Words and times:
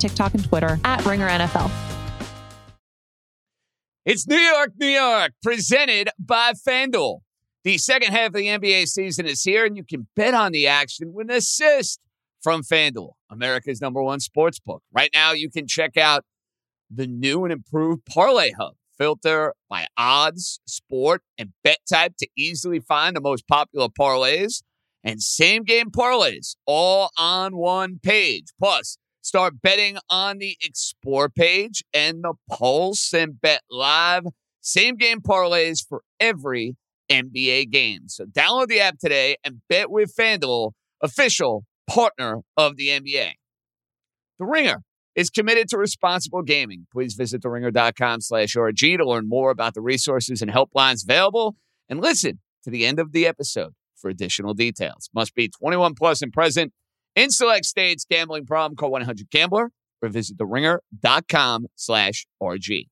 TikTok, 0.00 0.34
and 0.34 0.44
Twitter 0.44 0.80
at 0.84 1.04
Ringer 1.04 1.28
NFL. 1.28 1.70
It's 4.06 4.26
New 4.26 4.38
York, 4.38 4.72
New 4.78 4.86
York, 4.86 5.32
presented 5.42 6.08
by 6.18 6.52
FanDuel. 6.52 7.20
The 7.62 7.76
second 7.76 8.12
half 8.12 8.28
of 8.28 8.32
the 8.34 8.46
NBA 8.46 8.88
season 8.88 9.26
is 9.26 9.42
here, 9.42 9.66
and 9.66 9.76
you 9.76 9.84
can 9.84 10.08
bet 10.16 10.32
on 10.32 10.52
the 10.52 10.66
action 10.66 11.12
with 11.12 11.30
an 11.30 11.36
assist 11.36 12.00
from 12.42 12.62
FanDuel, 12.62 13.12
America's 13.30 13.82
number 13.82 14.02
one 14.02 14.18
sports 14.18 14.58
book. 14.58 14.82
Right 14.92 15.10
now, 15.12 15.32
you 15.32 15.50
can 15.50 15.66
check 15.66 15.98
out 15.98 16.24
the 16.90 17.06
new 17.06 17.44
and 17.44 17.52
improved 17.52 18.06
Parlay 18.06 18.52
Hub. 18.52 18.74
Filter 18.96 19.54
by 19.68 19.86
odds, 19.96 20.60
sport, 20.66 21.22
and 21.38 21.52
bet 21.64 21.78
type 21.88 22.14
to 22.18 22.28
easily 22.36 22.80
find 22.80 23.16
the 23.16 23.20
most 23.20 23.46
popular 23.48 23.88
parlays 23.88 24.62
and 25.02 25.22
same 25.22 25.64
game 25.64 25.90
parlays 25.90 26.56
all 26.66 27.10
on 27.16 27.56
one 27.56 27.98
page. 28.02 28.48
Plus, 28.58 28.98
start 29.22 29.62
betting 29.62 29.98
on 30.08 30.38
the 30.38 30.56
Explore 30.62 31.28
page 31.28 31.82
and 31.92 32.22
the 32.22 32.34
Pulse 32.50 33.12
and 33.12 33.40
Bet 33.40 33.62
Live 33.70 34.24
same 34.60 34.96
game 34.96 35.20
parlays 35.20 35.84
for 35.86 36.02
every 36.18 36.76
NBA 37.10 37.70
game. 37.70 38.08
So 38.08 38.24
download 38.24 38.68
the 38.68 38.80
app 38.80 38.98
today 38.98 39.36
and 39.44 39.62
bet 39.68 39.90
with 39.90 40.14
FanDuel, 40.14 40.72
official 41.02 41.64
partner 41.88 42.40
of 42.56 42.76
the 42.76 42.88
NBA. 42.88 43.32
The 44.38 44.44
Ringer 44.44 44.82
is 45.16 45.28
committed 45.28 45.68
to 45.70 45.78
responsible 45.78 46.42
gaming. 46.42 46.86
Please 46.92 47.14
visit 47.14 47.42
theringer.com 47.42 48.20
slash 48.20 48.54
RG 48.54 48.98
to 48.98 49.04
learn 49.04 49.28
more 49.28 49.50
about 49.50 49.74
the 49.74 49.80
resources 49.80 50.40
and 50.40 50.50
helplines 50.50 51.04
available 51.04 51.56
and 51.88 52.00
listen 52.00 52.40
to 52.64 52.70
the 52.70 52.86
end 52.86 53.00
of 53.00 53.12
the 53.12 53.26
episode 53.26 53.72
for 53.96 54.08
additional 54.08 54.54
details. 54.54 55.10
Must 55.14 55.34
be 55.34 55.48
21 55.48 55.94
plus 55.94 56.22
and 56.22 56.32
present 56.32 56.72
in 57.14 57.30
select 57.30 57.64
states. 57.64 58.04
Gambling 58.08 58.46
problem, 58.46 58.76
call 58.76 58.90
1-800-GAMBLER 58.92 59.70
or 60.02 60.08
visit 60.08 60.38
theringer.com 60.38 61.66
slash 61.76 62.26
RG. 62.42 62.88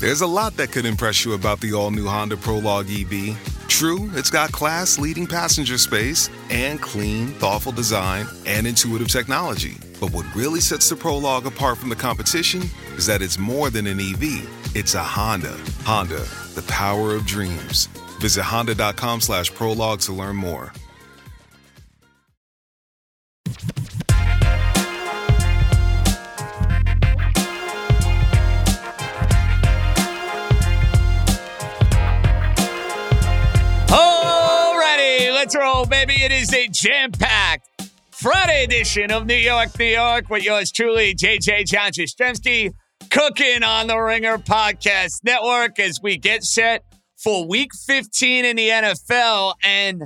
There's 0.00 0.20
a 0.20 0.26
lot 0.26 0.56
that 0.56 0.72
could 0.72 0.84
impress 0.84 1.24
you 1.24 1.34
about 1.34 1.60
the 1.60 1.74
all-new 1.74 2.06
Honda 2.06 2.36
Prologue 2.36 2.90
EV. 2.90 3.38
True, 3.68 4.10
it's 4.14 4.30
got 4.30 4.50
class-leading 4.50 5.28
passenger 5.28 5.78
space 5.78 6.28
and 6.50 6.80
clean, 6.82 7.28
thoughtful 7.28 7.70
design 7.70 8.26
and 8.44 8.66
intuitive 8.66 9.08
technology. 9.08 9.76
But 10.00 10.10
what 10.10 10.26
really 10.34 10.60
sets 10.60 10.88
the 10.88 10.96
Prologue 10.96 11.46
apart 11.46 11.78
from 11.78 11.88
the 11.88 11.94
competition 11.94 12.62
is 12.96 13.06
that 13.06 13.22
it's 13.22 13.38
more 13.38 13.70
than 13.70 13.86
an 13.86 14.00
EV. 14.00 14.74
It's 14.74 14.94
a 14.94 15.02
Honda. 15.02 15.56
Honda, 15.84 16.26
the 16.54 16.64
power 16.66 17.14
of 17.14 17.24
dreams. 17.24 17.86
Visit 18.18 18.42
honda.com 18.42 19.20
slash 19.20 19.52
prologue 19.54 20.00
to 20.00 20.12
learn 20.12 20.36
more. 20.36 20.72
Let's 35.42 35.56
roll, 35.56 35.86
baby. 35.86 36.12
It 36.22 36.30
is 36.30 36.54
a 36.54 36.68
jam-packed 36.68 37.90
Friday 38.12 38.62
edition 38.62 39.10
of 39.10 39.26
New 39.26 39.34
York, 39.34 39.76
New 39.76 39.86
York 39.86 40.30
with 40.30 40.44
yours 40.44 40.70
truly, 40.70 41.16
JJ 41.16 41.66
John 41.66 41.90
Jastremski, 41.90 42.70
cooking 43.10 43.64
on 43.64 43.88
the 43.88 43.98
Ringer 43.98 44.38
Podcast 44.38 45.24
Network 45.24 45.80
as 45.80 45.98
we 46.00 46.16
get 46.16 46.44
set 46.44 46.84
for 47.16 47.44
Week 47.48 47.70
15 47.74 48.44
in 48.44 48.54
the 48.54 48.68
NFL. 48.68 49.54
And 49.64 50.04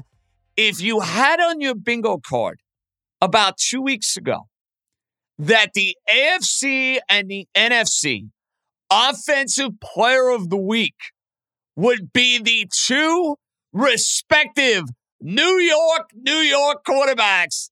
if 0.57 0.81
you 0.81 1.01
had 1.01 1.39
on 1.39 1.61
your 1.61 1.75
bingo 1.75 2.17
card 2.17 2.61
about 3.21 3.59
two 3.59 3.83
weeks 3.83 4.17
ago 4.17 4.45
that 5.39 5.75
the 5.75 5.99
AFC 6.09 6.97
and 7.11 7.29
the 7.29 7.47
NFC 7.55 8.31
Offensive 8.91 9.73
Player 9.83 10.31
of 10.31 10.49
the 10.49 10.57
Week 10.57 10.97
would 11.77 12.11
be 12.15 12.39
the 12.39 12.67
two 12.73 13.37
respective 13.75 14.85
New 15.21 15.59
York, 15.59 16.11
New 16.15 16.39
York 16.39 16.85
quarterbacks. 16.85 17.71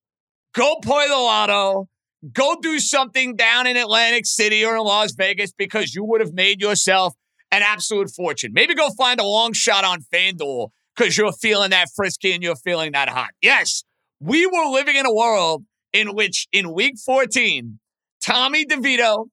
Go 0.55 0.77
play 0.83 1.09
the 1.09 1.15
lotto. 1.15 1.89
Go 2.33 2.57
do 2.61 2.79
something 2.79 3.37
down 3.37 3.67
in 3.67 3.77
Atlantic 3.77 4.25
City 4.25 4.65
or 4.65 4.77
in 4.77 4.83
Las 4.83 5.13
Vegas 5.13 5.53
because 5.53 5.95
you 5.95 6.05
would 6.05 6.21
have 6.21 6.33
made 6.33 6.61
yourself 6.61 7.15
an 7.51 7.63
absolute 7.63 8.11
fortune. 8.11 8.53
Maybe 8.55 8.75
go 8.75 8.89
find 8.97 9.21
a 9.21 9.25
long 9.25 9.53
shot 9.53 9.85
on 9.85 10.01
FanDuel 10.13 10.71
because 10.97 11.19
you're 11.19 11.33
feeling 11.33 11.71
that 11.71 11.89
frisky 11.95 12.33
and 12.33 12.43
you're 12.43 12.57
feeling 12.57 12.93
that 12.93 13.09
hot. 13.09 13.31
Yes, 13.43 13.85
we 14.21 14.47
were 14.47 14.67
living 14.71 14.97
in 14.97 15.05
a 15.05 15.15
world 15.15 15.65
in 15.93 16.15
which 16.15 16.49
in 16.53 16.73
week 16.73 16.95
14, 17.05 17.79
Tommy 18.23 18.65
DeVito 18.65 19.27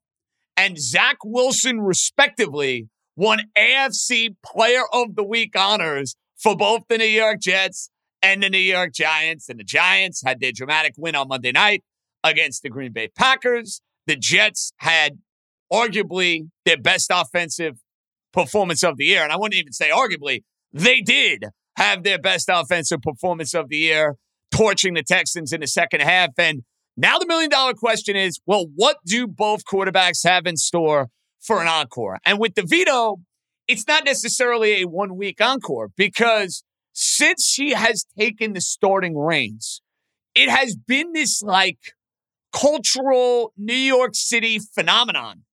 and 0.58 0.78
Zach 0.78 1.18
Wilson, 1.24 1.80
respectively, 1.80 2.90
won 3.16 3.44
AFC 3.58 4.36
Player 4.46 4.84
of 4.92 5.16
the 5.16 5.24
Week 5.24 5.58
honors 5.58 6.16
for 6.38 6.58
both 6.58 6.82
the 6.90 6.98
New 6.98 7.06
York 7.06 7.40
Jets 7.40 7.90
and 8.22 8.42
the 8.44 8.50
New 8.50 8.58
York 8.58 8.94
Giants. 8.94 9.50
And 9.50 9.60
the 9.60 9.64
Giants 9.64 10.22
had 10.26 10.40
their 10.40 10.52
dramatic 10.52 10.94
win 10.98 11.16
on 11.16 11.28
Monday 11.28 11.52
night 11.52 11.84
against 12.24 12.64
the 12.64 12.70
Green 12.70 12.92
Bay 12.92 13.10
Packers. 13.16 13.82
The 14.08 14.16
Jets 14.16 14.74
had 14.78 15.20
arguably 15.72 16.50
their 16.66 16.78
best 16.78 17.12
offensive 17.14 17.80
performance 18.34 18.84
of 18.84 18.98
the 18.98 19.06
year. 19.06 19.24
And 19.24 19.32
I 19.32 19.38
wouldn't 19.38 19.60
even 19.60 19.74
say 19.74 19.90
arguably, 19.90 20.44
they 20.74 21.02
did 21.02 21.46
have 21.78 22.04
their 22.04 22.20
best 22.20 22.50
offensive 22.52 23.02
performance 23.02 23.54
of 23.54 23.70
the 23.70 23.78
year, 23.78 24.16
torching 24.52 24.94
the 24.94 25.04
Texans 25.04 25.54
in 25.54 25.62
the 25.62 25.68
second 25.68 26.02
half. 26.02 26.32
And 26.38 26.64
now 26.98 27.18
the 27.18 27.26
million 27.26 27.50
dollar 27.50 27.74
question 27.74 28.16
is 28.16 28.40
well, 28.46 28.68
what 28.76 28.98
do 29.06 29.28
both 29.28 29.64
quarterbacks 29.66 30.26
have 30.26 30.46
in 30.46 30.58
store 30.58 31.08
for 31.40 31.62
an 31.62 31.68
encore? 31.68 32.20
And 32.26 32.40
with 32.40 32.54
DeVito, 32.54 33.18
it's 33.68 33.88
not 33.88 34.06
necessarily 34.06 34.82
a 34.82 34.88
one 34.88 35.16
week 35.16 35.40
encore 35.42 35.90
because 35.96 36.64
since 36.94 37.46
she 37.46 37.72
has 37.72 38.06
taken 38.18 38.54
the 38.54 38.62
starting 38.62 39.18
reins, 39.18 39.82
it 40.36 40.50
has 40.50 40.76
been 40.76 41.14
this 41.14 41.42
like 41.42 41.80
cultural 42.54 43.54
New 43.58 43.74
York 43.74 44.12
City 44.14 44.60
phenomenon 44.60 45.44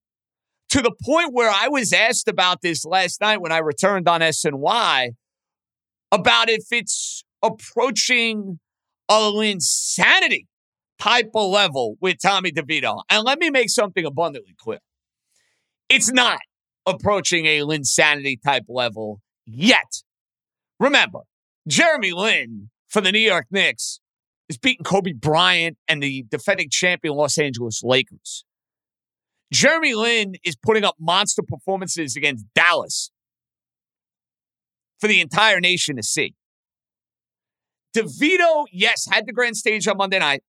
to 0.70 0.82
the 0.82 0.94
point 1.02 1.32
where 1.32 1.50
I 1.50 1.68
was 1.68 1.92
asked 1.92 2.28
about 2.28 2.60
this 2.62 2.84
last 2.84 3.20
night 3.20 3.40
when 3.40 3.52
I 3.52 3.58
returned 3.58 4.08
on 4.08 4.20
SNY 4.20 5.10
about 6.12 6.50
if 6.50 6.64
it's 6.70 7.24
approaching 7.42 8.58
a 9.10 9.32
insanity 9.42 10.46
type 10.98 11.30
of 11.34 11.50
level 11.50 11.96
with 12.00 12.20
Tommy 12.20 12.50
DeVito. 12.50 13.02
And 13.08 13.24
let 13.24 13.38
me 13.38 13.50
make 13.50 13.70
something 13.70 14.04
abundantly 14.04 14.54
clear. 14.58 14.80
It's 15.88 16.12
not 16.12 16.40
approaching 16.84 17.46
a 17.46 17.60
insanity 17.60 18.38
type 18.44 18.64
level 18.68 19.20
yet. 19.46 20.02
Remember, 20.78 21.20
Jeremy 21.68 22.12
Lin 22.12 22.70
for 22.88 23.02
the 23.02 23.12
New 23.12 23.18
York 23.18 23.46
Knicks 23.50 24.00
is 24.48 24.56
beating 24.56 24.84
Kobe 24.84 25.12
Bryant 25.12 25.76
and 25.86 26.02
the 26.02 26.24
defending 26.30 26.70
champion 26.70 27.14
Los 27.14 27.36
Angeles 27.36 27.82
Lakers. 27.84 28.44
Jeremy 29.52 29.94
Lin 29.94 30.34
is 30.44 30.56
putting 30.56 30.84
up 30.84 30.96
monster 30.98 31.42
performances 31.46 32.16
against 32.16 32.46
Dallas 32.54 33.10
for 34.98 35.08
the 35.08 35.20
entire 35.20 35.60
nation 35.60 35.96
to 35.96 36.02
see. 36.02 36.34
DeVito, 37.94 38.64
yes, 38.72 39.06
had 39.10 39.26
the 39.26 39.32
grand 39.32 39.56
stage 39.56 39.86
on 39.86 39.98
Monday 39.98 40.18
night, 40.18 40.42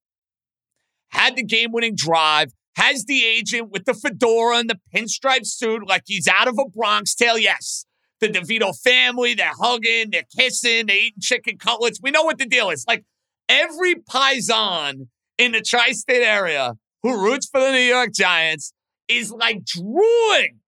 had 1.08 1.36
the 1.36 1.44
game 1.44 1.70
winning 1.72 1.94
drive, 1.94 2.52
has 2.76 3.04
the 3.04 3.24
agent 3.24 3.70
with 3.70 3.84
the 3.84 3.94
fedora 3.94 4.58
and 4.58 4.70
the 4.70 4.78
pinstripe 4.94 5.44
suit 5.46 5.86
like 5.86 6.02
he's 6.06 6.28
out 6.28 6.48
of 6.48 6.58
a 6.58 6.68
Bronx 6.68 7.14
tale. 7.14 7.38
Yes, 7.38 7.84
the 8.20 8.28
DeVito 8.28 8.72
family, 8.78 9.34
they're 9.34 9.52
hugging, 9.58 10.10
they're 10.10 10.24
kissing, 10.38 10.86
they're 10.86 10.96
eating 10.96 11.20
chicken 11.20 11.58
cutlets. 11.58 12.00
We 12.02 12.10
know 12.10 12.22
what 12.22 12.38
the 12.38 12.46
deal 12.46 12.70
is. 12.70 12.84
Like 12.86 13.04
every 13.48 13.96
Paisan 13.96 15.08
in 15.38 15.52
the 15.52 15.60
tri 15.60 15.92
state 15.92 16.22
area 16.22 16.74
who 17.02 17.22
roots 17.22 17.48
for 17.50 17.60
the 17.60 17.72
New 17.72 17.78
York 17.78 18.10
Giants 18.14 18.72
is 19.08 19.32
like 19.32 19.64
drooling 19.64 20.60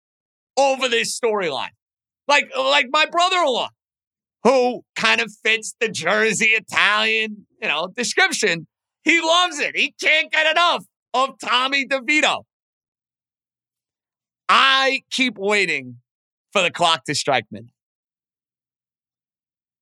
over 0.57 0.89
this 0.89 1.19
storyline. 1.19 1.69
Like, 2.29 2.51
like 2.57 2.87
my 2.91 3.07
brother-in-law, 3.07 3.69
who 4.45 4.83
kind 4.97 5.21
of 5.21 5.33
fits 5.45 5.75
the 5.81 5.89
Jersey 5.89 6.47
Italian, 6.47 7.47
you 7.61 7.69
know, 7.69 7.89
description. 7.95 8.67
He 9.05 9.21
loves 9.21 9.59
it. 9.59 9.77
He 9.77 9.95
can't 10.01 10.31
get 10.33 10.51
enough 10.51 10.85
of 11.15 11.31
Tommy 11.45 11.87
DeVito. 11.87 12.43
I 14.49 15.03
keep 15.11 15.39
waiting 15.39 16.02
for 16.53 16.63
the 16.63 16.71
clock 16.71 17.05
to 17.05 17.15
strike 17.15 17.47
midnight. 17.51 17.73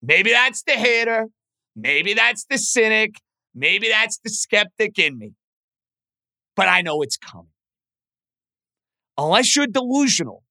Maybe 0.02 0.30
that's 0.30 0.62
the 0.62 0.72
hater. 0.72 1.26
Maybe 1.76 2.14
that's 2.14 2.46
the 2.48 2.58
cynic. 2.58 3.16
Maybe 3.54 3.88
that's 3.88 4.18
the 4.22 4.30
skeptic 4.30 4.98
in 4.98 5.18
me. 5.18 5.32
But 6.56 6.68
I 6.68 6.82
know 6.82 7.02
it's 7.02 7.16
coming. 7.16 7.52
Unless 9.18 9.56
you're 9.56 9.66
delusional, 9.66 10.42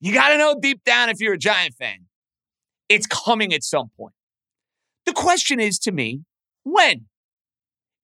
you 0.00 0.14
got 0.14 0.30
to 0.30 0.38
know 0.38 0.56
deep 0.60 0.82
down 0.84 1.10
if 1.10 1.20
you're 1.20 1.34
a 1.34 1.38
Giant 1.38 1.74
fan, 1.74 2.06
it's 2.88 3.06
coming 3.06 3.52
at 3.52 3.62
some 3.62 3.90
point. 3.96 4.14
The 5.04 5.12
question 5.12 5.60
is 5.60 5.78
to 5.80 5.92
me, 5.92 6.22
when? 6.64 7.06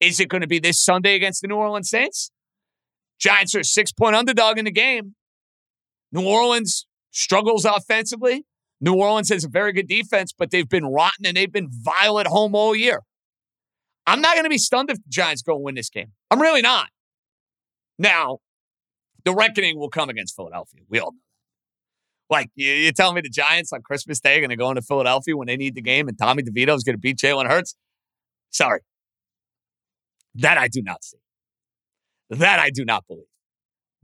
Is 0.00 0.20
it 0.20 0.28
going 0.28 0.42
to 0.42 0.46
be 0.46 0.58
this 0.58 0.82
Sunday 0.82 1.14
against 1.14 1.40
the 1.40 1.48
New 1.48 1.56
Orleans 1.56 1.88
Saints? 1.88 2.30
Giants 3.18 3.54
are 3.54 3.60
a 3.60 3.64
six 3.64 3.92
point 3.92 4.14
underdog 4.14 4.58
in 4.58 4.66
the 4.66 4.70
game. 4.70 5.14
New 6.12 6.26
Orleans 6.26 6.86
struggles 7.16 7.64
offensively. 7.64 8.44
New 8.80 8.94
Orleans 8.94 9.30
has 9.30 9.44
a 9.44 9.48
very 9.48 9.72
good 9.72 9.88
defense, 9.88 10.34
but 10.36 10.50
they've 10.50 10.68
been 10.68 10.84
rotten 10.84 11.24
and 11.24 11.36
they've 11.36 11.52
been 11.52 11.68
vile 11.70 12.20
at 12.20 12.26
home 12.26 12.54
all 12.54 12.76
year. 12.76 13.00
I'm 14.06 14.20
not 14.20 14.34
going 14.34 14.44
to 14.44 14.50
be 14.50 14.58
stunned 14.58 14.90
if 14.90 14.98
the 14.98 15.08
Giants 15.08 15.42
go 15.42 15.54
and 15.56 15.64
win 15.64 15.74
this 15.74 15.88
game. 15.88 16.12
I'm 16.30 16.40
really 16.40 16.60
not. 16.60 16.88
Now, 17.98 18.38
the 19.24 19.34
reckoning 19.34 19.78
will 19.78 19.88
come 19.88 20.10
against 20.10 20.36
Philadelphia. 20.36 20.82
We 20.88 21.00
all 21.00 21.12
know 21.12 21.18
that. 21.18 22.34
Like, 22.34 22.50
you, 22.54 22.70
you 22.70 22.92
tell 22.92 23.12
me 23.12 23.22
the 23.22 23.30
Giants 23.30 23.72
on 23.72 23.80
Christmas 23.82 24.20
Day 24.20 24.36
are 24.36 24.40
going 24.40 24.50
to 24.50 24.56
go 24.56 24.68
into 24.68 24.82
Philadelphia 24.82 25.36
when 25.36 25.46
they 25.46 25.56
need 25.56 25.74
the 25.74 25.82
game 25.82 26.08
and 26.08 26.18
Tommy 26.18 26.42
DeVito 26.42 26.76
is 26.76 26.84
going 26.84 26.94
to 26.94 27.00
beat 27.00 27.16
Jalen 27.16 27.48
Hurts? 27.48 27.76
Sorry. 28.50 28.80
That 30.34 30.58
I 30.58 30.68
do 30.68 30.82
not 30.82 31.02
see. 31.02 31.18
That 32.28 32.58
I 32.58 32.70
do 32.70 32.84
not 32.84 33.06
believe. 33.08 33.24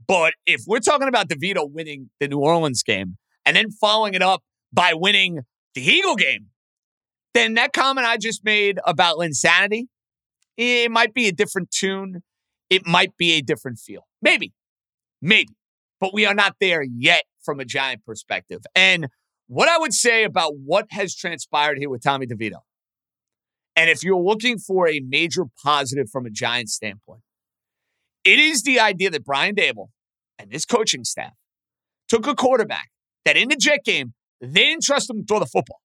But 0.07 0.33
if 0.45 0.61
we're 0.67 0.79
talking 0.79 1.07
about 1.07 1.29
DeVito 1.29 1.69
winning 1.69 2.09
the 2.19 2.27
New 2.27 2.39
Orleans 2.39 2.83
game 2.83 3.17
and 3.45 3.55
then 3.55 3.71
following 3.71 4.13
it 4.13 4.21
up 4.21 4.43
by 4.71 4.93
winning 4.93 5.41
the 5.75 5.81
Eagle 5.81 6.15
game, 6.15 6.47
then 7.33 7.55
that 7.55 7.73
comment 7.73 8.05
I 8.05 8.17
just 8.17 8.43
made 8.43 8.79
about 8.85 9.17
Linsanity, 9.17 9.85
it 10.57 10.91
might 10.91 11.13
be 11.13 11.27
a 11.27 11.31
different 11.31 11.71
tune. 11.71 12.21
It 12.69 12.85
might 12.85 13.15
be 13.17 13.33
a 13.33 13.41
different 13.41 13.79
feel. 13.79 14.07
Maybe. 14.21 14.53
Maybe. 15.21 15.53
But 15.99 16.13
we 16.13 16.25
are 16.25 16.33
not 16.33 16.55
there 16.59 16.83
yet 16.83 17.23
from 17.43 17.59
a 17.59 17.65
giant 17.65 18.05
perspective. 18.05 18.61
And 18.75 19.07
what 19.47 19.69
I 19.69 19.77
would 19.77 19.93
say 19.93 20.23
about 20.23 20.53
what 20.55 20.87
has 20.91 21.15
transpired 21.15 21.77
here 21.77 21.89
with 21.89 22.03
Tommy 22.03 22.27
DeVito, 22.27 22.59
and 23.75 23.89
if 23.89 24.03
you're 24.03 24.21
looking 24.21 24.59
for 24.59 24.87
a 24.87 24.99
major 24.99 25.45
positive 25.63 26.09
from 26.09 26.25
a 26.25 26.29
giant 26.29 26.69
standpoint, 26.69 27.21
it 28.23 28.39
is 28.39 28.63
the 28.63 28.79
idea 28.79 29.09
that 29.09 29.25
Brian 29.25 29.55
Daboll 29.55 29.89
and 30.39 30.51
his 30.51 30.65
coaching 30.65 31.03
staff 31.03 31.33
took 32.09 32.27
a 32.27 32.35
quarterback 32.35 32.89
that 33.25 33.37
in 33.37 33.49
the 33.49 33.55
Jet 33.55 33.83
game, 33.83 34.13
they 34.41 34.65
didn't 34.65 34.83
trust 34.83 35.09
him 35.09 35.19
to 35.19 35.25
throw 35.25 35.39
the 35.39 35.45
football. 35.45 35.81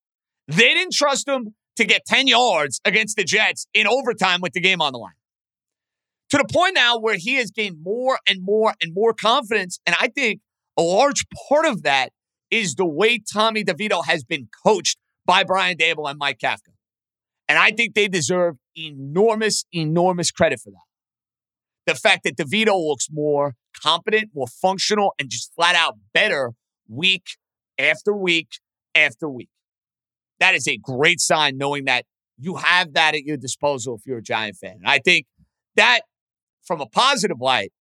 They 0.49 0.75
didn't 0.75 0.93
trust 0.93 1.29
him 1.29 1.55
to 1.77 1.85
get 1.85 2.05
10 2.07 2.27
yards 2.27 2.81
against 2.85 3.17
the 3.17 3.25
Jets 3.25 3.67
in 3.73 3.87
overtime 3.87 4.41
with 4.41 4.53
the 4.53 4.61
game 4.61 4.83
on 4.83 4.93
the 4.93 4.99
line. 4.99 5.13
To 6.31 6.39
the 6.39 6.45
point 6.53 6.75
now 6.75 6.99
where 6.99 7.17
he 7.17 7.37
has 7.37 7.51
gained 7.51 7.77
more 7.83 8.19
and 8.29 8.41
more 8.43 8.75
and 8.83 8.93
more 8.93 9.15
confidence. 9.15 9.79
And 9.87 9.97
I 9.99 10.09
think 10.09 10.41
a 10.77 10.83
large 10.83 11.25
part 11.49 11.67
of 11.67 11.83
that 11.85 12.11
is 12.51 12.75
the 12.75 12.87
way 12.87 13.19
Tommy 13.19 13.65
DeVito 13.65 14.05
has 14.05 14.25
been 14.25 14.49
coached 14.65 14.99
by 15.25 15.45
Brian 15.45 15.77
Daboll 15.77 16.11
and 16.11 16.19
Mike 16.19 16.39
Kafka. 16.39 16.73
And 17.49 17.59
I 17.59 17.71
think 17.71 17.95
they 17.95 18.09
deserve 18.09 18.57
enormous, 18.77 19.65
enormous 19.73 20.31
credit 20.31 20.61
for 20.61 20.71
that 20.71 20.88
the 21.89 21.95
fact 21.95 22.25
that 22.25 22.37
DeVito 22.37 22.79
looks 22.87 23.09
more 23.11 23.55
competent, 23.83 24.31
more 24.35 24.47
functional, 24.47 25.15
and 25.19 25.31
just 25.31 25.53
flat 25.55 25.75
out 25.75 25.95
better 26.13 26.53
week 26.87 27.25
after 27.79 28.15
week 28.15 28.49
after 28.95 29.27
week. 29.29 29.49
That 30.39 30.55
is 30.55 30.69
a 30.69 30.77
great 30.77 31.19
sign 31.19 31.57
knowing 31.57 31.87
that 31.87 32.05
you 32.37 32.57
have 32.57 32.93
that 32.93 33.15
at 33.15 33.25
your 33.25 33.39
disposal 33.39 33.97
if 33.97 34.03
you're 34.07 34.19
a 34.19 34.23
Giant 34.23 34.57
fan. 34.57 34.77
And 34.81 34.87
I 34.87 34.99
think 34.99 35.27
that, 35.77 36.03
from 36.63 36.83
a 36.83 36.87
positive 36.87 37.41
light, 37.41 37.73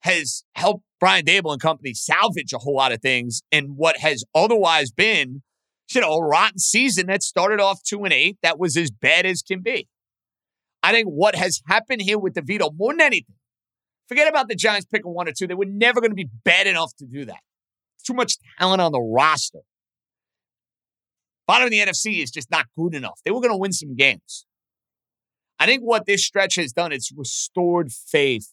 has 0.00 0.44
helped 0.54 0.84
Brian 1.00 1.24
Daboll 1.24 1.52
and 1.52 1.60
company 1.60 1.92
salvage 1.92 2.52
a 2.52 2.58
whole 2.58 2.76
lot 2.76 2.92
of 2.92 3.02
things 3.02 3.42
in 3.50 3.74
what 3.76 3.96
has 3.98 4.22
otherwise 4.32 4.92
been, 4.92 5.42
you 5.92 6.00
know, 6.00 6.12
a 6.14 6.24
rotten 6.24 6.60
season 6.60 7.08
that 7.08 7.24
started 7.24 7.60
off 7.60 7.82
two 7.82 8.04
and 8.04 8.12
eight. 8.12 8.38
That 8.42 8.60
was 8.60 8.76
as 8.76 8.92
bad 8.92 9.26
as 9.26 9.42
can 9.42 9.60
be. 9.60 9.88
I 10.84 10.92
think 10.92 11.08
what 11.08 11.34
has 11.34 11.60
happened 11.66 12.02
here 12.02 12.18
with 12.18 12.34
DeVito 12.34 12.70
more 12.76 12.92
than 12.92 13.00
anything 13.00 13.34
Forget 14.08 14.28
about 14.28 14.48
the 14.48 14.54
Giants 14.54 14.86
picking 14.86 15.12
one 15.12 15.28
or 15.28 15.32
two. 15.32 15.46
They 15.46 15.54
were 15.54 15.64
never 15.64 16.00
going 16.00 16.10
to 16.10 16.16
be 16.16 16.28
bad 16.44 16.66
enough 16.66 16.94
to 16.98 17.06
do 17.06 17.24
that. 17.24 17.40
Too 18.06 18.14
much 18.14 18.36
talent 18.58 18.80
on 18.80 18.92
the 18.92 19.00
roster. 19.00 19.60
Bottom 21.46 21.66
of 21.66 21.70
the 21.70 21.78
NFC 21.78 22.22
is 22.22 22.30
just 22.30 22.50
not 22.50 22.66
good 22.76 22.94
enough. 22.94 23.20
They 23.24 23.30
were 23.30 23.40
going 23.40 23.52
to 23.52 23.56
win 23.56 23.72
some 23.72 23.94
games. 23.94 24.46
I 25.58 25.66
think 25.66 25.82
what 25.82 26.06
this 26.06 26.24
stretch 26.24 26.56
has 26.56 26.72
done 26.72 26.92
is 26.92 27.12
restored 27.16 27.92
faith 27.92 28.50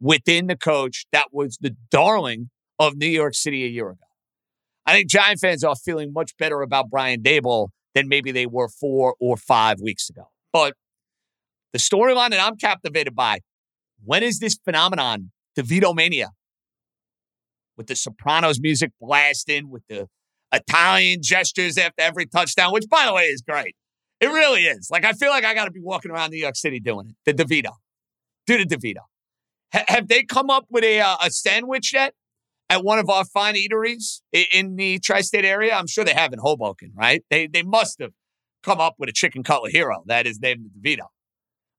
within 0.00 0.46
the 0.46 0.56
coach 0.56 1.06
that 1.12 1.28
was 1.32 1.58
the 1.60 1.76
darling 1.90 2.50
of 2.78 2.96
New 2.96 3.06
York 3.06 3.34
City 3.34 3.64
a 3.64 3.68
year 3.68 3.90
ago. 3.90 4.04
I 4.86 4.92
think 4.92 5.08
Giant 5.08 5.40
fans 5.40 5.62
are 5.62 5.76
feeling 5.76 6.12
much 6.12 6.36
better 6.38 6.62
about 6.62 6.90
Brian 6.90 7.22
Daboll 7.22 7.68
than 7.94 8.08
maybe 8.08 8.32
they 8.32 8.46
were 8.46 8.68
four 8.68 9.14
or 9.20 9.36
five 9.36 9.80
weeks 9.80 10.08
ago. 10.08 10.24
But 10.52 10.74
the 11.72 11.78
storyline 11.78 12.30
that 12.30 12.40
I'm 12.40 12.56
captivated 12.56 13.14
by 13.14 13.40
when 14.04 14.22
is 14.22 14.38
this 14.38 14.58
phenomenon, 14.64 15.30
DeVito 15.58 15.94
mania, 15.94 16.30
with 17.76 17.86
the 17.86 17.96
Sopranos 17.96 18.60
music 18.60 18.90
blasting, 19.00 19.70
with 19.70 19.82
the 19.88 20.06
Italian 20.52 21.20
gestures 21.22 21.78
after 21.78 22.02
every 22.02 22.26
touchdown, 22.26 22.72
which 22.72 22.88
by 22.88 23.06
the 23.06 23.14
way 23.14 23.24
is 23.24 23.42
great. 23.42 23.76
It 24.20 24.26
really 24.26 24.62
is. 24.62 24.88
Like 24.90 25.04
I 25.04 25.12
feel 25.12 25.30
like 25.30 25.44
I 25.44 25.54
got 25.54 25.64
to 25.64 25.70
be 25.70 25.80
walking 25.80 26.10
around 26.10 26.30
New 26.30 26.38
York 26.38 26.56
City 26.56 26.80
doing 26.80 27.08
it. 27.08 27.16
The 27.24 27.44
DeVito, 27.44 27.72
do 28.46 28.58
the 28.62 28.76
DeVito. 28.76 29.04
H- 29.74 29.84
have 29.88 30.08
they 30.08 30.24
come 30.24 30.50
up 30.50 30.66
with 30.68 30.84
a 30.84 31.00
uh, 31.00 31.16
a 31.24 31.30
sandwich 31.30 31.92
yet 31.94 32.14
at 32.68 32.84
one 32.84 32.98
of 32.98 33.08
our 33.08 33.24
fine 33.24 33.54
eateries 33.54 34.20
in 34.52 34.76
the 34.76 34.98
tri-state 34.98 35.44
area? 35.44 35.74
I'm 35.74 35.86
sure 35.86 36.04
they 36.04 36.14
have 36.14 36.32
in 36.32 36.38
Hoboken, 36.38 36.92
right? 36.94 37.22
They 37.30 37.46
they 37.46 37.62
must 37.62 38.00
have 38.00 38.12
come 38.62 38.80
up 38.80 38.96
with 38.98 39.08
a 39.08 39.12
chicken 39.12 39.42
cutlet 39.42 39.72
hero 39.72 40.02
that 40.06 40.26
is 40.26 40.38
named 40.40 40.66
the 40.66 40.96
DeVito. 40.96 41.06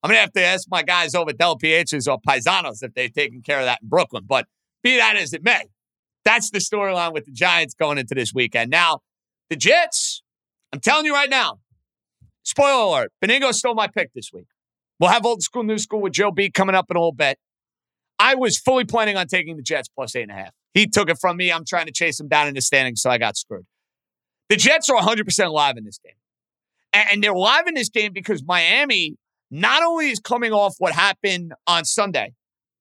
I'm 0.03 0.09
going 0.09 0.17
to 0.17 0.21
have 0.21 0.33
to 0.33 0.43
ask 0.43 0.67
my 0.69 0.83
guys 0.83 1.13
over 1.13 1.29
at 1.29 1.37
Del 1.37 1.57
Pietros 1.57 2.11
or 2.11 2.19
Paisanos 2.19 2.81
if 2.81 2.93
they've 2.93 3.13
taken 3.13 3.41
care 3.41 3.59
of 3.59 3.65
that 3.65 3.79
in 3.81 3.89
Brooklyn. 3.89 4.23
But 4.25 4.47
be 4.81 4.97
that 4.97 5.15
as 5.15 5.33
it 5.33 5.43
may, 5.43 5.65
that's 6.25 6.49
the 6.49 6.59
storyline 6.59 7.13
with 7.13 7.25
the 7.25 7.31
Giants 7.31 7.73
going 7.75 7.97
into 7.97 8.15
this 8.15 8.33
weekend. 8.33 8.71
Now, 8.71 8.99
the 9.49 9.55
Jets, 9.55 10.23
I'm 10.73 10.79
telling 10.79 11.05
you 11.05 11.13
right 11.13 11.29
now, 11.29 11.59
spoiler 12.43 12.83
alert, 12.83 13.11
Benigno 13.23 13.53
stole 13.53 13.75
my 13.75 13.87
pick 13.87 14.11
this 14.13 14.31
week. 14.33 14.47
We'll 14.99 15.09
have 15.09 15.25
old 15.25 15.41
school, 15.41 15.63
new 15.63 15.77
school 15.77 16.01
with 16.01 16.13
Joe 16.13 16.31
B 16.31 16.49
coming 16.49 16.75
up 16.75 16.85
in 16.89 16.97
a 16.97 16.99
little 16.99 17.11
bit. 17.11 17.37
I 18.17 18.35
was 18.35 18.57
fully 18.57 18.85
planning 18.85 19.17
on 19.17 19.27
taking 19.27 19.57
the 19.57 19.63
Jets 19.63 19.89
plus 19.89 20.15
eight 20.15 20.23
and 20.23 20.31
a 20.31 20.35
half. 20.35 20.51
He 20.73 20.87
took 20.87 21.09
it 21.09 21.17
from 21.19 21.37
me. 21.37 21.51
I'm 21.51 21.65
trying 21.65 21.87
to 21.87 21.91
chase 21.91 22.19
him 22.19 22.27
down 22.27 22.47
in 22.47 22.53
the 22.53 22.61
standings, 22.61 23.01
so 23.01 23.09
I 23.09 23.17
got 23.17 23.35
screwed. 23.35 23.65
The 24.49 24.57
Jets 24.57 24.89
are 24.89 24.97
100% 24.97 25.51
live 25.51 25.77
in 25.77 25.85
this 25.85 25.99
game. 26.03 26.13
And 26.93 27.23
they're 27.23 27.33
live 27.33 27.67
in 27.67 27.73
this 27.73 27.89
game 27.89 28.11
because 28.13 28.43
Miami 28.43 29.15
not 29.51 29.83
only 29.83 30.09
is 30.09 30.19
coming 30.19 30.53
off 30.53 30.75
what 30.79 30.93
happened 30.93 31.53
on 31.67 31.83
Sunday 31.83 32.33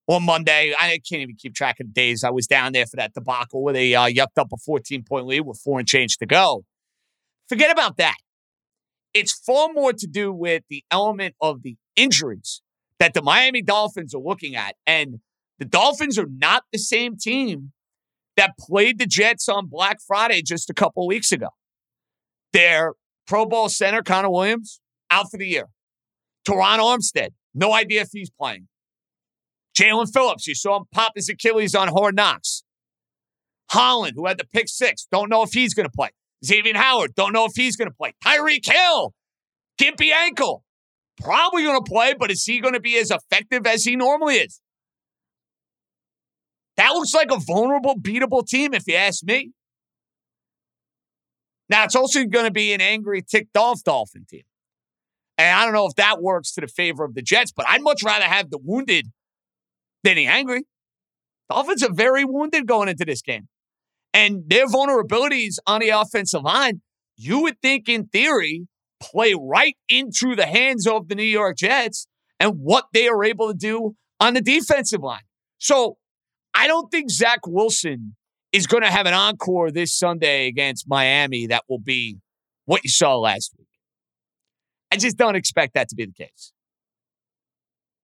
or 0.07 0.21
Monday, 0.21 0.73
I 0.79 1.01
can't 1.09 1.21
even 1.21 1.35
keep 1.37 1.55
track 1.55 1.81
of 1.81 1.89
the 1.89 1.93
days. 1.93 2.23
I 2.23 2.31
was 2.31 2.47
down 2.47 2.73
there 2.73 2.87
for 2.87 2.97
that 2.97 3.13
debacle 3.13 3.63
where 3.63 3.75
they 3.75 3.95
uh, 3.95 4.07
yucked 4.07 4.39
up 4.39 4.53
a 4.53 4.57
14 4.57 5.03
point 5.03 5.27
lead 5.27 5.41
with 5.41 5.61
four 5.63 5.81
and 5.81 5.89
change 5.89 6.17
to 6.19 6.27
go. 6.27 6.65
Forget 7.49 7.73
about 7.73 7.97
that. 7.97 8.17
It's 9.13 9.33
far 9.33 9.73
more 9.73 9.93
to 9.93 10.07
do 10.07 10.33
with 10.33 10.63
the 10.71 10.85
element 10.91 11.35
of 11.41 11.63
the 11.63 11.77
injuries 11.97 12.63
that 13.01 13.15
the 13.15 13.23
Miami 13.23 13.61
Dolphins 13.61 14.15
are 14.15 14.21
looking 14.21 14.55
at. 14.55 14.77
And 14.87 15.19
the 15.59 15.65
Dolphins 15.65 16.17
are 16.17 16.29
not 16.31 16.63
the 16.73 16.79
same 16.79 17.17
team 17.17 17.73
that 18.37 18.53
played 18.57 19.01
the 19.01 19.07
Jets 19.07 19.49
on 19.49 19.67
Black 19.67 19.99
Friday 20.07 20.43
just 20.43 20.71
a 20.71 20.75
couple 20.75 21.07
weeks 21.09 21.33
ago. 21.33 21.49
Their 22.53 22.95
Pro 23.27 23.47
Bowl 23.47 23.69
center, 23.69 24.03
Connor 24.03 24.31
Williams, 24.31 24.81
out 25.11 25.31
for 25.31 25.37
the 25.37 25.47
year. 25.47 25.67
Terron 26.51 26.79
Armstead, 26.79 27.31
no 27.55 27.73
idea 27.73 28.03
if 28.03 28.09
he's 28.13 28.31
playing. 28.31 28.67
Jaelan 29.79 30.13
Phillips, 30.13 30.47
you 30.47 30.55
saw 30.55 30.79
him 30.79 30.85
pop 30.93 31.13
his 31.15 31.29
Achilles 31.29 31.75
on 31.75 31.89
Hard 31.89 32.17
Knocks. 32.17 32.65
Holland, 33.71 34.15
who 34.17 34.27
had 34.27 34.39
the 34.39 34.47
pick 34.53 34.69
six, 34.69 35.07
don't 35.13 35.31
know 35.31 35.43
if 35.43 35.53
he's 35.53 35.75
going 35.75 35.87
to 35.87 35.93
play. 35.93 36.11
Xavier 36.45 36.77
Howard, 36.77 37.15
don't 37.15 37.33
know 37.33 37.45
if 37.45 37.53
he's 37.55 37.77
going 37.77 37.89
to 37.89 37.95
play. 37.95 38.15
Tyreek 38.25 38.69
Hill, 38.69 39.15
gimpy 39.81 40.11
ankle, 40.11 40.65
probably 41.21 41.63
going 41.63 41.83
to 41.83 41.89
play, 41.89 42.15
but 42.19 42.31
is 42.31 42.45
he 42.45 42.61
going 42.61 42.75
to 42.75 42.81
be 42.81 42.99
as 42.99 43.13
effective 43.13 43.67
as 43.67 43.85
he 43.85 43.95
normally 43.95 44.37
is? 44.37 44.61
That 46.77 46.91
looks 46.91 47.15
like 47.15 47.31
a 47.31 47.39
vulnerable, 47.39 47.95
beatable 47.95 48.45
team, 48.45 48.75
if 48.75 48.85
you 48.89 48.97
ask 48.97 49.23
me. 49.23 49.53
Now, 51.69 51.85
it's 51.85 51.95
also 51.95 52.25
going 52.25 52.47
to 52.47 52.51
be 52.51 52.73
an 52.73 52.81
angry, 52.81 53.23
ticked 53.23 53.57
off 53.57 53.85
Dolphin 53.85 54.25
team. 54.29 54.43
And 55.41 55.59
I 55.59 55.65
don't 55.65 55.73
know 55.73 55.87
if 55.87 55.95
that 55.95 56.21
works 56.21 56.53
to 56.53 56.61
the 56.61 56.69
favor 56.69 57.03
of 57.03 57.15
the 57.15 57.23
Jets, 57.23 57.51
but 57.51 57.67
I'd 57.67 57.83
much 57.83 58.03
rather 58.05 58.27
have 58.27 58.51
the 58.51 58.59
wounded 58.63 59.07
than 60.05 60.17
the 60.17 60.27
angry. 60.27 60.65
Dolphins 61.49 61.83
are 61.83 61.93
very 61.93 62.27
wounded 62.27 62.67
going 62.67 62.91
into 62.91 63.07
this 63.07 63.23
game. 63.23 63.49
And 64.13 64.43
their 64.47 64.67
vulnerabilities 64.67 65.55
on 65.67 65.81
the 65.81 65.91
offensive 65.91 66.43
line, 66.43 66.83
you 67.17 67.41
would 67.41 67.59
think 67.63 67.89
in 67.89 68.09
theory, 68.09 68.67
play 69.01 69.35
right 69.35 69.77
into 69.89 70.37
the 70.37 70.45
hands 70.45 70.87
of 70.87 71.09
the 71.09 71.15
New 71.15 71.23
York 71.23 71.57
Jets 71.57 72.07
and 72.39 72.59
what 72.61 72.89
they 72.93 73.09
are 73.09 73.25
able 73.25 73.49
to 73.49 73.55
do 73.55 73.97
on 74.21 74.35
the 74.35 74.43
defensive 74.43 75.01
line. 75.01 75.23
So 75.57 75.97
I 76.53 76.67
don't 76.67 76.91
think 76.91 77.11
Zach 77.11 77.47
Wilson 77.47 78.15
is 78.53 78.67
going 78.67 78.83
to 78.83 78.91
have 78.91 79.07
an 79.07 79.15
encore 79.15 79.71
this 79.71 79.97
Sunday 79.97 80.49
against 80.49 80.87
Miami 80.87 81.47
that 81.47 81.65
will 81.67 81.79
be 81.79 82.19
what 82.67 82.85
you 82.85 82.91
saw 82.91 83.17
last 83.17 83.55
week. 83.59 83.69
I 84.93 84.97
just 84.97 85.17
don't 85.17 85.37
expect 85.37 85.75
that 85.75 85.89
to 85.91 85.95
be 85.95 86.07
the 86.07 86.13
case. 86.13 86.53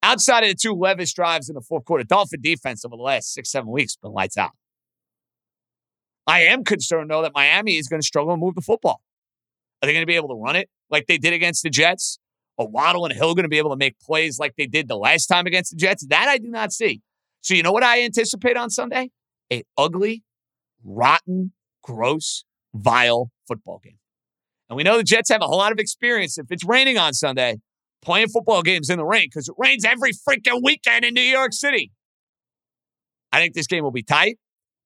Outside 0.02 0.44
of 0.44 0.50
the 0.50 0.54
two 0.54 0.72
Levis 0.72 1.12
drives 1.12 1.48
in 1.48 1.54
the 1.54 1.60
fourth 1.60 1.84
quarter, 1.84 2.04
Dolphin 2.04 2.40
defense 2.40 2.84
over 2.84 2.96
the 2.96 3.02
last 3.02 3.32
six, 3.32 3.50
seven 3.50 3.70
weeks 3.70 3.96
been 3.96 4.12
lights 4.12 4.36
out. 4.36 4.52
I 6.26 6.42
am 6.42 6.64
concerned, 6.64 7.10
though, 7.10 7.22
that 7.22 7.32
Miami 7.34 7.76
is 7.76 7.88
going 7.88 8.00
to 8.00 8.06
struggle 8.06 8.34
to 8.34 8.36
move 8.36 8.54
the 8.54 8.60
football. 8.60 9.00
Are 9.82 9.86
they 9.86 9.92
going 9.92 10.02
to 10.02 10.06
be 10.06 10.16
able 10.16 10.28
to 10.28 10.34
run 10.34 10.56
it 10.56 10.68
like 10.90 11.06
they 11.06 11.18
did 11.18 11.32
against 11.32 11.62
the 11.62 11.70
Jets? 11.70 12.18
Are 12.58 12.66
Waddle 12.66 13.04
and 13.04 13.14
Hill 13.14 13.34
going 13.34 13.44
to 13.44 13.48
be 13.48 13.58
able 13.58 13.70
to 13.70 13.76
make 13.76 13.98
plays 14.00 14.38
like 14.38 14.54
they 14.56 14.66
did 14.66 14.88
the 14.88 14.96
last 14.96 15.26
time 15.26 15.46
against 15.46 15.72
the 15.72 15.76
Jets? 15.76 16.06
That 16.06 16.28
I 16.28 16.38
do 16.38 16.48
not 16.48 16.72
see. 16.72 17.02
So 17.42 17.54
you 17.54 17.62
know 17.62 17.72
what 17.72 17.82
I 17.82 18.02
anticipate 18.02 18.56
on 18.56 18.70
Sunday? 18.70 19.10
A 19.52 19.62
ugly, 19.76 20.24
rotten, 20.82 21.52
gross, 21.82 22.44
vile 22.74 23.30
football 23.46 23.80
game. 23.82 23.98
And 24.68 24.76
we 24.76 24.82
know 24.82 24.96
the 24.96 25.04
Jets 25.04 25.30
have 25.30 25.42
a 25.42 25.46
whole 25.46 25.58
lot 25.58 25.72
of 25.72 25.78
experience 25.78 26.38
if 26.38 26.46
it's 26.50 26.64
raining 26.64 26.98
on 26.98 27.12
Sunday 27.12 27.56
playing 28.02 28.28
football 28.28 28.62
games 28.62 28.88
in 28.88 28.98
the 28.98 29.04
rain 29.04 29.26
because 29.26 29.48
it 29.48 29.54
rains 29.58 29.84
every 29.84 30.12
freaking 30.12 30.60
weekend 30.62 31.04
in 31.04 31.14
New 31.14 31.20
York 31.20 31.52
City. 31.52 31.90
I 33.32 33.40
think 33.40 33.54
this 33.54 33.66
game 33.66 33.82
will 33.82 33.90
be 33.90 34.02
tight. 34.02 34.38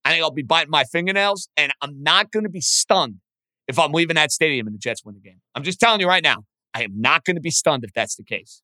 I 0.05 0.13
think 0.13 0.23
I'll 0.23 0.31
be 0.31 0.43
biting 0.43 0.71
my 0.71 0.85
fingernails, 0.85 1.49
and 1.57 1.73
I'm 1.83 2.03
not 2.03 2.31
going 2.31 2.45
to 2.45 2.51
be 2.51 2.63
stunned 2.63 3.17
if 3.69 3.79
I'm 3.79 3.93
leaving 3.93 4.17
that 4.17 4.33
stadium 4.33 4.67
and 4.67 4.75
the 4.75 4.79
Jets 4.79 5.05
win 5.05 5.15
the 5.15 5.21
game. 5.21 5.41
I'm 5.55 5.63
just 5.63 5.79
telling 5.79 6.01
you 6.01 6.09
right 6.09 6.23
now, 6.23 6.45
I 6.75 6.83
am 6.83 7.01
not 7.01 7.25
going 7.25 7.37
to 7.37 7.43
be 7.43 7.51
stunned 7.51 7.85
if 7.85 7.93
that's 7.93 8.17
the 8.17 8.25
case 8.25 8.63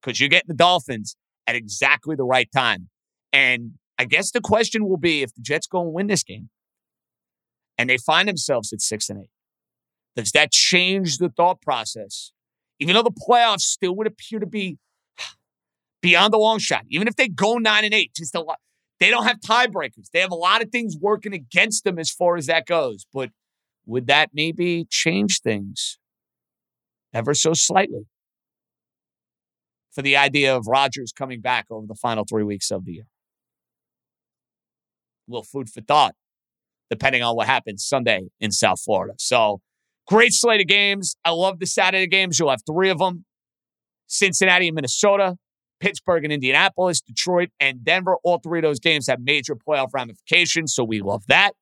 because 0.00 0.18
you're 0.18 0.30
getting 0.30 0.48
the 0.48 0.54
Dolphins 0.54 1.16
at 1.46 1.54
exactly 1.54 2.16
the 2.16 2.24
right 2.24 2.48
time. 2.50 2.88
And 3.32 3.72
I 3.98 4.06
guess 4.06 4.30
the 4.30 4.40
question 4.40 4.88
will 4.88 4.96
be 4.96 5.22
if 5.22 5.34
the 5.34 5.42
Jets 5.42 5.66
go 5.66 5.82
and 5.82 5.92
win 5.92 6.06
this 6.06 6.22
game 6.22 6.48
and 7.76 7.90
they 7.90 7.98
find 7.98 8.28
themselves 8.28 8.72
at 8.72 8.80
six 8.80 9.10
and 9.10 9.20
eight, 9.20 9.30
does 10.18 10.32
that 10.32 10.50
change 10.50 11.18
the 11.18 11.28
thought 11.28 11.62
process? 11.62 12.32
Even 12.80 12.96
though 12.96 13.04
the 13.04 13.12
playoffs 13.12 13.60
still 13.60 13.94
would 13.94 14.08
appear 14.08 14.40
to 14.40 14.46
be 14.46 14.76
beyond 16.02 16.32
the 16.32 16.38
long 16.38 16.58
shot, 16.58 16.82
even 16.90 17.06
if 17.06 17.14
they 17.14 17.28
go 17.28 17.58
nine 17.58 17.84
and 17.84 17.94
eight, 17.94 18.14
just 18.16 18.34
a 18.34 18.40
lot. 18.40 18.58
They 18.98 19.10
don't 19.10 19.26
have 19.26 19.38
tiebreakers. 19.38 20.10
They 20.12 20.18
have 20.18 20.32
a 20.32 20.36
lot 20.36 20.60
of 20.60 20.70
things 20.70 20.96
working 21.00 21.32
against 21.32 21.84
them 21.84 22.00
as 22.00 22.10
far 22.10 22.36
as 22.36 22.46
that 22.46 22.66
goes. 22.66 23.06
But 23.14 23.30
would 23.86 24.08
that 24.08 24.30
maybe 24.34 24.88
change 24.90 25.40
things 25.40 26.00
ever 27.14 27.32
so 27.32 27.52
slightly 27.52 28.08
for 29.92 30.02
the 30.02 30.16
idea 30.16 30.56
of 30.56 30.66
Rodgers 30.66 31.12
coming 31.12 31.40
back 31.40 31.66
over 31.70 31.86
the 31.86 31.94
final 31.94 32.24
three 32.28 32.42
weeks 32.42 32.72
of 32.72 32.84
the 32.84 32.94
year? 32.94 33.06
A 35.28 35.30
little 35.30 35.44
food 35.44 35.70
for 35.70 35.80
thought, 35.80 36.16
depending 36.90 37.22
on 37.22 37.36
what 37.36 37.46
happens 37.46 37.84
Sunday 37.84 38.30
in 38.40 38.50
South 38.50 38.80
Florida. 38.80 39.14
So, 39.18 39.60
great 40.08 40.32
slate 40.32 40.60
of 40.60 40.66
games. 40.66 41.16
I 41.24 41.30
love 41.30 41.58
the 41.58 41.66
Saturday 41.66 42.06
games. 42.06 42.38
You'll 42.38 42.50
have 42.50 42.62
three 42.66 42.90
of 42.90 42.98
them 42.98 43.24
Cincinnati 44.06 44.68
and 44.68 44.74
Minnesota, 44.74 45.36
Pittsburgh 45.80 46.24
and 46.24 46.32
Indianapolis, 46.32 47.00
Detroit 47.00 47.50
and 47.60 47.84
Denver. 47.84 48.16
All 48.24 48.38
three 48.38 48.58
of 48.58 48.62
those 48.62 48.80
games 48.80 49.06
have 49.08 49.20
major 49.20 49.54
playoff 49.54 49.90
ramifications, 49.92 50.74
so 50.74 50.82
we 50.82 51.00
love 51.00 51.24
that. 51.28 51.52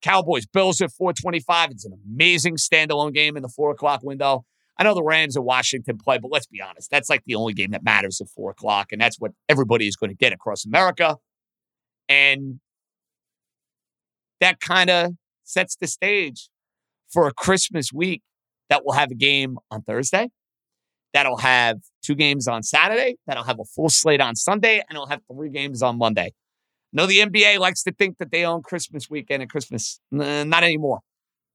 Cowboys 0.00 0.46
Bills 0.46 0.80
at 0.80 0.90
425. 0.90 1.70
It's 1.70 1.84
an 1.84 1.92
amazing 2.10 2.56
standalone 2.56 3.14
game 3.14 3.36
in 3.36 3.42
the 3.42 3.48
four 3.48 3.70
o'clock 3.70 4.02
window. 4.02 4.44
I 4.78 4.84
know 4.84 4.94
the 4.94 5.02
Rams 5.02 5.36
and 5.36 5.44
Washington 5.44 5.98
play, 5.98 6.18
but 6.18 6.32
let's 6.32 6.46
be 6.46 6.60
honest, 6.60 6.90
that's 6.90 7.08
like 7.08 7.22
the 7.24 7.34
only 7.36 7.52
game 7.52 7.70
that 7.70 7.84
matters 7.84 8.20
at 8.20 8.28
four 8.28 8.50
o'clock, 8.50 8.90
and 8.90 9.00
that's 9.00 9.20
what 9.20 9.32
everybody 9.48 9.86
is 9.86 9.94
going 9.94 10.10
to 10.10 10.16
get 10.16 10.32
across 10.32 10.64
America. 10.64 11.18
And 12.08 12.58
that 14.40 14.58
kind 14.60 14.90
of 14.90 15.12
sets 15.44 15.76
the 15.76 15.86
stage 15.86 16.48
for 17.12 17.26
a 17.26 17.32
Christmas 17.32 17.92
week 17.92 18.22
that 18.68 18.84
will 18.84 18.92
have 18.92 19.10
a 19.10 19.14
game 19.14 19.58
on 19.70 19.82
Thursday 19.82 20.28
that'll 21.12 21.38
have 21.38 21.78
two 22.02 22.14
games 22.14 22.48
on 22.48 22.62
Saturday, 22.62 23.16
that'll 23.26 23.44
have 23.44 23.60
a 23.60 23.64
full 23.64 23.88
slate 23.88 24.20
on 24.20 24.34
Sunday, 24.34 24.78
and 24.78 24.96
it'll 24.96 25.06
have 25.06 25.20
three 25.30 25.50
games 25.50 25.82
on 25.82 25.98
Monday. 25.98 26.32
No, 26.92 27.06
the 27.06 27.20
NBA 27.20 27.58
likes 27.58 27.82
to 27.84 27.92
think 27.92 28.18
that 28.18 28.30
they 28.30 28.44
own 28.44 28.62
Christmas 28.62 29.08
weekend 29.08 29.42
and 29.42 29.50
Christmas. 29.50 30.00
not 30.10 30.62
anymore. 30.62 31.00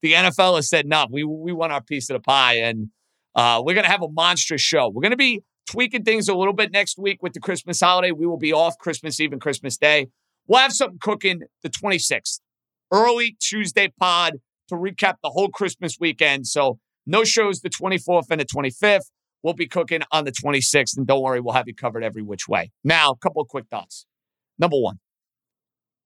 The 0.01 0.13
NFL 0.13 0.55
has 0.55 0.69
said, 0.69 0.87
no, 0.87 1.05
we, 1.09 1.23
we 1.23 1.51
want 1.51 1.71
our 1.71 1.81
piece 1.81 2.09
of 2.09 2.15
the 2.15 2.19
pie. 2.19 2.55
And 2.55 2.89
uh, 3.35 3.61
we're 3.63 3.73
going 3.73 3.85
to 3.85 3.91
have 3.91 4.01
a 4.01 4.09
monstrous 4.09 4.61
show. 4.61 4.89
We're 4.89 5.01
going 5.01 5.11
to 5.11 5.17
be 5.17 5.43
tweaking 5.69 6.03
things 6.03 6.29
a 6.29 6.35
little 6.35 6.53
bit 6.53 6.71
next 6.71 6.97
week 6.97 7.21
with 7.21 7.33
the 7.33 7.39
Christmas 7.39 7.79
holiday. 7.79 8.11
We 8.11 8.25
will 8.25 8.37
be 8.37 8.53
off 8.53 8.77
Christmas 8.77 9.19
Eve 9.19 9.31
and 9.31 9.41
Christmas 9.41 9.77
Day. 9.77 10.07
We'll 10.47 10.59
have 10.59 10.73
something 10.73 10.99
cooking 10.99 11.41
the 11.61 11.69
26th, 11.69 12.39
early 12.91 13.35
Tuesday 13.39 13.91
pod 13.99 14.35
to 14.67 14.75
recap 14.75 15.15
the 15.23 15.29
whole 15.29 15.49
Christmas 15.49 15.97
weekend. 15.99 16.47
So 16.47 16.79
no 17.05 17.23
shows 17.23 17.61
the 17.61 17.69
24th 17.69 18.25
and 18.29 18.41
the 18.41 18.45
25th. 18.45 19.09
We'll 19.43 19.53
be 19.53 19.67
cooking 19.67 20.01
on 20.11 20.25
the 20.25 20.31
26th, 20.31 20.97
and 20.97 21.05
don't 21.05 21.21
worry, 21.21 21.39
we'll 21.39 21.53
have 21.53 21.67
you 21.67 21.75
covered 21.75 22.03
every 22.03 22.23
which 22.23 22.47
way. 22.47 22.71
Now, 22.83 23.11
a 23.11 23.17
couple 23.17 23.41
of 23.41 23.47
quick 23.47 23.65
thoughts. 23.69 24.05
Number 24.59 24.77
one, 24.77 24.99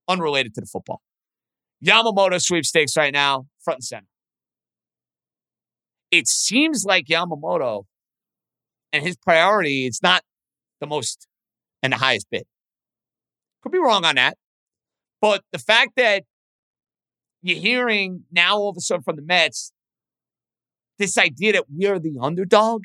unrelated 0.08 0.54
to 0.56 0.62
the 0.62 0.68
football. 0.68 1.02
Yamamoto 1.84 2.40
sweepstakes 2.40 2.96
right 2.98 3.14
now, 3.14 3.48
front 3.64 3.78
and 3.78 3.84
center. 3.84 4.08
It 6.12 6.28
seems 6.28 6.84
like 6.86 7.06
Yamamoto 7.08 7.86
and 8.94 9.04
his 9.04 9.16
priority, 9.16 9.86
is 9.86 10.02
not 10.04 10.24
the 10.80 10.88
most 10.88 11.28
and 11.82 11.94
the 11.94 11.98
highest 11.98 12.28
bid. 12.30 12.44
Could 13.64 13.72
be 13.72 13.80
wrong 13.80 14.06
on 14.06 14.16
that. 14.16 14.38
But 15.22 15.44
the 15.52 15.60
fact 15.60 15.94
that 15.98 16.24
you're 17.42 17.60
hearing 17.60 18.24
now 18.32 18.58
all 18.58 18.70
of 18.70 18.78
a 18.78 18.82
sudden 18.82 19.04
from 19.04 19.16
the 19.16 19.22
Mets 19.22 19.72
this 20.98 21.18
idea 21.18 21.54
that 21.54 21.66
we 21.76 21.88
are 21.88 22.00
the 22.00 22.18
underdog 22.22 22.84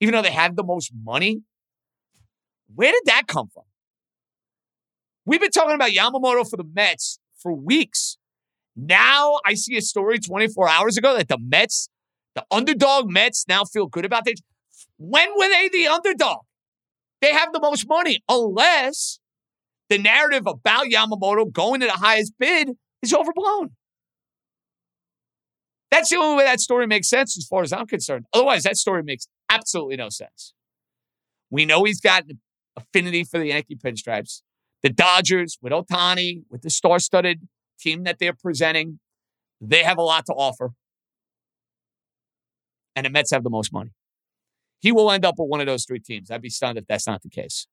even 0.00 0.12
though 0.12 0.22
they 0.22 0.32
have 0.32 0.56
the 0.56 0.64
most 0.64 0.92
money. 1.04 1.42
Where 2.74 2.92
did 2.92 3.02
that 3.06 3.22
come 3.26 3.48
from? 3.48 3.64
We've 5.24 5.40
been 5.40 5.50
talking 5.50 5.74
about 5.74 5.90
Yamamoto 5.90 6.48
for 6.48 6.56
the 6.56 6.68
Mets 6.74 7.18
for 7.38 7.52
weeks. 7.54 8.18
Now 8.76 9.38
I 9.44 9.54
see 9.54 9.76
a 9.76 9.80
story 9.80 10.18
24 10.18 10.68
hours 10.68 10.96
ago 10.96 11.16
that 11.16 11.28
the 11.28 11.38
Mets, 11.40 11.88
the 12.34 12.44
underdog 12.50 13.08
Mets, 13.10 13.46
now 13.48 13.64
feel 13.64 13.86
good 13.86 14.04
about 14.04 14.24
this. 14.24 14.40
When 14.98 15.28
were 15.36 15.48
they 15.48 15.68
the 15.72 15.88
underdog? 15.88 16.40
They 17.22 17.32
have 17.32 17.52
the 17.52 17.60
most 17.60 17.88
money, 17.88 18.22
unless 18.28 19.18
the 19.88 19.98
narrative 19.98 20.46
about 20.46 20.86
Yamamoto 20.86 21.50
going 21.50 21.80
to 21.80 21.86
the 21.86 21.92
highest 21.92 22.34
bid 22.38 22.70
is 23.06 23.14
overblown. 23.14 23.70
That's 25.90 26.10
the 26.10 26.16
only 26.16 26.36
way 26.38 26.44
that 26.44 26.60
story 26.60 26.86
makes 26.86 27.08
sense 27.08 27.38
as 27.38 27.46
far 27.46 27.62
as 27.62 27.72
I'm 27.72 27.86
concerned. 27.86 28.26
Otherwise, 28.32 28.64
that 28.64 28.76
story 28.76 29.02
makes 29.02 29.28
absolutely 29.48 29.96
no 29.96 30.08
sense. 30.08 30.52
We 31.50 31.64
know 31.64 31.84
he's 31.84 32.00
got 32.00 32.24
an 32.24 32.40
affinity 32.76 33.24
for 33.24 33.38
the 33.38 33.46
Yankee 33.46 33.76
pinstripes. 33.76 34.42
The 34.82 34.90
Dodgers, 34.90 35.58
with 35.62 35.72
Ohtani, 35.72 36.42
with 36.50 36.62
the 36.62 36.70
star 36.70 36.98
studded 36.98 37.48
team 37.80 38.04
that 38.04 38.18
they're 38.18 38.34
presenting, 38.34 38.98
they 39.60 39.82
have 39.82 39.98
a 39.98 40.02
lot 40.02 40.26
to 40.26 40.32
offer. 40.32 40.72
And 42.94 43.06
the 43.06 43.10
Mets 43.10 43.30
have 43.30 43.42
the 43.42 43.50
most 43.50 43.72
money. 43.72 43.90
He 44.80 44.92
will 44.92 45.10
end 45.10 45.24
up 45.24 45.36
with 45.38 45.48
one 45.48 45.60
of 45.60 45.66
those 45.66 45.84
three 45.84 46.00
teams. 46.00 46.30
I'd 46.30 46.42
be 46.42 46.50
stunned 46.50 46.78
if 46.78 46.86
that's 46.86 47.06
not 47.06 47.22
the 47.22 47.30
case. 47.30 47.66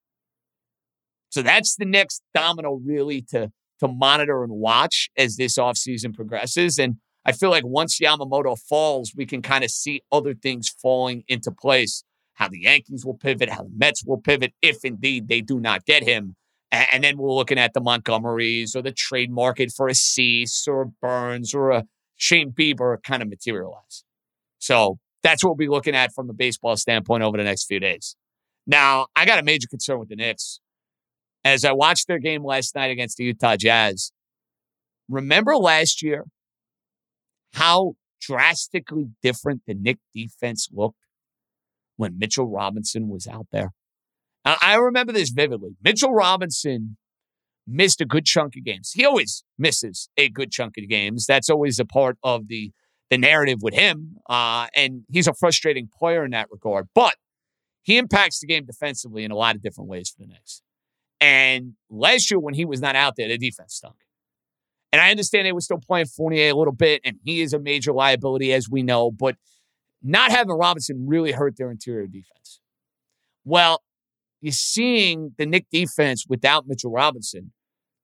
So 1.30 1.42
that's 1.42 1.76
the 1.76 1.86
next 1.86 2.22
domino, 2.34 2.80
really, 2.86 3.22
to, 3.30 3.52
to 3.80 3.88
monitor 3.88 4.44
and 4.44 4.54
watch 4.54 5.10
as 5.18 5.36
this 5.36 5.58
offseason 5.58 6.14
progresses. 6.14 6.78
And 6.78 6.98
I 7.26 7.32
feel 7.32 7.50
like 7.50 7.66
once 7.66 8.00
Yamamoto 8.00 8.58
falls, 8.58 9.14
we 9.16 9.26
can 9.26 9.42
kind 9.42 9.64
of 9.64 9.72
see 9.72 10.02
other 10.12 10.34
things 10.34 10.70
falling 10.70 11.24
into 11.28 11.52
place. 11.52 12.04
How 12.36 12.48
the 12.48 12.62
Yankees 12.62 13.06
will 13.06 13.14
pivot, 13.14 13.50
how 13.50 13.64
the 13.64 13.72
Mets 13.78 14.04
will 14.04 14.20
pivot, 14.20 14.54
if 14.62 14.84
indeed 14.84 15.28
they 15.28 15.42
do 15.42 15.60
not 15.60 15.86
get 15.86 16.04
him. 16.04 16.36
And 16.72 17.04
then 17.04 17.18
we're 17.18 17.32
looking 17.32 17.60
at 17.60 17.74
the 17.74 17.82
Montgomerys 17.82 18.76
or 18.76 18.82
the 18.82 18.92
trade 18.92 19.30
market 19.30 19.72
for 19.72 19.88
a 19.88 19.94
Cease 19.94 20.68
or 20.68 20.82
a 20.82 20.88
Burnes 20.88 21.54
or 21.54 21.70
a 21.70 21.86
Shane 22.16 22.52
Bieber 22.52 22.98
kind 23.04 23.22
of 23.22 23.30
materialize. 23.30 24.04
So 24.58 24.98
that's 25.22 25.44
what 25.44 25.52
we'll 25.52 25.56
be 25.56 25.68
looking 25.68 25.94
at 25.94 26.12
from 26.14 26.30
a 26.30 26.34
baseball 26.34 26.76
standpoint 26.76 27.22
over 27.22 27.38
the 27.38 27.44
next 27.44 27.66
few 27.66 27.80
days. 27.80 28.16
Now, 28.66 29.08
I 29.16 29.26
got 29.26 29.38
a 29.38 29.44
major 29.44 29.68
concern 29.68 30.00
with 30.00 30.10
the 30.10 30.16
Knicks. 30.16 30.60
As 31.46 31.66
I 31.66 31.74
watched 31.74 32.08
their 32.08 32.20
game 32.20 32.44
last 32.44 32.76
night 32.76 32.92
against 32.92 33.18
the 33.18 33.26
Utah 33.26 33.58
Jazz, 33.58 34.12
remember 35.10 35.56
last 35.58 36.02
year 36.02 36.26
how 37.54 37.94
drastically 38.22 39.10
different 39.22 39.62
the 39.68 39.74
Knick 39.74 40.00
defense 40.16 40.70
looked 40.72 40.98
when 41.98 42.18
Mitchell 42.18 42.50
Robinson 42.50 43.10
was 43.10 43.28
out 43.28 43.48
there. 43.52 43.72
I 44.46 44.76
remember 44.76 45.14
this 45.14 45.30
vividly. 45.30 45.78
Mitchell 45.82 46.14
Robinson 46.14 46.98
missed 47.66 48.02
a 48.02 48.06
good 48.06 48.26
chunk 48.26 48.56
of 48.58 48.66
games. 48.66 48.92
He 48.94 49.06
always 49.06 49.44
misses 49.58 50.10
a 50.18 50.30
good 50.30 50.52
chunk 50.52 50.78
of 50.78 50.90
games. 50.90 51.26
That's 51.26 51.50
always 51.50 51.80
a 51.80 51.86
part 51.86 52.18
of 52.24 52.48
the 52.48 52.72
the 53.10 53.18
narrative 53.18 53.60
with 53.62 53.76
him. 53.76 54.18
Uh, 54.28 54.68
and 54.76 55.04
he's 55.12 55.28
a 55.28 55.34
frustrating 55.34 55.88
player 56.00 56.26
in 56.26 56.32
that 56.32 56.48
regard. 56.50 56.88
But 56.96 57.16
he 57.84 57.98
impacts 57.98 58.40
the 58.40 58.48
game 58.48 58.66
defensively 58.66 59.24
in 59.24 59.30
a 59.30 59.36
lot 59.36 59.56
of 59.56 59.62
different 59.62 59.90
ways 59.90 60.10
for 60.10 60.22
the 60.22 60.28
Knicks. 60.28 60.62
And 61.24 61.76
last 61.90 62.30
year, 62.30 62.38
when 62.38 62.54
he 62.54 62.66
was 62.66 62.82
not 62.82 62.98
out 62.98 63.16
there, 63.16 63.30
the 63.30 63.38
defense 63.38 63.76
stunk. 63.76 63.96
And 64.92 65.02
I 65.02 65.10
understand 65.10 65.46
they 65.46 65.54
were 65.54 65.62
still 65.62 65.80
playing 65.80 66.08
Fournier 66.08 66.50
a 66.50 66.54
little 66.54 66.74
bit, 66.74 67.00
and 67.06 67.18
he 67.24 67.40
is 67.40 67.54
a 67.54 67.60
major 67.60 67.94
liability, 67.94 68.52
as 68.52 68.70
we 68.70 68.84
know. 68.84 69.10
But 69.10 69.38
not 70.02 70.32
having 70.32 70.54
Robinson 70.54 71.06
really 71.08 71.32
hurt 71.32 71.56
their 71.56 71.72
interior 71.72 72.08
defense. 72.08 72.60
Well, 73.46 73.82
you're 74.42 74.52
seeing 74.52 75.34
the 75.38 75.46
Knick 75.46 75.68
defense 75.72 76.26
without 76.28 76.68
Mitchell 76.68 76.92
Robinson. 76.92 77.54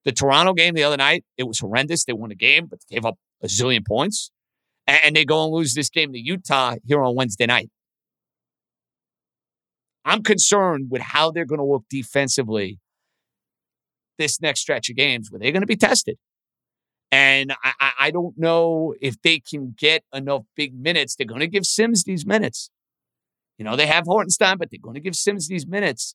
The 0.06 0.14
Toronto 0.14 0.54
game 0.54 0.74
the 0.74 0.86
other 0.86 0.96
night, 0.96 1.26
it 1.38 1.44
was 1.44 1.60
horrendous. 1.60 2.06
They 2.06 2.14
won 2.14 2.32
a 2.32 2.36
game, 2.36 2.68
but 2.68 2.80
they 2.80 2.96
gave 2.96 3.06
up 3.06 3.18
a 3.44 3.48
zillion 3.48 3.86
points. 3.86 4.32
And 4.88 5.14
they 5.14 5.26
go 5.26 5.44
and 5.44 5.54
lose 5.54 5.74
this 5.74 5.90
game 5.90 6.14
to 6.14 6.20
Utah 6.20 6.76
here 6.86 7.04
on 7.04 7.16
Wednesday 7.16 7.48
night. 7.48 7.70
I'm 10.06 10.24
concerned 10.24 10.88
with 10.90 11.02
how 11.02 11.32
they're 11.32 11.46
going 11.46 11.60
to 11.60 11.66
look 11.66 11.84
defensively 11.90 12.80
this 14.20 14.40
next 14.40 14.60
stretch 14.60 14.92
of 14.92 14.96
games 14.96 15.32
where 15.32 15.40
they're 15.40 15.52
going 15.52 15.64
to 15.64 15.68
be 15.68 15.76
tested. 15.76 16.18
And 17.12 17.54
I, 17.64 17.92
I 18.00 18.12
don't 18.12 18.38
know 18.38 18.94
if 19.02 19.20
they 19.24 19.40
can 19.40 19.74
get 19.76 20.04
enough 20.14 20.44
big 20.56 20.80
minutes. 20.80 21.16
They're 21.16 21.26
going 21.26 21.40
to 21.40 21.48
give 21.48 21.66
Sims 21.66 22.04
these 22.04 22.24
minutes. 22.24 22.70
You 23.58 23.66
know, 23.66 23.76
they 23.76 23.88
have 23.88 24.06
Hartenstein, 24.06 24.58
but 24.58 24.70
they're 24.70 24.80
going 24.80 24.94
to 24.94 25.02
give 25.02 25.16
Sims 25.16 25.48
these 25.48 25.66
minutes. 25.66 26.14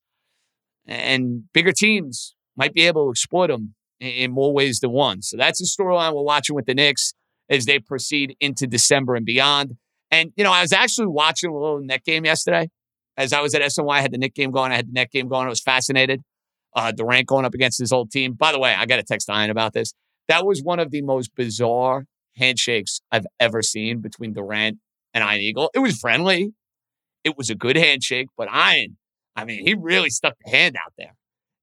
And 0.87 1.45
bigger 1.53 1.73
teams 1.73 2.37
might 2.57 2.73
be 2.73 2.83
able 2.83 3.07
to 3.07 3.11
exploit 3.11 3.49
them 3.49 3.75
in, 3.99 4.31
more 4.31 4.53
ways 4.53 4.79
than 4.79 4.93
one. 4.93 5.23
So 5.23 5.37
that's 5.37 5.61
a 5.61 5.65
storyline 5.65 6.15
we're 6.15 6.23
watching 6.23 6.55
with 6.55 6.67
the 6.67 6.75
Knicks 6.75 7.13
as 7.51 7.65
they 7.65 7.81
proceed 7.81 8.37
into 8.39 8.69
December 8.69 9.17
and 9.17 9.27
beyond. 9.27 9.77
And, 10.11 10.33
you 10.37 10.45
know, 10.45 10.53
I 10.53 10.63
was 10.63 10.73
actually 10.73 11.09
watching 11.09 11.51
a 11.51 11.59
little 11.59 11.81
Net 11.81 12.05
game 12.05 12.25
yesterday. 12.25 12.71
As 13.17 13.33
I 13.33 13.41
was 13.41 13.55
at 13.55 13.63
SNY, 13.63 13.91
I 13.91 14.01
had 14.01 14.13
the 14.13 14.19
Knick 14.19 14.35
game 14.35 14.51
going. 14.51 14.73
I 14.73 14.77
had 14.77 14.89
the 14.89 14.93
Net 14.93 15.11
game 15.11 15.29
going. 15.29 15.47
I 15.47 15.51
was 15.51 15.61
fascinated. 15.61 16.23
Uh, 16.75 16.91
Durant 16.93 17.27
going 17.27 17.45
up 17.45 17.55
against 17.55 17.79
his 17.79 17.93
old 17.93 18.11
team. 18.11 18.33
By 18.33 18.53
the 18.53 18.59
way, 18.59 18.75
I 18.75 18.87
got 18.87 18.99
a 18.99 19.03
text 19.03 19.31
Ian 19.31 19.51
about 19.51 19.73
this. 19.73 19.95
That 20.29 20.45
was 20.45 20.63
one 20.63 20.81
of 20.81 20.91
the 20.91 21.03
most 21.03 21.35
bizarre 21.37 22.07
handshakes 22.37 23.01
I've 23.13 23.27
ever 23.39 23.63
seen 23.63 24.01
between 24.01 24.33
Durant 24.33 24.79
and 25.13 25.23
Ian 25.23 25.41
Eagle. 25.41 25.71
It 25.75 25.79
was 25.79 25.99
friendly. 25.99 26.53
It 27.23 27.39
was 27.39 27.49
a 27.49 27.55
good 27.55 27.77
handshake, 27.77 28.29
but 28.37 28.49
Ian, 28.49 28.97
I 29.37 29.45
mean, 29.45 29.65
he 29.65 29.75
really 29.75 30.11
stuck 30.11 30.35
the 30.45 30.51
hand 30.51 30.77
out 30.77 30.93
there. 30.99 31.15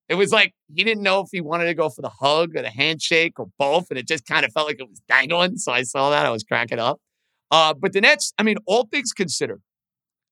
It 0.09 0.15
was 0.15 0.31
like 0.31 0.53
he 0.73 0.83
didn't 0.83 1.03
know 1.03 1.21
if 1.21 1.27
he 1.31 1.39
wanted 1.39 1.65
to 1.65 1.73
go 1.73 1.89
for 1.89 2.01
the 2.01 2.09
hug 2.09 2.55
or 2.55 2.61
the 2.61 2.69
handshake 2.69 3.39
or 3.39 3.47
both, 3.57 3.89
and 3.89 3.97
it 3.97 4.07
just 4.07 4.25
kind 4.25 4.45
of 4.45 4.51
felt 4.51 4.67
like 4.67 4.79
it 4.79 4.89
was 4.89 5.01
dangling. 5.07 5.57
So 5.57 5.71
I 5.71 5.83
saw 5.83 6.09
that. 6.09 6.25
I 6.25 6.31
was 6.31 6.43
cracking 6.43 6.79
up. 6.79 6.99
Uh, 7.49 7.73
but 7.73 7.93
the 7.93 8.01
Nets, 8.01 8.33
I 8.37 8.43
mean, 8.43 8.57
all 8.65 8.87
things 8.91 9.13
considered, 9.13 9.61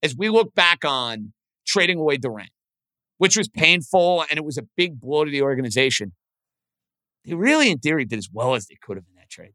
as 0.02 0.16
we 0.16 0.28
look 0.28 0.54
back 0.54 0.84
on 0.84 1.32
trading 1.66 1.98
away 1.98 2.16
Durant, 2.16 2.50
which 3.20 3.36
was 3.36 3.50
painful 3.50 4.24
and 4.30 4.38
it 4.38 4.46
was 4.46 4.56
a 4.56 4.62
big 4.78 4.98
blow 4.98 5.26
to 5.26 5.30
the 5.30 5.42
organization, 5.42 6.14
they 7.22 7.34
really, 7.34 7.70
in 7.70 7.78
theory, 7.78 8.06
did 8.06 8.18
as 8.18 8.30
well 8.32 8.54
as 8.54 8.66
they 8.66 8.78
could 8.80 8.96
have 8.96 9.04
in 9.10 9.14
that 9.16 9.28
trade. 9.28 9.52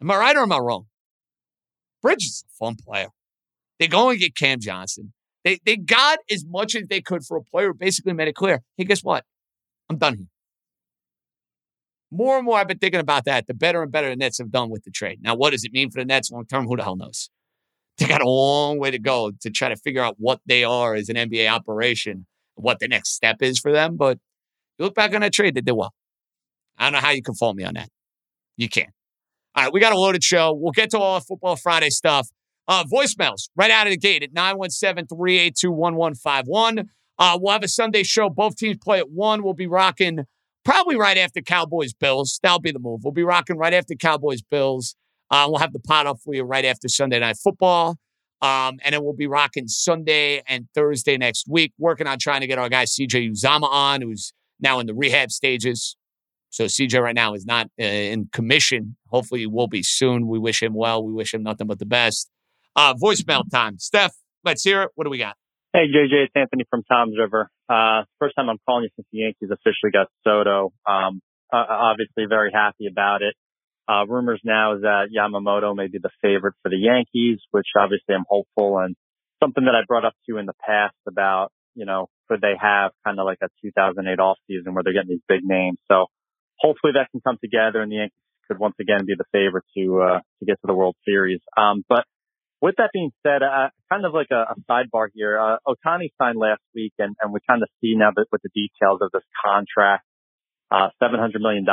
Am 0.00 0.08
I 0.12 0.16
right 0.16 0.36
or 0.36 0.42
am 0.42 0.52
I 0.52 0.58
wrong? 0.58 0.86
Bridges 2.02 2.26
is 2.26 2.44
a 2.48 2.54
fun 2.56 2.76
player. 2.76 3.08
They 3.80 3.88
go 3.88 4.10
and 4.10 4.20
get 4.20 4.36
Cam 4.36 4.60
Johnson. 4.60 5.12
They 5.42 5.58
they 5.66 5.76
got 5.76 6.20
as 6.30 6.44
much 6.46 6.76
as 6.76 6.86
they 6.86 7.00
could 7.00 7.24
for 7.24 7.36
a 7.36 7.42
player 7.42 7.66
who 7.66 7.74
basically 7.74 8.12
made 8.12 8.28
it 8.28 8.36
clear. 8.36 8.62
Hey, 8.76 8.84
guess 8.84 9.02
what? 9.02 9.24
I'm 9.90 9.98
done 9.98 10.14
here. 10.14 10.28
More 12.12 12.36
and 12.36 12.44
more 12.44 12.58
I've 12.58 12.68
been 12.68 12.78
thinking 12.78 13.00
about 13.00 13.24
that, 13.24 13.48
the 13.48 13.54
better 13.54 13.82
and 13.82 13.90
better 13.90 14.08
the 14.08 14.14
Nets 14.14 14.38
have 14.38 14.52
done 14.52 14.70
with 14.70 14.84
the 14.84 14.92
trade. 14.92 15.18
Now, 15.20 15.34
what 15.34 15.50
does 15.50 15.64
it 15.64 15.72
mean 15.72 15.90
for 15.90 15.98
the 15.98 16.04
Nets 16.04 16.30
long 16.30 16.46
term? 16.46 16.68
Who 16.68 16.76
the 16.76 16.84
hell 16.84 16.94
knows? 16.94 17.28
They 17.98 18.08
got 18.08 18.22
a 18.22 18.28
long 18.28 18.80
way 18.80 18.90
to 18.90 18.98
go 18.98 19.30
to 19.40 19.50
try 19.50 19.68
to 19.68 19.76
figure 19.76 20.02
out 20.02 20.16
what 20.18 20.40
they 20.46 20.64
are 20.64 20.96
as 20.96 21.08
an 21.08 21.14
NBA 21.14 21.48
operation, 21.48 22.26
what 22.56 22.80
the 22.80 22.88
next 22.88 23.10
step 23.10 23.40
is 23.40 23.60
for 23.60 23.70
them. 23.70 23.96
But 23.96 24.18
you 24.78 24.84
look 24.84 24.96
back 24.96 25.14
on 25.14 25.20
that 25.20 25.32
trade, 25.32 25.54
they 25.54 25.60
did 25.60 25.72
well. 25.72 25.94
I 26.76 26.86
don't 26.86 26.94
know 26.94 26.98
how 26.98 27.10
you 27.10 27.22
can 27.22 27.34
fault 27.34 27.56
me 27.56 27.62
on 27.62 27.74
that. 27.74 27.88
You 28.56 28.68
can't. 28.68 28.90
All 29.54 29.64
right, 29.64 29.72
we 29.72 29.78
got 29.78 29.92
a 29.92 29.98
loaded 29.98 30.24
show. 30.24 30.52
We'll 30.52 30.72
get 30.72 30.90
to 30.90 30.98
all 30.98 31.20
the 31.20 31.24
Football 31.24 31.54
Friday 31.54 31.90
stuff. 31.90 32.28
Uh, 32.66 32.82
voicemails 32.82 33.48
right 33.54 33.70
out 33.70 33.86
of 33.86 33.92
the 33.92 33.96
gate 33.96 34.22
at 34.22 34.32
917 34.32 35.06
382 35.06 35.70
1151. 35.70 36.88
Uh, 37.18 37.38
we'll 37.40 37.52
have 37.52 37.62
a 37.62 37.68
Sunday 37.68 38.02
show. 38.02 38.28
Both 38.28 38.56
teams 38.56 38.78
play 38.78 38.98
at 38.98 39.10
1. 39.10 39.44
We'll 39.44 39.54
be 39.54 39.68
rocking 39.68 40.24
probably 40.64 40.96
right 40.96 41.18
after 41.18 41.40
Cowboys 41.40 41.92
Bills. 41.92 42.40
That'll 42.42 42.58
be 42.58 42.72
the 42.72 42.78
move. 42.78 43.04
We'll 43.04 43.12
be 43.12 43.22
rocking 43.22 43.56
right 43.56 43.74
after 43.74 43.94
Cowboys 43.94 44.42
Bills. 44.42 44.96
Uh, 45.34 45.48
we'll 45.48 45.58
have 45.58 45.72
the 45.72 45.80
pot 45.80 46.06
up 46.06 46.20
for 46.24 46.32
you 46.32 46.44
right 46.44 46.64
after 46.64 46.86
Sunday 46.86 47.18
Night 47.18 47.36
Football. 47.36 47.98
Um, 48.40 48.78
and 48.84 48.92
then 48.92 49.02
we'll 49.02 49.14
be 49.14 49.26
rocking 49.26 49.66
Sunday 49.66 50.40
and 50.46 50.68
Thursday 50.76 51.16
next 51.16 51.48
week, 51.48 51.72
working 51.76 52.06
on 52.06 52.20
trying 52.20 52.42
to 52.42 52.46
get 52.46 52.56
our 52.56 52.68
guy 52.68 52.84
CJ 52.84 53.32
Uzomah 53.32 53.68
on, 53.68 54.00
who's 54.00 54.32
now 54.60 54.78
in 54.78 54.86
the 54.86 54.94
rehab 54.94 55.32
stages. 55.32 55.96
So 56.50 56.66
CJ 56.66 57.02
right 57.02 57.16
now 57.16 57.34
is 57.34 57.44
not 57.46 57.66
uh, 57.80 57.84
in 57.84 58.28
commission. 58.32 58.96
Hopefully, 59.08 59.40
he 59.40 59.48
will 59.48 59.66
be 59.66 59.82
soon. 59.82 60.28
We 60.28 60.38
wish 60.38 60.62
him 60.62 60.72
well. 60.72 61.02
We 61.02 61.12
wish 61.12 61.34
him 61.34 61.42
nothing 61.42 61.66
but 61.66 61.80
the 61.80 61.86
best. 61.86 62.30
Uh, 62.76 62.94
voicemail 62.94 63.42
time. 63.50 63.80
Steph, 63.80 64.14
let's 64.44 64.62
hear 64.62 64.82
it. 64.82 64.90
What 64.94 65.02
do 65.02 65.10
we 65.10 65.18
got? 65.18 65.34
Hey, 65.72 65.86
JJ, 65.88 66.26
it's 66.26 66.32
Anthony 66.36 66.62
from 66.70 66.84
Toms 66.84 67.16
River. 67.18 67.50
Uh, 67.68 68.02
first 68.20 68.36
time 68.36 68.48
I'm 68.48 68.58
calling 68.64 68.84
you 68.84 68.90
since 68.94 69.08
the 69.10 69.18
Yankees 69.18 69.50
officially 69.50 69.90
got 69.92 70.06
Soto. 70.22 70.72
Um, 70.86 71.20
uh, 71.52 71.64
obviously 71.68 72.26
very 72.28 72.52
happy 72.52 72.86
about 72.86 73.22
it. 73.22 73.34
Uh, 73.88 74.06
rumors 74.06 74.40
now 74.44 74.76
is 74.76 74.82
that 74.82 75.08
Yamamoto 75.14 75.76
may 75.76 75.88
be 75.88 75.98
the 75.98 76.10
favorite 76.22 76.54
for 76.62 76.70
the 76.70 76.78
Yankees, 76.78 77.40
which 77.50 77.66
obviously 77.78 78.14
I'm 78.14 78.24
hopeful 78.28 78.78
and 78.78 78.96
something 79.42 79.64
that 79.64 79.74
I 79.74 79.84
brought 79.86 80.04
up 80.04 80.12
to 80.12 80.32
you 80.32 80.38
in 80.38 80.46
the 80.46 80.54
past 80.66 80.96
about, 81.06 81.52
you 81.74 81.84
know, 81.84 82.08
could 82.28 82.40
they 82.40 82.54
have 82.58 82.92
kind 83.04 83.18
of 83.20 83.26
like 83.26 83.38
a 83.42 83.48
2008 83.62 84.18
off 84.18 84.38
season 84.48 84.72
where 84.72 84.82
they're 84.82 84.94
getting 84.94 85.10
these 85.10 85.28
big 85.28 85.40
names. 85.44 85.78
So 85.90 86.06
hopefully 86.58 86.94
that 86.96 87.10
can 87.10 87.20
come 87.20 87.36
together 87.42 87.82
and 87.82 87.92
the 87.92 87.96
Yankees 87.96 88.16
could 88.48 88.58
once 88.58 88.76
again 88.80 89.04
be 89.06 89.14
the 89.16 89.28
favorite 89.32 89.64
to, 89.76 90.00
uh, 90.00 90.20
to 90.40 90.46
get 90.46 90.60
to 90.62 90.66
the 90.66 90.74
World 90.74 90.96
Series. 91.04 91.40
Um, 91.56 91.84
but 91.88 92.04
with 92.62 92.76
that 92.78 92.90
being 92.94 93.12
said, 93.22 93.42
uh, 93.42 93.68
kind 93.92 94.06
of 94.06 94.14
like 94.14 94.32
a, 94.32 94.52
a 94.52 94.56
sidebar 94.64 95.08
here, 95.12 95.38
uh, 95.38 95.58
Ohtani 95.68 96.08
signed 96.16 96.38
last 96.38 96.62
week, 96.74 96.94
and, 96.98 97.14
and 97.20 97.32
we 97.32 97.40
kind 97.46 97.62
of 97.62 97.68
see 97.82 97.94
now 97.94 98.10
that 98.16 98.26
with 98.32 98.40
the 98.40 98.48
details 98.54 99.00
of 99.02 99.10
this 99.12 99.24
contract, 99.44 100.04
uh, 100.74 100.88
$700 101.00 101.40
million, 101.40 101.64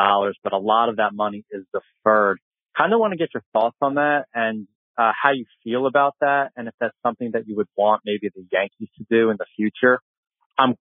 but 0.44 0.54
a 0.54 0.58
lot 0.58 0.90
of 0.90 0.98
that 0.98 1.14
money 1.14 1.44
is 1.52 1.64
deferred. 1.74 2.40
Kind 2.78 2.94
of 2.94 3.00
want 3.00 3.14
to 3.14 3.18
get 3.18 3.30
your 3.34 3.44
thoughts 3.52 3.78
on 3.82 3.96
that 3.96 4.26
and 4.34 4.68
uh, 4.98 5.12
how 5.20 5.32
you 5.32 5.46
feel 5.64 5.88
about 5.88 6.16
that, 6.22 6.52
and 6.56 6.68
if 6.68 6.74
that's 6.80 6.96
something 7.04 7.32
that 7.34 7.48
you 7.48 7.56
would 7.56 7.68
want 7.76 8.02
maybe 8.06 8.30
the 8.34 8.46
Yankees 8.52 8.90
to 8.98 9.06
do 9.10 9.30
in 9.32 9.38
the 9.38 9.46
future. 9.56 10.00
I'm 10.60 10.76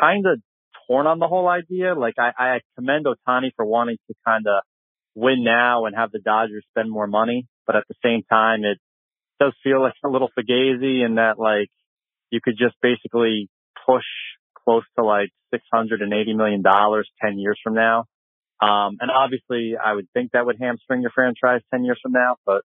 kind 0.00 0.26
of 0.26 0.40
torn 0.86 1.06
on 1.06 1.18
the 1.18 1.26
whole 1.26 1.48
idea. 1.48 1.94
Like 1.94 2.14
I, 2.18 2.30
I 2.38 2.60
commend 2.76 3.06
Ohtani 3.06 3.50
for 3.56 3.64
wanting 3.64 3.96
to 4.08 4.14
kind 4.24 4.46
of 4.46 4.62
win 5.14 5.42
now 5.42 5.86
and 5.86 5.96
have 5.96 6.12
the 6.12 6.20
Dodgers 6.20 6.64
spend 6.70 6.90
more 6.90 7.06
money, 7.06 7.48
but 7.66 7.74
at 7.74 7.84
the 7.88 7.94
same 8.04 8.22
time, 8.30 8.60
it 8.64 8.78
does 9.40 9.54
feel 9.64 9.80
like 9.80 9.94
a 10.04 10.08
little 10.08 10.30
fugazi 10.38 11.04
in 11.04 11.16
that 11.16 11.38
like 11.38 11.70
you 12.30 12.40
could 12.42 12.56
just 12.56 12.76
basically 12.80 13.48
push 13.86 14.04
close 14.64 14.84
to 14.98 15.04
like 15.04 15.30
$680 15.72 16.36
million 16.36 16.62
10 16.62 17.38
years 17.38 17.58
from 17.62 17.74
now. 17.74 18.04
Um, 18.60 18.96
and 19.00 19.10
obviously 19.10 19.74
I 19.76 19.92
would 19.92 20.08
think 20.14 20.32
that 20.32 20.46
would 20.46 20.56
hamstring 20.60 21.02
your 21.02 21.10
franchise 21.14 21.60
10 21.72 21.84
years 21.84 21.98
from 22.02 22.12
now, 22.12 22.36
but 22.46 22.62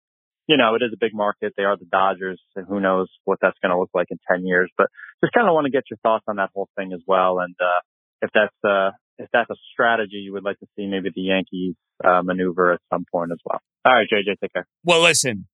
you 0.48 0.58
know, 0.58 0.76
it 0.76 0.82
is 0.84 0.92
a 0.94 0.98
big 1.00 1.14
market. 1.14 1.54
They 1.56 1.64
are 1.64 1.78
the 1.78 1.86
Dodgers 1.86 2.42
and 2.56 2.66
who 2.68 2.80
knows 2.80 3.08
what 3.26 3.40
that's 3.42 3.58
going 3.62 3.72
to 3.72 3.80
look 3.80 3.92
like 3.94 4.08
in 4.10 4.18
10 4.30 4.46
years, 4.46 4.72
but 4.78 4.88
just 5.24 5.34
kind 5.34 5.48
of 5.48 5.54
want 5.54 5.66
to 5.66 5.72
get 5.72 5.84
your 5.90 5.98
thoughts 6.04 6.26
on 6.28 6.38
that 6.38 6.50
whole 6.54 6.70
thing 6.78 6.92
as 6.94 7.02
well. 7.06 7.40
And, 7.40 7.56
uh, 7.60 7.80
if 8.22 8.30
that's, 8.34 8.56
uh, 8.64 8.92
if 9.18 9.30
that's 9.32 9.50
a 9.50 9.56
strategy 9.74 10.18
you 10.18 10.34
would 10.34 10.44
like 10.44 10.60
to 10.60 10.68
see 10.76 10.88
maybe 10.88 11.10
the 11.14 11.22
Yankees, 11.22 11.76
uh, 12.04 12.22
maneuver 12.24 12.74
at 12.74 12.80
some 12.92 13.06
point 13.12 13.32
as 13.32 13.40
well. 13.46 13.60
All 13.86 13.94
right, 13.94 14.08
JJ, 14.12 14.40
take 14.42 14.54
care. 14.54 14.68
Well, 14.84 15.02
listen, 15.02 15.48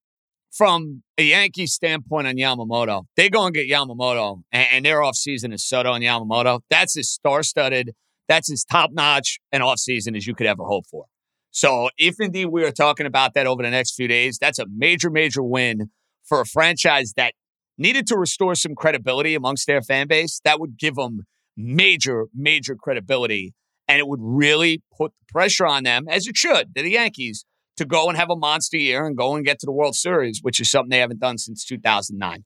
from 0.58 1.04
a 1.18 1.24
Yankee 1.24 1.68
standpoint 1.68 2.28
on 2.28 2.36
Yamamoto, 2.36 3.04
they 3.16 3.30
go 3.30 3.46
and 3.46 3.54
get 3.54 3.70
Yamamoto, 3.70 4.42
and, 4.52 4.68
and 4.72 4.86
their 4.86 5.02
offseason 5.02 5.54
is 5.54 5.64
Soto 5.64 5.94
and 5.94 6.04
Yamamoto. 6.04 6.62
That's 6.70 6.98
as 6.98 7.10
star 7.10 7.44
studded, 7.44 7.94
that's 8.28 8.52
as 8.52 8.66
top 8.66 8.90
notch 8.92 9.40
an 9.52 9.62
offseason 9.62 10.18
as 10.18 10.26
you 10.26 10.36
could 10.36 10.48
ever 10.48 10.64
hope 10.64 10.86
for. 10.90 11.06
So, 11.52 11.90
if 11.98 12.16
indeed 12.20 12.48
we 12.48 12.64
are 12.66 12.72
talking 12.72 13.06
about 13.06 13.34
that 13.36 13.48
over 13.48 13.64
the 13.64 13.70
next 13.70 13.96
few 13.96 14.08
days, 14.08 14.38
that's 14.40 14.60
a 14.60 14.66
major, 14.76 15.10
major 15.10 15.44
win 15.44 15.90
for 16.26 16.42
a 16.42 16.46
franchise 16.46 17.14
that 17.18 17.34
needed 17.78 18.08
to 18.08 18.18
restore 18.18 18.56
some 18.56 18.76
credibility 18.76 19.36
amongst 19.36 19.68
their 19.68 19.82
fan 19.82 20.08
base. 20.08 20.42
That 20.44 20.60
would 20.60 20.78
give 20.78 20.96
them 20.96 21.22
major, 21.56 22.26
major 22.36 22.76
credibility, 22.76 23.54
and 23.88 24.00
it 24.00 24.08
would 24.08 24.20
really 24.22 24.82
put 24.96 25.14
pressure 25.30 25.66
on 25.66 25.84
them, 25.84 26.06
as 26.10 26.28
it 26.28 26.36
should, 26.36 26.76
to 26.76 26.84
the 26.84 26.92
Yankees, 26.92 27.46
to 27.78 27.86
go 27.86 28.10
and 28.10 28.18
have 28.18 28.30
a 28.30 28.36
monster 28.36 28.78
year 28.78 29.06
and 29.06 29.16
go 29.16 29.36
and 29.36 29.46
get 29.46 29.60
to 29.60 29.66
the 29.66 29.72
World 29.72 29.96
Series, 29.96 30.40
which 30.42 30.60
is 30.60 30.70
something 30.70 30.90
they 30.90 31.00
haven't 31.00 31.20
done 31.20 31.38
since 31.38 31.64
2009. 31.66 32.44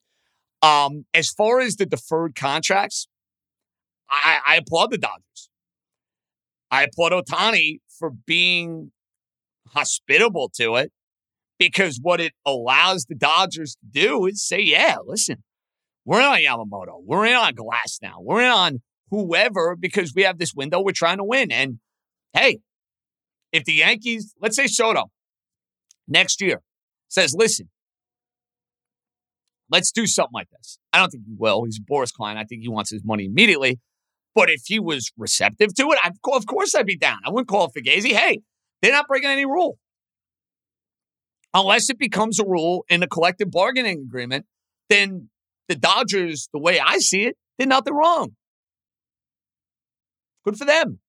Um, 0.61 1.05
as 1.13 1.29
far 1.29 1.59
as 1.59 1.77
the 1.77 1.85
deferred 1.85 2.35
contracts, 2.35 3.07
I, 4.09 4.39
I 4.45 4.55
applaud 4.57 4.91
the 4.91 4.97
Dodgers. 4.97 5.49
I 6.69 6.83
applaud 6.83 7.11
Ohtani 7.11 7.79
for 7.97 8.11
being 8.11 8.91
hospitable 9.69 10.51
to 10.55 10.75
it 10.75 10.91
because 11.57 11.99
what 12.01 12.19
it 12.19 12.33
allows 12.45 13.05
the 13.05 13.15
Dodgers 13.15 13.75
to 13.75 13.85
do 14.01 14.25
is 14.25 14.45
say, 14.45 14.61
yeah, 14.61 14.97
listen, 15.05 15.43
we're 16.05 16.19
in 16.19 16.25
on 16.25 16.39
Yamamoto. 16.39 17.01
We're 17.03 17.25
in 17.25 17.33
on 17.33 17.53
Glasnow. 17.55 18.15
We're 18.19 18.41
in 18.41 18.51
on 18.51 18.81
whoever 19.09 19.75
because 19.75 20.13
we 20.15 20.23
have 20.23 20.39
this 20.39 20.53
window 20.53 20.81
we're 20.81 20.91
trying 20.91 21.17
to 21.17 21.23
win. 21.23 21.51
And 21.51 21.79
hey, 22.33 22.59
if 23.51 23.65
the 23.65 23.73
Yankees, 23.73 24.33
let's 24.41 24.55
say 24.55 24.67
Soto, 24.67 25.11
next 26.11 26.41
year 26.41 26.61
says, 27.07 27.33
listen, 27.35 27.69
let's 29.69 29.91
do 29.91 30.05
something 30.05 30.33
like 30.33 30.49
this. 30.51 30.77
I 30.93 30.99
don't 30.99 31.09
think 31.09 31.23
he 31.25 31.33
will. 31.35 31.63
He's 31.63 31.79
Boras 31.79 32.13
client. 32.13 32.37
I 32.37 32.43
think 32.43 32.61
he 32.61 32.69
wants 32.69 32.91
his 32.91 33.03
money 33.03 33.25
immediately. 33.25 33.79
But 34.35 34.49
if 34.49 34.61
he 34.65 34.79
was 34.79 35.11
receptive 35.17 35.73
to 35.75 35.91
it, 35.91 35.99
I'd, 36.03 36.13
of 36.33 36.45
course 36.45 36.75
I'd 36.75 36.85
be 36.85 36.97
down. 36.97 37.19
I 37.25 37.31
wouldn't 37.31 37.47
call 37.47 37.69
Fugazi. 37.71 38.11
Hey, 38.11 38.39
they're 38.81 38.91
not 38.91 39.07
breaking 39.07 39.29
any 39.29 39.45
rule. 39.45 39.77
Unless 41.53 41.89
it 41.89 41.99
becomes 41.99 42.39
a 42.39 42.45
rule 42.45 42.85
in 42.89 43.03
a 43.03 43.07
collective 43.07 43.51
bargaining 43.51 44.05
agreement, 44.07 44.45
then 44.89 45.29
the 45.67 45.75
Dodgers, 45.75 46.47
the 46.53 46.59
way 46.59 46.79
I 46.79 46.99
see 46.99 47.23
it, 47.23 47.35
did 47.59 47.67
nothing 47.67 47.93
wrong. 47.93 48.35
Good 50.45 50.57
for 50.57 50.65
them. 50.65 50.99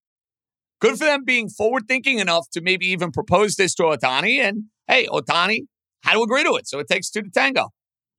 Good 0.83 0.99
for 0.99 1.05
them 1.05 1.23
being 1.25 1.49
forward 1.49 1.85
thinking 1.87 2.18
enough 2.18 2.51
to 2.51 2.61
maybe 2.61 2.87
even 2.87 3.12
propose 3.12 3.55
this 3.55 3.73
to 3.77 3.85
Ohtani. 3.85 4.38
And 4.38 4.64
hey, 4.88 5.07
Ohtani 5.07 5.66
had 6.03 6.14
to 6.14 6.23
agree 6.23 6.42
to 6.42 6.57
it. 6.57 6.66
So 6.66 6.81
it 6.81 6.88
takes 6.88 7.09
two 7.09 7.23
to 7.23 7.31
tango. 7.31 7.68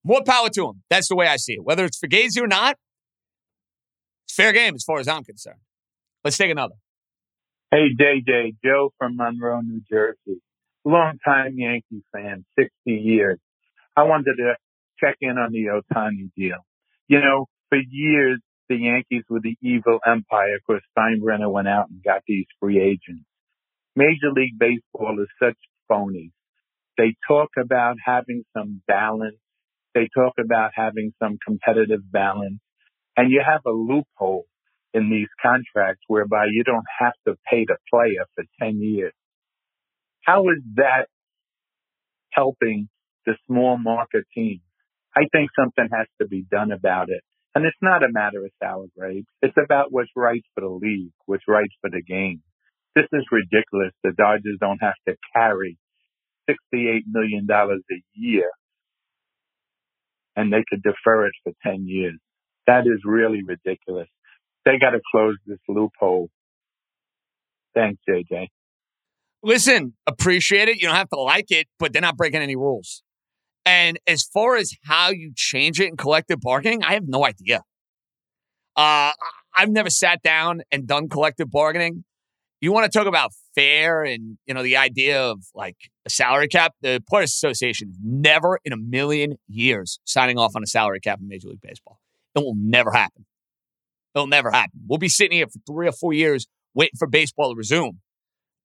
More 0.06 0.22
power 0.26 0.48
to 0.48 0.70
him. 0.70 0.82
That's 0.90 1.10
the 1.10 1.18
way 1.18 1.28
I 1.28 1.36
see 1.36 1.56
it. 1.56 1.64
Whether 1.66 1.84
it's 1.84 2.00
Fugazi 2.00 2.42
or 2.42 2.48
not, 2.48 2.78
it's 4.26 4.34
fair 4.34 4.54
game 4.54 4.76
as 4.76 4.84
far 4.86 5.00
as 5.00 5.10
I'm 5.10 5.26
concerned. 5.26 5.60
Let's 6.24 6.38
take 6.38 6.52
another. 6.52 6.76
Hey, 7.70 7.88
JJ, 8.00 8.56
Joe 8.64 8.94
from 8.98 9.18
Monroe, 9.18 9.60
New 9.60 9.82
Jersey. 9.92 10.40
Long-time 10.86 11.56
Yankee 11.58 12.04
fan, 12.14 12.46
60 12.58 12.72
years. 12.86 13.40
I 13.98 14.04
wanted 14.04 14.36
to 14.38 14.56
check 15.02 15.18
in 15.20 15.38
on 15.38 15.52
the 15.52 15.66
Ohtani 15.66 16.30
deal. 16.38 16.66
You 17.10 17.20
know, 17.20 17.48
for 17.68 17.78
years, 17.90 18.40
the 18.70 18.78
Yankees 18.78 19.24
were 19.30 19.42
the 19.42 19.58
evil 19.62 20.00
empire 20.06 20.60
because 20.66 20.82
Steinbrenner 20.98 21.52
went 21.52 21.68
out 21.68 21.90
and 21.90 22.04
got 22.04 22.22
these 22.28 22.46
free 22.60 22.80
agents. 22.82 23.26
Major 23.96 24.32
League 24.34 24.58
Baseball 24.60 25.18
is 25.22 25.30
such 25.42 25.58
phonies. 25.92 26.32
They 26.98 27.16
talk 27.28 27.50
about 27.60 27.98
having 28.04 28.44
some 28.56 28.82
balance. 28.88 29.38
They 29.94 30.10
talk 30.16 30.34
about 30.40 30.72
having 30.76 31.14
some 31.22 31.38
competitive 31.46 32.02
balance. 32.12 32.60
And 33.18 33.32
you 33.32 33.44
have 33.46 33.62
a 33.66 33.72
loophole 33.72 34.46
in 34.94 35.10
these 35.10 35.28
contracts 35.42 36.04
whereby 36.08 36.46
you 36.52 36.64
don't 36.64 36.86
have 37.00 37.14
to 37.28 37.36
pay 37.50 37.66
the 37.66 37.78
player 37.92 38.26
for 38.36 38.44
10 38.62 38.82
years. 38.82 39.14
How 40.24 40.44
is 40.50 40.64
that 40.76 41.08
helping 42.32 42.90
the 43.26 43.36
small 43.48 43.78
market 43.78 44.26
teams? 44.34 44.62
I 45.16 45.22
think 45.32 45.52
something 45.60 45.90
has 45.96 46.08
to 46.22 46.28
be 46.28 46.46
done 46.50 46.72
about 46.72 47.10
it. 47.10 47.24
And 47.56 47.66
it's 47.66 47.78
not 47.82 48.04
a 48.04 48.12
matter 48.12 48.44
of 48.44 48.52
sour 48.62 48.86
grapes. 48.98 49.28
It's 49.42 49.58
about 49.64 49.92
what's 49.92 50.10
right 50.16 50.44
for 50.56 50.62
the 50.62 50.70
league, 50.70 51.12
what's 51.26 51.44
right 51.48 51.70
for 51.82 51.90
the 51.90 52.02
game. 52.02 52.42
This 52.96 53.06
is 53.14 53.26
ridiculous. 53.32 53.92
The 54.04 54.12
Dodgers 54.12 54.58
don't 54.60 54.82
have 54.82 54.96
to 55.08 55.16
carry 55.36 55.78
$68 56.50 57.02
million 57.08 57.48
a 57.50 57.76
year 58.14 58.50
and 60.36 60.52
they 60.52 60.64
could 60.68 60.82
defer 60.82 61.28
it 61.28 61.34
for 61.44 61.54
10 61.64 61.86
years. 61.88 62.18
That 62.68 62.82
is 62.82 63.02
really 63.06 63.42
ridiculous. 63.46 64.08
They 64.66 64.80
got 64.80 64.92
to 64.92 65.02
close 65.12 65.36
this 65.46 65.60
loophole. 65.68 66.30
Thanks, 67.76 68.02
JJ. 68.10 68.48
Listen, 69.44 69.94
appreciate 70.08 70.70
it. 70.70 70.78
You 70.78 70.88
don't 70.88 70.96
have 70.96 71.10
to 71.10 71.20
like 71.20 71.52
it, 71.52 71.68
but 71.78 71.92
they're 71.92 72.02
not 72.02 72.16
breaking 72.16 72.42
any 72.42 72.56
rules. 72.56 73.04
And 73.66 74.00
as 74.08 74.24
far 74.24 74.56
as 74.56 74.74
how 74.84 75.10
you 75.10 75.32
change 75.36 75.80
it 75.80 75.88
in 75.88 75.98
collective 75.98 76.42
bargaining, 76.42 76.84
I 76.84 76.94
have 76.94 77.08
no 77.08 77.26
idea. 77.26 77.64
Uh, 78.76 79.12
I've 79.56 79.70
never 79.70 79.90
sat 79.90 80.22
down 80.22 80.62
and 80.72 80.88
done 80.88 81.08
collective 81.08 81.50
bargaining. 81.50 82.04
You 82.60 82.72
want 82.72 82.92
to 82.92 82.98
talk 82.98 83.08
about 83.08 83.32
fair 83.56 84.04
and 84.04 84.38
you 84.46 84.54
know 84.54 84.64
the 84.64 84.78
idea 84.78 85.22
of 85.22 85.44
like 85.54 85.76
a 86.06 86.10
salary 86.10 86.48
cap? 86.48 86.74
The 86.82 87.04
Players 87.08 87.32
Association 87.32 87.94
never 88.02 88.60
in 88.64 88.74
a 88.74 88.78
million 88.78 89.36
years 89.48 90.00
signing 90.06 90.38
off 90.38 90.56
on 90.56 90.64
a 90.64 90.68
salary 90.68 91.00
cap 91.00 91.20
in 91.20 91.28
Major 91.28 91.50
League 91.50 91.62
Baseball. 91.62 92.00
It 92.36 92.40
will 92.40 92.56
never 92.56 92.92
happen. 92.92 93.26
It'll 94.16 94.28
never 94.28 94.52
happen. 94.52 94.82
We'll 94.88 95.00
be 95.00 95.10
sitting 95.10 95.38
here 95.38 95.48
for 95.48 95.60
three 95.68 95.88
or 95.88 95.92
four 95.92 96.14
years 96.14 96.48
waiting 96.74 96.98
for 96.98 97.08
baseball 97.08 97.52
to 97.52 97.58
resume 97.58 98.00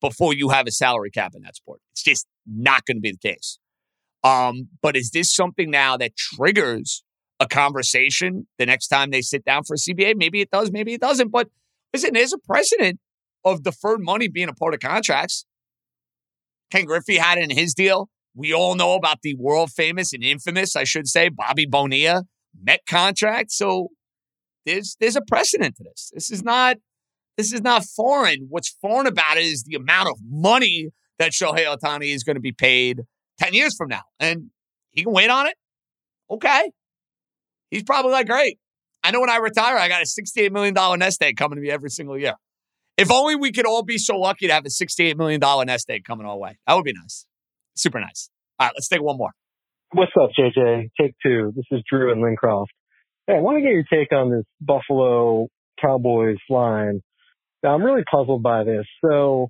before 0.01 0.35
you 0.35 0.51
have 0.51 0.67
a 0.67 0.71
salary 0.71 1.11
cap 1.11 1.33
in 1.35 1.43
that 1.43 1.57
sport. 1.57 1.81
It's 1.93 2.03
just 2.03 2.27
not 2.47 2.85
going 2.87 2.99
to 2.99 3.01
be 3.01 3.13
the 3.13 3.19
case. 3.19 3.59
Um, 4.24 4.68
but 4.83 4.96
is 4.96 5.11
this 5.11 5.35
something 5.35 5.70
now 5.70 5.96
that 5.96 6.16
triggers 6.16 7.02
a 7.40 7.46
conversation 7.46 8.48
the 8.59 8.66
next 8.66 8.88
time 8.88 9.11
they 9.11 9.22
sit 9.22 9.44
down 9.44 9.62
for 9.64 9.74
a 9.74 9.76
CBA? 9.76 10.16
Maybe 10.16 10.40
it 10.40 10.50
does, 10.50 10.72
maybe 10.72 10.94
it 10.94 11.00
doesn't. 11.00 11.31
But 11.31 11.48
listen, 11.92 12.14
there's 12.14 12.33
a 12.33 12.38
precedent 12.38 12.98
of 13.44 13.62
deferred 13.62 14.00
money 14.00 14.28
being 14.28 14.48
a 14.48 14.54
part 14.54 14.74
of 14.74 14.81
contracts. 14.81 15.46
Ken 16.70 16.85
Griffey 16.85 17.16
had 17.16 17.38
it 17.38 17.50
in 17.50 17.57
his 17.57 17.74
deal. 17.74 18.11
We 18.35 18.52
all 18.52 18.74
know 18.74 18.94
about 18.94 19.22
the 19.22 19.35
world 19.37 19.70
famous 19.70 20.12
and 20.12 20.22
infamous, 20.22 20.76
I 20.76 20.85
should 20.85 21.09
say, 21.09 21.28
Bobby 21.28 21.66
Bonilla 21.66 22.24
Met 22.61 22.81
contract. 22.88 23.52
So 23.52 23.88
there's 24.66 24.96
there's 25.00 25.16
a 25.16 25.22
precedent 25.22 25.76
to 25.76 25.85
this. 25.85 26.11
This 26.12 26.31
is 26.31 26.42
not 26.42 26.76
this 27.37 27.52
is 27.52 27.62
not 27.62 27.85
foreign. 27.85 28.46
What's 28.48 28.76
foreign 28.81 29.07
about 29.07 29.37
it 29.37 29.44
is 29.44 29.62
the 29.62 29.76
amount 29.76 30.09
of 30.09 30.18
money 30.28 30.88
that 31.18 31.33
Shohei 31.33 31.66
Ohtani 31.66 32.14
is 32.14 32.24
going 32.24 32.37
to 32.37 32.40
be 32.40 32.52
paid 32.52 33.02
10 33.38 33.55
years 33.55 33.74
from 33.77 33.88
now. 33.88 34.03
And 34.20 34.51
he 34.90 35.03
can 35.05 35.12
wait 35.12 35.31
on 35.31 35.46
it. 35.46 35.55
Okay. 36.31 36.70
He's 37.70 37.83
probably 37.83 38.12
like, 38.12 38.27
great. 38.27 38.59
I 39.03 39.11
know 39.11 39.20
when 39.20 39.31
I 39.31 39.37
retire, 39.37 39.77
I 39.77 39.88
got 39.88 40.03
a 40.03 40.07
$68 40.07 40.51
million 40.51 40.74
nest 40.98 41.22
egg 41.22 41.37
coming 41.37 41.57
to 41.57 41.62
me 41.62 41.70
every 41.70 41.90
single 41.90 42.18
year. 42.18 42.35
If 42.96 43.12
only 43.12 43.37
we 43.37 43.53
could 43.53 43.66
all 43.66 43.85
be 43.85 43.98
so 43.98 44.18
lucky 44.18 44.48
to 44.48 44.53
have 44.53 44.64
a 44.64 44.68
$68 44.68 45.16
million 45.16 45.40
nest 45.66 45.88
egg 45.88 46.05
coming 46.05 46.27
our 46.27 46.37
way. 46.37 46.59
That 46.66 46.74
would 46.74 46.85
be 46.85 46.92
nice. 46.92 47.27
Super 47.77 48.01
nice. 48.01 48.29
All 48.59 48.66
right, 48.66 48.72
let's 48.74 48.88
take 48.88 49.03
one 49.03 49.16
more. 49.16 49.31
What's 49.92 50.12
up, 50.20 50.31
JJ? 50.38 50.90
Take 51.01 51.14
two. 51.22 51.53
This 51.55 51.64
is 51.70 51.81
Drew 51.88 52.11
and 52.11 52.20
Lincroft. 52.22 52.66
Hey, 53.27 53.35
I 53.35 53.40
want 53.40 53.59
to 53.59 53.62
get 53.62 53.70
your 53.70 53.85
take 53.85 54.12
on 54.12 54.31
this 54.31 54.44
Buffalo 54.61 55.46
Cowboys 55.81 56.38
line. 56.51 57.01
Now, 57.62 57.74
I'm 57.74 57.83
really 57.83 58.05
puzzled 58.11 58.42
by 58.42 58.64
this. 58.64 58.85
So, 59.05 59.48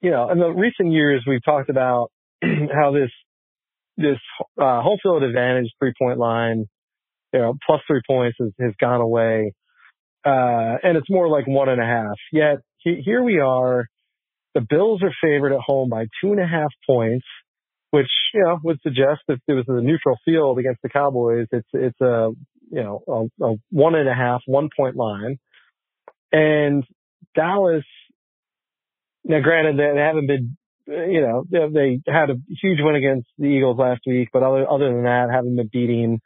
you 0.00 0.10
know, 0.10 0.30
in 0.30 0.38
the 0.38 0.48
recent 0.48 0.92
years, 0.92 1.24
we've 1.26 1.44
talked 1.44 1.68
about 1.68 2.10
how 2.74 2.92
this 2.92 3.10
this 3.96 4.18
uh, 4.60 4.80
home 4.82 4.98
field 5.02 5.22
advantage 5.22 5.70
three 5.78 5.92
point 6.00 6.18
line, 6.18 6.66
you 7.32 7.40
know, 7.40 7.54
plus 7.66 7.80
three 7.86 8.00
points 8.06 8.36
has, 8.40 8.50
has 8.60 8.72
gone 8.80 9.00
away, 9.00 9.52
uh, 10.24 10.76
and 10.82 10.96
it's 10.96 11.10
more 11.10 11.28
like 11.28 11.46
one 11.46 11.68
and 11.68 11.80
a 11.80 11.84
half. 11.84 12.16
Yet 12.32 12.58
he, 12.78 13.02
here 13.04 13.22
we 13.22 13.38
are, 13.38 13.86
the 14.54 14.66
Bills 14.68 15.02
are 15.02 15.12
favored 15.22 15.52
at 15.52 15.60
home 15.60 15.88
by 15.88 16.06
two 16.22 16.32
and 16.32 16.40
a 16.40 16.46
half 16.46 16.70
points, 16.86 17.26
which 17.90 18.10
you 18.34 18.42
know 18.42 18.58
would 18.64 18.80
suggest 18.82 19.20
if 19.28 19.38
it 19.46 19.52
was 19.52 19.64
a 19.68 19.80
neutral 19.80 20.18
field 20.24 20.58
against 20.58 20.82
the 20.82 20.88
Cowboys, 20.88 21.46
it's 21.52 21.68
it's 21.72 22.00
a 22.00 22.30
you 22.70 22.82
know 22.82 23.02
a, 23.40 23.44
a 23.44 23.54
one 23.70 23.94
and 23.94 24.08
a 24.08 24.14
half 24.14 24.42
one 24.46 24.68
point 24.76 24.96
line, 24.96 25.38
and 26.32 26.84
Dallas. 27.34 27.84
Now, 29.24 29.38
granted, 29.38 29.78
they 29.78 30.00
haven't 30.00 30.26
been 30.26 30.56
you 30.86 31.20
know, 31.20 31.44
they 31.50 32.00
had 32.06 32.30
a 32.30 32.34
huge 32.60 32.78
win 32.80 32.96
against 32.96 33.28
the 33.38 33.46
Eagles 33.46 33.78
last 33.78 34.02
week, 34.06 34.28
but 34.32 34.42
other, 34.42 34.68
other 34.68 34.92
than 34.92 35.04
that, 35.04 35.28
haven't 35.32 35.56
been 35.56 35.70
beating 35.72 36.20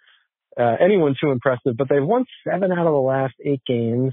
uh, 0.59 0.77
anyone 0.81 1.15
too 1.21 1.31
impressive. 1.31 1.77
But 1.77 1.89
they've 1.89 2.03
won 2.03 2.25
seven 2.49 2.73
out 2.73 2.87
of 2.87 2.93
the 2.93 2.99
last 2.99 3.35
eight 3.45 3.63
games. 3.67 4.13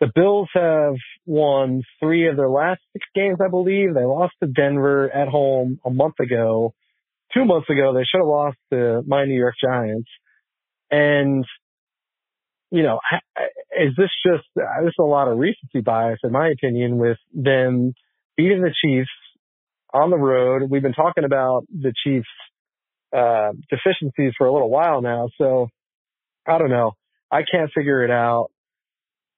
The 0.00 0.10
Bills 0.14 0.48
have 0.54 0.94
won 1.24 1.82
three 2.00 2.28
of 2.28 2.36
their 2.36 2.48
last 2.48 2.80
six 2.92 3.06
games, 3.14 3.38
I 3.44 3.48
believe. 3.48 3.94
They 3.94 4.04
lost 4.04 4.34
to 4.42 4.48
Denver 4.48 5.10
at 5.10 5.28
home 5.28 5.78
a 5.84 5.90
month 5.90 6.20
ago. 6.20 6.74
Two 7.32 7.44
months 7.44 7.70
ago, 7.70 7.94
they 7.94 8.04
should 8.04 8.18
have 8.18 8.26
lost 8.26 8.56
to 8.72 9.02
my 9.06 9.24
New 9.24 9.38
York 9.38 9.54
Giants. 9.62 10.08
And, 10.90 11.44
you 12.70 12.82
know, 12.82 12.98
is 13.78 13.94
this 13.96 14.10
just, 14.26 14.44
this 14.56 14.88
is 14.88 14.94
a 14.98 15.02
lot 15.02 15.28
of 15.28 15.38
recency 15.38 15.80
bias, 15.80 16.18
in 16.22 16.32
my 16.32 16.48
opinion, 16.48 16.98
with 16.98 17.18
them 17.32 17.94
beating 18.36 18.62
the 18.62 18.74
Chiefs 18.84 19.10
on 19.94 20.10
the 20.10 20.18
road. 20.18 20.68
We've 20.68 20.82
been 20.82 20.92
talking 20.92 21.24
about 21.24 21.64
the 21.70 21.94
Chiefs' 22.04 22.26
uh, 23.16 23.52
deficiencies 23.70 24.32
for 24.36 24.46
a 24.46 24.52
little 24.52 24.68
while 24.68 25.00
now. 25.00 25.28
So 25.38 25.68
I 26.46 26.58
don't 26.58 26.70
know. 26.70 26.92
I 27.30 27.42
can't 27.50 27.70
figure 27.74 28.04
it 28.04 28.10
out. 28.10 28.48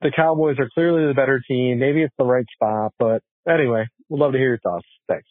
The 0.00 0.10
Cowboys 0.14 0.56
are 0.58 0.68
clearly 0.72 1.06
the 1.06 1.14
better 1.14 1.42
team. 1.46 1.78
Maybe 1.78 2.02
it's 2.02 2.14
the 2.18 2.24
right 2.24 2.44
spot, 2.52 2.92
but 2.98 3.22
anyway, 3.48 3.86
we'd 4.08 4.18
love 4.18 4.32
to 4.32 4.38
hear 4.38 4.48
your 4.48 4.58
thoughts. 4.58 4.86
Thanks. 5.08 5.26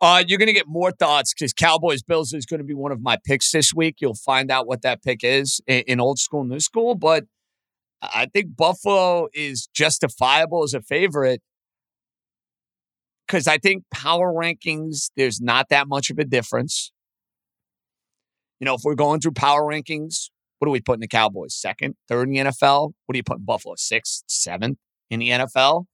Uh, 0.00 0.22
you're 0.26 0.38
going 0.38 0.48
to 0.48 0.52
get 0.52 0.68
more 0.68 0.92
thoughts 0.92 1.32
because 1.32 1.52
Cowboys 1.52 2.02
Bills 2.02 2.32
is 2.34 2.44
going 2.44 2.58
to 2.58 2.64
be 2.64 2.74
one 2.74 2.92
of 2.92 3.00
my 3.00 3.16
picks 3.24 3.50
this 3.50 3.72
week. 3.74 3.96
You'll 4.00 4.14
find 4.14 4.50
out 4.50 4.66
what 4.66 4.82
that 4.82 5.02
pick 5.02 5.20
is 5.24 5.60
in, 5.66 5.82
in 5.86 6.00
old 6.00 6.18
school, 6.18 6.44
new 6.44 6.60
school. 6.60 6.94
But 6.94 7.24
I 8.02 8.26
think 8.26 8.56
Buffalo 8.56 9.28
is 9.32 9.68
justifiable 9.74 10.62
as 10.62 10.74
a 10.74 10.82
favorite 10.82 11.40
because 13.26 13.46
I 13.46 13.58
think 13.58 13.84
power 13.90 14.32
rankings, 14.32 15.10
there's 15.16 15.40
not 15.40 15.68
that 15.70 15.88
much 15.88 16.10
of 16.10 16.18
a 16.18 16.24
difference. 16.24 16.92
You 18.60 18.64
know, 18.64 18.74
if 18.74 18.82
we're 18.84 18.94
going 18.94 19.20
through 19.20 19.32
power 19.32 19.62
rankings, 19.62 20.30
what 20.58 20.68
are 20.68 20.70
we 20.70 20.80
putting 20.80 21.00
the 21.00 21.08
Cowboys? 21.08 21.54
Second, 21.54 21.96
third 22.08 22.28
in 22.28 22.34
the 22.34 22.50
NFL? 22.50 22.92
What 23.04 23.14
are 23.14 23.16
you 23.16 23.22
putting 23.22 23.44
Buffalo? 23.44 23.74
Sixth, 23.76 24.22
seventh 24.28 24.78
in 25.10 25.20
the 25.20 25.30
NFL? 25.30 25.84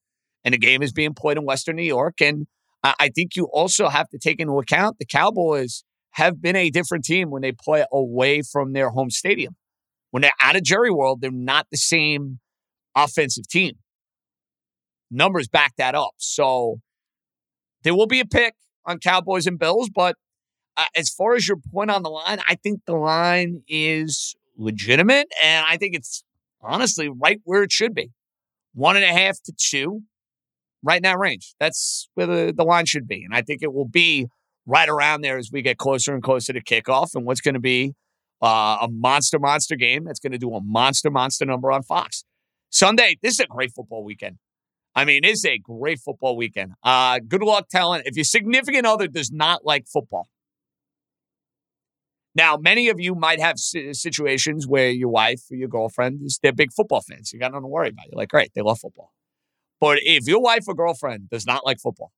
And 0.44 0.54
the 0.54 0.58
game 0.58 0.82
is 0.82 0.92
being 0.92 1.14
played 1.14 1.36
in 1.36 1.44
Western 1.44 1.76
New 1.76 1.82
York. 1.82 2.20
And 2.20 2.46
I 2.84 3.10
think 3.14 3.36
you 3.36 3.44
also 3.52 3.88
have 3.88 4.08
to 4.08 4.18
take 4.18 4.40
into 4.40 4.58
account 4.58 4.98
the 4.98 5.06
Cowboys 5.06 5.84
have 6.12 6.42
been 6.42 6.56
a 6.56 6.70
different 6.70 7.04
team 7.04 7.30
when 7.30 7.42
they 7.42 7.52
play 7.52 7.84
away 7.92 8.42
from 8.42 8.72
their 8.72 8.90
home 8.90 9.10
stadium. 9.10 9.56
When 10.10 10.20
they're 10.20 10.30
out 10.42 10.56
of 10.56 10.62
Jerry 10.62 10.90
World, 10.90 11.20
they're 11.20 11.30
not 11.30 11.66
the 11.70 11.78
same 11.78 12.40
offensive 12.94 13.48
team. 13.48 13.74
Numbers 15.10 15.48
back 15.48 15.74
that 15.76 15.94
up. 15.94 16.12
So 16.18 16.80
there 17.82 17.94
will 17.94 18.06
be 18.06 18.20
a 18.20 18.26
pick 18.26 18.54
on 18.84 18.98
Cowboys 18.98 19.46
and 19.46 19.58
Bills, 19.58 19.90
but 19.94 20.16
uh, 20.76 20.84
as 20.96 21.08
far 21.08 21.34
as 21.34 21.46
your 21.46 21.58
point 21.72 21.90
on 21.90 22.02
the 22.02 22.10
line, 22.10 22.40
I 22.48 22.54
think 22.56 22.80
the 22.86 22.96
line 22.96 23.62
is 23.68 24.34
legitimate, 24.56 25.28
and 25.42 25.66
I 25.68 25.76
think 25.76 25.94
it's 25.94 26.24
honestly 26.60 27.08
right 27.08 27.40
where 27.44 27.62
it 27.62 27.72
should 27.72 27.94
be. 27.94 28.10
One 28.74 28.96
and 28.96 29.04
a 29.04 29.12
half 29.12 29.42
to 29.44 29.52
two, 29.56 30.02
right 30.82 30.96
in 30.96 31.02
that 31.02 31.18
range. 31.18 31.54
That's 31.60 32.08
where 32.14 32.26
the, 32.26 32.54
the 32.56 32.64
line 32.64 32.86
should 32.86 33.06
be. 33.06 33.24
And 33.24 33.34
I 33.34 33.42
think 33.42 33.62
it 33.62 33.72
will 33.72 33.88
be 33.88 34.28
right 34.66 34.88
around 34.88 35.22
there 35.22 35.38
as 35.38 35.50
we 35.52 35.62
get 35.62 35.78
closer 35.78 36.14
and 36.14 36.22
closer 36.22 36.52
to 36.52 36.62
kickoff 36.62 37.14
and 37.14 37.24
what's 37.24 37.40
going 37.40 37.54
to 37.54 37.60
be 37.60 37.94
uh, 38.40 38.78
a 38.82 38.88
monster, 38.90 39.38
monster 39.38 39.76
game 39.76 40.04
that's 40.04 40.20
going 40.20 40.32
to 40.32 40.38
do 40.38 40.54
a 40.54 40.60
monster, 40.60 41.10
monster 41.10 41.44
number 41.44 41.70
on 41.70 41.82
Fox. 41.82 42.24
Sunday, 42.70 43.18
this 43.22 43.34
is 43.34 43.40
a 43.40 43.46
great 43.46 43.72
football 43.72 44.04
weekend. 44.04 44.38
I 44.94 45.04
mean, 45.04 45.24
it's 45.24 45.44
a 45.44 45.58
great 45.58 46.00
football 46.00 46.36
weekend. 46.36 46.72
Uh, 46.82 47.18
good 47.26 47.42
luck 47.42 47.68
telling 47.70 48.02
if 48.04 48.16
your 48.16 48.24
significant 48.24 48.86
other 48.86 49.08
does 49.08 49.32
not 49.32 49.64
like 49.64 49.86
football. 49.86 50.28
Now, 52.34 52.56
many 52.56 52.88
of 52.88 52.98
you 52.98 53.14
might 53.14 53.40
have 53.40 53.58
situations 53.58 54.66
where 54.66 54.90
your 54.90 55.08
wife 55.08 55.42
or 55.50 55.56
your 55.56 55.68
girlfriend 55.68 56.20
is 56.24 56.38
they're 56.42 56.52
big 56.52 56.72
football 56.72 57.02
fans. 57.02 57.32
You 57.32 57.38
got 57.38 57.52
nothing 57.52 57.64
to 57.64 57.68
worry 57.68 57.88
about. 57.88 58.06
You're 58.10 58.18
like, 58.18 58.30
great, 58.30 58.52
they 58.54 58.62
love 58.62 58.80
football. 58.80 59.12
But 59.80 59.98
if 60.02 60.26
your 60.26 60.40
wife 60.40 60.64
or 60.66 60.74
girlfriend 60.74 61.28
does 61.28 61.46
not 61.46 61.66
like 61.66 61.78
football, 61.80 62.12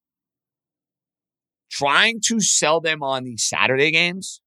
trying 1.70 2.20
to 2.26 2.40
sell 2.40 2.80
them 2.80 3.02
on 3.02 3.24
these 3.24 3.42
Saturday 3.42 3.90
games, 3.90 4.40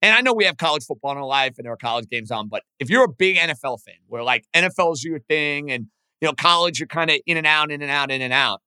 and 0.00 0.14
I 0.14 0.22
know 0.22 0.32
we 0.32 0.44
have 0.44 0.56
college 0.56 0.84
football 0.84 1.12
in 1.12 1.18
our 1.18 1.26
life 1.26 1.54
and 1.58 1.66
there 1.66 1.72
are 1.72 1.76
college 1.76 2.08
games 2.08 2.30
on, 2.30 2.48
but 2.48 2.62
if 2.78 2.88
you're 2.88 3.04
a 3.04 3.12
big 3.12 3.36
NFL 3.36 3.82
fan 3.82 3.96
where 4.06 4.22
like 4.22 4.46
NFL 4.54 4.94
is 4.94 5.04
your 5.04 5.18
thing 5.18 5.70
and 5.70 5.88
you 6.20 6.28
know, 6.28 6.34
college, 6.34 6.78
you're 6.78 6.86
kind 6.86 7.10
of 7.10 7.18
in 7.26 7.36
and 7.36 7.46
out, 7.46 7.70
in 7.70 7.82
and 7.82 7.90
out, 7.90 8.10
in 8.10 8.22
and 8.22 8.32
out. 8.32 8.60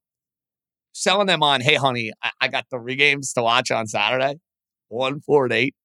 Selling 0.94 1.28
them 1.28 1.42
on, 1.42 1.62
hey, 1.62 1.76
honey, 1.76 2.12
I, 2.22 2.32
I 2.42 2.48
got 2.48 2.66
three 2.70 2.96
games 2.96 3.34
to 3.34 3.44
watch 3.44 3.72
on 3.72 3.88
Saturday, 3.88 4.40
one, 4.90 5.22
four, 5.22 5.46
and 5.46 5.54
eight. 5.54 5.76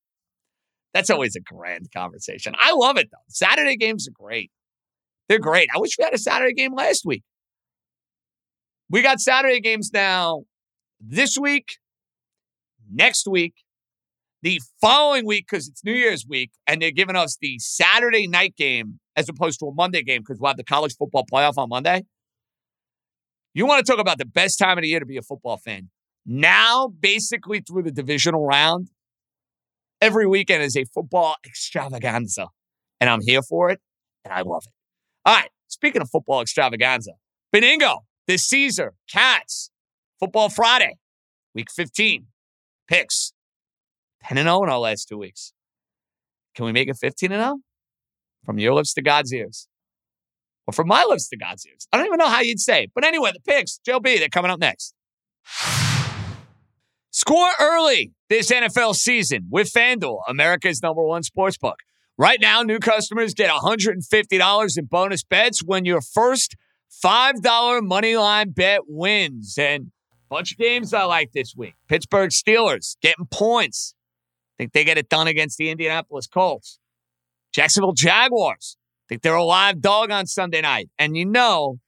That's 0.95 1.11
always 1.11 1.37
a 1.37 1.41
grand 1.41 1.89
conversation. 1.95 2.55
I 2.59 2.73
love 2.73 2.97
it 2.97 3.09
though. 3.11 3.19
Saturday 3.29 3.77
games 3.77 4.09
are 4.09 4.13
great. 4.13 4.51
They're 5.29 5.39
great. 5.39 5.69
I 5.75 5.79
wish 5.79 5.97
we 5.99 6.05
had 6.05 6.15
a 6.15 6.19
Saturday 6.19 6.55
game 6.55 6.75
last 6.75 7.05
week. 7.05 7.23
We 8.91 9.03
got 9.03 9.21
Saturday 9.21 9.61
games 9.61 9.91
now 9.93 10.45
this 11.01 11.37
week, 11.39 11.77
next 12.91 13.29
week, 13.29 13.55
the 14.43 14.61
following 14.81 15.27
week, 15.27 15.47
because 15.49 15.69
it's 15.69 15.85
New 15.85 15.93
Year's 15.93 16.25
week, 16.27 16.51
and 16.67 16.81
they're 16.81 16.91
giving 16.91 17.17
us 17.17 17.37
the 17.41 17.59
Saturday 17.59 18.27
night 18.27 18.57
game 18.57 19.01
as 19.19 19.29
opposed 19.29 19.59
to 19.59 19.67
a 19.67 19.75
Monday 19.75 20.03
game 20.03 20.21
because 20.21 20.39
we'll 20.41 20.49
have 20.49 20.57
the 20.57 20.65
college 20.65 20.95
football 20.97 21.27
playoff 21.31 21.59
on 21.59 21.69
Monday. 21.69 22.05
You 23.53 23.67
want 23.67 23.85
to 23.85 23.91
talk 23.91 24.01
about 24.01 24.19
the 24.19 24.25
best 24.25 24.59
time 24.59 24.79
of 24.79 24.83
the 24.83 24.89
year 24.89 25.01
to 25.01 25.07
be 25.07 25.17
a 25.17 25.23
football 25.23 25.57
fan. 25.57 25.91
Now, 26.25 26.87
basically 26.87 27.61
through 27.61 27.83
the 27.83 27.91
divisional 27.91 28.47
round, 28.47 28.91
every 30.01 30.27
weekend 30.27 30.63
is 30.63 30.77
a 30.77 30.85
football 30.85 31.35
extravaganza. 31.45 32.47
And 33.01 33.11
I'm 33.11 33.21
here 33.21 33.43
for 33.43 33.71
it, 33.71 33.81
and 34.25 34.33
I 34.33 34.43
love 34.43 34.63
it. 34.67 34.73
All 35.25 35.35
right, 35.35 35.51
speaking 35.67 36.01
of 36.01 36.11
football 36.11 36.41
extravaganza, 36.41 37.13
Benigno, 37.55 38.01
the 38.29 38.39
Caesar, 38.39 38.95
Katz, 39.11 39.71
Football 40.21 40.49
Friday, 40.49 40.97
week 41.55 41.69
15, 41.75 42.27
picks 42.89 43.33
10 44.25 44.39
and 44.39 44.47
0 44.47 44.63
in 44.65 44.69
our 44.69 44.79
last 44.79 45.09
two 45.09 45.19
weeks. 45.19 45.53
Can 46.55 46.67
we 46.67 46.73
make 46.73 46.89
it 46.89 46.97
15 47.01 47.33
and 47.33 47.43
0? 47.43 47.57
From 48.49 48.59
your 48.59 48.73
lips 48.73 48.95
to 48.95 49.03
God's 49.03 49.31
ears. 49.31 49.69
Or 50.67 50.73
from 50.73 50.89
my 50.89 51.05
lips 51.07 51.29
to 51.29 51.37
God's 51.37 51.67
ears. 51.67 51.87
I 51.93 51.99
don't 51.99 52.07
even 52.07 52.17
know 52.17 52.31
how 52.31 52.41
you'd 52.41 52.61
say. 52.61 52.85
It. 52.85 52.93
But 52.95 53.05
anyway, 53.05 53.31
the 53.35 53.41
picks, 53.41 53.77
Joe 53.85 54.01
B, 54.01 54.19
they're 54.19 54.31
coming 54.31 54.51
up 54.51 54.59
next. 54.59 54.95
Score 57.11 57.51
early 57.61 58.13
this 58.31 58.51
NFL 58.51 58.95
season 58.95 59.49
with 59.51 59.71
FanDuel, 59.71 60.21
America's 60.27 60.83
number 60.83 61.03
one 61.03 61.23
sports 61.25 61.59
book. 61.59 61.81
Right 62.17 62.41
now, 62.41 62.63
new 62.63 62.79
customers 62.79 63.35
get 63.35 63.51
$150 63.51 64.79
in 64.79 64.85
bonus 64.87 65.25
bets 65.25 65.63
when 65.63 65.85
your 65.85 66.01
first 66.01 66.57
$5 67.05 67.87
money 67.87 68.17
line 68.17 68.53
bet 68.53 68.81
wins. 68.89 69.59
And 69.59 69.93
a 70.31 70.35
bunch 70.35 70.53
of 70.53 70.59
games 70.59 70.95
I 70.95 71.05
like 71.05 71.33
this 71.33 71.55
week. 71.55 71.75
Pittsburgh 71.87 72.31
Steelers 72.31 72.97
getting 73.03 73.27
points. 73.27 73.93
I 74.55 74.63
think 74.63 74.73
they 74.73 74.85
get 74.85 74.97
it 74.97 75.11
done 75.11 75.27
against 75.27 75.59
the 75.59 75.69
Indianapolis 75.69 76.27
Colts. 76.27 76.79
Jacksonville 77.53 77.93
Jaguars. 77.93 78.77
Think 79.09 79.23
they're 79.23 79.35
a 79.35 79.45
live 79.45 79.81
dog 79.81 80.11
on 80.11 80.27
Sunday 80.27 80.61
night. 80.61 80.91
And 80.99 81.17
you 81.17 81.25
know, 81.25 81.79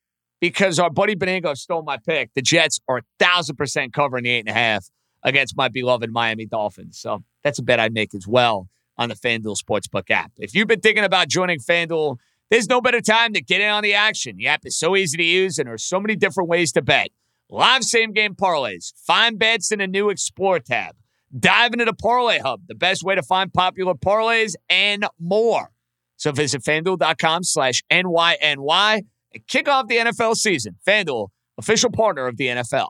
because 0.41 0.79
our 0.79 0.91
buddy 0.91 1.15
Benigno 1.15 1.57
stole 1.57 1.83
my 1.83 1.99
pick, 1.99 2.31
the 2.35 2.43
Jets 2.43 2.81
are 2.89 2.99
a 2.99 3.03
thousand 3.19 3.57
percent 3.57 3.93
covering 3.93 4.25
the 4.25 4.31
eight 4.31 4.41
and 4.41 4.49
a 4.49 4.55
half 4.55 4.87
against 5.23 5.57
my 5.57 5.69
beloved 5.69 6.11
Miami 6.11 6.47
Dolphins. 6.47 6.99
So 6.99 7.23
that's 7.45 7.59
a 7.59 7.63
bet 7.63 7.79
I'd 7.79 7.93
make 7.93 8.15
as 8.15 8.27
well 8.27 8.69
on 8.97 9.11
the 9.11 9.15
FanDuel 9.15 9.57
Sportsbook 9.59 10.11
app. 10.11 10.33
If 10.39 10.55
you've 10.55 10.69
been 10.69 10.81
thinking 10.81 11.05
about 11.05 11.29
joining 11.29 11.59
FanDuel, 11.59 12.17
there's 12.51 12.69
no 12.69 12.81
better 12.81 13.01
time 13.01 13.33
to 13.35 13.43
get 13.43 13.61
in 13.61 13.69
on 13.69 13.83
the 13.83 13.95
action. 13.95 14.37
The 14.37 14.49
app 14.49 14.65
is 14.65 14.77
so 14.77 14.97
easy 14.97 15.17
to 15.19 15.25
use, 15.25 15.59
and 15.59 15.69
there's 15.69 15.85
so 15.85 16.01
many 16.01 16.17
different 16.17 16.49
ways 16.49 16.73
to 16.73 16.83
bet. 16.83 17.09
Live 17.49 17.85
same 17.85 18.13
game 18.13 18.35
parlays, 18.35 18.93
find 18.97 19.39
bets 19.39 19.73
in 19.73 19.81
a 19.81 19.87
new 19.87 20.09
Explore 20.09 20.61
tab 20.61 20.97
Dive 21.39 21.73
into 21.73 21.85
the 21.85 21.93
Parlay 21.93 22.41
Hub, 22.41 22.63
the 22.67 22.75
best 22.75 23.05
way 23.05 23.15
to 23.15 23.23
find 23.23 23.53
popular 23.53 23.95
parlays 23.95 24.55
and 24.69 25.07
more. 25.19 25.71
So 26.17 26.33
visit 26.33 26.63
fanduel.com 26.63 27.45
slash 27.45 27.83
NYNY 27.91 29.03
and 29.33 29.47
kick 29.47 29.69
off 29.69 29.87
the 29.87 29.97
NFL 29.97 30.35
season. 30.37 30.77
FanDuel, 30.87 31.29
official 31.57 31.91
partner 31.91 32.27
of 32.27 32.37
the 32.37 32.47
NFL. 32.47 32.89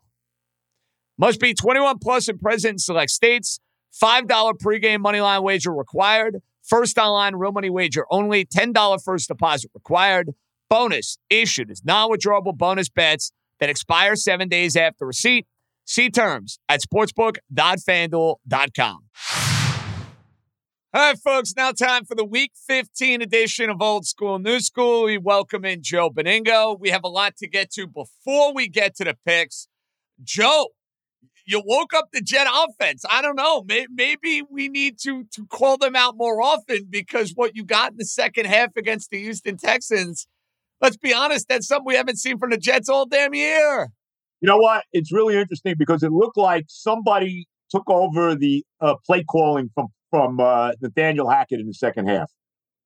Must 1.19 1.39
be 1.39 1.53
21 1.53 1.99
plus 1.99 2.29
and 2.29 2.41
present 2.41 2.73
in 2.73 2.79
select 2.79 3.11
states. 3.11 3.61
$5 4.03 4.27
pregame 4.27 4.99
moneyline 4.99 5.43
wager 5.43 5.73
required. 5.73 6.39
First 6.63 6.97
online 6.99 7.35
real 7.35 7.53
money 7.53 7.69
wager 7.69 8.07
only. 8.11 8.47
$10 8.47 9.05
first 9.05 9.29
deposit 9.29 9.71
required. 9.75 10.31
Bonus 10.71 11.19
issued 11.29 11.71
as 11.71 11.85
non 11.85 12.11
withdrawable 12.11 12.57
bonus 12.57 12.89
bets 12.89 13.33
that 13.59 13.69
expire 13.69 14.17
seven 14.17 14.49
days 14.49 14.77
after 14.77 15.05
receipt. 15.05 15.47
See 15.91 16.09
terms 16.09 16.61
at 16.69 16.81
sportsbook.fanduel.com. 16.83 18.99
All 20.95 20.95
right, 20.95 21.19
folks, 21.19 21.53
now 21.57 21.73
time 21.73 22.05
for 22.05 22.15
the 22.15 22.25
Week 22.25 22.53
15 22.69 23.21
edition 23.21 23.69
of 23.69 23.83
Old 23.83 24.07
School, 24.07 24.39
New 24.39 24.61
School. 24.61 25.07
We 25.07 25.19
welcome 25.19 25.65
in 25.65 25.83
Joe 25.83 26.09
Benigno. 26.09 26.79
We 26.79 26.91
have 26.91 27.03
a 27.03 27.09
lot 27.09 27.37
to 27.39 27.49
get 27.49 27.73
to 27.73 27.89
before 27.89 28.55
we 28.55 28.69
get 28.69 28.95
to 28.99 29.05
the 29.05 29.17
picks. 29.27 29.67
Joe, 30.23 30.69
you 31.45 31.61
woke 31.67 31.93
up 31.93 32.11
the 32.13 32.21
Jet 32.21 32.47
offense. 32.49 33.05
I 33.11 33.21
don't 33.21 33.35
know. 33.35 33.65
Maybe 33.67 34.43
we 34.49 34.69
need 34.69 34.97
to, 35.01 35.25
to 35.33 35.45
call 35.47 35.77
them 35.77 35.97
out 35.97 36.17
more 36.17 36.41
often 36.41 36.87
because 36.89 37.33
what 37.35 37.57
you 37.57 37.65
got 37.65 37.91
in 37.91 37.97
the 37.97 38.05
second 38.05 38.47
half 38.47 38.77
against 38.77 39.11
the 39.11 39.19
Houston 39.19 39.57
Texans, 39.57 40.29
let's 40.81 40.97
be 40.97 41.13
honest, 41.13 41.49
that's 41.49 41.67
something 41.67 41.85
we 41.85 41.97
haven't 41.97 42.21
seen 42.21 42.39
from 42.39 42.51
the 42.51 42.59
Jets 42.59 42.89
all 42.89 43.07
damn 43.07 43.35
year. 43.35 43.91
You 44.41 44.47
know 44.47 44.57
what? 44.57 44.85
It's 44.93 45.13
really 45.13 45.37
interesting 45.37 45.75
because 45.79 46.03
it 46.03 46.13
looked 46.13 46.39
like 46.39 46.65
somebody 46.69 47.47
took 47.71 47.89
over 47.89 48.35
the 48.35 48.65
uh, 48.81 48.95
play 49.07 49.25
calling 49.25 49.71
from 49.75 49.89
from 50.11 50.41
uh, 50.41 50.73
Nathaniel 50.81 51.29
Hackett 51.29 51.61
in 51.61 51.67
the 51.67 51.75
second 51.75 52.09
half. 52.09 52.31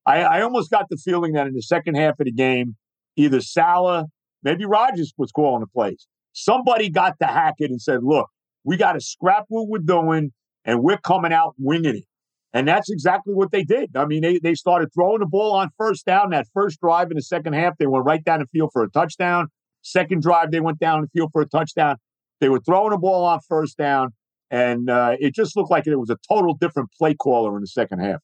I, 0.04 0.22
I 0.22 0.42
almost 0.42 0.70
got 0.70 0.86
the 0.90 0.98
feeling 0.98 1.32
that 1.32 1.46
in 1.46 1.54
the 1.54 1.62
second 1.62 1.94
half 1.94 2.20
of 2.20 2.26
the 2.26 2.32
game, 2.32 2.76
either 3.16 3.40
Salah, 3.40 4.06
maybe 4.42 4.66
Rodgers 4.66 5.14
was 5.16 5.32
calling 5.32 5.60
the 5.60 5.66
plays. 5.66 6.06
Somebody 6.32 6.90
got 6.90 7.18
to 7.20 7.26
Hackett 7.26 7.70
and 7.70 7.80
said, 7.80 8.02
"Look, 8.02 8.28
we 8.64 8.76
got 8.76 8.92
to 8.92 9.00
scrap 9.00 9.44
what 9.48 9.68
we're 9.68 9.78
doing, 9.78 10.32
and 10.64 10.82
we're 10.82 10.98
coming 10.98 11.32
out 11.32 11.54
winging 11.58 11.96
it." 11.96 12.04
And 12.52 12.68
that's 12.68 12.88
exactly 12.88 13.34
what 13.34 13.50
they 13.50 13.64
did. 13.64 13.96
I 13.96 14.04
mean, 14.04 14.22
they, 14.22 14.38
they 14.38 14.54
started 14.54 14.90
throwing 14.94 15.18
the 15.18 15.26
ball 15.26 15.52
on 15.54 15.70
first 15.76 16.06
down. 16.06 16.30
That 16.30 16.46
first 16.54 16.80
drive 16.80 17.10
in 17.10 17.16
the 17.16 17.22
second 17.22 17.54
half, 17.54 17.76
they 17.78 17.86
went 17.86 18.04
right 18.04 18.24
down 18.24 18.40
the 18.40 18.46
field 18.46 18.70
for 18.72 18.84
a 18.84 18.90
touchdown. 18.90 19.48
Second 19.84 20.22
drive, 20.22 20.50
they 20.50 20.60
went 20.60 20.78
down 20.80 21.02
the 21.02 21.08
field 21.08 21.30
for 21.32 21.42
a 21.42 21.46
touchdown. 21.46 21.96
They 22.40 22.48
were 22.48 22.58
throwing 22.60 22.90
the 22.90 22.98
ball 22.98 23.24
on 23.24 23.38
first 23.48 23.76
down. 23.78 24.10
and 24.50 24.88
uh, 24.90 25.16
it 25.20 25.34
just 25.34 25.56
looked 25.56 25.70
like 25.70 25.86
it 25.86 25.96
was 25.96 26.10
a 26.10 26.16
total 26.28 26.54
different 26.54 26.90
play 26.98 27.14
caller 27.14 27.54
in 27.56 27.60
the 27.60 27.66
second 27.66 28.00
half. 28.00 28.20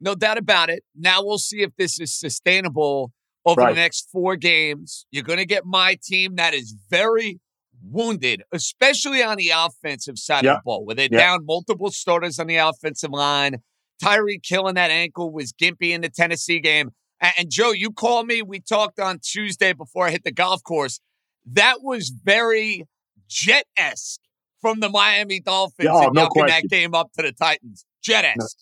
No 0.00 0.14
doubt 0.14 0.38
about 0.38 0.68
it. 0.70 0.82
Now 0.94 1.22
we'll 1.24 1.38
see 1.38 1.62
if 1.62 1.70
this 1.76 1.98
is 2.00 2.12
sustainable 2.14 3.12
over 3.44 3.60
Right. 3.62 3.74
the 3.74 3.80
next 3.80 4.08
four 4.12 4.36
games. 4.36 5.06
You're 5.10 5.22
going 5.24 5.38
to 5.38 5.46
get 5.46 5.64
my 5.64 5.96
team 6.02 6.34
that 6.36 6.52
is 6.54 6.74
very 6.90 7.40
wounded, 7.82 8.42
especially 8.52 9.22
on 9.22 9.36
the 9.36 9.50
offensive 9.54 10.18
side 10.18 10.44
of 10.44 10.56
the 10.58 10.62
ball, 10.64 10.84
where 10.84 10.94
they're 10.96 11.08
down 11.08 11.46
multiple 11.46 11.90
starters 11.90 12.38
on 12.38 12.46
the 12.46 12.56
offensive 12.56 13.10
line. 13.10 13.56
Tyree 14.02 14.38
killing 14.42 14.74
that 14.74 14.90
ankle 14.90 15.32
was 15.32 15.52
gimpy 15.52 15.90
in 15.90 16.00
the 16.02 16.08
Tennessee 16.10 16.60
game. 16.60 16.90
And, 17.20 17.50
Joe, 17.50 17.72
you 17.72 17.92
called 17.92 18.26
me. 18.26 18.42
We 18.42 18.60
talked 18.60 19.00
on 19.00 19.20
Tuesday 19.20 19.72
before 19.72 20.06
I 20.06 20.10
hit 20.10 20.24
the 20.24 20.32
golf 20.32 20.62
course. 20.62 21.00
That 21.46 21.78
was 21.82 22.10
very 22.10 22.84
jet 23.28 23.66
esque 23.76 24.20
from 24.60 24.80
the 24.80 24.88
Miami 24.88 25.40
Dolphins 25.40 25.88
oh, 25.90 26.08
in 26.08 26.12
no 26.12 26.26
yucking 26.26 26.46
that 26.46 26.62
question. 26.62 26.68
game 26.68 26.94
up 26.94 27.12
to 27.12 27.22
the 27.22 27.32
Titans. 27.32 27.84
Jet 28.02 28.24
esque. 28.24 28.58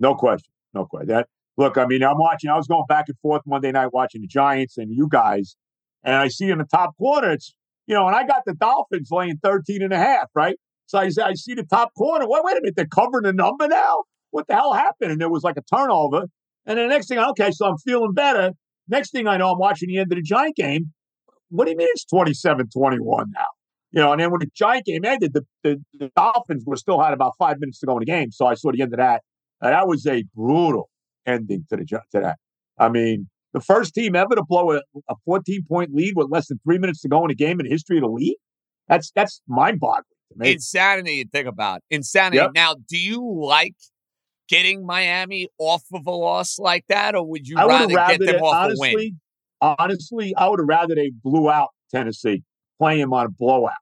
No 0.00 0.14
question. 0.14 0.52
No 0.74 0.86
question. 0.86 1.08
That 1.08 1.28
look, 1.56 1.76
I 1.76 1.86
mean, 1.86 2.02
I'm 2.02 2.18
watching. 2.18 2.50
I 2.50 2.56
was 2.56 2.66
going 2.66 2.84
back 2.88 3.06
and 3.08 3.18
forth 3.18 3.42
Monday 3.46 3.72
night 3.72 3.92
watching 3.92 4.20
the 4.20 4.26
Giants 4.26 4.78
and 4.78 4.92
you 4.94 5.08
guys, 5.08 5.56
and 6.04 6.14
I 6.14 6.28
see 6.28 6.50
in 6.50 6.58
the 6.58 6.64
top 6.64 6.96
corner, 6.96 7.32
it's 7.32 7.54
you 7.86 7.94
know, 7.94 8.06
and 8.06 8.14
I 8.14 8.24
got 8.26 8.42
the 8.46 8.54
Dolphins 8.54 9.08
laying 9.10 9.38
13 9.42 9.82
and 9.82 9.92
a 9.92 9.98
half, 9.98 10.28
right? 10.34 10.56
So 10.86 10.98
I, 10.98 11.10
I 11.22 11.34
see 11.34 11.54
the 11.54 11.64
top 11.64 11.92
corner. 11.94 12.26
Wait, 12.28 12.42
wait 12.44 12.52
a 12.56 12.60
minute, 12.60 12.76
they're 12.76 12.86
covering 12.86 13.24
the 13.24 13.32
number 13.32 13.66
now. 13.66 14.04
What 14.30 14.46
the 14.46 14.54
hell 14.54 14.74
happened? 14.74 15.10
And 15.10 15.20
there 15.20 15.30
was 15.30 15.42
like 15.42 15.56
a 15.56 15.62
turnover. 15.62 16.26
And 16.68 16.78
the 16.78 16.86
next 16.86 17.08
thing, 17.08 17.18
okay, 17.18 17.50
so 17.50 17.66
I'm 17.66 17.78
feeling 17.78 18.12
better. 18.12 18.52
Next 18.88 19.10
thing 19.10 19.26
I 19.26 19.38
know, 19.38 19.50
I'm 19.50 19.58
watching 19.58 19.88
the 19.88 19.98
end 19.98 20.12
of 20.12 20.16
the 20.16 20.22
Giant 20.22 20.54
game. 20.54 20.92
What 21.48 21.64
do 21.64 21.70
you 21.70 21.76
mean 21.76 21.88
it's 21.90 22.04
27 22.04 22.68
21 22.68 23.32
now? 23.34 23.40
You 23.90 24.02
know, 24.02 24.12
and 24.12 24.20
then 24.20 24.30
when 24.30 24.40
the 24.40 24.50
Giant 24.54 24.84
game 24.84 25.04
ended, 25.04 25.32
the, 25.32 25.46
the, 25.64 25.82
the 25.98 26.10
Dolphins 26.14 26.64
were 26.66 26.76
still 26.76 27.02
had 27.02 27.14
about 27.14 27.32
five 27.38 27.56
minutes 27.58 27.78
to 27.80 27.86
go 27.86 27.94
in 27.94 28.00
the 28.00 28.04
game. 28.04 28.30
So 28.30 28.46
I 28.46 28.52
saw 28.52 28.70
the 28.70 28.82
end 28.82 28.92
of 28.92 28.98
that. 28.98 29.22
And 29.62 29.72
that 29.72 29.88
was 29.88 30.06
a 30.06 30.24
brutal 30.36 30.90
ending 31.26 31.64
to 31.70 31.76
the 31.76 31.84
to 31.86 32.20
that. 32.20 32.36
I 32.78 32.90
mean, 32.90 33.28
the 33.54 33.60
first 33.60 33.94
team 33.94 34.14
ever 34.14 34.34
to 34.34 34.44
blow 34.46 34.72
a, 34.72 34.82
a 35.08 35.14
14 35.24 35.64
point 35.66 35.94
lead 35.94 36.12
with 36.16 36.28
less 36.30 36.48
than 36.48 36.60
three 36.64 36.78
minutes 36.78 37.00
to 37.00 37.08
go 37.08 37.24
in 37.24 37.30
a 37.30 37.34
game 37.34 37.58
in 37.60 37.64
the 37.64 37.70
history 37.70 37.96
of 37.96 38.02
the 38.02 38.10
league. 38.10 38.36
That's 38.88 39.10
that's 39.12 39.40
mind 39.48 39.80
boggling. 39.80 40.04
Insanity, 40.40 41.14
you 41.14 41.24
think 41.32 41.48
about. 41.48 41.80
Insanity. 41.90 42.36
Yep. 42.36 42.50
Now, 42.54 42.74
do 42.88 42.98
you 42.98 43.26
like 43.42 43.74
getting 44.48 44.84
Miami 44.86 45.48
off 45.58 45.82
of 45.92 46.06
a 46.06 46.10
loss 46.10 46.58
like 46.58 46.84
that, 46.88 47.14
or 47.14 47.24
would 47.24 47.46
you 47.46 47.56
I 47.58 47.66
rather 47.66 47.94
rather 47.94 48.18
get 48.18 48.26
them 48.26 48.36
that- 48.36 48.42
off 48.42 48.70
a 48.70 48.74
win? 48.76 48.90
honestly, 48.94 49.14
honestly, 49.60 50.34
I 50.36 50.48
would 50.48 50.58
have 50.60 50.68
rather 50.68 50.94
they 50.94 51.10
blew 51.22 51.50
out 51.50 51.68
Tennessee, 51.90 52.42
play 52.78 52.98
them 52.98 53.12
on 53.12 53.26
a 53.26 53.30
blowout. 53.30 53.72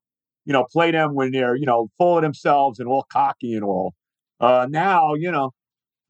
You 0.45 0.53
know, 0.53 0.65
play 0.71 0.91
them 0.93 1.15
when 1.15 1.33
they're 1.33 1.57
you 1.57 1.67
know 1.67 1.89
full 1.99 2.17
of 2.19 2.23
themselves 2.23 2.79
and 2.79 2.89
all 2.89 3.05
cocky 3.11 3.55
and 3.55 3.65
all. 3.65 3.95
Uh, 4.41 4.67
now 4.71 5.15
you 5.15 5.31
know, 5.31 5.51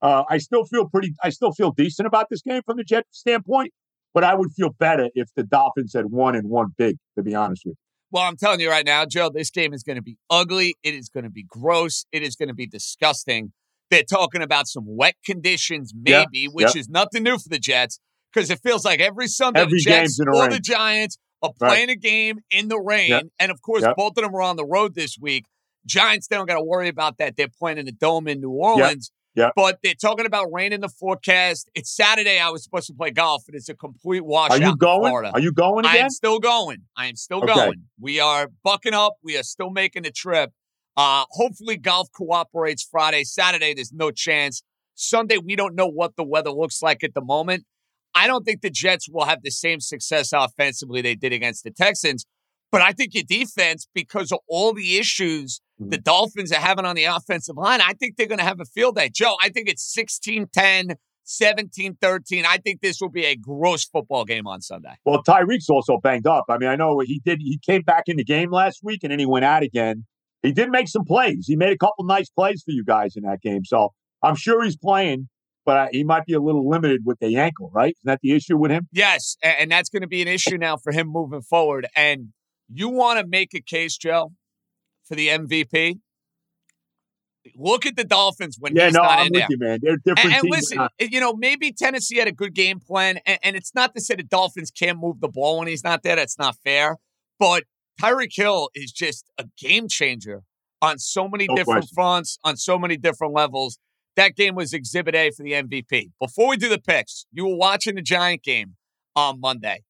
uh, 0.02 0.24
I 0.28 0.38
still 0.38 0.64
feel 0.64 0.88
pretty. 0.88 1.14
I 1.22 1.30
still 1.30 1.52
feel 1.52 1.70
decent 1.72 2.06
about 2.06 2.26
this 2.30 2.42
game 2.42 2.62
from 2.66 2.76
the 2.76 2.84
Jet 2.84 3.06
standpoint, 3.10 3.72
but 4.12 4.24
I 4.24 4.34
would 4.34 4.52
feel 4.52 4.70
better 4.70 5.08
if 5.14 5.28
the 5.36 5.42
Dolphins 5.42 5.92
had 5.94 6.06
won 6.10 6.34
and 6.36 6.48
won 6.48 6.74
big. 6.76 6.96
To 7.16 7.22
be 7.22 7.34
honest 7.34 7.62
with 7.64 7.72
you. 7.72 7.76
Well, 8.12 8.22
I'm 8.22 8.36
telling 8.36 8.60
you 8.60 8.70
right 8.70 8.86
now, 8.86 9.04
Joe, 9.04 9.30
this 9.30 9.50
game 9.50 9.74
is 9.74 9.82
going 9.82 9.96
to 9.96 10.02
be 10.02 10.16
ugly. 10.30 10.76
It 10.84 10.94
is 10.94 11.08
going 11.08 11.24
to 11.24 11.30
be 11.30 11.42
gross. 11.42 12.06
It 12.12 12.22
is 12.22 12.36
going 12.36 12.48
to 12.48 12.54
be 12.54 12.66
disgusting. 12.66 13.52
They're 13.90 14.02
talking 14.02 14.42
about 14.42 14.66
some 14.66 14.84
wet 14.86 15.14
conditions, 15.24 15.92
Yeah, 16.04 16.24
maybe, 16.32 16.46
which 16.46 16.74
yeah. 16.74 16.80
is 16.80 16.88
nothing 16.88 17.22
new 17.22 17.38
for 17.38 17.48
the 17.48 17.58
Jets 17.58 18.00
because 18.32 18.50
it 18.50 18.60
feels 18.62 18.84
like 18.84 19.00
every 19.00 19.28
Sunday 19.28 19.60
Every 19.60 19.78
the 19.78 19.84
Jets 19.84 19.96
game's 19.96 20.20
in 20.20 20.26
the 20.26 20.36
or 20.36 20.42
rain. 20.42 20.50
the 20.50 20.60
Giants 20.60 21.18
are 21.42 21.52
Right. 21.60 21.68
playing 21.68 21.90
a 21.90 21.96
game 21.96 22.40
in 22.50 22.68
the 22.68 22.78
rain. 22.80 23.10
Yep. 23.10 23.22
And 23.38 23.50
of 23.52 23.62
course, 23.62 23.84
both 23.96 24.16
of 24.16 24.24
them 24.24 24.34
are 24.34 24.42
on 24.42 24.56
the 24.56 24.64
road 24.64 24.94
this 24.94 25.16
week. 25.20 25.44
Giants, 25.86 26.26
they 26.26 26.36
don't 26.36 26.46
got 26.46 26.56
to 26.56 26.64
worry 26.64 26.88
about 26.88 27.18
that. 27.18 27.36
They're 27.36 27.46
playing 27.48 27.78
in 27.78 27.86
the 27.86 27.92
Dome 27.92 28.26
in 28.26 28.40
New 28.40 28.50
Orleans. 28.50 29.12
Yep. 29.36 29.52
But 29.54 29.78
they're 29.84 29.92
talking 29.94 30.24
about 30.24 30.46
rain 30.50 30.72
in 30.72 30.80
the 30.80 30.88
forecast. 30.88 31.68
It's 31.74 31.94
Saturday. 31.94 32.38
I 32.40 32.48
was 32.48 32.64
supposed 32.64 32.86
to 32.86 32.94
play 32.94 33.10
golf, 33.10 33.44
and 33.46 33.54
it's 33.54 33.68
a 33.68 33.74
complete 33.74 34.24
washout. 34.24 34.58
Are 34.58 34.64
you 34.64 34.70
in 34.70 34.76
going? 34.78 35.00
Florida. 35.10 35.30
Are 35.34 35.40
you 35.40 35.52
going 35.52 35.84
I 35.84 35.98
am 35.98 36.08
still 36.08 36.38
going. 36.40 36.78
I 36.96 37.06
am 37.06 37.16
still 37.16 37.44
Okay. 37.44 37.52
going. 37.54 37.84
We 38.00 38.18
are 38.18 38.48
bucking 38.64 38.94
up. 38.94 39.16
We 39.22 39.36
are 39.36 39.42
still 39.42 39.68
making 39.70 40.04
the 40.04 40.10
trip. 40.10 40.52
Uh, 40.96 41.24
hopefully, 41.30 41.76
golf 41.76 42.08
cooperates 42.12 42.86
Friday. 42.90 43.24
Saturday, 43.24 43.74
there's 43.74 43.92
no 43.92 44.10
chance. 44.10 44.62
Sunday, 44.94 45.36
we 45.36 45.56
don't 45.56 45.74
know 45.74 45.86
what 45.88 46.16
the 46.16 46.24
weather 46.24 46.50
looks 46.50 46.82
like 46.82 47.04
at 47.04 47.14
the 47.14 47.20
moment. 47.20 47.64
I 48.14 48.26
don't 48.26 48.44
think 48.44 48.62
the 48.62 48.70
Jets 48.70 49.08
will 49.10 49.26
have 49.26 49.42
the 49.42 49.50
same 49.50 49.80
success 49.80 50.32
offensively 50.32 51.02
they 51.02 51.14
did 51.14 51.34
against 51.34 51.64
the 51.64 51.70
Texans. 51.70 52.24
But 52.72 52.80
I 52.80 52.92
think 52.92 53.14
your 53.14 53.24
defense, 53.24 53.86
because 53.94 54.32
of 54.32 54.38
all 54.48 54.72
the 54.72 54.96
issues 54.98 55.60
the 55.78 55.98
Dolphins 55.98 56.52
are 56.52 56.60
having 56.60 56.86
on 56.86 56.96
the 56.96 57.04
offensive 57.04 57.56
line, 57.56 57.80
I 57.82 57.92
think 57.92 58.16
they're 58.16 58.26
going 58.26 58.38
to 58.38 58.44
have 58.44 58.60
a 58.60 58.64
field 58.64 58.96
day. 58.96 59.10
Joe, 59.12 59.36
I 59.42 59.50
think 59.50 59.68
it's 59.68 59.84
16 59.92 60.48
10, 60.52 60.94
17 61.24 61.98
13. 62.00 62.44
I 62.46 62.56
think 62.56 62.80
this 62.80 63.00
will 63.00 63.10
be 63.10 63.26
a 63.26 63.36
gross 63.36 63.84
football 63.84 64.24
game 64.24 64.46
on 64.46 64.62
Sunday. 64.62 64.94
Well, 65.04 65.22
Tyreek's 65.22 65.68
also 65.68 65.98
banged 65.98 66.26
up. 66.26 66.46
I 66.48 66.56
mean, 66.58 66.70
I 66.70 66.76
know 66.76 66.98
he 67.00 67.20
did. 67.24 67.40
He 67.40 67.58
came 67.58 67.82
back 67.82 68.04
in 68.06 68.16
the 68.16 68.24
game 68.24 68.50
last 68.50 68.80
week, 68.82 69.00
and 69.02 69.12
then 69.12 69.18
he 69.18 69.26
went 69.26 69.44
out 69.44 69.62
again. 69.62 70.06
He 70.42 70.52
did 70.52 70.70
make 70.70 70.88
some 70.88 71.04
plays. 71.04 71.46
He 71.46 71.56
made 71.56 71.72
a 71.72 71.78
couple 71.78 72.04
nice 72.04 72.30
plays 72.30 72.62
for 72.62 72.70
you 72.70 72.84
guys 72.84 73.16
in 73.16 73.24
that 73.24 73.40
game. 73.40 73.64
So 73.64 73.92
I'm 74.22 74.36
sure 74.36 74.62
he's 74.62 74.76
playing, 74.76 75.28
but 75.64 75.76
uh, 75.76 75.88
he 75.90 76.04
might 76.04 76.24
be 76.24 76.34
a 76.34 76.40
little 76.40 76.68
limited 76.68 77.02
with 77.04 77.18
the 77.20 77.36
ankle. 77.36 77.70
Right? 77.72 77.94
Isn't 77.96 78.06
that 78.06 78.20
the 78.22 78.32
issue 78.32 78.56
with 78.56 78.70
him? 78.70 78.88
Yes, 78.92 79.36
and 79.42 79.70
that's 79.70 79.88
going 79.88 80.02
to 80.02 80.08
be 80.08 80.22
an 80.22 80.28
issue 80.28 80.56
now 80.58 80.76
for 80.76 80.92
him 80.92 81.08
moving 81.08 81.42
forward. 81.42 81.86
And 81.96 82.28
you 82.68 82.88
want 82.88 83.18
to 83.20 83.26
make 83.26 83.54
a 83.54 83.60
case, 83.60 83.96
Joe, 83.96 84.32
for 85.04 85.14
the 85.14 85.28
MVP? 85.28 85.98
Look 87.54 87.86
at 87.86 87.94
the 87.94 88.04
Dolphins 88.04 88.56
when 88.58 88.74
yeah, 88.74 88.86
he's 88.86 88.94
no, 88.94 89.02
not 89.02 89.18
I'm 89.20 89.26
in 89.26 89.32
with 89.32 89.40
there. 89.40 89.46
you, 89.50 89.58
man. 89.58 89.78
They're 89.80 89.96
different 89.98 90.34
And, 90.34 90.34
and 90.34 90.50
listen, 90.50 90.88
you 90.98 91.20
know, 91.20 91.34
maybe 91.34 91.72
Tennessee 91.72 92.16
had 92.16 92.26
a 92.26 92.32
good 92.32 92.54
game 92.54 92.80
plan, 92.80 93.20
and, 93.24 93.38
and 93.42 93.56
it's 93.56 93.72
not 93.72 93.94
to 93.94 94.00
say 94.00 94.16
the 94.16 94.24
Dolphins 94.24 94.72
can't 94.72 94.98
move 94.98 95.20
the 95.20 95.28
ball 95.28 95.60
when 95.60 95.68
he's 95.68 95.84
not 95.84 96.02
there. 96.02 96.16
That's 96.16 96.38
not 96.38 96.56
fair. 96.64 96.96
But 97.38 97.62
Tyreek 98.00 98.34
Hill 98.34 98.70
is 98.74 98.92
just 98.92 99.26
a 99.38 99.44
game 99.58 99.88
changer 99.88 100.42
on 100.82 100.98
so 100.98 101.28
many 101.28 101.46
No 101.48 101.56
different 101.56 101.80
question. 101.82 101.94
fronts, 101.94 102.38
on 102.44 102.56
so 102.56 102.78
many 102.78 102.96
different 102.96 103.32
levels. 103.34 103.78
That 104.16 104.34
game 104.36 104.54
was 104.54 104.72
Exhibit 104.72 105.14
A 105.14 105.30
for 105.30 105.42
the 105.42 105.52
MVP. 105.52 106.10
Before 106.20 106.48
we 106.48 106.56
do 106.56 106.68
the 106.68 106.78
picks, 106.80 107.26
you 107.32 107.46
were 107.46 107.56
watching 107.56 107.94
the 107.96 108.02
Giant 108.02 108.42
game 108.42 108.76
on 109.14 109.40
Monday. 109.40 109.82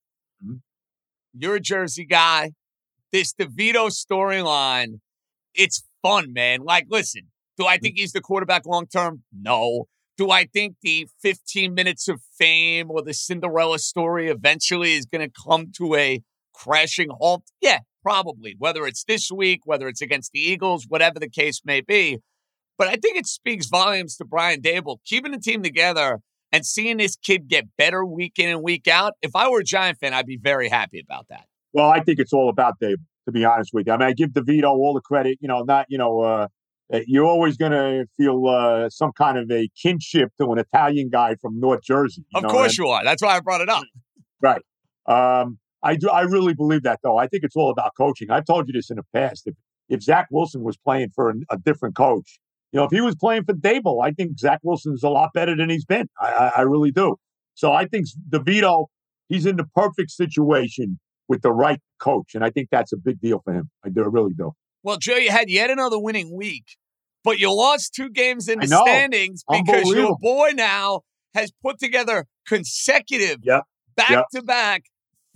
Mhm. 0.45 0.63
You're 1.33 1.57
a 1.57 1.61
Jersey 1.61 2.05
guy. 2.05 2.53
This 3.13 3.33
DeVito 3.35 3.89
storyline, 3.91 5.01
it's 5.55 5.85
fun, 6.03 6.33
man. 6.33 6.61
Like, 6.63 6.87
listen, 6.89 7.31
do 7.57 7.67
I 7.67 7.79
think 7.79 7.97
he's 7.99 8.13
the 8.13 8.21
quarterback 8.21 8.67
long 8.67 8.87
term? 8.87 9.25
No. 9.33 9.87
Do 10.17 10.31
I 10.31 10.47
think 10.47 10.77
the 10.83 11.09
15 11.21 11.75
minutes 11.75 12.09
of 12.09 12.23
fame 12.39 12.91
or 12.91 13.03
the 13.03 13.13
Cinderella 13.15 13.79
story 13.79 14.29
eventually 14.29 14.95
is 14.95 15.05
going 15.07 15.29
to 15.29 15.33
come 15.45 15.73
to 15.77 15.95
a 15.95 16.23
crashing 16.55 17.11
halt? 17.11 17.45
Yeah, 17.61 17.81
probably. 18.07 18.55
Whether 18.57 18.87
it's 18.87 19.03
this 19.03 19.33
week, 19.33 19.63
whether 19.65 19.89
it's 19.89 20.01
against 20.01 20.31
the 20.31 20.39
Eagles, 20.39 20.87
whatever 20.89 21.19
the 21.19 21.29
case 21.29 21.63
may 21.65 21.81
be. 21.81 22.19
But 22.79 22.87
I 22.87 22.93
think 22.93 23.17
it 23.17 23.27
speaks 23.27 23.67
volumes 23.67 24.17
to 24.19 24.25
Brian 24.25 24.61
Daboll, 24.63 24.99
keeping 25.05 25.33
the 25.33 25.41
team 25.41 25.61
together 25.63 26.21
and 26.53 26.65
seeing 26.65 26.99
this 26.99 27.17
kid 27.17 27.49
get 27.49 27.65
better 27.77 28.05
week 28.05 28.35
in 28.39 28.49
and 28.49 28.63
week 28.63 28.87
out. 28.87 29.15
If 29.23 29.35
I 29.35 29.49
were 29.49 29.59
a 29.61 29.65
Giant 29.65 29.99
fan, 29.99 30.15
I'd 30.15 30.27
be 30.27 30.39
very 30.41 30.69
happy 30.69 31.01
about 31.01 31.27
that. 31.31 31.47
well, 31.73 31.89
I 31.91 31.99
think 32.01 32.21
it's 32.21 32.33
all 32.33 32.49
about 32.49 32.75
Daboll. 32.81 32.97
To 33.27 33.33
be 33.33 33.45
honest 33.45 33.71
with 33.73 33.89
you, 33.89 33.93
I 33.93 33.97
mean, 33.97 34.07
I 34.07 34.13
give 34.13 34.31
DeVito 34.31 34.67
all 34.69 34.95
the 34.95 35.01
credit. 35.01 35.39
You 35.41 35.49
know, 35.49 35.65
not 35.65 35.87
you 35.89 35.99
know, 35.99 36.21
uh, 36.21 36.47
uh, 36.95 37.01
you're 37.09 37.25
always 37.25 37.57
going 37.57 37.73
to 37.73 38.07
feel 38.17 38.47
uh, 38.47 38.89
some 38.89 39.11
kind 39.19 39.37
of 39.37 39.51
a 39.51 39.69
kinship 39.83 40.31
to 40.41 40.53
an 40.53 40.59
Italian 40.61 41.09
guy 41.11 41.35
from 41.43 41.59
North 41.59 41.83
Jersey. 41.83 42.25
you 42.33 42.41
Of 42.41 42.49
course 42.49 42.79
and- 42.79 42.87
you 42.87 42.87
are. 42.87 43.03
That's 43.03 43.21
why 43.21 43.35
I 43.37 43.41
brought 43.41 43.63
it 43.63 43.69
up. 43.69 43.83
Right. 44.41 44.63
Um, 45.07 45.59
I 45.87 45.97
do. 45.97 46.09
I 46.09 46.23
really 46.23 46.55
believe 46.55 46.83
that, 46.83 47.01
though. 47.03 47.17
I 47.17 47.27
think 47.29 47.45
it's 47.45 47.57
all 47.57 47.71
about 47.71 47.93
coaching. 47.97 48.31
I've 48.31 48.45
told 48.45 48.67
you 48.67 48.73
this 48.73 48.91
in 48.91 48.97
the 48.97 49.05
past. 49.15 49.47
If 49.47 49.55
if 49.89 50.03
Zach 50.03 50.27
Wilson 50.31 50.63
was 50.63 50.77
playing 50.77 51.11
for 51.15 51.31
an, 51.31 51.45
a 51.51 51.57
different 51.57 51.95
coach, 51.95 52.41
you 52.73 52.79
know, 52.79 52.85
if 52.85 52.91
he 52.91 53.01
was 53.01 53.15
playing 53.15 53.45
for 53.45 53.55
Daboll, 53.55 54.05
I 54.05 54.11
think 54.11 54.39
Zach 54.39 54.59
Wilson's 54.63 55.05
a 55.05 55.09
lot 55.09 55.31
better 55.33 55.55
than 55.55 55.71
he's 55.71 55.85
been. 55.85 56.09
I, 56.21 56.27
I, 56.27 56.53
I 56.57 56.61
really 56.63 56.91
do. 56.91 57.17
So 57.55 57.73
I 57.73 57.87
think 57.87 58.07
DeVito, 58.29 58.87
he's 59.29 59.47
in 59.47 59.57
the 59.57 59.65
perfect 59.75 60.11
situation 60.11 60.99
with 61.29 61.43
the 61.43 61.53
right 61.53 61.81
coach, 62.01 62.35
and 62.35 62.45
I 62.45 62.51
think 62.51 62.69
that's 62.71 62.93
a 62.93 62.97
big 62.97 63.21
deal 63.21 63.41
for 63.45 63.53
him. 63.53 63.71
I 63.85 63.91
do. 63.91 64.03
I 64.03 64.07
really 64.07 64.35
do. 64.37 64.53
Well, 64.83 64.99
Joe, 64.99 65.17
you 65.17 65.31
had 65.31 65.49
yet 65.49 65.71
another 65.71 65.99
winning 65.99 66.37
week, 66.37 66.65
but 67.25 67.39
you 67.39 67.53
lost 67.53 67.95
two 67.95 68.11
games 68.11 68.49
in 68.49 68.61
the 68.61 68.67
standings 68.87 69.45
because 69.51 69.89
your 69.89 70.17
boy 70.21 70.51
now 70.55 71.03
has 71.35 71.53
put 71.63 71.79
together 71.79 72.27
consecutive 72.47 73.39
back 73.97 74.25
to 74.35 74.43
back. 74.43 74.85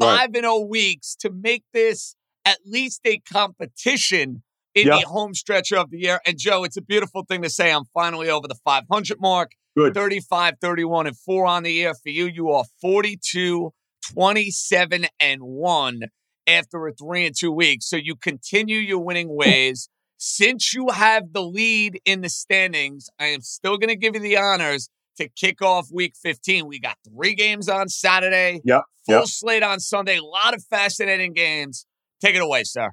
Five 0.01 0.31
and 0.35 0.47
oh 0.47 0.61
weeks 0.65 1.15
to 1.21 1.31
make 1.31 1.65
this 1.73 2.15
at 2.45 2.59
least 2.65 3.01
a 3.05 3.19
competition 3.19 4.43
in 4.75 4.87
Yep. 4.87 5.01
the 5.01 5.09
home 5.09 5.35
stretch 5.35 5.73
of 5.73 5.91
the 5.91 5.99
year. 5.99 6.21
And 6.27 6.39
Joe, 6.39 6.65
it's 6.65 6.77
a 6.77 6.83
beautiful 6.83 7.25
thing 7.25 7.43
to 7.43 7.51
say. 7.51 7.73
I'm 7.73 7.85
finally 7.93 8.31
over 8.31 8.47
the 8.49 8.55
500 8.65 9.21
mark. 9.21 9.53
Good. 9.77 9.95
35, 9.95 10.55
31, 10.61 11.07
and 11.07 11.17
4 11.17 11.47
on 11.47 11.63
the 11.63 11.73
year. 11.73 11.95
For 11.95 12.09
you, 12.09 12.27
you 12.27 12.51
are 12.51 12.65
42, 12.81 13.73
27, 14.13 15.07
and 15.21 15.43
1 15.43 16.01
after 16.47 16.87
a 16.87 16.93
three 16.93 17.27
and 17.27 17.35
two 17.37 17.53
weeks. 17.53 17.89
So 17.89 17.97
you 17.97 18.17
continue 18.17 18.79
your 18.79 18.99
winning 18.99 19.29
ways. 19.29 19.89
Since 20.19 20.75
you 20.75 20.89
have 20.89 21.33
the 21.33 21.43
lead 21.43 22.01
in 22.05 22.21
the 22.21 22.29
standings, 22.29 23.09
I 23.19 23.27
am 23.27 23.41
still 23.43 23.79
going 23.79 23.89
to 23.89 23.97
give 23.97 24.15
you 24.15 24.21
the 24.21 24.37
honors 24.37 24.91
to 25.21 25.29
kick 25.29 25.63
off 25.63 25.89
week 25.93 26.15
15. 26.21 26.67
We 26.67 26.81
got 26.81 26.97
three 27.07 27.35
games 27.35 27.69
on 27.69 27.89
Saturday, 27.89 28.61
Yep. 28.65 28.83
full 29.07 29.15
Yep. 29.17 29.25
slate 29.27 29.63
on 29.63 29.81
Sunday, 29.81 30.17
a 30.19 30.25
lot 30.25 30.55
of 30.55 30.65
fascinating 30.65 31.33
games. 31.33 31.87
Take 32.21 32.35
it 32.37 32.43
away, 32.43 32.65
sir. 32.65 32.91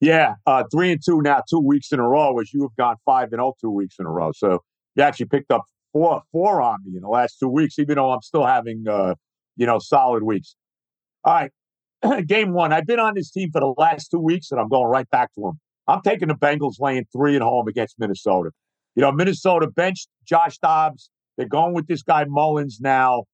Yeah. 0.00 0.34
Uh, 0.46 0.64
three 0.72 0.92
and 0.92 1.00
two 1.04 1.20
now, 1.22 1.42
two 1.48 1.60
weeks 1.60 1.92
in 1.92 2.00
a 2.00 2.08
row, 2.08 2.38
as 2.40 2.52
you 2.52 2.62
have 2.62 2.76
gone 2.76 2.96
five 3.04 3.32
and 3.32 3.40
oh 3.40 3.54
two 3.60 3.70
weeks 3.70 3.96
in 3.98 4.06
a 4.06 4.10
row. 4.10 4.32
So 4.32 4.60
you 4.96 5.02
actually 5.02 5.26
picked 5.26 5.50
up 5.52 5.62
four 5.92 6.22
four 6.32 6.62
on 6.62 6.78
me 6.84 6.96
in 6.96 7.02
the 7.02 7.08
last 7.08 7.38
two 7.38 7.48
weeks, 7.48 7.78
even 7.78 7.96
though 7.96 8.10
I'm 8.10 8.22
still 8.22 8.44
having 8.46 8.84
uh, 8.88 9.14
you 9.56 9.66
know, 9.66 9.78
solid 9.78 10.22
weeks. 10.22 10.56
All 11.24 11.34
right. 11.34 11.50
Game 12.26 12.52
one. 12.54 12.72
I've 12.72 12.86
been 12.86 12.98
on 12.98 13.14
this 13.14 13.30
team 13.30 13.50
for 13.52 13.60
the 13.60 13.74
last 13.76 14.10
two 14.10 14.18
weeks, 14.20 14.50
and 14.50 14.58
I'm 14.60 14.68
going 14.68 14.86
right 14.88 15.08
back 15.10 15.32
to 15.34 15.40
them. 15.42 15.60
I'm 15.86 16.00
taking 16.02 16.28
the 16.28 16.34
Bengals 16.34 16.76
laying 16.80 17.04
three 17.12 17.36
at 17.36 17.42
home 17.42 17.68
against 17.68 17.96
Minnesota. 17.98 18.50
You 18.94 19.02
know, 19.02 19.12
Minnesota 19.12 19.66
benched 19.68 20.08
Josh 20.24 20.56
Dobbs. 20.58 21.10
They're 21.40 21.48
going 21.48 21.72
with 21.72 21.86
this 21.86 22.02
guy 22.02 22.26
Mullens 22.26 22.82
now. 22.82 23.24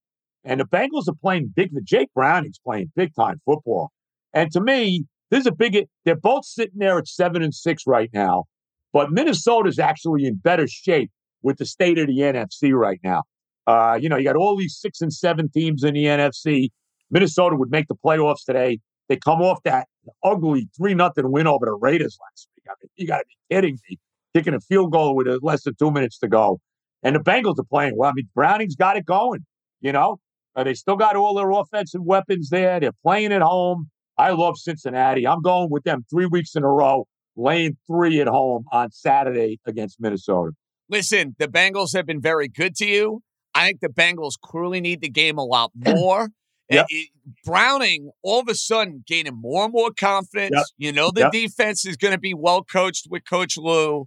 And 0.44 0.60
the 0.60 0.64
Bengals 0.64 1.08
are 1.08 1.14
playing 1.20 1.52
big. 1.56 1.72
Jake 1.82 2.08
Browning's 2.14 2.60
playing 2.64 2.92
big 2.94 3.12
time 3.16 3.40
football. 3.44 3.90
And 4.32 4.52
to 4.52 4.60
me, 4.60 5.06
this 5.32 5.40
is 5.40 5.46
a 5.48 5.52
big. 5.52 5.88
They're 6.04 6.14
both 6.14 6.44
sitting 6.44 6.78
there 6.78 6.98
at 6.98 7.08
seven 7.08 7.42
and 7.42 7.52
six 7.52 7.82
right 7.84 8.08
now, 8.14 8.44
but 8.92 9.10
Minnesota's 9.10 9.80
actually 9.80 10.24
in 10.24 10.36
better 10.36 10.68
shape 10.68 11.10
with 11.42 11.58
the 11.58 11.66
state 11.66 11.98
of 11.98 12.06
the 12.06 12.18
NFC 12.18 12.72
right 12.72 13.00
now. 13.02 13.24
Uh, 13.66 13.98
you 14.00 14.08
know, 14.08 14.16
you 14.16 14.22
got 14.22 14.36
all 14.36 14.56
these 14.56 14.78
six 14.80 15.00
and 15.00 15.12
seven 15.12 15.50
teams 15.50 15.82
in 15.82 15.94
the 15.94 16.04
NFC. 16.04 16.68
Minnesota 17.10 17.56
would 17.56 17.72
make 17.72 17.88
the 17.88 17.96
playoffs 17.96 18.44
today. 18.46 18.78
They 19.08 19.16
come 19.16 19.42
off 19.42 19.64
that 19.64 19.88
ugly 20.22 20.68
three 20.76 20.94
nothing 20.94 21.32
win 21.32 21.48
over 21.48 21.66
the 21.66 21.72
Raiders 21.72 22.16
last 22.22 22.48
week. 22.54 22.66
I 22.68 22.74
mean, 22.80 22.90
you 22.94 23.08
got 23.08 23.18
to 23.18 23.24
be 23.26 23.54
kidding 23.54 23.80
me! 23.90 23.98
Kicking 24.32 24.54
a 24.54 24.60
field 24.60 24.92
goal 24.92 25.16
with 25.16 25.26
less 25.42 25.64
than 25.64 25.74
two 25.74 25.90
minutes 25.90 26.18
to 26.18 26.28
go, 26.28 26.60
and 27.06 27.14
the 27.16 27.20
Bengals 27.20 27.58
are 27.58 27.64
playing 27.64 27.94
well. 27.96 28.10
I 28.10 28.12
mean, 28.14 28.28
Browning's 28.34 28.76
got 28.76 28.96
it 28.96 29.06
going. 29.06 29.44
You 29.80 29.92
know, 29.92 30.18
uh, 30.54 30.64
they 30.64 30.74
still 30.74 30.96
got 30.96 31.16
all 31.16 31.34
their 31.34 31.50
offensive 31.50 32.02
weapons 32.02 32.48
there. 32.50 32.80
They're 32.80 32.90
playing 33.04 33.32
at 33.32 33.42
home. 33.42 33.88
I 34.18 34.30
love 34.30 34.58
Cincinnati. 34.58 35.26
I'm 35.26 35.42
going 35.42 35.70
with 35.70 35.84
them 35.84 36.04
three 36.10 36.26
weeks 36.26 36.54
in 36.56 36.62
a 36.64 36.68
row, 36.68 37.06
laying 37.36 37.76
three 37.86 38.20
at 38.20 38.26
home 38.26 38.64
on 38.72 38.90
Saturday 38.90 39.60
against 39.66 40.00
Minnesota. 40.00 40.52
Listen, 40.88 41.36
the 41.38 41.48
Bengals 41.48 41.94
have 41.94 42.06
been 42.06 42.20
very 42.22 42.48
good 42.48 42.74
to 42.76 42.86
you. 42.86 43.20
I 43.54 43.66
think 43.68 43.80
the 43.80 43.88
Bengals 43.88 44.32
clearly 44.42 44.80
need 44.80 45.00
the 45.00 45.08
game 45.10 45.36
a 45.38 45.44
lot 45.44 45.70
more. 45.76 46.30
Yep. 46.70 46.86
It- 46.88 47.10
Browning 47.44 48.10
all 48.22 48.38
of 48.40 48.48
a 48.48 48.54
sudden 48.54 49.02
gaining 49.04 49.34
more 49.36 49.64
and 49.64 49.72
more 49.72 49.90
confidence. 49.90 50.52
Yep. 50.54 50.64
You 50.78 50.92
know 50.92 51.10
the 51.10 51.22
Yep. 51.22 51.32
defense 51.32 51.84
is 51.84 51.96
going 51.96 52.12
to 52.14 52.20
be 52.20 52.34
well 52.34 52.62
coached 52.62 53.08
with 53.10 53.28
Coach 53.28 53.56
Lou. 53.56 54.06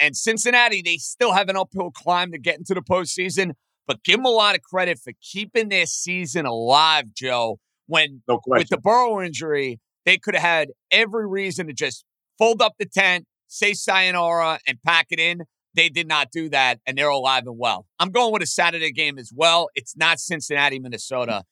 And 0.00 0.16
Cincinnati, 0.16 0.82
they 0.84 0.96
still 0.96 1.32
have 1.32 1.48
an 1.48 1.56
uphill 1.56 1.90
climb 1.90 2.32
to 2.32 2.38
get 2.38 2.58
into 2.58 2.74
the 2.74 2.82
postseason, 2.82 3.52
but 3.86 4.02
give 4.02 4.16
them 4.16 4.24
a 4.24 4.30
lot 4.30 4.56
of 4.56 4.62
credit 4.62 4.98
for 4.98 5.12
keeping 5.22 5.68
their 5.68 5.86
season 5.86 6.46
alive, 6.46 7.14
Joe. 7.14 7.58
When 7.86 8.22
No 8.28 8.40
with 8.46 8.68
the 8.68 8.76
Burrow 8.76 9.22
injury, 9.22 9.80
they 10.04 10.18
could 10.18 10.34
have 10.34 10.42
had 10.42 10.68
every 10.90 11.26
reason 11.26 11.68
to 11.68 11.72
just 11.72 12.04
fold 12.38 12.60
up 12.60 12.74
the 12.78 12.84
tent, 12.86 13.26
say 13.46 13.72
sayonara, 13.72 14.58
and 14.66 14.78
pack 14.84 15.06
it 15.10 15.18
in. 15.18 15.42
They 15.74 15.88
did 15.88 16.08
not 16.08 16.30
do 16.30 16.48
that, 16.50 16.80
and 16.86 16.98
they're 16.98 17.08
alive 17.08 17.44
and 17.46 17.56
well. 17.58 17.86
I'm 17.98 18.10
going 18.10 18.32
with 18.32 18.42
a 18.42 18.46
Saturday 18.46 18.92
game 18.92 19.18
as 19.18 19.32
well. 19.34 19.68
It's 19.74 19.96
not 19.96 20.18
Cincinnati, 20.18 20.78
Minnesota. 20.78 21.44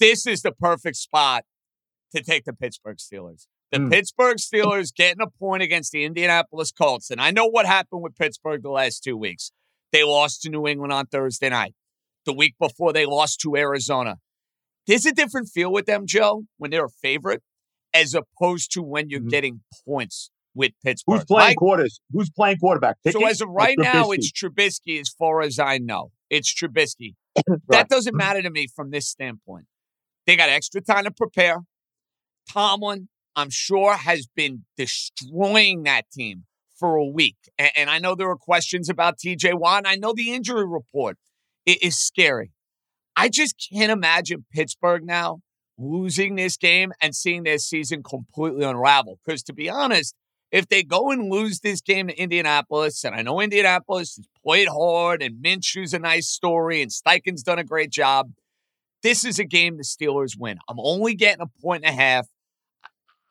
this 0.00 0.26
is 0.26 0.42
the 0.42 0.52
perfect 0.52 0.96
spot 0.96 1.44
to 2.14 2.22
take 2.22 2.44
the 2.44 2.52
Pittsburgh 2.52 2.96
Steelers. 2.96 3.46
The 3.70 3.78
Mm. 3.78 3.90
Pittsburgh 3.90 4.36
Steelers 4.38 4.92
getting 4.94 5.20
a 5.22 5.30
point 5.30 5.62
against 5.62 5.92
the 5.92 6.04
Indianapolis 6.04 6.72
Colts. 6.72 7.10
And 7.10 7.20
I 7.20 7.30
know 7.30 7.46
what 7.46 7.66
happened 7.66 8.02
with 8.02 8.16
Pittsburgh 8.16 8.62
the 8.62 8.70
last 8.70 9.04
two 9.04 9.16
weeks. 9.16 9.52
They 9.92 10.02
lost 10.04 10.42
to 10.42 10.50
New 10.50 10.66
England 10.66 10.92
on 10.92 11.06
Thursday 11.06 11.48
night. 11.50 11.74
The 12.26 12.32
week 12.32 12.54
before, 12.60 12.92
they 12.92 13.06
lost 13.06 13.40
to 13.40 13.56
Arizona. 13.56 14.16
There's 14.86 15.06
a 15.06 15.12
different 15.12 15.48
feel 15.48 15.72
with 15.72 15.86
them, 15.86 16.04
Joe, 16.06 16.44
when 16.58 16.70
they're 16.70 16.86
a 16.86 16.90
favorite, 16.90 17.42
as 17.94 18.14
opposed 18.14 18.72
to 18.72 18.82
when 18.82 19.08
you're 19.08 19.20
Mhm. 19.20 19.30
getting 19.30 19.62
points 19.86 20.30
with 20.54 20.72
Pittsburgh. 20.84 21.18
Who's 21.18 21.24
playing 21.26 21.48
Mike, 21.50 21.56
quarters? 21.56 22.00
Who's 22.12 22.30
playing 22.30 22.58
quarterback? 22.58 22.96
so 23.08 23.24
as 23.24 23.40
of 23.40 23.48
right 23.50 23.78
now, 23.78 24.10
it's 24.10 24.32
Trubisky, 24.32 25.00
as 25.00 25.08
far 25.10 25.42
as 25.42 25.58
I 25.60 25.78
know. 25.78 26.10
It's 26.28 26.52
Trubisky. 26.52 27.14
Right. 27.48 27.58
That 27.68 27.88
doesn't 27.88 28.16
matter 28.16 28.42
to 28.42 28.50
me 28.50 28.66
from 28.66 28.90
this 28.90 29.06
standpoint. 29.08 29.66
They 30.26 30.34
got 30.34 30.48
extra 30.48 30.80
time 30.80 31.04
to 31.04 31.10
prepare. 31.12 31.58
Tomlin, 32.48 33.08
I'm 33.36 33.50
sure, 33.50 33.94
has 33.94 34.26
been 34.26 34.64
destroying 34.76 35.84
that 35.84 36.10
team 36.10 36.44
for 36.78 36.96
a 36.96 37.04
week. 37.04 37.36
And, 37.58 37.70
and 37.76 37.90
I 37.90 37.98
know 37.98 38.14
there 38.14 38.28
were 38.28 38.36
questions 38.36 38.88
about 38.88 39.18
TJ 39.18 39.54
Watt. 39.54 39.84
I 39.86 39.96
know 39.96 40.12
the 40.12 40.32
injury 40.32 40.66
report 40.66 41.18
it 41.66 41.82
is 41.82 41.96
scary. 41.96 42.52
I 43.16 43.28
just 43.28 43.68
can't 43.72 43.92
imagine 43.92 44.46
Pittsburgh 44.52 45.04
now 45.04 45.40
losing 45.78 46.36
this 46.36 46.56
game 46.56 46.92
and 47.00 47.14
seeing 47.14 47.42
their 47.42 47.58
season 47.58 48.02
completely 48.02 48.64
unravel. 48.64 49.18
Because 49.24 49.42
to 49.44 49.52
be 49.52 49.68
honest, 49.68 50.14
if 50.50 50.68
they 50.68 50.82
go 50.82 51.10
and 51.10 51.30
lose 51.30 51.60
this 51.60 51.80
game 51.80 52.08
to 52.08 52.18
Indianapolis, 52.18 53.04
and 53.04 53.14
I 53.14 53.22
know 53.22 53.40
Indianapolis 53.40 54.16
has 54.16 54.26
played 54.44 54.68
hard 54.68 55.22
and 55.22 55.42
Minshew's 55.42 55.94
a 55.94 55.98
nice 55.98 56.28
story 56.28 56.82
and 56.82 56.90
Steichen's 56.90 57.42
done 57.42 57.58
a 57.58 57.64
great 57.64 57.90
job, 57.90 58.32
this 59.02 59.24
is 59.24 59.38
a 59.38 59.44
game 59.44 59.76
the 59.76 59.84
Steelers 59.84 60.38
win. 60.38 60.58
I'm 60.68 60.80
only 60.80 61.14
getting 61.14 61.42
a 61.42 61.62
point 61.62 61.84
and 61.84 61.94
a 61.94 62.00
half. 62.00 62.26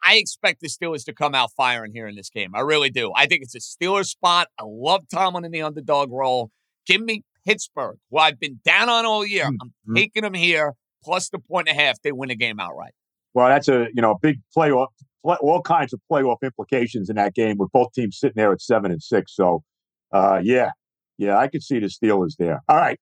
I 0.04 0.16
expect 0.16 0.62
the 0.62 0.68
Steelers 0.68 1.04
to 1.06 1.14
come 1.14 1.36
out 1.36 1.52
firing 1.58 1.92
here 1.94 2.08
in 2.08 2.16
this 2.16 2.30
game. 2.30 2.56
I 2.56 2.62
really 2.62 2.90
do. 2.90 3.12
I 3.16 3.26
think 3.26 3.42
it's 3.44 3.56
a 3.56 3.60
Steelers 3.60 4.06
spot. 4.08 4.48
I 4.60 4.64
love 4.66 5.02
Tomlin 5.12 5.46
in 5.46 5.52
the 5.52 5.62
underdog 5.62 6.12
role. 6.12 6.52
Give 6.86 7.02
me 7.02 7.24
Pittsburgh, 7.46 7.98
who 8.10 8.18
I've 8.18 8.40
been 8.40 8.60
down 8.64 8.90
on 8.90 9.06
all 9.06 9.26
year. 9.26 9.46
I'm 9.46 9.74
Mhm. 9.90 9.96
taking 9.96 10.24
them 10.24 10.34
here, 10.34 10.74
plus 11.04 11.30
the 11.30 11.40
point 11.40 11.68
and 11.70 11.78
a 11.78 11.82
half. 11.82 12.02
They 12.02 12.12
win 12.12 12.30
the 12.30 12.36
game 12.36 12.60
outright. 12.60 12.94
Well, 13.34 13.48
that's 13.50 13.68
a 13.68 13.88
you 13.94 14.02
know 14.02 14.12
a 14.12 14.20
big 14.20 14.40
playoff, 14.56 14.88
play, 15.24 15.38
all 15.42 15.62
kinds 15.62 15.94
of 15.94 16.00
playoff 16.12 16.38
implications 16.44 17.10
in 17.10 17.16
that 17.18 17.34
game 17.36 17.58
with 17.58 17.72
both 17.72 17.92
teams 17.94 18.18
sitting 18.20 18.36
there 18.38 18.52
at 18.52 18.62
seven 18.62 18.92
and 18.92 19.02
six. 19.04 19.36
So, 19.36 19.64
uh, 20.12 20.40
yeah, 20.44 20.72
yeah, 21.18 21.38
I 21.38 21.48
could 21.48 21.62
see 21.64 21.80
the 21.80 21.88
Steelers 21.88 22.36
there. 22.38 22.62
All 22.68 22.76
right, 22.78 23.00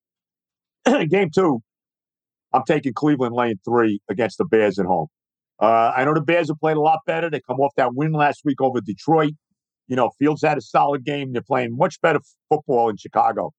game 1.09 1.29
two, 1.33 1.61
I'm 2.53 2.63
taking 2.67 2.93
Cleveland 2.93 3.35
lane 3.35 3.59
three 3.63 4.01
against 4.09 4.37
the 4.37 4.45
Bears 4.45 4.79
at 4.79 4.85
home. 4.85 5.07
Uh, 5.59 5.91
I 5.95 6.05
know 6.05 6.13
the 6.13 6.21
Bears 6.21 6.49
have 6.49 6.59
played 6.59 6.77
a 6.77 6.81
lot 6.81 6.99
better. 7.07 7.29
They 7.29 7.41
come 7.41 7.59
off 7.59 7.73
that 7.77 7.95
win 7.95 8.11
last 8.11 8.41
week 8.45 8.61
over 8.61 8.79
Detroit. 8.79 9.33
You 9.87 9.95
know, 9.95 10.11
Fields 10.19 10.41
had 10.43 10.57
a 10.57 10.61
solid 10.61 11.05
game. 11.05 11.33
They're 11.33 11.41
playing 11.41 11.75
much 11.75 11.99
better 12.01 12.19
football 12.49 12.89
in 12.89 12.97
Chicago, 12.97 13.53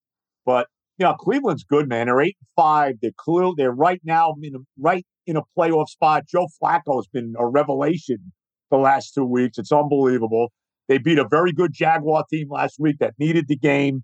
but 0.45 0.69
you 0.99 1.05
know, 1.07 1.15
Cleveland's 1.15 1.65
good, 1.65 1.89
man. 1.89 2.07
They're 2.07 2.21
eight 2.21 2.37
and 2.41 2.49
five. 2.57 2.97
They're 3.01 3.13
clear. 3.17 3.53
They're 3.57 3.73
right 3.73 4.01
now 4.05 4.35
in 4.43 4.57
a, 4.57 4.59
right 4.79 5.07
in 5.27 5.37
a 5.37 5.43
playoff 5.57 5.89
spot. 5.89 6.25
Joe 6.27 6.49
Flacco's 6.61 7.07
been 7.07 7.35
a 7.39 7.47
revelation 7.47 8.33
the 8.71 8.79
last 8.79 9.15
two 9.15 9.25
weeks. 9.25 9.59
It's 9.59 9.73
unbelievable. 9.73 10.53
They 10.89 10.99
beat 10.99 11.19
a 11.19 11.29
very 11.29 11.53
good 11.53 11.73
Jaguar 11.73 12.25
team 12.31 12.49
last 12.51 12.77
week 12.79 12.97
that 12.99 13.15
needed 13.19 13.47
the 13.47 13.57
game. 13.57 14.03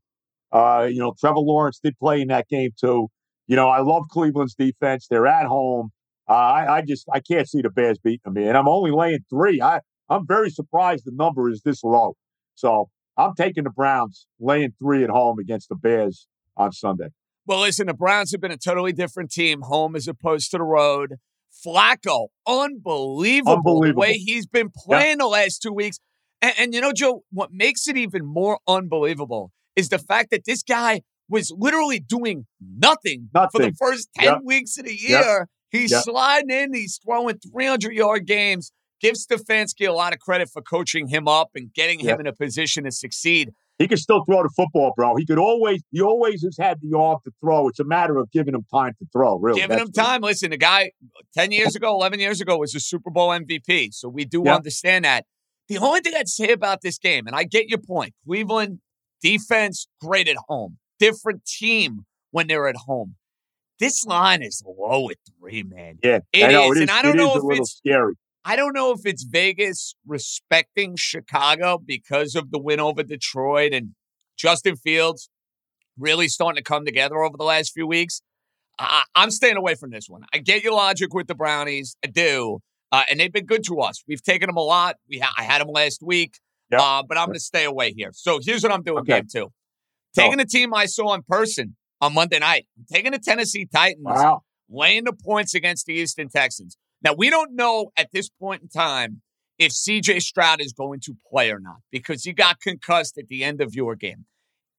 Uh, 0.53 0.87
you 0.89 1.01
know, 1.01 1.15
Trevor 1.19 1.41
Lawrence 1.41 1.81
did 1.83 1.99
play 1.99 2.21
in 2.21 2.29
that 2.29 2.49
game 2.49 2.71
too. 2.79 3.09
You 3.49 3.57
know, 3.57 3.69
I 3.69 3.81
love 3.81 4.05
Cleveland's 4.11 4.55
defense. 4.55 5.07
They're 5.09 5.27
at 5.27 5.47
home. 5.47 5.91
Uh, 6.29 6.33
I, 6.33 6.77
I 6.77 6.83
just 6.83 7.07
I 7.13 7.21
can't 7.21 7.49
see 7.49 7.61
the 7.61 7.71
Bears 7.71 7.99
beating 7.99 8.21
them, 8.25 8.37
and 8.39 8.57
I'm 8.57 8.69
only 8.69 8.91
laying 8.91 9.25
three. 9.29 9.61
I 9.61 9.81
I'm 10.09 10.27
very 10.27 10.51
surprised 10.51 11.05
the 11.05 11.13
number 11.15 11.51
is 11.51 11.63
this 11.63 11.83
low. 11.85 12.15
So 12.55 12.89
I'm 13.17 13.35
taking 13.35 13.65
the 13.65 13.71
Browns 13.71 14.27
laying 14.41 14.73
three 14.79 15.05
at 15.05 15.11
home 15.11 15.39
against 15.39 15.69
the 15.69 15.77
Bears 15.77 16.27
on 16.57 16.73
Sunday. 16.73 17.09
Well, 17.47 17.61
listen, 17.61 17.87
the 17.89 17.95
Browns 17.95 18.33
have 18.33 18.41
been 18.41 18.51
a 18.51 18.57
totally 18.57 18.93
different 18.93 19.31
team, 19.31 19.63
home 19.63 19.95
as 19.97 20.09
opposed 20.09 20.51
to 20.53 20.59
the 20.59 20.65
road. 20.65 21.17
Flacco, 21.65 22.29
unbelievable, 22.47 23.81
the 23.83 23.95
way 23.95 24.15
he's 24.15 24.47
been 24.47 24.71
playing 24.75 25.19
the 25.19 25.27
last 25.27 25.63
two 25.63 25.73
weeks. 25.73 25.99
And, 26.43 26.55
and 26.59 26.75
you 26.75 26.81
know, 26.81 26.93
Joe, 26.93 27.23
what 27.31 27.51
makes 27.53 27.87
it 27.87 27.97
even 27.97 28.25
more 28.25 28.59
unbelievable 28.67 29.53
is 29.77 29.89
the 29.89 29.99
fact 29.99 30.31
that 30.31 30.45
this 30.47 30.63
guy 30.63 31.03
was 31.29 31.53
literally 31.57 32.01
doing 32.01 32.47
nothing, 32.61 33.29
for 33.53 33.61
the 33.61 33.73
first 33.79 34.09
10 34.19 34.25
Yep. 34.25 34.39
weeks 34.45 34.79
of 34.79 34.87
the 34.87 34.95
year. 34.95 35.49
He's 35.71 35.91
Yep. 35.91 36.03
sliding 36.05 36.51
in, 36.51 36.75
he's 36.75 36.99
throwing 37.05 37.39
300 37.39 37.93
yard 37.95 38.27
games. 38.27 38.73
Give 39.01 39.15
Stefanski 39.17 39.89
a 39.89 39.93
lot 39.93 40.13
of 40.13 40.19
credit 40.21 40.49
for 40.51 40.63
coaching 40.63 41.09
him 41.09 41.27
up 41.29 41.51
and 41.55 41.73
getting 41.75 41.99
him 41.99 42.21
in 42.21 42.27
a 42.27 42.33
position 42.33 42.85
to 42.85 42.93
succeed. 42.93 43.51
He 43.79 43.89
can 43.89 43.99
still 43.99 44.25
throw 44.25 44.43
the 44.45 44.51
football, 44.57 44.93
bro. 44.97 45.17
He 45.17 45.27
could 45.27 45.37
always 45.39 45.83
he 45.91 46.01
always 46.01 46.43
has 46.45 46.57
had 46.57 46.79
the 46.81 46.97
arm 46.97 47.19
to 47.25 47.33
throw. 47.41 47.69
It's 47.69 47.81
a 47.81 47.85
matter 47.85 48.17
of 48.19 48.31
giving 48.31 48.55
him 48.55 48.65
time 48.73 48.93
to 49.01 49.07
throw. 49.13 49.37
Really, 49.37 49.61
giving 49.61 49.79
him 49.79 49.87
That's- 49.93 50.07
time. 50.07 50.21
Listen, 50.23 50.51
the 50.53 50.57
guy 50.57 50.93
10 51.37 51.51
years 51.51 51.75
ago, 51.75 51.93
11 51.93 52.21
years 52.21 52.41
ago 52.41 52.57
was 52.57 52.75
a 52.77 52.81
Super 52.81 53.11
Bowl 53.11 53.31
MVP. 53.33 53.91
So 53.93 54.09
we 54.09 54.25
do 54.25 54.43
Yeah. 54.47 54.55
understand 54.55 55.05
that. 55.05 55.27
The 55.69 55.79
only 55.79 56.01
thing 56.01 56.15
I'd 56.17 56.29
say 56.29 56.53
about 56.53 56.83
this 56.83 56.99
game, 56.99 57.27
and 57.27 57.35
I 57.35 57.43
get 57.45 57.69
your 57.69 57.81
point 57.81 58.15
Cleveland 58.25 58.79
defense, 59.23 59.89
great 60.01 60.29
at 60.29 60.37
home. 60.49 60.79
Different 61.01 61.45
team 61.45 62.07
when 62.31 62.47
they're 62.47 62.69
at 62.69 62.77
home. 62.87 63.17
This 63.81 64.05
line 64.05 64.43
is 64.43 64.63
low 64.67 65.11
at 65.11 65.17
three, 65.39 65.63
man. 65.63 65.99
Yeah, 66.03 66.21
It 66.33 66.45
I 66.45 66.53
know, 66.53 66.73
is, 66.73 66.79
It 66.79 66.83
and 66.83 66.91
I 66.91 67.03
don't 67.03 67.17
is 67.17 67.19
know 67.19 67.35
a 67.35 67.47
if 67.47 67.53
it's- 67.53 67.77
scary. 67.77 68.15
I 68.47 68.57
don't 68.57 68.75
know 68.75 68.93
if 68.93 69.01
it's 69.07 69.23
Vegas 69.23 69.95
respecting 70.07 70.97
Chicago 70.97 71.79
because 71.79 72.35
of 72.35 72.51
the 72.51 72.59
win 72.59 72.79
over 72.79 73.03
Detroit 73.03 73.73
and 73.73 73.95
Justin 74.37 74.77
Fields 74.77 75.31
really 75.99 76.29
starting 76.29 76.57
to 76.57 76.63
come 76.63 76.85
together 76.85 77.23
over 77.23 77.39
the 77.39 77.45
last 77.45 77.73
few 77.73 77.87
weeks. 77.87 78.21
I, 78.79 79.05
am 79.17 79.31
staying 79.31 79.57
away 79.57 79.77
from 79.77 79.93
this 79.93 80.09
one. 80.09 80.25
I 80.33 80.39
get 80.39 80.63
your 80.63 80.75
logic 80.75 81.15
with 81.15 81.27
the 81.27 81.35
Brownies. 81.35 81.97
I 82.05 82.09
do. 82.09 82.59
Uh, 82.93 83.03
and 83.11 83.19
they've 83.19 83.33
been 83.33 83.47
good 83.47 83.65
to 83.65 83.81
us. 83.81 84.03
We've 84.07 84.23
taken 84.23 84.49
them 84.49 84.57
a 84.57 84.63
lot. 84.63 84.97
We 85.09 85.21
ha- 85.21 85.33
I 85.39 85.43
had 85.45 85.61
them 85.61 85.69
last 85.69 86.03
week, 86.03 86.39
yep. 86.71 86.81
uh, 86.81 87.03
but 87.03 87.17
I'm 87.17 87.27
going 87.27 87.35
to 87.35 87.41
stay 87.41 87.65
away 87.65 87.95
here. 87.97 88.11
So 88.13 88.41
here's 88.45 88.63
what 88.63 88.73
I'm 88.73 88.83
doing, 88.83 88.99
okay. 89.01 89.21
game 89.21 89.29
two. 89.33 89.53
Taking 90.15 90.39
the 90.39 90.45
team 90.45 90.75
I 90.75 90.87
saw 90.87 91.15
in 91.15 91.23
person 91.23 91.77
on 92.05 92.15
Monday 92.15 92.39
night. 92.39 92.67
I'm 92.77 92.85
taking 92.93 93.13
the 93.13 93.19
Tennessee 93.19 93.67
Titans, 93.67 94.05
wow. 94.05 94.43
laying 94.69 95.05
the 95.05 95.13
points 95.13 95.55
against 95.55 95.87
the 95.87 95.95
Houston 95.95 96.29
Texans. 96.29 96.77
Now, 97.03 97.15
we 97.15 97.31
don't 97.31 97.55
know 97.55 97.93
at 97.97 98.11
this 98.13 98.29
point 98.29 98.63
in 98.63 98.69
time 98.69 99.23
if 99.59 99.73
CJ 99.73 100.23
Stroud 100.23 100.61
is 100.61 100.73
going 100.73 101.01
to 101.01 101.17
play 101.31 101.51
or 101.51 101.61
not 101.61 101.77
because 101.91 102.25
he 102.25 102.33
got 102.33 102.61
concussed 102.61 103.17
at 103.19 103.29
the 103.29 103.43
end 103.43 103.61
of 103.61 103.75
your 103.75 103.95
game. 103.95 104.27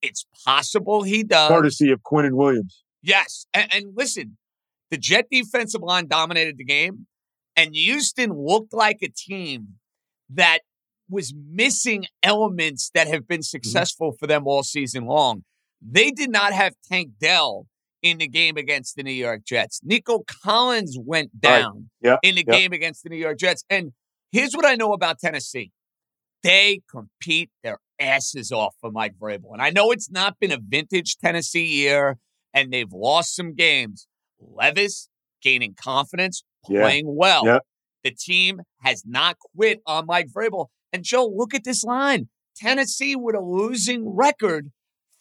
It's 0.01 0.25
possible 0.45 1.03
he 1.03 1.23
does. 1.23 1.49
Courtesy 1.49 1.91
of 1.91 2.01
Quinnen 2.01 2.33
Williams. 2.33 2.83
Yes. 3.01 3.47
And, 3.53 3.73
and 3.73 3.85
listen, 3.95 4.37
the 4.91 4.97
Jet 4.97 5.25
defensive 5.31 5.81
line 5.81 6.07
dominated 6.07 6.57
the 6.57 6.65
game, 6.65 7.07
and 7.55 7.73
Houston 7.73 8.33
looked 8.33 8.73
like 8.73 8.99
a 9.01 9.09
team 9.09 9.75
that 10.29 10.59
was 11.09 11.33
missing 11.35 12.05
elements 12.21 12.91
that 12.93 13.07
have 13.07 13.27
been 13.27 13.39
mm-hmm. 13.39 13.43
successful 13.43 14.11
mm-hmm. 14.11 14.17
for 14.17 14.27
them 14.27 14.45
all 14.45 14.61
season 14.61 15.05
long. 15.05 15.43
They 15.81 16.11
did 16.11 16.29
not 16.29 16.53
have 16.53 16.73
Tank 16.87 17.11
Dell 17.19 17.67
in 18.01 18.19
the 18.19 18.27
game 18.27 18.57
against 18.57 18.95
the 18.95 19.03
New 19.03 19.11
York 19.11 19.43
Jets. 19.45 19.81
Nico 19.83 20.23
Collins 20.43 20.97
went 20.99 21.39
down 21.39 21.89
right. 22.03 22.19
in 22.21 22.35
the 22.35 22.43
game 22.43 22.71
against 22.71 23.03
the 23.03 23.09
New 23.09 23.17
York 23.17 23.39
Jets. 23.39 23.63
And 23.69 23.93
here's 24.31 24.53
what 24.53 24.65
I 24.65 24.75
know 24.75 24.93
about 24.93 25.19
Tennessee 25.19 25.71
they 26.43 26.81
compete 26.91 27.49
their 27.63 27.79
asses 27.99 28.51
off 28.51 28.75
for 28.79 28.91
Mike 28.91 29.15
Vrabel. 29.19 29.53
And 29.53 29.61
I 29.61 29.71
know 29.71 29.89
it's 29.89 30.11
not 30.11 30.39
been 30.39 30.51
a 30.51 30.59
vintage 30.59 31.17
Tennessee 31.17 31.65
year 31.65 32.17
and 32.53 32.71
they've 32.71 32.91
lost 32.91 33.35
some 33.35 33.55
games. 33.55 34.07
Levis 34.39 35.09
gaining 35.41 35.73
confidence, 35.73 36.43
playing 36.63 37.07
yeah. 37.07 37.13
well. 37.13 37.59
The 38.03 38.11
team 38.11 38.61
has 38.83 39.03
not 39.07 39.37
quit 39.55 39.81
on 39.87 40.05
Mike 40.05 40.27
Vrabel. 40.31 40.67
And 40.93 41.03
Joe, 41.03 41.25
look 41.25 41.55
at 41.55 41.63
this 41.63 41.83
line. 41.83 42.29
Tennessee 42.55 43.15
with 43.15 43.35
a 43.35 43.41
losing 43.41 44.07
record 44.15 44.71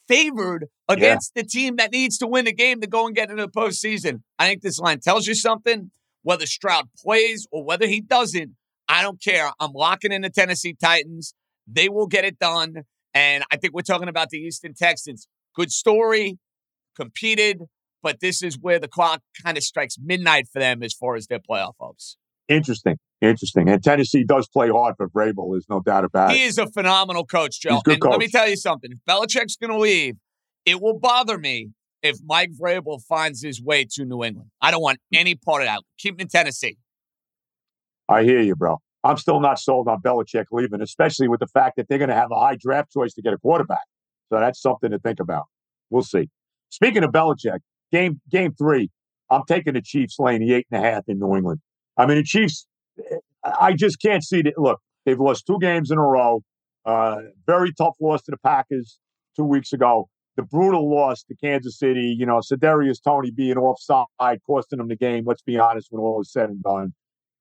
favored 0.08 0.66
against 0.88 1.32
yeah. 1.34 1.42
the 1.42 1.48
team 1.48 1.76
that 1.76 1.92
needs 1.92 2.18
to 2.18 2.26
win 2.26 2.44
the 2.44 2.52
game 2.52 2.80
to 2.80 2.86
go 2.86 3.06
and 3.06 3.14
get 3.14 3.30
into 3.30 3.42
the 3.42 3.48
postseason. 3.48 4.22
I 4.38 4.48
think 4.48 4.62
this 4.62 4.78
line 4.78 5.00
tells 5.00 5.26
you 5.26 5.34
something. 5.34 5.90
Whether 6.22 6.46
Stroud 6.46 6.88
plays 6.96 7.46
or 7.52 7.64
whether 7.64 7.86
he 7.86 8.00
doesn't, 8.00 8.52
I 8.88 9.02
don't 9.02 9.22
care. 9.22 9.50
I'm 9.60 9.72
locking 9.72 10.10
in 10.10 10.22
the 10.22 10.30
Tennessee 10.30 10.74
Titans. 10.74 11.34
They 11.66 11.88
will 11.88 12.06
get 12.06 12.24
it 12.24 12.38
done. 12.38 12.84
And 13.12 13.44
I 13.50 13.56
think 13.56 13.74
we're 13.74 13.82
talking 13.82 14.08
about 14.08 14.30
the 14.30 14.38
Houston 14.38 14.74
Texans. 14.74 15.28
Good 15.54 15.70
story, 15.70 16.38
competed, 16.96 17.64
but 18.02 18.20
this 18.20 18.42
is 18.42 18.58
where 18.58 18.78
the 18.78 18.88
clock 18.88 19.22
kind 19.44 19.56
of 19.56 19.62
strikes 19.62 19.96
midnight 20.02 20.48
for 20.52 20.58
them 20.58 20.82
as 20.82 20.92
far 20.92 21.14
as 21.14 21.26
their 21.26 21.38
playoff 21.38 21.74
hopes. 21.78 22.16
Interesting. 22.48 22.98
Interesting. 23.24 23.68
And 23.68 23.82
Tennessee 23.82 24.24
does 24.24 24.48
play 24.48 24.68
hard 24.68 24.96
for 24.96 25.08
Vrabel. 25.08 25.52
There's 25.52 25.68
no 25.68 25.80
doubt 25.80 26.04
about 26.04 26.30
it. 26.30 26.36
He 26.36 26.42
is 26.42 26.58
a 26.58 26.66
phenomenal 26.66 27.24
coach, 27.24 27.60
Joe. 27.60 27.80
and 27.86 28.00
coach. 28.00 28.10
let 28.10 28.20
me 28.20 28.28
tell 28.28 28.48
you 28.48 28.56
something. 28.56 28.92
If 28.92 28.98
Belichick's 29.08 29.56
going 29.56 29.72
to 29.72 29.78
leave, 29.78 30.16
it 30.66 30.80
will 30.80 30.98
bother 30.98 31.38
me 31.38 31.70
if 32.02 32.18
Mike 32.24 32.50
Vrabel 32.60 33.00
finds 33.02 33.42
his 33.42 33.62
way 33.62 33.86
to 33.92 34.04
New 34.04 34.22
England. 34.22 34.50
I 34.60 34.70
don't 34.70 34.82
want 34.82 34.98
any 35.12 35.34
part 35.34 35.62
of 35.62 35.66
that. 35.66 35.82
Keep 35.98 36.14
him 36.14 36.20
in 36.20 36.28
Tennessee. 36.28 36.76
I 38.08 38.22
hear 38.24 38.40
you, 38.40 38.54
bro. 38.54 38.78
I'm 39.02 39.16
still 39.16 39.40
not 39.40 39.58
sold 39.58 39.88
on 39.88 40.00
Belichick 40.00 40.46
leaving, 40.50 40.80
especially 40.80 41.28
with 41.28 41.40
the 41.40 41.46
fact 41.46 41.76
that 41.76 41.88
they're 41.88 41.98
going 41.98 42.10
to 42.10 42.14
have 42.14 42.30
a 42.30 42.38
high 42.38 42.56
draft 42.56 42.92
choice 42.92 43.12
to 43.14 43.22
get 43.22 43.32
a 43.32 43.38
quarterback. 43.38 43.86
So 44.30 44.40
that's 44.40 44.60
something 44.60 44.90
to 44.90 44.98
think 44.98 45.20
about. 45.20 45.44
We'll 45.90 46.02
see. 46.02 46.28
Speaking 46.70 47.04
of 47.04 47.10
Belichick, 47.10 47.58
game 47.92 48.20
game 48.30 48.54
three, 48.54 48.90
I'm 49.30 49.42
taking 49.46 49.74
the 49.74 49.82
Chiefs 49.82 50.16
laying 50.18 50.40
the 50.40 50.54
eight 50.54 50.66
and 50.70 50.82
a 50.82 50.90
half 50.90 51.04
in 51.06 51.18
New 51.18 51.36
England. 51.36 51.60
I 51.96 52.06
mean, 52.06 52.16
the 52.16 52.24
Chiefs, 52.24 52.66
I 53.44 53.74
just 53.74 54.00
can't 54.00 54.24
see 54.24 54.40
it. 54.40 54.54
Look, 54.56 54.80
they've 55.04 55.20
lost 55.20 55.46
two 55.46 55.58
games 55.60 55.90
in 55.90 55.98
a 55.98 56.02
row. 56.02 56.42
Uh, 56.84 57.16
very 57.46 57.72
tough 57.72 57.94
loss 58.00 58.22
to 58.22 58.30
the 58.30 58.38
Packers 58.38 58.98
two 59.36 59.44
weeks 59.44 59.72
ago. 59.72 60.08
The 60.36 60.42
brutal 60.42 60.90
loss 60.90 61.22
to 61.24 61.34
Kansas 61.36 61.78
City. 61.78 62.14
You 62.18 62.26
know, 62.26 62.40
Kadarius 62.40 63.02
Toney 63.02 63.30
being 63.30 63.56
offside, 63.56 64.38
costing 64.46 64.78
them 64.78 64.88
the 64.88 64.96
game. 64.96 65.24
Let's 65.26 65.42
be 65.42 65.58
honest, 65.58 65.88
when 65.90 66.00
all 66.00 66.20
is 66.20 66.32
said 66.32 66.48
and 66.48 66.62
done. 66.62 66.92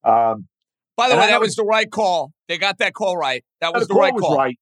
Um, 0.03 0.47
by 0.95 1.09
the 1.09 1.17
way, 1.17 1.27
that 1.27 1.39
was 1.39 1.55
the 1.55 1.63
right 1.63 1.89
call. 1.89 2.31
They 2.47 2.57
got 2.57 2.77
that 2.77 2.93
call 2.93 3.17
right. 3.17 3.43
That 3.61 3.73
was 3.73 3.87
the, 3.87 3.95
the 3.95 3.99
right 3.99 4.13
call. 4.15 4.31
Was 4.31 4.37
right. 4.37 4.57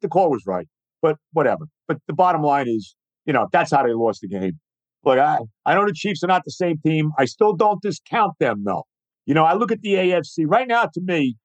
The 0.00 0.08
call 0.08 0.30
was 0.30 0.44
right. 0.46 0.66
But 1.02 1.16
whatever. 1.32 1.66
But 1.86 1.98
the 2.06 2.14
bottom 2.14 2.42
line 2.42 2.68
is, 2.68 2.96
you 3.26 3.32
know, 3.32 3.48
that's 3.52 3.70
how 3.70 3.82
they 3.82 3.92
lost 3.92 4.22
the 4.22 4.28
game. 4.28 4.58
Look, 5.04 5.18
I, 5.18 5.38
I 5.66 5.74
know 5.74 5.84
the 5.86 5.92
Chiefs 5.92 6.24
are 6.24 6.26
not 6.26 6.42
the 6.44 6.50
same 6.50 6.78
team. 6.84 7.12
I 7.18 7.26
still 7.26 7.54
don't 7.54 7.80
discount 7.82 8.32
them, 8.40 8.64
though. 8.64 8.84
You 9.28 9.34
know, 9.34 9.44
I 9.44 9.52
look 9.52 9.70
at 9.70 9.82
the 9.82 9.92
AFC 9.92 10.46
right 10.46 10.66
now. 10.66 10.86
To 10.86 11.00
me, 11.02 11.36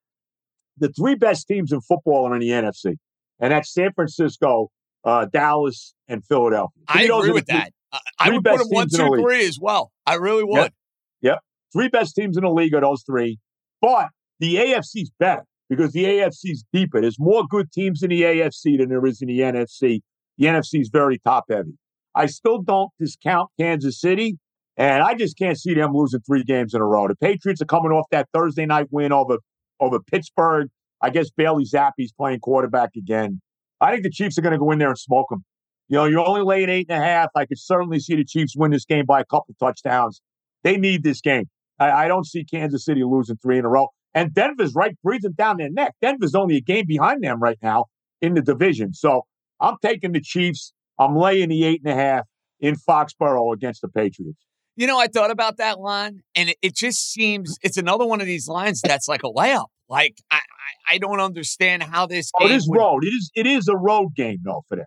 the 0.77 0.87
three 0.87 1.15
best 1.15 1.49
teams 1.49 1.73
in 1.73 1.81
football 1.81 2.25
are 2.29 2.33
in 2.33 2.39
the 2.39 2.47
NFC, 2.47 2.95
and 3.41 3.51
that's 3.51 3.73
San 3.73 3.91
Francisco, 3.91 4.71
uh, 5.03 5.25
Dallas, 5.25 5.93
and 6.07 6.23
Philadelphia. 6.25 6.81
I 6.87 7.03
agree 7.03 7.31
with 7.31 7.47
that. 7.47 7.73
I 8.17 8.29
would 8.29 8.41
put 8.41 8.59
them 8.59 8.67
one, 8.69 8.87
two, 8.87 9.21
three 9.21 9.45
as 9.45 9.59
well. 9.61 9.91
I 10.05 10.15
really 10.15 10.45
would. 10.45 10.55
Yep. 10.61 10.73
yep. 11.21 11.39
Three 11.73 11.89
best 11.89 12.15
teams 12.15 12.37
in 12.37 12.43
the 12.43 12.49
league 12.49 12.73
are 12.73 12.79
those 12.79 13.03
three. 13.03 13.37
But 13.81 14.07
the 14.39 14.55
AFC's 14.55 15.11
better 15.19 15.43
because 15.69 15.91
the 15.91 16.05
AFC's 16.05 16.63
deeper. 16.71 17.01
There's 17.01 17.19
more 17.19 17.45
good 17.45 17.69
teams 17.73 18.01
in 18.01 18.11
the 18.11 18.21
AFC 18.21 18.77
than 18.77 18.87
there 18.87 19.05
is 19.05 19.21
in 19.21 19.27
the 19.27 19.39
NFC. 19.39 19.99
The 20.37 20.45
NFC 20.45 20.79
is 20.79 20.89
very 20.89 21.19
top 21.19 21.45
heavy. 21.49 21.73
I 22.15 22.27
still 22.27 22.61
don't 22.61 22.91
discount 22.97 23.49
Kansas 23.59 23.99
City, 23.99 24.37
and 24.77 25.03
I 25.03 25.13
just 25.13 25.37
can't 25.37 25.59
see 25.59 25.73
them 25.73 25.93
losing 25.93 26.21
three 26.21 26.43
games 26.43 26.73
in 26.73 26.81
a 26.81 26.85
row. 26.85 27.07
The 27.07 27.15
Patriots 27.15 27.61
are 27.61 27.65
coming 27.65 27.91
off 27.91 28.05
that 28.11 28.29
Thursday 28.33 28.65
night 28.65 28.87
win 28.91 29.11
over 29.11 29.37
over 29.79 29.99
Pittsburgh. 29.99 30.69
I 31.01 31.09
guess 31.09 31.29
Bailey 31.29 31.65
Zappe's 31.65 32.11
playing 32.11 32.39
quarterback 32.39 32.91
again. 32.95 33.41
I 33.81 33.91
think 33.91 34.03
the 34.03 34.09
Chiefs 34.09 34.37
are 34.37 34.41
going 34.41 34.53
to 34.53 34.59
go 34.59 34.71
in 34.71 34.79
there 34.79 34.89
and 34.89 34.97
smoke 34.97 35.29
them. 35.29 35.43
You 35.89 35.97
know, 35.97 36.05
you're 36.05 36.25
only 36.25 36.41
laying 36.41 36.69
eight 36.69 36.87
and 36.89 37.03
a 37.03 37.05
half. 37.05 37.29
I 37.35 37.45
could 37.45 37.59
certainly 37.59 37.99
see 37.99 38.15
the 38.15 38.23
Chiefs 38.23 38.55
win 38.55 38.71
this 38.71 38.85
game 38.85 39.05
by 39.05 39.19
a 39.19 39.25
couple 39.25 39.53
touchdowns. 39.59 40.21
They 40.63 40.77
need 40.77 41.03
this 41.03 41.19
game. 41.19 41.49
I, 41.77 41.91
I 41.91 42.07
don't 42.07 42.25
see 42.25 42.45
Kansas 42.45 42.85
City 42.85 43.03
losing 43.03 43.37
three 43.37 43.57
in 43.57 43.65
a 43.65 43.69
row. 43.69 43.89
And 44.13 44.33
Denver's 44.33 44.73
right 44.75 44.95
breathing 45.03 45.33
down 45.33 45.57
their 45.57 45.69
neck. 45.69 45.95
Denver's 46.01 46.35
only 46.35 46.57
a 46.57 46.61
game 46.61 46.85
behind 46.87 47.23
them 47.23 47.41
right 47.41 47.57
now 47.61 47.85
in 48.21 48.35
the 48.35 48.41
division. 48.41 48.93
So 48.93 49.25
I'm 49.59 49.75
taking 49.81 50.13
the 50.13 50.21
Chiefs. 50.21 50.73
I'm 50.97 51.17
laying 51.17 51.49
the 51.49 51.65
eight 51.65 51.81
and 51.83 51.91
a 51.91 51.95
half 51.95 52.25
in 52.59 52.75
Foxborough 52.75 53.53
against 53.53 53.81
the 53.81 53.89
Patriots. 53.89 54.45
You 54.75 54.87
know, 54.87 54.99
I 54.99 55.07
thought 55.07 55.31
about 55.31 55.57
that 55.57 55.79
line, 55.79 56.21
and 56.35 56.49
it, 56.49 56.57
it 56.61 56.75
just 56.75 57.11
seems 57.11 57.57
it's 57.61 57.77
another 57.77 58.05
one 58.05 58.21
of 58.21 58.27
these 58.27 58.47
lines 58.47 58.81
that's 58.81 59.07
like 59.07 59.23
a 59.23 59.31
layup. 59.31 59.67
Like 59.87 60.15
I, 60.31 60.37
I, 60.37 60.95
I 60.95 60.97
don't 60.97 61.19
understand 61.19 61.83
how 61.83 62.07
this. 62.07 62.31
Oh, 62.39 62.45
it 62.45 62.51
is 62.51 62.67
would... 62.67 62.77
road. 62.77 63.03
It 63.03 63.09
is. 63.09 63.31
It 63.35 63.47
is 63.47 63.67
a 63.67 63.77
road 63.77 64.15
game 64.15 64.39
though 64.43 64.63
for 64.67 64.77
them. 64.77 64.85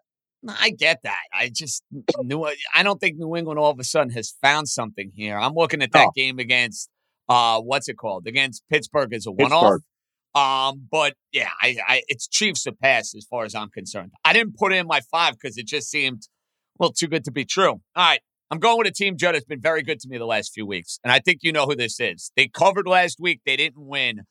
I 0.48 0.70
get 0.70 1.00
that. 1.04 1.22
I 1.32 1.50
just 1.52 1.82
knew. 2.18 2.44
I 2.74 2.82
don't 2.82 3.00
think 3.00 3.16
New 3.16 3.36
England 3.36 3.58
all 3.58 3.70
of 3.70 3.78
a 3.78 3.84
sudden 3.84 4.10
has 4.10 4.34
found 4.42 4.68
something 4.68 5.10
here. 5.14 5.38
I'm 5.38 5.54
looking 5.54 5.82
at 5.82 5.92
that 5.92 6.08
oh. 6.08 6.12
game 6.14 6.38
against 6.38 6.88
uh, 7.28 7.60
what's 7.60 7.88
it 7.88 7.94
called 7.94 8.26
against 8.26 8.62
Pittsburgh 8.70 9.12
as 9.12 9.26
a 9.26 9.32
one-off. 9.32 9.80
Um, 10.34 10.86
but 10.90 11.14
yeah, 11.32 11.48
I, 11.62 11.78
I 11.86 12.02
it's 12.08 12.28
Chiefs 12.28 12.66
a 12.66 12.72
pass 12.72 13.14
as 13.16 13.24
far 13.24 13.44
as 13.44 13.54
I'm 13.54 13.70
concerned. 13.70 14.12
I 14.24 14.32
didn't 14.32 14.56
put 14.56 14.72
in 14.72 14.86
my 14.86 15.00
five 15.10 15.34
because 15.40 15.56
it 15.56 15.66
just 15.66 15.90
seemed 15.90 16.28
well 16.78 16.92
too 16.92 17.08
good 17.08 17.24
to 17.24 17.32
be 17.32 17.44
true. 17.44 17.70
All 17.70 17.80
right, 17.96 18.20
I'm 18.50 18.58
going 18.58 18.78
with 18.78 18.86
a 18.86 18.92
team, 18.92 19.16
Judd, 19.16 19.34
that's 19.34 19.44
been 19.44 19.60
very 19.60 19.82
good 19.82 19.98
to 20.00 20.08
me 20.08 20.18
the 20.18 20.26
last 20.26 20.52
few 20.54 20.66
weeks, 20.66 21.00
and 21.02 21.12
I 21.12 21.18
think 21.18 21.40
you 21.42 21.52
know 21.52 21.66
who 21.66 21.74
this 21.74 21.98
is. 21.98 22.30
They 22.36 22.48
covered 22.48 22.86
last 22.86 23.18
week. 23.18 23.40
They 23.44 23.56
didn't 23.56 23.84
win. 23.84 24.22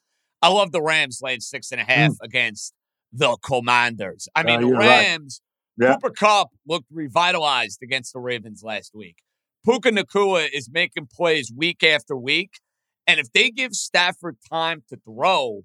I 0.41 0.49
love 0.49 0.71
the 0.71 0.81
Rams 0.81 1.19
laying 1.21 1.41
six 1.41 1.71
and 1.71 1.81
a 1.81 1.83
half 1.83 2.11
mm. 2.11 2.17
against 2.21 2.73
the 3.11 3.37
Commanders. 3.43 4.27
I 4.35 4.43
mean, 4.43 4.63
uh, 4.63 4.67
the 4.67 4.75
Rams. 4.75 5.41
Right. 5.77 5.87
Yeah. 5.87 5.95
Cooper 5.95 6.11
Kupp 6.11 6.49
looked 6.65 6.87
revitalized 6.91 7.79
against 7.83 8.13
the 8.13 8.19
Ravens 8.19 8.61
last 8.63 8.91
week. 8.95 9.17
Puka 9.65 9.91
Nacua 9.91 10.47
is 10.53 10.69
making 10.71 11.07
plays 11.11 11.51
week 11.53 11.83
after 11.83 12.15
week. 12.15 12.59
And 13.07 13.19
if 13.19 13.31
they 13.33 13.49
give 13.49 13.73
Stafford 13.73 14.37
time 14.49 14.83
to 14.89 14.97
throw, 14.97 15.63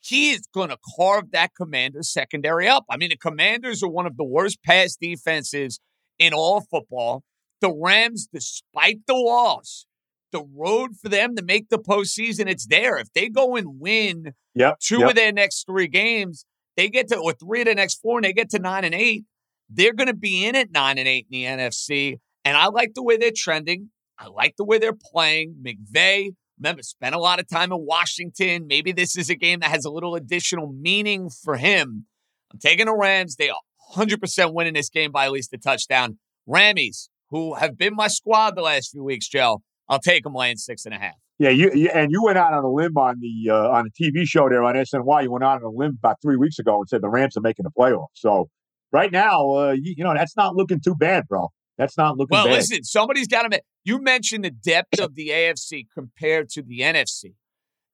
he 0.00 0.30
is 0.30 0.42
going 0.52 0.70
to 0.70 0.78
carve 0.96 1.30
that 1.32 1.50
Commanders 1.56 2.12
secondary 2.12 2.68
up. 2.68 2.84
I 2.90 2.96
mean, 2.96 3.10
the 3.10 3.16
Commanders 3.16 3.82
are 3.82 3.88
one 3.88 4.06
of 4.06 4.16
the 4.16 4.24
worst 4.24 4.62
pass 4.62 4.96
defenses 4.96 5.80
in 6.18 6.32
all 6.32 6.62
football. 6.70 7.22
The 7.60 7.72
Rams, 7.72 8.28
despite 8.32 9.00
the 9.06 9.14
loss, 9.14 9.86
the 10.32 10.44
road 10.54 10.96
for 11.00 11.08
them 11.08 11.36
to 11.36 11.42
make 11.42 11.68
the 11.68 11.78
postseason, 11.78 12.48
it's 12.48 12.66
there. 12.66 12.96
If 12.96 13.12
they 13.12 13.28
go 13.28 13.56
and 13.56 13.80
win 13.80 14.32
yep, 14.54 14.78
two 14.78 15.00
yep. 15.00 15.10
of 15.10 15.16
their 15.16 15.32
next 15.32 15.64
three 15.66 15.88
games, 15.88 16.44
they 16.76 16.88
get 16.88 17.08
to, 17.08 17.16
or 17.16 17.32
three 17.32 17.60
of 17.60 17.66
the 17.66 17.74
next 17.74 18.00
four, 18.00 18.18
and 18.18 18.24
they 18.24 18.32
get 18.32 18.50
to 18.50 18.58
nine 18.58 18.84
and 18.84 18.94
eight, 18.94 19.24
they're 19.68 19.92
going 19.92 20.06
to 20.06 20.14
be 20.14 20.46
in 20.46 20.56
at 20.56 20.70
nine 20.70 20.98
and 20.98 21.08
eight 21.08 21.26
in 21.30 21.40
the 21.40 21.62
NFC. 21.62 22.18
And 22.44 22.56
I 22.56 22.68
like 22.68 22.94
the 22.94 23.02
way 23.02 23.16
they're 23.16 23.32
trending. 23.34 23.90
I 24.18 24.28
like 24.28 24.56
the 24.56 24.64
way 24.64 24.78
they're 24.78 24.92
playing. 24.92 25.56
McVay 25.64 26.30
Remember, 26.60 26.82
spent 26.82 27.14
a 27.14 27.18
lot 27.18 27.40
of 27.40 27.48
time 27.48 27.72
in 27.72 27.86
Washington. 27.86 28.66
Maybe 28.66 28.92
this 28.92 29.16
is 29.16 29.30
a 29.30 29.34
game 29.34 29.60
that 29.60 29.70
has 29.70 29.86
a 29.86 29.90
little 29.90 30.14
additional 30.14 30.70
meaning 30.70 31.30
for 31.30 31.56
him. 31.56 32.04
I'm 32.52 32.58
taking 32.58 32.84
the 32.84 32.94
Rams. 32.94 33.36
They 33.36 33.48
are 33.48 33.56
100% 33.96 34.52
winning 34.52 34.74
this 34.74 34.90
game 34.90 35.10
by 35.10 35.24
at 35.24 35.32
least 35.32 35.54
a 35.54 35.58
touchdown. 35.58 36.18
Rammies, 36.46 37.08
who 37.30 37.54
have 37.54 37.76
been 37.78 37.94
my 37.94 38.08
squad 38.08 38.56
the 38.56 38.62
last 38.62 38.90
few 38.92 39.04
weeks, 39.04 39.28
Joe, 39.28 39.62
I'll 39.88 39.98
take 40.00 40.24
them 40.24 40.34
laying 40.34 40.56
six 40.56 40.84
and 40.84 40.94
a 40.94 40.98
half. 40.98 41.14
Yeah, 41.38 41.48
you, 41.50 41.70
you, 41.72 41.88
and 41.88 42.10
you 42.12 42.22
went 42.22 42.36
out 42.36 42.52
on 42.52 42.62
a 42.64 42.70
limb 42.70 42.96
on 42.98 43.18
the 43.20 43.50
uh, 43.50 43.70
on 43.70 43.86
a 43.86 43.90
TV 44.02 44.26
show 44.26 44.48
there 44.48 44.62
on 44.62 44.74
SNY. 44.74 45.22
You 45.22 45.32
went 45.32 45.42
out 45.44 45.56
on 45.56 45.62
a 45.62 45.70
limb 45.70 45.96
about 45.98 46.16
three 46.20 46.36
weeks 46.36 46.58
ago 46.58 46.80
and 46.80 46.88
said 46.88 47.00
the 47.02 47.08
Rams 47.08 47.36
are 47.36 47.40
making 47.40 47.64
the 47.64 47.70
playoffs. 47.70 48.08
So 48.14 48.50
right 48.92 49.10
now, 49.10 49.50
uh, 49.54 49.70
you, 49.72 49.94
you 49.96 50.04
know 50.04 50.12
that's 50.14 50.36
not 50.36 50.54
looking 50.54 50.80
too 50.84 50.94
bad, 50.94 51.26
bro. 51.28 51.48
That's 51.78 51.96
not 51.96 52.18
looking 52.18 52.36
well, 52.36 52.44
bad. 52.44 52.56
listen, 52.56 52.84
somebody's 52.84 53.26
got 53.26 53.50
to. 53.50 53.62
You 53.84 54.02
mentioned 54.02 54.44
the 54.44 54.50
depth 54.50 55.00
of 55.00 55.14
the 55.14 55.28
AFC 55.28 55.86
compared 55.94 56.50
to 56.50 56.62
the 56.62 56.80
NFC. 56.80 57.32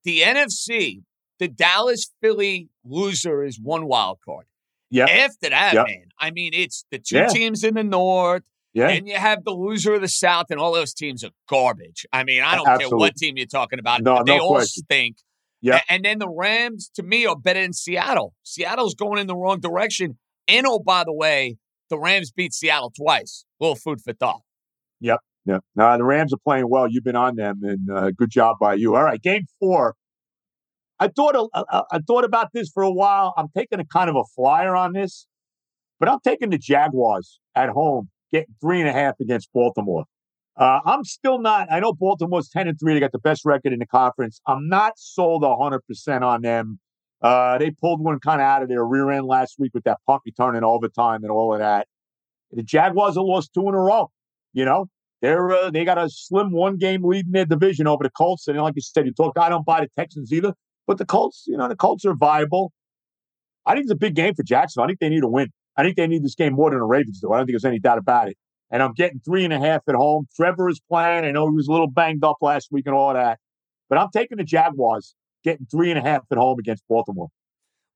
The 0.03 0.23
NFC, 0.23 1.03
the 1.39 1.47
Dallas 1.47 2.11
Philly 2.21 2.69
loser 2.85 3.45
is 3.45 3.61
one 3.61 3.87
wild 3.87 4.19
card. 4.25 4.47
Yeah. 4.91 5.05
After 5.05 5.51
that, 5.51 5.75
Yep. 5.75 5.87
man, 5.87 6.05
I 6.19 6.33
mean, 6.33 6.53
it's 6.53 6.85
the 6.91 6.99
two 6.99 7.17
Yeah. 7.17 7.29
teams 7.29 7.63
in 7.63 7.75
the 7.75 7.85
North, 7.85 8.43
Yeah. 8.77 8.89
and 8.89 9.09
you 9.09 9.17
have 9.17 9.43
the 9.45 9.53
loser 9.53 9.95
of 9.95 10.03
the 10.03 10.09
South, 10.09 10.47
and 10.51 10.61
all 10.61 10.73
those 10.75 10.93
teams 10.93 11.25
are 11.25 11.31
garbage. 11.49 12.05
I 12.13 12.25
mean, 12.25 12.43
I 12.43 12.57
don't 12.57 12.67
care 12.79 12.91
what 12.91 13.17
team 13.17 13.37
you're 13.39 13.47
talking 13.47 13.79
about. 13.79 14.03
No, 14.03 14.23
they 14.23 14.37
no 14.37 14.43
all 14.45 14.55
question. 14.57 14.85
stink. 14.85 15.17
Yeah. 15.63 15.81
And 15.89 16.05
then 16.05 16.19
the 16.19 16.29
Rams, 16.29 16.91
to 16.97 17.03
me, 17.03 17.25
are 17.25 17.37
better 17.37 17.63
than 17.63 17.73
Seattle. 17.73 18.35
Seattle's 18.43 18.95
going 18.95 19.19
in 19.19 19.27
the 19.27 19.35
wrong 19.35 19.61
direction. 19.61 20.19
And 20.47 20.67
oh, 20.69 20.79
by 20.79 21.05
the 21.05 21.13
way, 21.15 21.57
the 21.89 21.99
Rams 21.99 22.31
beat 22.31 22.53
Seattle 22.53 22.93
twice. 22.95 23.47
little 23.61 23.77
food 23.77 24.01
for 24.03 24.13
thought. 24.13 24.43
Yep. 25.01 25.21
Yep. 25.47 25.65
Now, 25.75 25.97
the 25.97 26.05
Rams 26.05 26.33
are 26.35 26.39
playing 26.45 26.69
well. 26.69 26.87
You've 26.89 27.05
been 27.05 27.17
on 27.17 27.37
them, 27.37 27.61
and 27.63 27.89
uh, 27.91 28.11
good 28.11 28.31
job 28.31 28.57
by 28.61 28.75
you. 28.75 28.95
All 28.95 29.05
right, 29.05 29.23
game 29.23 29.47
four. 29.59 29.95
I 30.99 31.09
thought 31.09 31.35
a- 31.35 31.85
I 31.93 31.99
thought 32.07 32.25
about 32.25 32.49
this 32.53 32.71
for 32.71 32.83
a 32.83 32.93
while. 32.93 33.33
I'm 33.37 33.49
taking 33.57 33.81
a 33.81 33.85
kind 33.85 34.09
of 34.11 34.17
a 34.17 34.25
flyer 34.35 34.75
on 34.77 34.93
this, 34.93 35.27
but 36.01 36.09
I'm 36.09 36.19
taking 36.25 36.51
the 36.51 36.59
Jaguars 36.59 37.39
at 37.55 37.69
home, 37.71 38.09
getting 38.33 38.55
three 38.61 38.81
and 38.81 38.89
a 38.89 38.93
half 38.93 39.15
against 39.21 39.53
Baltimore. 39.53 40.05
Uh, 40.57 40.81
I'm 40.87 41.05
still 41.05 41.39
not. 41.39 41.71
I 41.71 41.81
know 41.81 41.93
Baltimore's 41.93 42.49
ten 42.49 42.67
and 42.67 42.79
three. 42.79 42.95
They 42.95 43.01
got 43.01 43.13
the 43.13 43.19
best 43.19 43.45
record 43.45 43.73
in 43.73 43.79
the 43.79 43.87
conference. 43.87 44.41
I'm 44.47 44.69
not 44.69 44.95
sold 44.97 45.45
hundred 45.45 45.81
percent 45.87 46.25
on 46.25 46.43
them. 46.43 46.79
Uh, 47.21 47.59
they 47.59 47.71
pulled 47.71 48.03
one 48.03 48.19
kind 48.21 48.41
of 48.41 48.47
out 48.47 48.63
of 48.63 48.69
their 48.69 48.85
rear 48.85 49.11
end 49.11 49.27
last 49.27 49.57
week 49.59 49.73
with 49.75 49.85
that 49.85 49.99
punt 50.07 50.23
return 50.25 50.57
in 50.57 50.65
overtime 50.65 51.23
and 51.25 51.31
all 51.31 51.53
of 51.53 51.61
that. 51.61 51.87
The 52.53 52.63
Jaguars 52.63 53.17
have 53.17 53.25
lost 53.25 53.53
two 53.53 53.69
in 53.69 53.75
a 53.75 53.79
row. 53.79 54.11
You 54.53 54.65
know, 54.65 54.87
they're 55.21 55.51
uh, 55.51 55.71
they 55.71 55.85
got 55.85 55.99
a 55.99 56.09
slim 56.09 56.53
one 56.53 56.79
game 56.79 57.05
lead 57.05 57.27
in 57.27 57.33
their 57.33 57.45
division 57.45 57.87
over 57.87 58.05
the 58.05 58.11
Colts. 58.11 58.49
And 58.49 58.57
like 58.59 58.75
you 58.77 58.83
said, 58.83 59.07
you 59.07 59.13
talk. 59.13 59.39
I 59.39 59.49
don't 59.49 59.67
buy 59.67 59.81
the 59.81 59.89
Texans 59.99 60.33
either, 60.33 60.55
but 60.87 60.99
the 60.99 61.05
Colts, 61.05 61.45
you 61.47 61.57
know, 61.57 61.69
the 61.69 61.77
Colts 61.77 62.05
are 62.07 62.15
viable. 62.15 62.73
I 63.67 63.73
think 63.75 63.85
it's 63.85 63.93
a 63.93 63.97
big 63.97 64.15
game 64.15 64.35
for 64.35 64.43
Jackson. 64.43 64.83
I 64.83 64.87
think 64.87 65.01
they 65.01 65.09
need 65.09 65.25
a 65.25 65.29
win. 65.29 65.51
I 65.77 65.83
think 65.83 65.97
they 65.97 66.07
need 66.07 66.25
this 66.25 66.35
game 66.35 66.55
more 66.55 66.71
than 66.71 66.79
the 66.79 66.85
Ravens 66.87 67.21
do. 67.21 67.33
I 67.33 67.37
don't 67.39 67.47
think 67.47 67.55
there's 67.55 67.65
any 67.65 67.79
doubt 67.79 67.99
about 67.99 68.29
it. 68.29 68.37
And 68.71 68.83
I'm 68.83 68.95
getting 68.95 69.21
three 69.25 69.45
and 69.45 69.53
a 69.53 69.61
half 69.61 69.83
at 69.89 69.95
home. 69.95 70.27
Trevor 70.35 70.69
is 70.69 70.81
playing. 70.91 71.25
I 71.25 71.31
know 71.31 71.47
he 71.49 71.55
was 71.55 71.69
a 71.69 71.73
little 71.73 71.87
banged 71.91 72.25
up 72.25 72.37
last 72.41 72.69
week 72.73 72.87
and 72.87 72.95
all 72.95 73.13
that, 73.15 73.39
but 73.89 73.99
I'm 73.99 74.09
taking 74.13 74.39
the 74.39 74.45
Jaguars, 74.45 75.15
getting 75.45 75.67
three 75.71 75.91
and 75.91 75.99
a 75.99 76.03
half 76.03 76.23
at 76.33 76.39
home 76.39 76.59
against 76.59 76.83
Baltimore. 76.89 77.29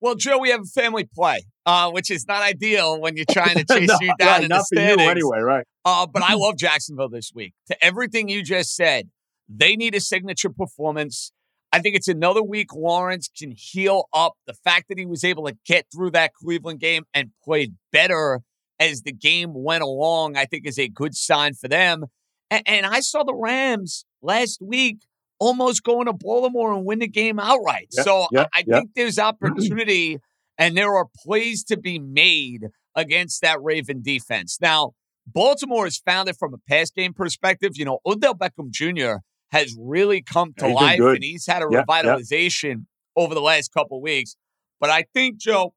Well, 0.01 0.15
Joe, 0.15 0.39
we 0.39 0.51
have 0.51 0.61
a 0.61 0.81
family 0.81 1.09
play, 1.15 1.43
uh, 1.67 1.91
which 1.91 2.11
is 2.11 2.27
not 2.27 2.43
ideal 2.43 3.01
when 3.01 3.17
you're 3.17 3.27
trying 3.31 3.57
to 3.57 3.65
chase 3.71 3.89
No, 3.89 3.97
you 4.01 4.15
down 4.19 4.29
right, 4.29 4.43
in 4.45 4.49
the 4.49 4.63
standings. 4.63 5.09
anyway, 5.11 5.41
right? 5.41 5.67
Uh, 5.85 6.07
but 6.07 6.23
I 6.23 6.35
love 6.37 6.57
Jacksonville 6.57 7.09
this 7.11 7.33
week. 7.35 7.53
To 7.69 7.85
everything 7.85 8.29
you 8.29 8.43
just 8.43 8.75
said, 8.75 9.11
they 9.49 9.77
need 9.77 9.95
a 9.95 10.01
signature 10.01 10.51
performance. 10.51 11.33
I 11.73 11.79
think 11.79 11.97
it's 11.97 12.09
another 12.09 12.43
week 12.43 12.75
Lawrence 12.75 13.29
can 13.37 13.53
heal 13.57 14.09
up. 14.13 14.35
The 14.47 14.55
fact 14.55 14.89
that 14.89 14.99
he 14.99 15.07
was 15.07 15.23
able 15.23 15.47
to 15.47 15.57
get 15.65 15.87
through 15.95 16.11
that 16.13 16.35
Cleveland 16.35 16.81
game 16.81 17.05
and 17.15 17.31
played 17.45 17.75
better 17.93 18.41
as 18.81 19.03
the 19.03 19.13
game 19.13 19.53
went 19.55 19.83
along, 19.83 20.37
I 20.37 20.47
think 20.47 20.67
is 20.67 20.79
a 20.79 20.89
good 20.89 21.15
sign 21.15 21.55
for 21.55 21.69
them. 21.69 22.07
And, 22.51 22.63
and 22.67 22.87
I 22.87 23.01
saw 23.01 23.23
the 23.23 23.35
Rams 23.35 24.05
last 24.23 24.61
week 24.61 24.99
almost 25.39 25.85
going 25.85 26.07
to 26.07 26.13
Baltimore 26.13 26.73
and 26.73 26.85
win 26.85 26.99
the 26.99 27.09
game 27.09 27.39
outright. 27.39 27.89
Yep, 27.93 28.05
so 28.05 28.27
yep, 28.33 28.49
I, 28.53 28.61
I 28.61 28.65
yep. 28.67 28.79
think 28.79 28.91
there's 28.95 29.19
opportunity 29.19 30.19
and 30.59 30.77
there 30.77 30.95
are 30.95 31.07
plays 31.25 31.65
to 31.65 31.79
be 31.79 31.99
made 31.99 32.67
against 32.97 33.43
that 33.43 33.63
Raven 33.63 34.03
defense. 34.03 34.59
Now, 34.61 34.93
Baltimore 35.27 35.85
has 35.85 35.99
found 35.99 36.29
it 36.29 36.37
from 36.39 36.55
a 36.55 36.59
pass 36.69 36.91
game 36.91 37.15
perspective. 37.15 37.73
You 37.77 37.85
know, 37.85 37.99
Odell 38.05 38.35
Beckham 38.35 38.71
Jr. 38.71 39.21
has 39.53 39.77
really 39.79 40.23
come 40.23 40.53
to 40.59 40.69
Yeah, 40.69 40.75
life 40.75 41.01
and 41.01 41.25
he's 41.25 41.47
had 41.47 41.63
a 41.63 41.67
Yep, 41.71 41.85
yep. 41.89 42.05
revitalization 42.07 42.87
over 43.17 43.35
the 43.35 43.41
last 43.41 43.73
couple 43.73 44.01
weeks. 44.01 44.37
But 44.79 44.91
I 44.91 45.05
think, 45.13 45.39
Joe, 45.39 45.75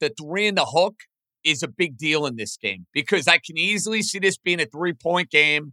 the 0.00 0.10
three 0.10 0.46
in 0.46 0.54
the 0.54 0.64
hook 0.66 0.96
is 1.44 1.62
a 1.62 1.68
big 1.68 1.96
deal 1.96 2.26
in 2.26 2.36
this 2.36 2.56
game 2.56 2.86
because 2.92 3.28
I 3.28 3.38
can 3.38 3.56
easily 3.56 4.02
see 4.02 4.18
this 4.18 4.36
being 4.38 4.60
a 4.60 4.66
three 4.66 4.92
point 4.92 5.30
game. 5.30 5.72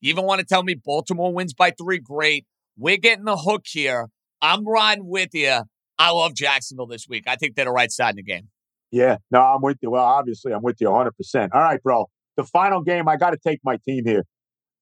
You 0.00 0.10
even 0.10 0.24
want 0.24 0.40
to 0.40 0.46
tell 0.46 0.62
me 0.62 0.74
Baltimore 0.74 1.32
wins 1.32 1.54
by 1.54 1.72
three? 1.72 1.98
Great. 1.98 2.46
We're 2.76 2.98
getting 2.98 3.24
the 3.24 3.36
hook 3.36 3.62
here. 3.66 4.08
I'm 4.40 4.64
riding 4.66 5.08
with 5.08 5.30
you. 5.32 5.62
I 5.98 6.10
love 6.10 6.34
Jacksonville 6.34 6.86
this 6.86 7.06
week. 7.08 7.24
I 7.26 7.34
think 7.34 7.56
they're 7.56 7.64
the 7.64 7.72
right 7.72 7.90
side 7.90 8.10
in 8.10 8.16
the 8.16 8.22
game. 8.22 8.48
Yeah, 8.92 9.16
no, 9.30 9.40
I'm 9.40 9.60
with 9.60 9.78
you. 9.82 9.90
Well, 9.90 10.04
obviously, 10.04 10.52
I'm 10.52 10.62
with 10.62 10.76
you 10.80 10.88
100. 10.88 11.12
percent 11.16 11.52
All 11.52 11.60
right, 11.60 11.82
bro. 11.82 12.08
The 12.36 12.44
final 12.44 12.82
game, 12.82 13.08
I 13.08 13.16
got 13.16 13.30
to 13.30 13.36
take 13.36 13.58
my 13.64 13.78
team 13.84 14.04
here. 14.06 14.24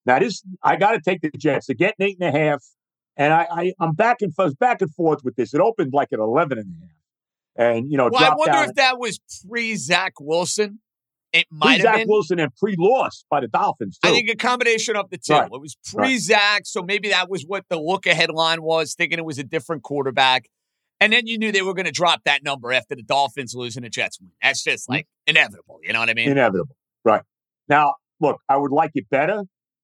Now, 0.07 0.21
this 0.21 0.43
I 0.63 0.77
got 0.77 0.93
to 0.93 1.01
take 1.01 1.21
the 1.21 1.31
Jets. 1.37 1.67
They're 1.67 1.75
getting 1.75 2.07
eight 2.07 2.17
and 2.21 2.35
a 2.35 2.39
half, 2.39 2.65
and 3.17 3.33
I, 3.33 3.47
I 3.51 3.73
I'm 3.81 3.95
back 3.95 4.19
and 4.23 4.33
forth, 4.35 4.59
back 4.59 4.81
and 4.81 4.95
forth 4.95 5.25
with 5.25 5.35
this. 5.37 5.53
It 5.53 5.61
opened 5.61 5.93
like 5.93 6.13
at 6.13 6.21
11 6.21 6.59
and 6.59 6.69
a 6.69 6.87
half, 6.87 7.75
and 7.75 7.91
you 7.91 7.97
know, 7.97 8.09
Well, 8.11 8.25
I 8.25 8.35
wonder 8.37 8.53
down. 8.53 8.69
if 8.69 8.75
that 8.77 8.99
was 8.99 9.19
pre 9.49 9.75
Zach 9.77 10.15
Wilson. 10.21 10.81
It 11.33 11.47
might 11.51 11.73
have 11.73 11.83
Zach 11.83 11.97
been. 11.97 12.09
Wilson 12.09 12.39
and 12.39 12.55
pre-loss 12.57 13.25
by 13.29 13.41
the 13.41 13.49
Dolphins 13.49 13.99
too. 13.99 14.09
I 14.09 14.13
think 14.13 14.31
a 14.31 14.37
combination 14.37 14.97
of 14.97 15.11
the 15.11 15.19
two. 15.19 15.35
Right. 15.35 15.51
It 15.53 15.61
was 15.61 15.77
pre 15.93 16.17
Zach, 16.19 16.63
so 16.65 16.83
maybe 16.83 17.11
that 17.11 17.29
was 17.29 17.43
what 17.43 17.65
the 17.69 17.79
look 17.79 18.07
ahead 18.07 18.31
line 18.31 18.63
was, 18.63 18.95
thinking 18.95 19.19
it 19.19 19.25
was 19.25 19.39
a 19.39 19.45
different 19.45 19.83
quarterback. 19.83 20.49
And 20.99 21.13
then 21.13 21.27
you 21.27 21.37
knew 21.37 21.53
they 21.53 21.61
were 21.61 21.75
going 21.75 21.87
to 21.87 21.93
drop 21.93 22.23
that 22.25 22.43
number 22.43 22.73
after 22.73 22.95
the 22.95 23.03
Dolphins 23.03 23.55
losing 23.55 23.83
the 23.83 23.91
Jets 23.91 24.19
win. 24.19 24.31
That's 24.43 24.65
just 24.65 24.85
mm-hmm. 24.85 24.95
like 24.95 25.09
inevitable. 25.27 25.81
You 25.83 25.93
know 25.93 26.01
what 26.01 26.09
I 26.09 26.15
mean? 26.15 26.31
Inevitable. 26.31 26.75
Right. 27.05 27.23
Now, 27.69 27.97
look, 28.19 28.41
I 28.49 28.57
would 28.57 28.73
like 28.73 28.93
it 28.95 29.11
better 29.11 29.43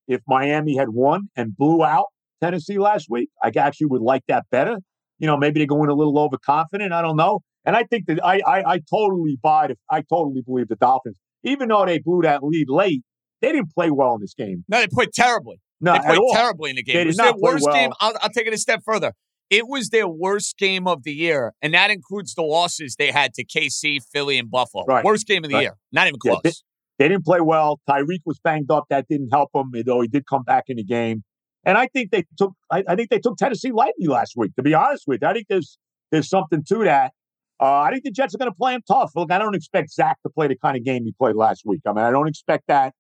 if 0.09 0.21
Miami 0.27 0.77
had 0.77 0.89
won 0.91 1.29
and 1.37 1.57
blew 1.57 1.85
out 1.85 2.07
Tennessee 2.43 2.79
last 2.79 3.07
week. 3.09 3.31
I 3.43 3.51
actually 3.57 3.87
would 3.89 4.03
like 4.03 4.23
that 4.29 4.45
better. 4.51 4.79
You 5.19 5.27
know, 5.27 5.37
maybe 5.37 5.61
they 5.61 5.67
go 5.67 5.83
in 5.85 5.91
a 5.91 5.95
little 5.95 6.19
overconfident. 6.19 6.93
I 6.93 7.01
don't 7.03 7.17
know. 7.17 7.41
And 7.65 7.77
I 7.77 7.85
think 7.85 8.07
that 8.07 8.25
I 8.25 8.41
I, 8.47 8.73
I 8.75 8.81
totally 8.91 9.39
buy 9.43 9.67
it. 9.67 9.79
I 9.89 10.03
totally 10.03 10.43
believe 10.45 10.69
the 10.69 10.77
Dolphins, 10.77 11.17
even 11.45 11.69
though 11.69 11.87
they 11.87 11.99
blew 11.99 12.23
that 12.23 12.43
lead 12.43 12.69
late, 12.69 13.03
they 13.41 13.53
didn't 13.53 13.73
play 13.73 13.91
well 13.91 14.15
in 14.15 14.21
this 14.21 14.35
game. 14.35 14.65
No, 14.69 14.81
they 14.81 14.89
played 14.89 15.13
terribly. 15.13 15.61
No, 15.81 15.93
they 15.93 16.01
played 16.01 16.21
terribly 16.33 16.71
in 16.71 16.77
the 16.77 16.83
game. 16.83 16.95
They 16.95 17.03
it 17.03 17.07
was 17.07 17.17
their 17.17 17.35
worst 17.37 17.65
well. 17.65 17.75
game. 17.75 17.91
I'll, 18.01 18.15
I'll 18.21 18.31
take 18.31 18.47
it 18.47 18.53
a 18.53 18.59
step 18.59 18.81
further. 18.85 19.13
It 19.51 19.69
was 19.69 19.91
their 19.91 20.09
worst 20.09 20.57
game 20.57 20.89
of 20.89 21.03
the 21.03 21.13
year, 21.13 21.53
and 21.61 21.75
that 21.75 21.91
includes 21.91 22.35
the 22.35 22.43
losses 22.43 22.97
they 22.97 23.11
had 23.11 23.35
to 23.35 23.45
KC, 23.45 23.99
Philly, 24.13 24.39
and 24.39 24.51
Buffalo. 24.51 24.85
Right. 24.87 25.05
Worst 25.05 25.27
game 25.27 25.45
of 25.45 25.51
the 25.51 25.57
Right. 25.57 25.63
year. 25.63 25.77
Not 25.93 26.07
even 26.09 26.19
Yeah, 26.25 26.37
close. 26.43 26.63
They 27.03 27.09
didn't 27.09 27.25
play 27.25 27.41
well. 27.41 27.81
Tyreek 27.91 28.21
was 28.25 28.39
banged 28.39 28.71
up. 28.71 28.85
That 28.89 29.07
didn't 29.09 29.31
help 29.31 29.51
him, 29.53 29.73
though 29.85 30.03
he 30.03 30.07
did 30.07 30.25
come 30.25 30.45
back 30.45 30.67
in 30.69 30.77
the 30.77 30.85
game. 30.85 31.25
And 31.65 31.77
I 31.77 31.89
think 31.89 32.13
they 32.13 32.25
took 32.39 32.53
I, 32.71 32.85
I 32.87 32.95
think 32.95 33.11
they 33.11 33.19
took 33.19 33.37
Tennessee 33.37 33.73
lightly 33.73 34.07
last 34.07 34.35
week, 34.37 34.55
to 34.55 34.63
be 34.63 34.73
honest 34.73 35.03
with 35.09 35.21
you. 35.21 35.27
I 35.27 35.33
think 35.33 35.47
there's 35.49 35.79
there's 36.13 36.29
something 36.29 36.63
to 36.69 36.85
that. 36.85 37.11
Uh, 37.59 37.81
I 37.81 37.91
think 37.91 38.05
the 38.05 38.13
Jets 38.13 38.37
are 38.37 38.39
going 38.39 38.53
to 38.53 38.57
play 38.57 38.75
him 38.75 38.83
tough. 38.87 39.11
Look, 39.17 39.33
I 39.33 39.39
don't 39.39 39.57
expect 39.57 39.91
Zach 39.91 40.19
to 40.23 40.31
play 40.31 40.47
the 40.47 40.55
kind 40.57 40.77
of 40.77 40.85
game 40.85 41.05
he 41.05 41.13
played 41.19 41.35
last 41.35 41.63
week. 41.67 41.81
I 41.89 41.93
mean, 41.93 42.05
I 42.05 42.13
don't 42.13 42.29
expect 42.29 42.69
that. 42.69 42.95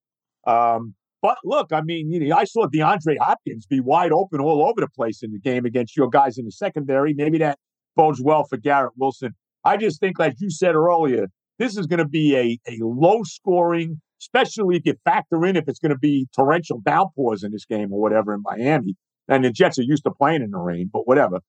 Um, 0.49 0.97
but 1.21 1.39
look, 1.45 1.73
I 1.73 1.83
mean, 1.83 2.11
you 2.11 2.27
know, 2.27 2.37
I 2.37 2.43
saw 2.43 2.67
DeAndre 2.67 3.19
Hopkins 3.21 3.67
be 3.67 3.79
wide 3.79 4.11
open 4.11 4.41
all 4.41 4.67
over 4.67 4.81
the 4.81 4.89
place 4.89 5.23
in 5.23 5.31
the 5.31 5.39
game 5.39 5.65
against 5.65 5.97
your 5.97 6.11
guys 6.11 6.39
in 6.39 6.45
the 6.45 6.51
secondary. 6.51 7.15
Maybe 7.15 7.39
that 7.39 7.57
bodes 7.95 8.21
well 8.21 8.43
for 8.43 8.57
Garrett 8.57 8.95
Wilson. 8.97 9.37
I 9.65 9.77
just 9.77 10.01
think, 10.01 10.19
like 10.19 10.35
you 10.41 10.51
said 10.51 10.75
earlier, 10.75 11.29
this 11.59 11.77
is 11.77 11.87
going 11.87 11.99
to 11.99 12.09
be 12.09 12.37
a, 12.37 12.71
a 12.71 12.79
low 12.81 13.23
scoring, 13.25 14.01
especially 14.21 14.77
if 14.77 14.83
you 14.85 14.95
factor 15.05 15.45
in 15.45 15.57
if 15.57 15.65
it's 15.69 15.79
going 15.79 15.93
to 15.93 15.99
be 15.99 16.27
torrential 16.35 16.81
downpours 16.85 17.43
in 17.43 17.53
this 17.53 17.65
game 17.65 17.93
or 17.93 18.01
whatever 18.01 18.35
in 18.35 18.43
Miami. 18.43 18.95
And 19.29 19.45
the 19.45 19.51
Jets 19.51 19.79
are 19.79 19.83
used 19.83 20.05
to 20.05 20.11
playing 20.11 20.43
in 20.43 20.51
the 20.51 20.59
rain, 20.59 20.91
but 20.93 21.07
whatever. 21.07 21.41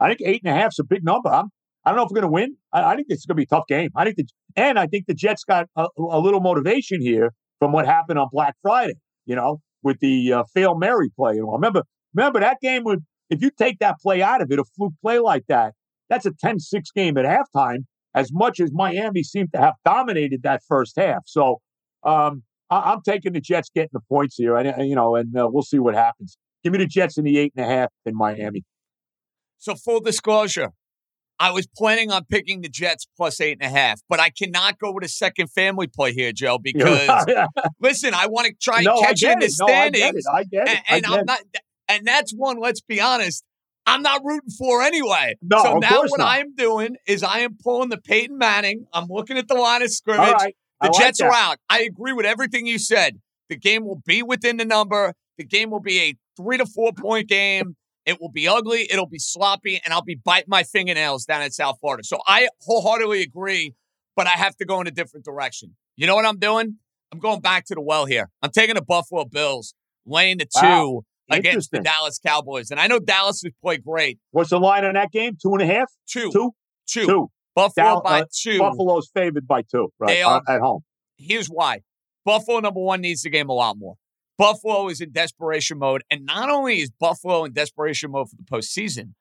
I 0.00 0.08
think 0.08 0.20
eight 0.24 0.42
and 0.44 0.54
a 0.54 0.58
half 0.58 0.72
is 0.72 0.78
a 0.78 0.84
big 0.84 1.04
number. 1.04 1.28
I'm, 1.28 1.46
I 1.84 1.90
don't 1.90 1.98
know 1.98 2.04
if 2.04 2.10
we're 2.10 2.20
going 2.20 2.30
to 2.30 2.34
win. 2.34 2.56
I, 2.72 2.92
I 2.92 2.96
think 2.96 3.08
is 3.10 3.26
going 3.26 3.36
to 3.36 3.40
be 3.40 3.44
a 3.44 3.46
tough 3.46 3.66
game. 3.68 3.90
I 3.94 4.04
think 4.04 4.16
the, 4.16 4.26
and 4.56 4.78
I 4.78 4.86
think 4.86 5.06
the 5.06 5.14
Jets 5.14 5.44
got 5.44 5.66
a, 5.76 5.86
a 5.98 6.18
little 6.18 6.40
motivation 6.40 7.00
here 7.00 7.32
from 7.58 7.72
what 7.72 7.86
happened 7.86 8.18
on 8.18 8.28
Black 8.32 8.54
Friday. 8.62 8.94
You 9.26 9.36
know, 9.36 9.60
with 9.82 10.00
the 10.00 10.32
uh, 10.32 10.44
fail 10.52 10.76
Mary 10.76 11.10
play. 11.16 11.38
Remember, 11.40 11.82
remember 12.14 12.40
that 12.40 12.58
game 12.60 12.84
would 12.84 13.00
if 13.30 13.42
you 13.42 13.50
take 13.50 13.78
that 13.78 13.96
play 14.02 14.22
out 14.22 14.42
of 14.42 14.50
it, 14.50 14.58
a 14.58 14.64
fluke 14.76 14.94
play 15.02 15.18
like 15.18 15.44
that, 15.48 15.74
that's 16.08 16.26
a 16.26 16.30
10-6 16.30 16.60
game 16.94 17.16
at 17.16 17.24
halftime. 17.24 17.84
As 18.14 18.30
much 18.32 18.60
as 18.60 18.70
Miami 18.72 19.22
seemed 19.22 19.52
to 19.54 19.60
have 19.60 19.74
dominated 19.84 20.42
that 20.44 20.62
first 20.68 20.94
half, 20.96 21.22
so 21.26 21.60
um, 22.04 22.42
I, 22.70 22.92
I'm 22.92 23.02
taking 23.02 23.32
the 23.32 23.40
Jets 23.40 23.70
getting 23.74 23.90
the 23.92 24.00
points 24.08 24.36
here. 24.36 24.56
And 24.56 24.88
you 24.88 24.94
know, 24.94 25.16
and 25.16 25.36
uh, 25.36 25.48
we'll 25.50 25.62
see 25.62 25.78
what 25.78 25.94
happens. 25.94 26.36
Give 26.62 26.72
me 26.72 26.78
the 26.78 26.86
Jets 26.86 27.18
in 27.18 27.24
the 27.24 27.38
eight 27.38 27.52
and 27.56 27.64
a 27.64 27.68
half 27.68 27.90
in 28.06 28.16
Miami. 28.16 28.64
So 29.58 29.74
full 29.74 30.00
disclosure, 30.00 30.70
I 31.38 31.50
was 31.50 31.66
planning 31.66 32.10
on 32.10 32.24
picking 32.24 32.60
the 32.60 32.68
Jets 32.68 33.06
plus 33.16 33.40
eight 33.40 33.58
and 33.60 33.74
a 33.74 33.76
half, 33.76 34.00
but 34.08 34.20
I 34.20 34.30
cannot 34.30 34.78
go 34.78 34.92
with 34.92 35.04
a 35.04 35.08
second 35.08 35.48
family 35.48 35.86
play 35.86 36.12
here, 36.12 36.32
Joe, 36.32 36.58
because 36.62 37.26
listen, 37.80 38.14
I 38.14 38.26
want 38.26 38.46
to 38.46 38.54
try 38.60 38.76
and 38.76 38.86
no, 38.86 39.00
catch 39.00 39.22
in 39.22 39.38
the 39.38 39.54
no, 39.60 39.66
I 39.66 39.90
get 39.90 40.14
it. 40.14 40.24
I 40.32 40.44
get 40.44 40.68
it. 40.68 40.78
and, 40.88 41.04
and 41.04 41.06
I 41.06 41.10
I'm 41.10 41.16
get 41.18 41.26
not 41.26 41.40
and 41.88 42.06
that's 42.06 42.32
one, 42.32 42.58
let's 42.60 42.80
be 42.80 43.00
honest, 43.00 43.44
I'm 43.86 44.02
not 44.02 44.22
rooting 44.24 44.50
for 44.50 44.82
anyway. 44.82 45.36
No, 45.42 45.62
so 45.62 45.74
now 45.74 46.02
what 46.02 46.18
not. 46.18 46.28
I 46.28 46.38
am 46.38 46.54
doing 46.54 46.96
is 47.06 47.22
I 47.22 47.40
am 47.40 47.56
pulling 47.62 47.90
the 47.90 47.98
Peyton 47.98 48.38
Manning. 48.38 48.86
I'm 48.92 49.06
looking 49.08 49.36
at 49.36 49.48
the 49.48 49.54
line 49.54 49.82
of 49.82 49.90
scrimmage. 49.90 50.32
Right. 50.32 50.56
The 50.80 50.88
like 50.88 50.98
Jets 50.98 51.18
that. 51.18 51.26
are 51.26 51.34
out. 51.34 51.58
I 51.68 51.80
agree 51.82 52.12
with 52.12 52.26
everything 52.26 52.66
you 52.66 52.78
said. 52.78 53.20
The 53.48 53.56
game 53.56 53.84
will 53.84 54.02
be 54.06 54.22
within 54.22 54.56
the 54.56 54.64
number. 54.64 55.14
The 55.38 55.44
game 55.44 55.70
will 55.70 55.80
be 55.80 56.00
a 56.00 56.14
three 56.36 56.58
to 56.58 56.66
four 56.66 56.92
point 56.92 57.28
game. 57.28 57.76
It 58.06 58.20
will 58.20 58.30
be 58.30 58.48
ugly. 58.48 58.86
It'll 58.90 59.08
be 59.08 59.18
sloppy, 59.18 59.80
and 59.84 59.94
I'll 59.94 60.02
be 60.02 60.18
biting 60.22 60.48
my 60.48 60.62
fingernails 60.62 61.24
down 61.24 61.42
in 61.42 61.50
South 61.50 61.78
Florida. 61.80 62.04
So 62.04 62.18
I 62.26 62.48
wholeheartedly 62.62 63.22
agree, 63.22 63.74
but 64.16 64.26
I 64.26 64.30
have 64.30 64.56
to 64.56 64.64
go 64.64 64.80
in 64.80 64.86
a 64.86 64.90
different 64.90 65.24
direction. 65.24 65.76
You 65.96 66.06
know 66.06 66.14
what 66.14 66.26
I'm 66.26 66.38
doing? 66.38 66.78
I'm 67.12 67.18
going 67.18 67.40
back 67.40 67.64
to 67.66 67.74
the 67.74 67.80
well 67.80 68.06
here. 68.06 68.28
I'm 68.42 68.50
taking 68.50 68.74
the 68.74 68.82
Buffalo 68.82 69.24
Bills, 69.24 69.74
laying 70.04 70.38
the 70.38 70.46
two 70.46 70.66
Wow. 70.66 71.04
Against 71.30 71.70
the 71.70 71.80
Dallas 71.80 72.18
Cowboys. 72.24 72.70
And 72.70 72.78
I 72.80 72.86
know 72.86 72.98
Dallas 72.98 73.42
has 73.42 73.52
played 73.62 73.84
great. 73.84 74.18
What's 74.30 74.50
the 74.50 74.60
line 74.60 74.84
on 74.84 74.94
that 74.94 75.10
game? 75.10 75.36
Two 75.40 75.52
and 75.52 75.62
a 75.62 75.66
half? 75.66 75.90
Two. 76.08 76.30
Two? 76.32 76.52
Two. 76.86 77.06
Two. 77.06 77.30
Buffalo 77.54 77.86
Dal- 77.86 78.02
by 78.02 78.20
uh, 78.22 78.24
two. 78.36 78.58
Buffalo's 78.58 79.08
favored 79.14 79.46
by 79.46 79.62
two, 79.62 79.92
right? 79.98 80.08
They 80.08 80.22
are. 80.22 80.42
uh, 80.46 80.52
at 80.54 80.60
home. 80.60 80.82
here's 81.16 81.46
why. 81.46 81.80
Buffalo, 82.24 82.58
number 82.60 82.80
one, 82.80 83.00
needs 83.00 83.22
the 83.22 83.30
game 83.30 83.48
a 83.48 83.52
lot 83.52 83.76
more. 83.78 83.94
Buffalo 84.38 84.88
is 84.88 85.00
in 85.00 85.12
desperation 85.12 85.78
mode. 85.78 86.02
And 86.10 86.24
not 86.24 86.50
only 86.50 86.80
is 86.80 86.90
Buffalo 86.90 87.44
in 87.44 87.52
desperation 87.52 88.10
mode 88.10 88.30
for 88.30 88.36
the 88.36 88.42
postseason, 88.42 89.12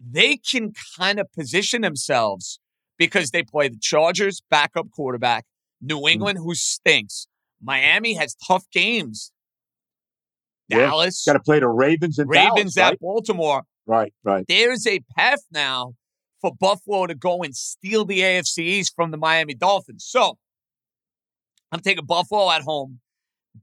they 0.00 0.38
can 0.38 0.72
kind 0.98 1.20
of 1.20 1.30
position 1.32 1.82
themselves 1.82 2.58
because 2.96 3.30
they 3.30 3.42
play 3.42 3.68
the 3.68 3.78
Chargers, 3.80 4.40
backup 4.50 4.90
quarterback, 4.92 5.44
New 5.80 6.08
England, 6.08 6.38
who 6.38 6.54
stinks. 6.54 7.26
Miami 7.62 8.14
has 8.14 8.34
tough 8.34 8.64
games. 8.72 9.32
Yeah. 10.70 10.78
Dallas, 10.78 11.24
Got 11.26 11.34
to 11.34 11.40
play 11.40 11.58
the 11.60 11.68
Ravens 11.68 12.18
and 12.18 12.28
Ravens 12.28 12.74
Dallas, 12.74 12.76
at 12.76 12.90
right? 12.90 13.00
Baltimore. 13.00 13.62
Right, 13.86 14.12
right. 14.24 14.44
There's 14.48 14.86
a 14.86 15.00
path 15.16 15.40
now 15.52 15.94
for 16.40 16.52
Buffalo 16.58 17.06
to 17.06 17.14
go 17.14 17.42
and 17.42 17.54
steal 17.54 18.04
the 18.04 18.20
AFC 18.20 18.58
East 18.58 18.94
from 18.94 19.10
the 19.10 19.16
Miami 19.16 19.54
Dolphins. 19.54 20.04
So 20.08 20.38
I'm 21.72 21.80
taking 21.80 22.06
Buffalo 22.06 22.50
at 22.50 22.62
home. 22.62 23.00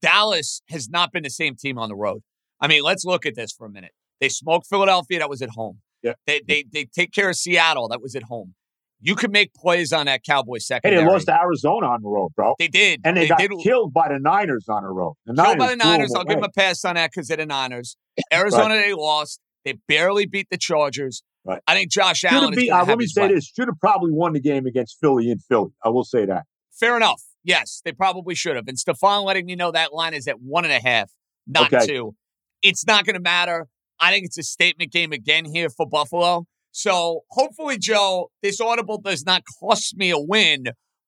Dallas 0.02 0.62
has 0.70 0.90
not 0.90 1.12
been 1.12 1.24
the 1.24 1.30
same 1.30 1.56
team 1.56 1.78
on 1.78 1.90
the 1.90 1.96
road. 1.96 2.22
I 2.60 2.68
mean, 2.68 2.84
let's 2.84 3.06
look 3.06 3.26
at 3.26 3.36
this 3.36 3.52
for 3.52 3.66
a 3.66 3.70
minute. 3.70 3.92
They 4.20 4.30
smoked 4.30 4.68
Philadelphia, 4.68 5.20
that 5.20 5.30
was 5.30 5.42
at 5.42 5.50
home. 5.52 5.80
Yeah. 6.04 6.14
They 6.26 6.42
they 6.48 6.66
they 6.72 6.86
take 6.86 7.12
care 7.12 7.30
of 7.30 7.36
Seattle, 7.36 7.88
that 7.90 8.02
was 8.02 8.16
at 8.16 8.24
home. 8.24 8.54
You 9.00 9.16
could 9.16 9.32
make 9.32 9.54
plays 9.54 9.94
on 9.94 10.08
that 10.08 10.24
Cowboy 10.24 10.56
Hey, 10.56 10.60
secondary. 10.60 11.04
they 11.04 11.10
lost 11.10 11.28
to 11.28 11.34
Arizona 11.40 11.88
on 11.88 12.02
the 12.02 12.10
road, 12.10 12.30
bro. 12.36 12.56
They 12.58 12.68
did. 12.68 13.02
and 13.04 13.16
they, 13.16 13.28
got 13.28 13.38
did 13.38 13.52
killed 13.64 13.94
by 13.94 14.08
the 14.10 14.18
Niners 14.20 14.66
on 14.68 14.84
the 14.84 14.90
road. 14.90 15.14
The 15.26 15.34
killed 15.36 15.58
by 15.60 15.68
the 15.70 15.76
Niners. 15.76 16.14
I'll 16.16 16.24
give 16.24 16.38
them 16.38 16.44
a 16.44 16.50
pass 16.50 16.84
on 16.84 16.96
that 16.96 17.12
because 17.12 17.28
they're 17.28 17.38
the 17.38 17.46
Niners. 17.46 17.96
Arizona, 18.34 18.76
they 18.76 18.94
lost. 18.94 19.40
They 19.66 19.74
barely 19.88 20.26
beat 20.26 20.48
the 20.50 20.58
Chargers. 20.58 21.24
Right. 21.46 21.62
I 21.68 21.76
think 21.76 21.92
Josh 21.92 22.20
Should 22.20 22.32
Allen 22.32 22.54
is 22.60 22.70
uh, 22.70 22.84
let 22.86 22.98
me 22.98 23.06
say 23.06 23.28
this: 23.30 23.46
should 23.56 23.68
have 23.68 23.80
probably 23.80 24.12
won 24.12 24.34
the 24.34 24.42
game 24.42 24.66
against 24.66 24.98
Philly 25.00 25.30
in 25.30 25.40
Philly. 25.40 25.70
I 25.84 25.90
will 25.90 26.04
say 26.04 26.26
that. 26.26 26.44
Fair 26.78 26.98
enough. 26.98 27.22
Yes, 27.44 27.82
they 27.86 27.94
probably 27.94 28.36
should 28.36 28.56
have. 28.58 28.68
And 28.68 28.78
Stefan 28.78 29.24
letting 29.24 29.46
me 29.46 29.56
know 29.56 29.72
that 29.72 29.94
line 29.94 30.14
is 30.14 30.28
at 30.28 30.42
one 30.42 30.66
and 30.66 30.74
a 30.74 30.80
half, 30.86 31.10
not 31.46 31.72
Okay. 31.72 31.86
two. 31.86 32.16
It's 32.62 32.86
not 32.86 33.06
going 33.06 33.14
to 33.14 33.22
matter. 33.22 33.68
I 34.00 34.12
think 34.12 34.26
it's 34.26 34.38
a 34.38 34.44
statement 34.44 34.92
game 34.92 35.12
again 35.14 35.46
here 35.46 35.70
for 35.70 35.88
Buffalo. 35.88 36.46
So 36.78 37.22
hopefully, 37.32 37.80
Joe, 37.80 38.30
this 38.44 38.62
audible 38.62 39.02
does 39.02 39.26
not 39.26 39.42
cost 39.60 39.98
me 39.98 40.12
a 40.12 40.20
win. 40.20 40.66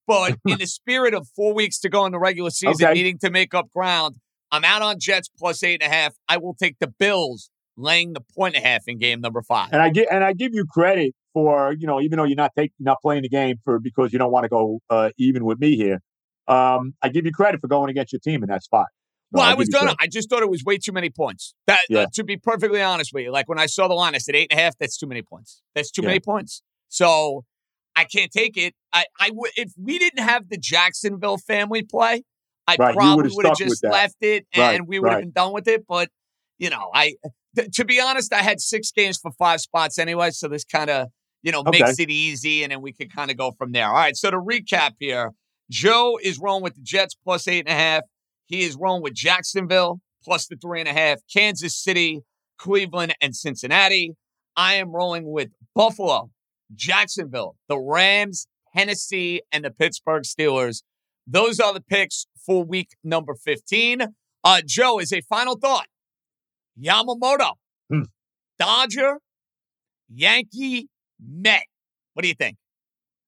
But 0.07 0.39
in 0.47 0.57
the 0.57 0.65
spirit 0.65 1.13
of 1.13 1.27
four 1.35 1.53
weeks 1.53 1.77
to 1.81 1.89
go 1.89 2.07
in 2.07 2.11
the 2.11 2.17
regular 2.17 2.49
season, 2.49 2.87
Okay. 2.87 2.93
needing 2.95 3.19
to 3.19 3.29
make 3.29 3.53
up 3.53 3.67
ground, 3.71 4.15
I'm 4.51 4.65
out 4.65 4.81
on 4.81 4.95
Jets 4.99 5.29
plus 5.37 5.61
eight 5.61 5.83
and 5.83 5.91
a 5.91 5.95
half. 5.95 6.15
I 6.27 6.37
will 6.37 6.55
take 6.55 6.77
the 6.79 6.87
Bills 6.87 7.51
laying 7.77 8.13
the 8.13 8.21
point 8.35 8.55
and 8.55 8.65
a 8.65 8.67
half 8.67 8.81
in 8.87 8.97
game 8.97 9.21
number 9.21 9.43
five. 9.43 9.69
And 9.71 9.79
I 9.79 9.89
give 9.91 10.07
and 10.09 10.23
I 10.23 10.33
give 10.33 10.55
you 10.55 10.65
credit 10.65 11.13
for 11.35 11.73
you 11.77 11.85
know 11.85 12.01
even 12.01 12.17
though 12.17 12.23
you're 12.23 12.35
not 12.35 12.53
taking 12.57 12.73
not 12.79 12.97
playing 13.03 13.21
the 13.21 13.29
game 13.29 13.57
for 13.63 13.79
because 13.79 14.11
you 14.11 14.17
don't 14.17 14.31
want 14.31 14.45
to 14.45 14.49
go 14.49 14.79
uh, 14.89 15.11
even 15.19 15.45
with 15.45 15.59
me 15.59 15.75
here. 15.75 16.01
Um, 16.47 16.95
I 17.03 17.09
give 17.09 17.27
you 17.27 17.31
credit 17.31 17.61
for 17.61 17.67
going 17.67 17.91
against 17.91 18.11
your 18.11 18.21
team 18.21 18.41
in 18.41 18.49
that 18.49 18.63
spot. 18.63 18.87
No, 19.31 19.39
Well, 19.41 19.49
I 19.49 19.53
was 19.53 19.69
gonna. 19.69 19.95
I 19.99 20.07
just 20.07 20.29
thought 20.29 20.41
it 20.41 20.49
was 20.49 20.63
way 20.63 20.77
too 20.77 20.91
many 20.91 21.09
points. 21.09 21.53
That, 21.67 21.81
Yeah. 21.89 21.99
uh, 22.01 22.05
to 22.13 22.23
be 22.23 22.35
perfectly 22.37 22.81
honest 22.81 23.11
with 23.13 23.23
you, 23.25 23.31
like 23.31 23.47
when 23.47 23.59
I 23.59 23.67
saw 23.67 23.87
the 23.87 23.93
line, 23.93 24.15
I 24.15 24.17
said 24.17 24.35
eight 24.35 24.47
and 24.51 24.59
a 24.59 24.63
half. 24.63 24.77
That's 24.79 24.97
too 24.97 25.05
many 25.07 25.21
points. 25.21 25.61
That's 25.75 25.91
too 25.91 26.01
Yeah. 26.01 26.07
many 26.07 26.19
points. 26.19 26.63
So 26.87 27.45
I 27.95 28.05
can't 28.05 28.31
take 28.31 28.57
it. 28.57 28.73
I, 28.91 29.05
I 29.19 29.29
would 29.33 29.51
if 29.55 29.71
we 29.77 29.99
didn't 29.99 30.23
have 30.23 30.49
the 30.49 30.57
Jacksonville 30.57 31.37
family 31.37 31.83
play, 31.83 32.23
I 32.67 32.75
Right, 32.79 32.95
probably 32.95 33.29
would 33.35 33.45
have 33.45 33.57
just 33.57 33.83
left 33.83 34.15
it 34.21 34.47
and 34.53 34.61
Right, 34.61 34.87
we 34.87 34.99
would 34.99 35.09
have 35.09 35.17
right. 35.17 35.23
been 35.25 35.31
done 35.31 35.53
with 35.53 35.67
it. 35.67 35.85
But 35.87 36.09
you 36.57 36.69
know, 36.71 36.89
I 36.93 37.13
th- 37.55 37.75
to 37.75 37.85
be 37.85 37.99
honest, 38.01 38.33
I 38.33 38.41
had 38.41 38.59
six 38.59 38.91
games 38.91 39.17
for 39.17 39.31
five 39.31 39.61
spots 39.61 39.99
anyway, 39.99 40.31
so 40.31 40.47
this 40.47 40.63
kind 40.63 40.89
of 40.89 41.09
you 41.43 41.51
know 41.51 41.59
Okay. 41.67 41.83
makes 41.83 41.99
it 41.99 42.09
easy, 42.09 42.63
and 42.63 42.71
then 42.71 42.81
we 42.81 42.93
could 42.93 43.13
kind 43.13 43.29
of 43.29 43.37
go 43.37 43.51
from 43.51 43.73
there. 43.73 43.87
All 43.87 43.93
right. 43.93 44.15
So 44.15 44.31
to 44.31 44.37
recap 44.37 44.93
here, 44.99 45.33
Joe 45.69 46.17
is 46.21 46.39
rolling 46.39 46.63
with 46.63 46.73
the 46.75 46.81
Jets 46.81 47.15
plus 47.15 47.47
eight 47.47 47.65
and 47.67 47.69
a 47.69 47.73
half. 47.73 48.03
He 48.49 48.63
is 48.63 48.75
rolling 48.75 49.03
with 49.03 49.13
Jacksonville 49.13 50.01
plus 50.23 50.47
the 50.47 50.57
three 50.57 50.79
and 50.81 50.89
a 50.89 50.93
half. 50.93 51.19
Kansas 51.31 51.75
City, 51.75 52.21
Cleveland, 52.57 53.15
and 53.21 53.35
Cincinnati. 53.35 54.15
I 54.57 54.73
am 54.73 54.91
rolling 54.91 55.31
with 55.31 55.49
Buffalo, 55.75 56.31
Jacksonville, 56.75 57.55
the 57.69 57.79
Rams, 57.79 58.47
Tennessee, 58.75 59.41
and 59.51 59.63
the 59.63 59.71
Pittsburgh 59.71 60.23
Steelers. 60.23 60.81
Those 61.25 61.59
are 61.59 61.73
the 61.73 61.81
picks 61.81 62.25
for 62.45 62.63
week 62.63 62.89
number 63.03 63.35
15. 63.35 64.01
Uh, 64.43 64.61
Joe, 64.65 64.99
is 64.99 65.13
a 65.13 65.21
final 65.21 65.55
thought. 65.57 65.87
Yamamoto, 66.81 67.51
Hmm. 67.89 68.03
Dodger, 68.57 69.19
Yankee, 70.09 70.89
Met. 71.21 71.63
What 72.13 72.23
do 72.23 72.27
you 72.29 72.35
think? 72.35 72.57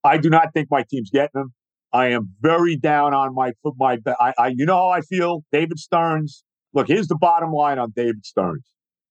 I 0.04 0.18
do 0.18 0.30
not 0.30 0.54
think 0.54 0.70
my 0.72 0.84
team's 0.90 1.10
getting 1.12 1.30
them. 1.34 1.54
I 1.94 2.08
am 2.08 2.30
very 2.42 2.78
down 2.78 3.14
on 3.14 3.36
my 3.36 3.52
foot 3.62 3.76
my. 3.78 3.98
I, 4.20 4.34
I 4.38 4.48
you 4.56 4.66
know 4.66 4.76
how 4.78 4.90
I 4.90 5.02
feel. 5.02 5.44
David 5.52 5.80
Stearns. 5.80 6.44
Look, 6.74 6.88
here's 6.88 7.08
the 7.08 7.18
bottom 7.18 7.52
line 7.52 7.80
on 7.80 7.92
David 7.96 8.26
Stearns. 8.26 8.64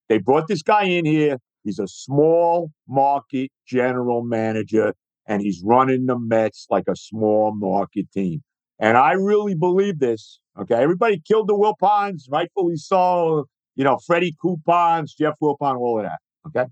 They 0.09 0.19
brought 0.19 0.49
this 0.49 0.63
guy 0.63 0.85
in 0.85 1.05
here. 1.05 1.39
He's 1.63 1.79
a 1.79 1.87
small 1.87 2.71
market 2.89 3.51
general 3.67 4.23
manager, 4.23 4.95
and 5.27 5.43
he's 5.43 5.63
running 5.63 6.07
the 6.07 6.19
Mets 6.19 6.67
like 6.71 6.85
a 6.89 6.97
small 6.97 7.55
market 7.55 8.11
team. 8.13 8.43
And 8.79 8.97
I 8.97 9.13
really 9.13 9.55
believe 9.55 9.99
this. 9.99 10.41
Okay, 10.59 10.75
everybody 10.75 11.21
killed 11.27 11.49
the 11.49 11.55
Wilpons, 11.55 12.25
rightfully 12.31 12.77
so. 12.77 13.45
You 13.77 13.85
know, 13.85 13.99
Freddie 14.07 14.35
Coupons, 14.41 15.15
Jeff 15.15 15.35
Wilpon, 15.43 15.77
all 15.77 15.99
of 16.01 16.07
that. 16.07 16.19
Okay, 16.47 16.69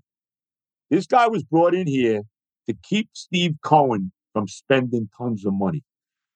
this 0.89 1.05
guy 1.05 1.27
was 1.27 1.43
brought 1.43 1.75
in 1.75 1.85
here 1.85 2.23
to 2.67 2.75
keep 2.83 3.09
Steve 3.13 3.55
Cohen 3.63 4.11
from 4.33 4.47
spending 4.47 5.07
tons 5.15 5.45
of 5.45 5.53
money. 5.53 5.83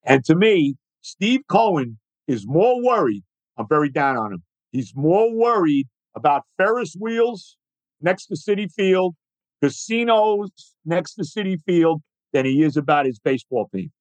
And 0.06 0.24
to 0.26 0.36
me, 0.36 0.76
Steve 1.02 1.42
Cohen 1.48 2.00
is 2.28 2.46
more 2.48 2.84
worried. 2.84 3.24
I'm 3.58 3.68
very 3.68 3.90
down 3.90 4.18
on 4.18 4.34
him. 4.34 4.44
He's 4.72 4.94
more 4.96 5.34
worried 5.34 5.88
about 6.16 6.44
Ferris 6.58 6.96
wheels 7.00 7.58
next 8.02 8.28
to 8.28 8.36
Citi 8.36 8.72
Field, 8.72 9.16
casinos 9.62 10.50
next 10.86 11.16
to 11.16 11.24
Citi 11.24 11.58
Field, 11.66 12.02
than 12.34 12.46
he 12.46 12.64
is 12.64 12.78
about 12.78 13.06
his 13.06 13.20
baseball 13.20 13.70
team. 13.74 13.92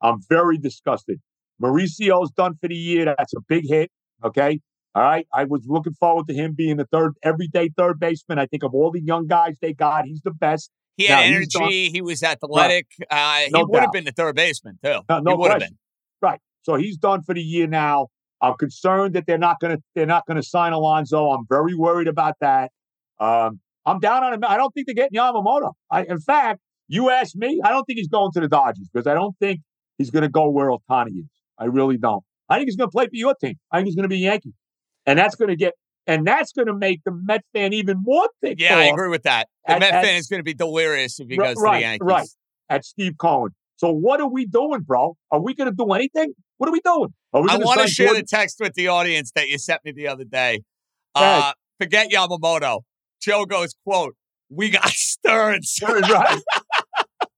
I'm 0.00 0.18
very 0.28 0.58
disgusted. 0.58 1.20
Mauricio's 1.60 2.30
done 2.32 2.54
for 2.60 2.68
the 2.68 2.74
year. 2.74 3.04
That's 3.04 3.34
a 3.34 3.40
big 3.46 3.68
hit. 3.68 3.90
Okay. 4.24 4.60
All 4.94 5.02
right. 5.02 5.26
I 5.32 5.44
was 5.44 5.64
looking 5.66 5.94
forward 5.94 6.26
to 6.28 6.34
him 6.34 6.54
being 6.54 6.76
the 6.76 6.86
third, 6.86 7.14
everyday 7.22 7.70
third 7.76 8.00
baseman. 8.00 8.38
I 8.38 8.46
think 8.46 8.62
of 8.62 8.74
all 8.74 8.90
the 8.90 9.00
young 9.00 9.26
guys 9.26 9.56
they 9.60 9.72
got, 9.72 10.06
he's 10.06 10.22
the 10.22 10.32
best. 10.32 10.70
He 10.96 11.06
had 11.06 11.30
Now, 11.30 11.38
he's 11.38 11.48
done- 11.48 11.62
energy. 11.62 11.90
He 11.90 12.02
was 12.02 12.22
athletic. 12.22 12.86
Uh, 13.10 13.38
he 13.40 13.50
No 13.50 13.64
would 13.68 13.80
have 13.80 13.92
been 13.92 14.04
the 14.04 14.12
third 14.12 14.36
baseman, 14.36 14.78
too. 14.84 15.00
No, 15.08 15.18
no 15.20 15.30
he 15.32 15.36
would 15.36 15.50
have 15.50 15.58
question. 15.60 15.78
been. 16.20 16.28
Right. 16.28 16.40
So 16.62 16.74
he's 16.76 16.96
done 16.96 17.22
for 17.22 17.34
the 17.34 17.42
year 17.42 17.66
now. 17.66 18.08
I'm 18.40 18.54
concerned 18.56 19.14
that 19.14 19.26
they're 19.26 19.38
not 19.38 19.60
going 19.60 19.76
to 19.76 19.82
they're 19.94 20.04
not 20.06 20.26
going 20.26 20.36
to 20.36 20.42
sign 20.42 20.72
Alonso. 20.72 21.30
I'm 21.30 21.44
very 21.48 21.74
worried 21.74 22.08
about 22.08 22.34
that. 22.40 22.70
Um, 23.20 23.60
I'm 23.86 24.00
down 24.00 24.24
on 24.24 24.32
him. 24.34 24.40
I 24.46 24.56
don't 24.56 24.72
think 24.74 24.86
they're 24.86 24.94
getting 24.96 25.18
Yamamoto. 25.18 25.72
I, 25.90 26.04
in 26.04 26.18
fact, 26.20 26.60
you 26.88 27.08
asked 27.10 27.36
me, 27.36 27.60
I 27.64 27.70
don't 27.70 27.84
think 27.84 27.98
he's 27.98 28.08
going 28.08 28.32
to 28.32 28.40
the 28.40 28.48
Dodgers 28.48 28.88
because 28.92 29.06
I 29.06 29.14
don't 29.14 29.36
think 29.38 29.60
he's 29.98 30.10
going 30.10 30.22
to 30.24 30.28
go 30.28 30.48
where 30.50 30.70
Ohtani 30.70 31.08
is. 31.20 31.30
I 31.58 31.64
really 31.66 31.96
don't. 31.98 32.24
I 32.48 32.56
think 32.56 32.66
he's 32.66 32.76
going 32.76 32.88
to 32.88 32.92
play 32.92 33.04
for 33.06 33.10
your 33.14 33.34
team. 33.34 33.54
I 33.70 33.78
think 33.78 33.86
he's 33.86 33.94
going 33.94 34.02
to 34.04 34.08
be 34.08 34.18
Yankee, 34.18 34.52
and 35.06 35.18
that's 35.18 35.36
going 35.36 35.48
to 35.48 35.56
get 35.56 35.74
and 36.06 36.26
that's 36.26 36.52
going 36.52 36.66
to 36.66 36.74
make 36.74 37.00
the 37.04 37.12
Met 37.12 37.42
fan 37.52 37.72
even 37.72 37.98
more 38.02 38.28
thick. 38.40 38.60
Yeah, 38.60 38.76
I 38.78 38.84
agree 38.84 39.08
with 39.08 39.22
that. 39.24 39.48
The 39.66 39.72
At- 39.74 39.80
Met 39.80 39.92
at- 39.94 40.04
fan 40.04 40.16
is 40.16 40.26
going 40.26 40.40
to 40.40 40.44
be 40.44 40.54
delirious 40.54 41.20
if 41.20 41.28
he 41.28 41.36
goes 41.36 41.54
to 41.56 41.60
the 41.62 41.80
Yankees. 41.80 42.00
right. 42.06 42.28
at 42.68 42.84
Steve 42.84 43.14
Cohen. 43.18 43.50
So 43.76 43.90
what 43.90 44.20
are 44.20 44.28
we 44.28 44.46
doing, 44.46 44.80
bro? 44.82 45.16
Are 45.30 45.40
we 45.40 45.54
going 45.54 45.70
to 45.70 45.76
do 45.76 45.92
anything? 45.92 46.34
What 46.58 46.68
are 46.68 46.72
we 46.72 46.80
doing? 46.84 47.12
Are 47.32 47.42
we 47.42 47.48
I 47.48 47.56
want 47.56 47.80
to 47.80 47.88
share 47.88 48.08
Jordan- 48.08 48.22
the 48.30 48.36
text 48.36 48.58
with 48.60 48.74
the 48.74 48.88
audience 48.88 49.32
that 49.34 49.48
you 49.48 49.58
sent 49.58 49.84
me 49.84 49.92
the 49.92 50.08
other 50.08 50.24
day. 50.24 50.62
Uh, 51.14 51.52
forget 51.80 52.10
Yamamoto. 52.10 52.82
Joe 53.20 53.44
goes, 53.44 53.74
quote, 53.84 54.14
we 54.50 54.70
got 54.70 54.88
Stearns. 54.88 55.78
right. 55.82 56.38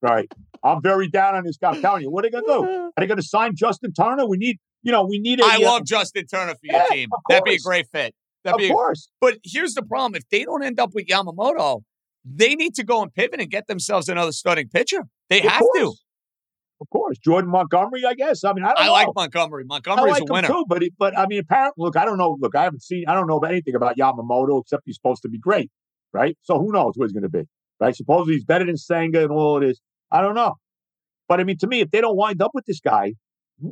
right. 0.03 0.33
I'm 0.63 0.81
very 0.83 1.09
down 1.09 1.35
on 1.35 1.45
this 1.45 1.57
guy. 1.57 1.71
I'm 1.71 1.81
telling 1.81 2.03
you, 2.03 2.11
what 2.11 2.25
are 2.25 2.31
they 2.31 2.41
going 2.41 2.45
to 2.45 2.67
do? 2.67 2.81
Are 2.85 2.93
they 2.99 3.07
going 3.07 3.21
to 3.21 3.23
sign 3.27 3.55
Justin 3.55 3.93
Turner? 3.93 4.27
We 4.27 4.39
need, 4.39 4.59
you 4.83 4.93
know, 4.93 5.05
we 5.05 5.19
need 5.19 5.41
a. 5.41 5.45
I 5.45 5.57
uh, 5.57 5.61
love 5.67 5.85
Justin 5.85 6.27
Turner 6.27 6.53
for 6.55 6.61
your 6.63 6.77
Yeah, 6.77 6.87
team. 6.91 7.09
That'd 7.29 7.45
be 7.45 7.55
a 7.55 7.59
great 7.59 7.87
fit. 7.93 8.15
That'd 8.45 8.57
Of 8.57 8.61
be 8.61 8.69
course. 8.71 9.09
but 9.21 9.39
here's 9.43 9.75
the 9.75 9.83
problem. 9.83 10.15
If 10.15 10.29
they 10.31 10.45
don't 10.45 10.63
end 10.63 10.79
up 10.79 10.91
with 10.95 11.07
Yamamoto, 11.07 11.81
they 12.25 12.55
need 12.55 12.75
to 12.75 12.85
go 12.85 13.03
and 13.03 13.13
pivot 13.13 13.41
and 13.41 13.51
get 13.51 13.67
themselves 13.67 14.09
another 14.09 14.33
starting 14.33 14.69
pitcher. 14.69 15.05
They 15.31 15.39
Of 15.41 15.51
have 15.51 15.61
course. 15.61 15.79
to. 15.79 15.95
Of 16.81 16.91
course. 16.91 17.19
Jordan 17.19 17.51
Montgomery, 17.51 18.05
I 18.05 18.15
guess. 18.15 18.45
I 18.45 18.53
mean, 18.53 18.65
I 18.65 18.69
don't 18.75 18.79
I 18.81 18.89
like 18.91 19.09
Montgomery. 19.15 19.63
I 19.65 19.67
Montgomery's 19.67 20.13
like 20.13 20.23
a 20.23 20.25
him 20.27 20.33
winner. 20.33 20.49
too, 20.49 20.65
but 20.69 20.83
he, 20.83 20.93
but 20.99 21.17
I 21.19 21.27
mean, 21.27 21.39
apparently, 21.41 21.83
look, 21.83 21.97
I 21.97 22.05
don't 22.05 22.19
know. 22.19 22.37
Look, 22.41 22.55
I 22.55 22.65
haven't 22.65 22.83
seen, 22.83 23.05
I 23.09 23.15
don't 23.15 23.27
know 23.27 23.39
anything 23.41 23.75
about 23.75 23.97
Yamamoto 23.97 24.61
except 24.61 24.83
he's 24.85 24.97
supposed 24.97 25.23
to 25.23 25.29
be 25.29 25.39
great, 25.39 25.71
right? 26.13 26.37
So 26.43 26.59
who 26.59 26.73
knows 26.73 26.93
what 26.97 27.07
he's 27.07 27.13
going 27.13 27.23
to 27.23 27.29
be, 27.31 27.45
right? 27.81 27.95
Supposedly 27.97 28.35
he's 28.35 28.45
better 28.45 28.67
than 28.67 28.77
Senga 28.77 29.23
and 29.23 29.31
all 29.31 29.63
it 29.63 29.69
is. 29.71 29.81
I 30.11 30.21
don't 30.21 30.35
know, 30.35 30.57
but 31.29 31.41
I 31.41 31.45
mean, 31.45 31.57
to 31.59 31.67
me, 31.67 31.81
if 31.81 31.91
they 31.91 32.01
don't 32.03 32.17
wind 32.17 32.43
up 32.43 32.51
with 32.55 32.67
this 32.67 32.81
guy, 32.81 33.15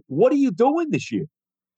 what 0.06 0.32
are 0.32 0.36
you 0.36 0.50
doing 0.50 0.90
this 0.90 1.10
year? 1.12 1.26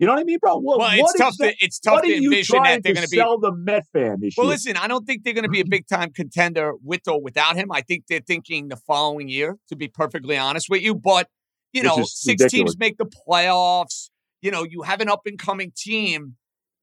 You 0.00 0.06
know 0.06 0.12
what 0.14 0.20
I 0.20 0.24
mean, 0.24 0.38
bro? 0.40 0.58
Well, 0.58 0.78
it's 0.92 1.14
tough 1.14 1.36
that- 1.38 1.56
to 1.58 1.64
it's 1.64 1.78
tough 1.78 2.02
to 2.02 2.12
envision 2.16 2.62
that 2.64 2.82
they're 2.82 2.94
going 2.94 3.04
to 3.06 3.10
be. 3.10 3.16
sell 3.16 3.38
the 3.38 3.52
Met 3.52 3.86
fan 3.92 4.18
this 4.20 4.34
Well, 4.36 4.46
year? 4.46 4.54
listen, 4.54 4.76
I 4.76 4.88
don't 4.88 5.04
think 5.06 5.22
they're 5.22 5.32
going 5.34 5.44
to 5.44 5.48
be 5.48 5.60
a 5.60 5.64
big 5.66 5.86
time 5.86 6.12
contender 6.12 6.72
with 6.82 7.06
or 7.06 7.20
without 7.22 7.54
him. 7.56 7.70
I 7.70 7.80
think 7.82 8.06
they're 8.08 8.20
thinking 8.26 8.68
the 8.68 8.76
following 8.76 9.28
year, 9.28 9.56
to 9.68 9.76
be 9.76 9.86
perfectly 9.88 10.36
honest 10.36 10.66
with 10.68 10.82
you. 10.82 10.94
But 10.96 11.28
you 11.72 11.82
Which 11.82 11.88
know, 11.88 12.04
six 12.04 12.42
ridiculous. 12.42 12.52
teams 12.52 12.78
make 12.78 12.98
the 12.98 13.06
playoffs. 13.06 14.10
You 14.42 14.50
know, 14.50 14.64
you 14.64 14.82
have 14.82 15.00
an 15.00 15.08
up 15.08 15.22
and 15.26 15.38
coming 15.38 15.72
team. 15.76 16.36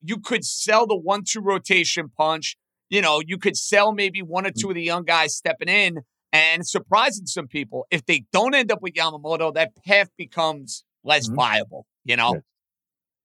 You 0.03 0.17
could 0.17 0.43
sell 0.45 0.87
the 0.87 0.97
one 0.97 1.23
two 1.27 1.41
rotation 1.41 2.09
punch. 2.15 2.55
You 2.89 3.01
know, 3.01 3.21
you 3.25 3.37
could 3.37 3.55
sell 3.57 3.91
maybe 3.93 4.21
one 4.21 4.43
Mm. 4.45 4.47
or 4.47 4.51
two 4.51 4.69
of 4.69 4.75
the 4.75 4.81
young 4.83 5.03
guys 5.03 5.35
stepping 5.35 5.69
in 5.69 5.99
and 6.33 6.65
surprising 6.67 7.25
some 7.25 7.47
people. 7.47 7.87
If 7.91 8.05
they 8.05 8.25
don't 8.31 8.55
end 8.55 8.71
up 8.71 8.81
with 8.81 8.93
Yamamoto, 8.93 9.53
that 9.53 9.71
path 9.85 10.09
becomes 10.17 10.83
less 11.03 11.29
Mhm. 11.29 11.35
viable. 11.35 11.85
You 12.03 12.15
know, 12.15 12.33
Yeah. 12.35 12.39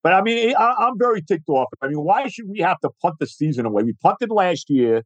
But 0.03 0.13
I 0.13 0.21
mean, 0.21 0.55
I, 0.55 0.73
I'm 0.79 0.97
very 0.97 1.21
ticked 1.21 1.49
off. 1.49 1.67
I 1.81 1.87
mean, 1.87 1.99
why 1.99 2.27
should 2.27 2.47
we 2.47 2.59
have 2.59 2.79
to 2.81 2.89
punt 3.01 3.15
the 3.19 3.27
season 3.27 3.65
away? 3.65 3.83
We 3.83 3.93
punted 3.93 4.31
last 4.31 4.69
year. 4.69 5.03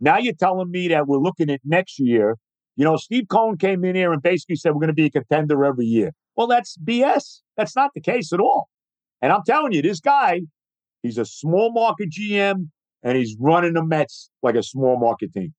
Now 0.00 0.18
you're 0.18 0.34
telling 0.34 0.70
me 0.70 0.88
that 0.88 1.06
we're 1.06 1.18
looking 1.18 1.50
at 1.50 1.60
next 1.64 1.98
year. 1.98 2.36
You 2.76 2.84
know, 2.84 2.96
Steve 2.96 3.24
Cohen 3.28 3.58
came 3.58 3.84
in 3.84 3.94
here 3.94 4.12
and 4.12 4.22
basically 4.22 4.56
said 4.56 4.70
we're 4.70 4.80
going 4.80 4.88
to 4.88 4.94
be 4.94 5.06
a 5.06 5.10
contender 5.10 5.64
every 5.64 5.84
year. 5.84 6.12
Well, 6.36 6.46
that's 6.46 6.76
BS. 6.78 7.40
That's 7.56 7.76
not 7.76 7.90
the 7.94 8.00
case 8.00 8.32
at 8.32 8.40
all. 8.40 8.68
And 9.20 9.32
I'm 9.32 9.42
telling 9.46 9.72
you, 9.72 9.82
this 9.82 10.00
guy, 10.00 10.40
he's 11.02 11.18
a 11.18 11.24
small 11.24 11.70
market 11.72 12.10
GM 12.10 12.70
and 13.02 13.18
he's 13.18 13.36
running 13.38 13.74
the 13.74 13.84
Mets 13.84 14.30
like 14.42 14.54
a 14.54 14.62
small 14.62 14.98
market 14.98 15.32
team. 15.32 15.54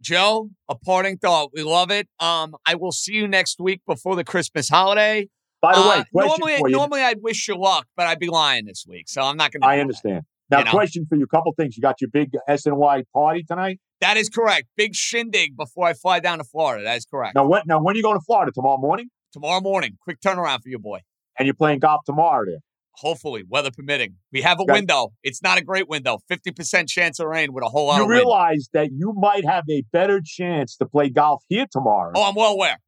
Joe, 0.00 0.50
a 0.68 0.74
parting 0.74 1.18
thought. 1.18 1.50
We 1.54 1.62
love 1.62 1.90
it. 1.90 2.08
Um, 2.18 2.56
I 2.66 2.74
will 2.74 2.90
see 2.90 3.14
you 3.14 3.28
next 3.28 3.60
week 3.60 3.82
before 3.86 4.16
the 4.16 4.24
Christmas 4.24 4.68
holiday. 4.68 5.28
By 5.62 5.74
the 5.74 5.80
Uh, 5.80 5.88
way, 5.90 6.04
normally, 6.12 6.56
for 6.58 6.68
you. 6.68 6.76
normally 6.76 7.02
I'd 7.02 7.22
wish 7.22 7.46
you 7.48 7.56
luck, 7.56 7.86
but 7.96 8.06
I'd 8.08 8.18
be 8.18 8.28
lying 8.28 8.66
this 8.66 8.84
week, 8.86 9.08
so 9.08 9.22
I'm 9.22 9.36
not 9.36 9.52
going 9.52 9.62
to. 9.62 9.66
I 9.68 9.78
understand. 9.78 10.24
Now, 10.50 10.58
You 10.58 10.64
know. 10.64 10.70
question 10.72 11.06
for 11.08 11.16
you. 11.16 11.24
A 11.24 11.28
couple 11.28 11.52
things. 11.56 11.76
You 11.76 11.80
got 11.82 12.00
your 12.00 12.10
big 12.10 12.32
SNY 12.48 13.04
party 13.14 13.44
tonight. 13.44 13.78
That 14.00 14.16
is 14.16 14.28
correct. 14.28 14.66
Big 14.76 14.94
shindig 14.96 15.56
before 15.56 15.86
I 15.86 15.92
fly 15.94 16.18
down 16.18 16.38
to 16.38 16.44
Florida. 16.44 16.82
That 16.82 16.96
is 16.96 17.04
correct. 17.06 17.36
Now, 17.36 17.46
when 17.46 17.62
now 17.66 17.80
when 17.80 17.94
are 17.94 17.96
you 17.96 18.02
going 18.02 18.18
to 18.18 18.24
Florida 18.24 18.50
tomorrow 18.52 18.76
morning? 18.78 19.08
Tomorrow 19.32 19.60
morning, 19.60 19.96
quick 20.02 20.20
turnaround 20.20 20.62
for 20.62 20.68
you, 20.68 20.78
boy. 20.80 20.98
And 21.38 21.46
you're 21.46 21.54
playing 21.54 21.78
golf 21.78 22.00
tomorrow 22.04 22.44
there. 22.44 22.58
Hopefully, 22.96 23.42
weather 23.48 23.70
permitting. 23.70 24.16
We 24.32 24.42
have 24.42 24.58
a 24.58 24.64
Okay. 24.64 24.72
window. 24.72 25.12
It's 25.22 25.42
not 25.42 25.56
a 25.58 25.62
great 25.64 25.88
window. 25.88 26.18
Fifty 26.28 26.50
percent 26.50 26.88
chance 26.88 27.18
of 27.20 27.28
rain 27.28 27.52
with 27.54 27.64
a 27.64 27.68
whole 27.68 27.86
lot 27.86 27.96
You 27.98 28.02
wind. 28.06 28.10
realize 28.18 28.68
that 28.74 28.90
you 28.92 29.14
might 29.16 29.44
have 29.46 29.64
a 29.70 29.82
better 29.92 30.20
chance 30.22 30.76
to 30.78 30.86
play 30.86 31.08
golf 31.08 31.44
here 31.48 31.66
tomorrow. 31.70 32.12
Oh, 32.16 32.24
I'm 32.28 32.34
well 32.34 32.52
aware. 32.52 32.78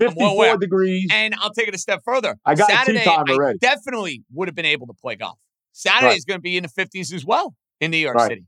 I'm 0.00 0.08
54 0.08 0.36
well 0.36 0.58
degrees. 0.58 1.08
And 1.12 1.34
I'll 1.40 1.52
take 1.52 1.68
it 1.68 1.74
a 1.74 1.78
step 1.78 2.00
further. 2.04 2.36
I 2.44 2.54
got 2.54 2.70
Saturday, 2.70 3.04
time 3.04 3.24
I 3.28 3.54
definitely 3.60 4.22
would 4.32 4.48
have 4.48 4.54
been 4.54 4.66
able 4.66 4.86
to 4.88 4.94
play 4.94 5.16
golf. 5.16 5.38
Saturday 5.72 6.06
Right. 6.06 6.16
is 6.18 6.24
going 6.24 6.38
to 6.38 6.42
be 6.42 6.56
in 6.56 6.64
the 6.64 6.68
50s 6.68 7.12
as 7.12 7.24
well 7.24 7.54
in 7.80 7.90
New 7.90 7.96
York 7.98 8.16
Right. 8.16 8.28
City. 8.28 8.44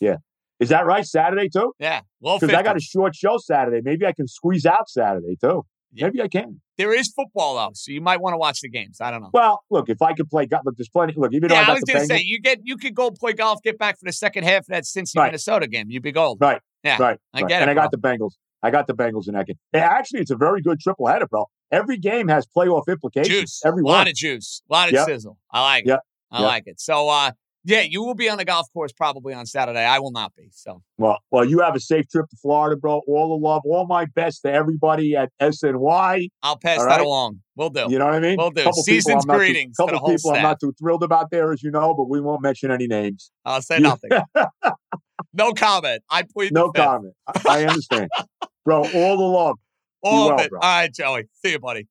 Yeah. 0.00 0.16
Is 0.60 0.68
that 0.70 0.86
right? 0.86 1.04
Saturday 1.04 1.48
too? 1.48 1.72
Yeah, 1.78 2.00
low 2.22 2.38
Because 2.38 2.54
I 2.54 2.62
got 2.62 2.76
a 2.76 2.80
short 2.80 3.14
show 3.14 3.38
Saturday. 3.38 3.80
Maybe 3.82 4.06
I 4.06 4.12
can 4.12 4.26
squeeze 4.28 4.64
out 4.66 4.88
Saturday 4.88 5.36
too. 5.40 5.64
Yeah. 5.92 6.06
Maybe 6.06 6.22
I 6.22 6.28
can. 6.28 6.60
There 6.76 6.92
is 6.92 7.12
football 7.14 7.54
though, 7.54 7.70
so 7.74 7.92
you 7.92 8.00
might 8.00 8.20
want 8.20 8.34
to 8.34 8.38
watch 8.38 8.60
the 8.60 8.68
games. 8.68 9.00
I 9.00 9.10
don't 9.12 9.22
know. 9.22 9.30
Well, 9.32 9.62
look, 9.70 9.88
if 9.88 10.02
I 10.02 10.12
could 10.12 10.28
play 10.28 10.46
golf, 10.46 10.62
look, 10.64 10.76
there's 10.76 10.88
plenty. 10.88 11.14
Look, 11.16 11.32
even 11.32 11.48
though 11.48 11.54
yeah, 11.54 11.66
I 11.68 11.70
I 11.70 11.74
was 11.74 11.84
gonna 11.84 12.04
say 12.04 12.20
you 12.20 12.40
get 12.40 12.60
you 12.64 12.76
could 12.76 12.94
go 12.94 13.10
play 13.12 13.32
golf, 13.32 13.62
get 13.62 13.78
back 13.78 13.98
for 13.98 14.04
the 14.06 14.12
second 14.12 14.42
half 14.44 14.60
of 14.60 14.66
that 14.68 14.82
Cincy 14.84 15.16
Right. 15.16 15.26
Minnesota 15.26 15.68
game. 15.68 15.86
You'd 15.90 16.02
be 16.02 16.10
gold. 16.12 16.38
Right. 16.40 16.60
Yeah. 16.82 17.00
right, 17.00 17.18
I 17.32 17.40
right. 17.40 17.48
get 17.48 17.62
and 17.62 17.70
it, 17.70 17.72
I 17.72 17.74
got 17.74 17.90
the 17.92 17.96
Bengals. 17.96 18.32
I 18.64 18.70
got 18.70 18.86
the 18.86 18.94
Bengals 18.94 19.28
in 19.28 19.34
that 19.34 19.46
game. 19.46 19.56
Actually, 19.74 20.20
it's 20.20 20.30
a 20.30 20.36
very 20.36 20.62
good 20.62 20.80
triple 20.80 21.06
header, 21.06 21.26
bro. 21.26 21.46
Every 21.70 21.98
game 21.98 22.28
has 22.28 22.46
playoff 22.46 22.84
implications. 22.88 23.28
Juice. 23.40 23.62
Every 23.64 23.82
a 23.82 23.84
lot 23.86 23.98
one. 23.98 24.08
of 24.08 24.14
juice. 24.14 24.62
A 24.70 24.72
lot 24.72 24.88
of 24.88 24.94
Yep. 24.94 25.06
sizzle. 25.06 25.38
I 25.52 25.60
like 25.62 25.84
it. 25.84 25.88
Yep. 25.88 26.00
I 26.32 26.38
Yep. 26.40 26.46
like 26.48 26.62
it. 26.66 26.80
So 26.80 27.08
uh 27.08 27.30
yeah, 27.66 27.80
you 27.80 28.02
will 28.02 28.14
be 28.14 28.28
on 28.28 28.36
the 28.36 28.44
golf 28.44 28.66
course 28.74 28.92
probably 28.92 29.32
on 29.32 29.46
Saturday. 29.46 29.82
I 29.84 29.98
will 29.98 30.10
not 30.10 30.34
be. 30.36 30.48
So 30.52 30.82
Well, 30.98 31.18
well, 31.30 31.46
you 31.46 31.60
have 31.60 31.74
a 31.74 31.80
safe 31.80 32.06
trip 32.10 32.28
to 32.28 32.36
Florida, 32.36 32.76
bro. 32.76 33.00
All 33.08 33.30
the 33.30 33.42
love, 33.42 33.62
all 33.64 33.86
my 33.86 34.04
best 34.04 34.42
to 34.42 34.52
everybody 34.52 35.16
at 35.16 35.30
SNY. 35.40 36.28
I'll 36.42 36.58
pass 36.58 36.80
All 36.80 36.88
that 36.88 37.00
along. 37.00 37.40
We'll 37.56 37.70
do. 37.70 37.86
You 37.88 37.98
know 37.98 38.04
what 38.04 38.14
I 38.14 38.20
mean? 38.20 38.36
We'll 38.38 38.50
do. 38.50 38.64
Couple 38.64 38.82
Season's 38.82 39.24
too- 39.24 39.32
greetings 39.32 39.76
to 39.76 39.82
couple 39.82 39.94
the 39.94 39.98
whole 40.00 40.10
people 40.14 40.32
I'm 40.32 40.42
not 40.42 40.60
too 40.60 40.74
thrilled 40.78 41.02
about 41.02 41.30
there, 41.30 41.52
as 41.52 41.62
you 41.62 41.70
know, 41.70 41.94
but 41.94 42.08
we 42.10 42.20
won't 42.20 42.42
mention 42.42 42.70
any 42.70 42.86
names. 42.86 43.30
I'll 43.46 43.62
say 43.62 43.78
nothing. 43.78 44.10
no 45.32 45.52
comment. 45.54 46.02
I 46.10 46.24
plead 46.24 46.52
No 46.52 46.70
comment. 46.70 47.14
I, 47.26 47.60
I 47.60 47.64
understand, 47.64 48.10
bro. 48.64 48.78
All 48.78 49.16
the 49.16 49.22
love. 49.22 49.58
All 50.02 50.28
well, 50.28 50.34
of 50.34 50.40
it. 50.40 50.50
bro. 50.50 50.60
All 50.60 50.80
right, 50.80 50.92
Joey. 50.92 51.28
See 51.44 51.52
you, 51.52 51.58
buddy. 51.58 51.86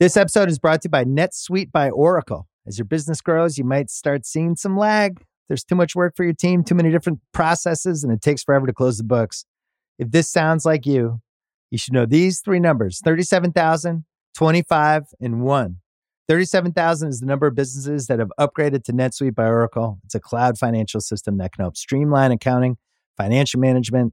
This 0.00 0.16
episode 0.16 0.48
is 0.48 0.58
brought 0.58 0.82
to 0.82 0.86
you 0.86 0.90
by 0.90 1.04
NetSuite 1.04 1.72
by 1.72 1.90
Oracle. 1.90 2.46
As 2.66 2.78
your 2.78 2.84
business 2.84 3.20
grows, 3.20 3.58
you 3.58 3.64
might 3.64 3.90
start 3.90 4.26
seeing 4.26 4.54
some 4.54 4.76
lag. 4.76 5.24
There's 5.48 5.64
too 5.64 5.74
much 5.74 5.96
work 5.96 6.14
for 6.14 6.24
your 6.24 6.34
team, 6.34 6.62
too 6.62 6.74
many 6.74 6.90
different 6.90 7.20
processes, 7.32 8.04
and 8.04 8.12
it 8.12 8.20
takes 8.20 8.44
forever 8.44 8.66
to 8.66 8.72
close 8.72 8.98
the 8.98 9.04
books. 9.04 9.44
If 9.98 10.10
this 10.10 10.30
sounds 10.30 10.64
like 10.64 10.86
you, 10.86 11.20
you 11.70 11.78
should 11.78 11.94
know 11.94 12.06
these 12.06 12.40
three 12.40 12.60
numbers 12.60 13.00
37,000, 13.02 14.04
25, 14.36 15.02
and 15.20 15.40
1. 15.42 15.76
37,000 16.28 17.08
is 17.08 17.20
the 17.20 17.26
number 17.26 17.46
of 17.46 17.54
businesses 17.54 18.06
that 18.06 18.18
have 18.18 18.30
upgraded 18.38 18.84
to 18.84 18.92
NetSuite 18.92 19.34
by 19.34 19.46
Oracle. 19.46 19.98
It's 20.04 20.14
a 20.14 20.20
cloud 20.20 20.58
financial 20.58 21.00
system 21.00 21.38
that 21.38 21.52
can 21.52 21.62
help 21.62 21.76
streamline 21.76 22.32
accounting, 22.32 22.76
financial 23.16 23.58
management, 23.58 24.12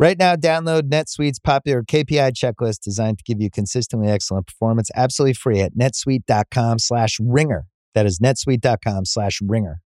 Right 0.00 0.16
now, 0.16 0.36
download 0.36 0.82
NetSuite's 0.82 1.40
popular 1.40 1.82
KPI 1.82 2.32
checklist 2.32 2.82
designed 2.82 3.18
to 3.18 3.24
give 3.24 3.40
you 3.40 3.50
consistently 3.50 4.08
excellent 4.08 4.46
performance 4.46 4.90
absolutely 4.94 5.34
free 5.34 5.58
at 5.58 5.74
netsuite.com 5.74 6.78
slash 6.78 7.18
ringer. 7.20 7.66
That 7.94 8.06
is 8.06 8.20
netsuite.com 8.20 9.06
slash 9.06 9.40
ringer. 9.42 9.80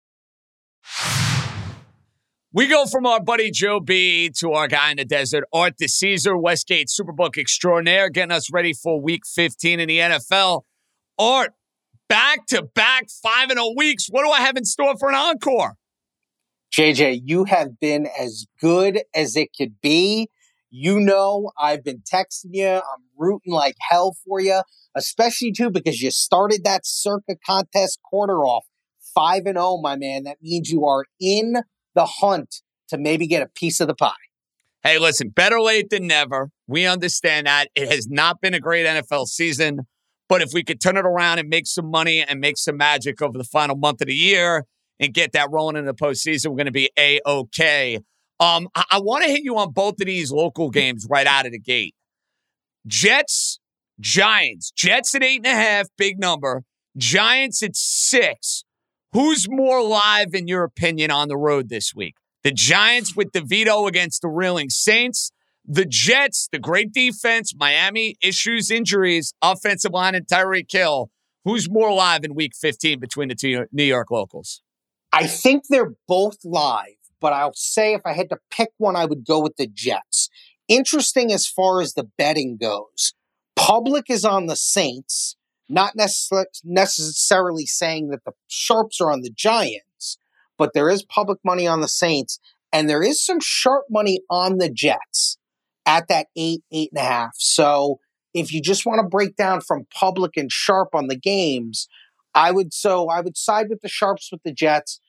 We 2.51 2.67
go 2.67 2.87
from 2.87 3.05
our 3.05 3.21
buddy 3.21 3.51
Joe 3.51 3.79
B 3.79 4.31
to 4.39 4.53
our 4.53 4.67
guy 4.67 4.89
in 4.89 4.97
the 4.97 5.05
desert, 5.05 5.43
Art 5.53 5.75
DiCesare, 5.79 6.41
Westgate 6.41 6.87
Superbook 6.87 7.37
extraordinaire, 7.37 8.09
getting 8.09 8.31
us 8.31 8.51
ready 8.51 8.73
for 8.73 8.99
week 8.99 9.21
15 9.27 9.79
in 9.79 9.87
the 9.87 9.99
NFL. 9.99 10.63
Art, 11.19 11.51
back 12.07 12.47
to 12.47 12.63
back 12.63 13.05
5 13.21 13.51
and 13.51 13.59
a 13.59 13.71
weeks. 13.77 14.07
What 14.09 14.23
do 14.23 14.31
I 14.31 14.39
have 14.39 14.57
in 14.57 14.65
store 14.65 14.95
for 14.97 15.09
an 15.09 15.15
encore? 15.15 15.75
JJ, 16.75 17.21
you 17.25 17.45
have 17.45 17.79
been 17.79 18.07
as 18.19 18.45
good 18.61 19.01
as 19.15 19.35
it 19.35 19.49
could 19.57 19.81
be. 19.81 20.29
You 20.69 20.99
know, 20.99 21.51
I've 21.57 21.83
been 21.83 22.01
texting 22.01 22.51
you. 22.51 22.67
I'm 22.67 23.03
rooting 23.17 23.53
like 23.53 23.75
hell 23.89 24.15
for 24.25 24.39
you, 24.39 24.61
especially 24.95 25.51
too 25.51 25.71
because 25.71 26.01
you 26.01 26.11
started 26.11 26.63
that 26.63 26.85
circa 26.85 27.35
contest 27.45 27.99
quarter 28.03 28.45
off 28.45 28.65
5 29.15 29.43
and 29.47 29.57
0, 29.57 29.79
my 29.81 29.95
man. 29.95 30.23
That 30.23 30.37
means 30.41 30.69
you 30.69 30.85
are 30.85 31.05
in 31.19 31.55
the 31.95 32.05
hunt 32.05 32.61
to 32.89 32.97
maybe 32.97 33.25
get 33.25 33.41
a 33.41 33.47
piece 33.47 33.79
of 33.79 33.87
the 33.87 33.95
pie. 33.95 34.11
Hey, 34.83 34.99
listen, 34.99 35.29
better 35.29 35.59
late 35.59 35.89
than 35.89 36.07
never. 36.07 36.51
We 36.67 36.85
understand 36.85 37.47
that. 37.47 37.69
It 37.75 37.91
has 37.91 38.07
not 38.07 38.39
been 38.39 38.53
a 38.53 38.59
great 38.59 38.85
NFL 38.85 39.25
season, 39.25 39.81
but 40.29 40.41
if 40.41 40.51
we 40.53 40.63
could 40.63 40.79
turn 40.79 40.97
it 40.97 41.05
around 41.05 41.39
and 41.39 41.49
make 41.49 41.65
some 41.67 41.89
money 41.89 42.21
and 42.21 42.39
make 42.39 42.57
some 42.57 42.77
magic 42.77 43.21
over 43.21 43.37
the 43.37 43.43
final 43.43 43.75
month 43.75 44.01
of 44.01 44.07
the 44.07 44.13
year 44.13 44.65
and 44.99 45.13
get 45.13 45.31
that 45.33 45.49
rolling 45.51 45.77
in 45.77 45.85
the 45.85 45.93
postseason, 45.93 46.49
we're 46.49 46.57
going 46.57 46.65
to 46.65 46.71
be 46.71 46.89
A 46.97 47.19
OK. 47.25 47.99
Um, 48.39 48.67
I, 48.75 48.83
I 48.91 48.99
want 48.99 49.23
to 49.23 49.29
hit 49.29 49.41
you 49.43 49.57
on 49.57 49.71
both 49.71 49.99
of 49.99 50.07
these 50.07 50.31
local 50.31 50.69
games 50.69 51.05
right 51.09 51.27
out 51.27 51.45
of 51.45 51.51
the 51.51 51.59
gate. 51.59 51.95
Jets, 52.87 53.59
Giants. 53.99 54.71
Jets 54.71 55.13
at 55.15 55.23
eight 55.23 55.37
and 55.37 55.47
a 55.47 55.55
half, 55.55 55.87
big 55.97 56.19
number. 56.19 56.63
Giants 56.97 57.61
at 57.63 57.75
six. 57.75 58.63
Who's 59.11 59.47
more 59.49 59.83
live, 59.83 60.33
in 60.33 60.47
your 60.47 60.63
opinion, 60.63 61.11
on 61.11 61.27
the 61.27 61.37
road 61.37 61.69
this 61.69 61.93
week? 61.95 62.15
The 62.43 62.51
Giants 62.51 63.15
with 63.15 63.31
DeVito 63.31 63.87
against 63.87 64.21
the 64.21 64.29
reeling 64.29 64.69
Saints. 64.69 65.31
The 65.65 65.85
Jets, 65.85 66.47
the 66.51 66.59
great 66.59 66.91
defense, 66.93 67.53
Miami 67.55 68.15
issues, 68.21 68.71
injuries, 68.71 69.33
offensive 69.41 69.91
line, 69.91 70.15
and 70.15 70.25
Tyreek 70.25 70.71
Hill. 70.71 71.11
Who's 71.45 71.69
more 71.69 71.93
live 71.93 72.23
in 72.23 72.33
week 72.33 72.53
15 72.55 72.99
between 72.99 73.29
the 73.29 73.35
two 73.35 73.65
New 73.71 73.83
York 73.83 74.09
locals? 74.09 74.61
I 75.11 75.27
think 75.27 75.63
they're 75.69 75.93
both 76.07 76.37
live, 76.43 76.95
but 77.19 77.33
I'll 77.33 77.53
say 77.53 77.93
if 77.93 78.01
I 78.05 78.13
had 78.13 78.29
to 78.29 78.37
pick 78.49 78.69
one, 78.77 78.95
I 78.95 79.05
would 79.05 79.25
go 79.25 79.39
with 79.39 79.55
the 79.57 79.67
Jets. 79.67 80.29
Interesting 80.67 81.31
as 81.31 81.47
far 81.47 81.81
as 81.81 81.93
the 81.93 82.09
betting 82.17 82.57
goes. 82.57 83.13
Public 83.55 84.05
is 84.09 84.23
on 84.23 84.45
the 84.45 84.55
Saints, 84.55 85.35
not 85.67 85.97
necess- 85.97 86.61
necessarily 86.63 87.65
saying 87.65 88.09
that 88.09 88.23
the 88.23 88.33
Sharps 88.47 89.01
are 89.01 89.11
on 89.11 89.21
the 89.21 89.31
Giants, 89.31 90.17
but 90.57 90.73
there 90.73 90.89
is 90.89 91.03
public 91.03 91.39
money 91.43 91.65
on 91.65 91.81
the 91.81 91.87
Saints, 91.87 92.39
and 92.71 92.89
there 92.89 93.01
is 93.01 93.25
some 93.25 93.39
sharp 93.39 93.85
money 93.89 94.21
on 94.29 94.57
the 94.57 94.69
Jets 94.69 95.37
at 95.85 96.07
that 96.07 96.27
eight, 96.35 96.61
eight 96.71 96.91
and 96.91 97.01
a 97.01 97.05
half. 97.05 97.31
So 97.37 97.99
if 98.33 98.53
you 98.53 98.61
just 98.61 98.85
want 98.85 98.99
to 98.99 99.07
break 99.07 99.35
down 99.35 99.61
from 99.61 99.87
public 99.93 100.37
and 100.37 100.51
sharp 100.51 100.89
on 100.93 101.07
the 101.07 101.17
games, 101.17 101.87
I 102.33 102.51
would 102.51 102.73
so 102.73 103.09
I 103.09 103.21
would 103.21 103.37
side 103.37 103.67
with 103.69 103.81
the 103.81 103.89
sharps 103.89 104.29
with 104.31 104.43
the 104.43 104.53
Jets. 104.53 104.99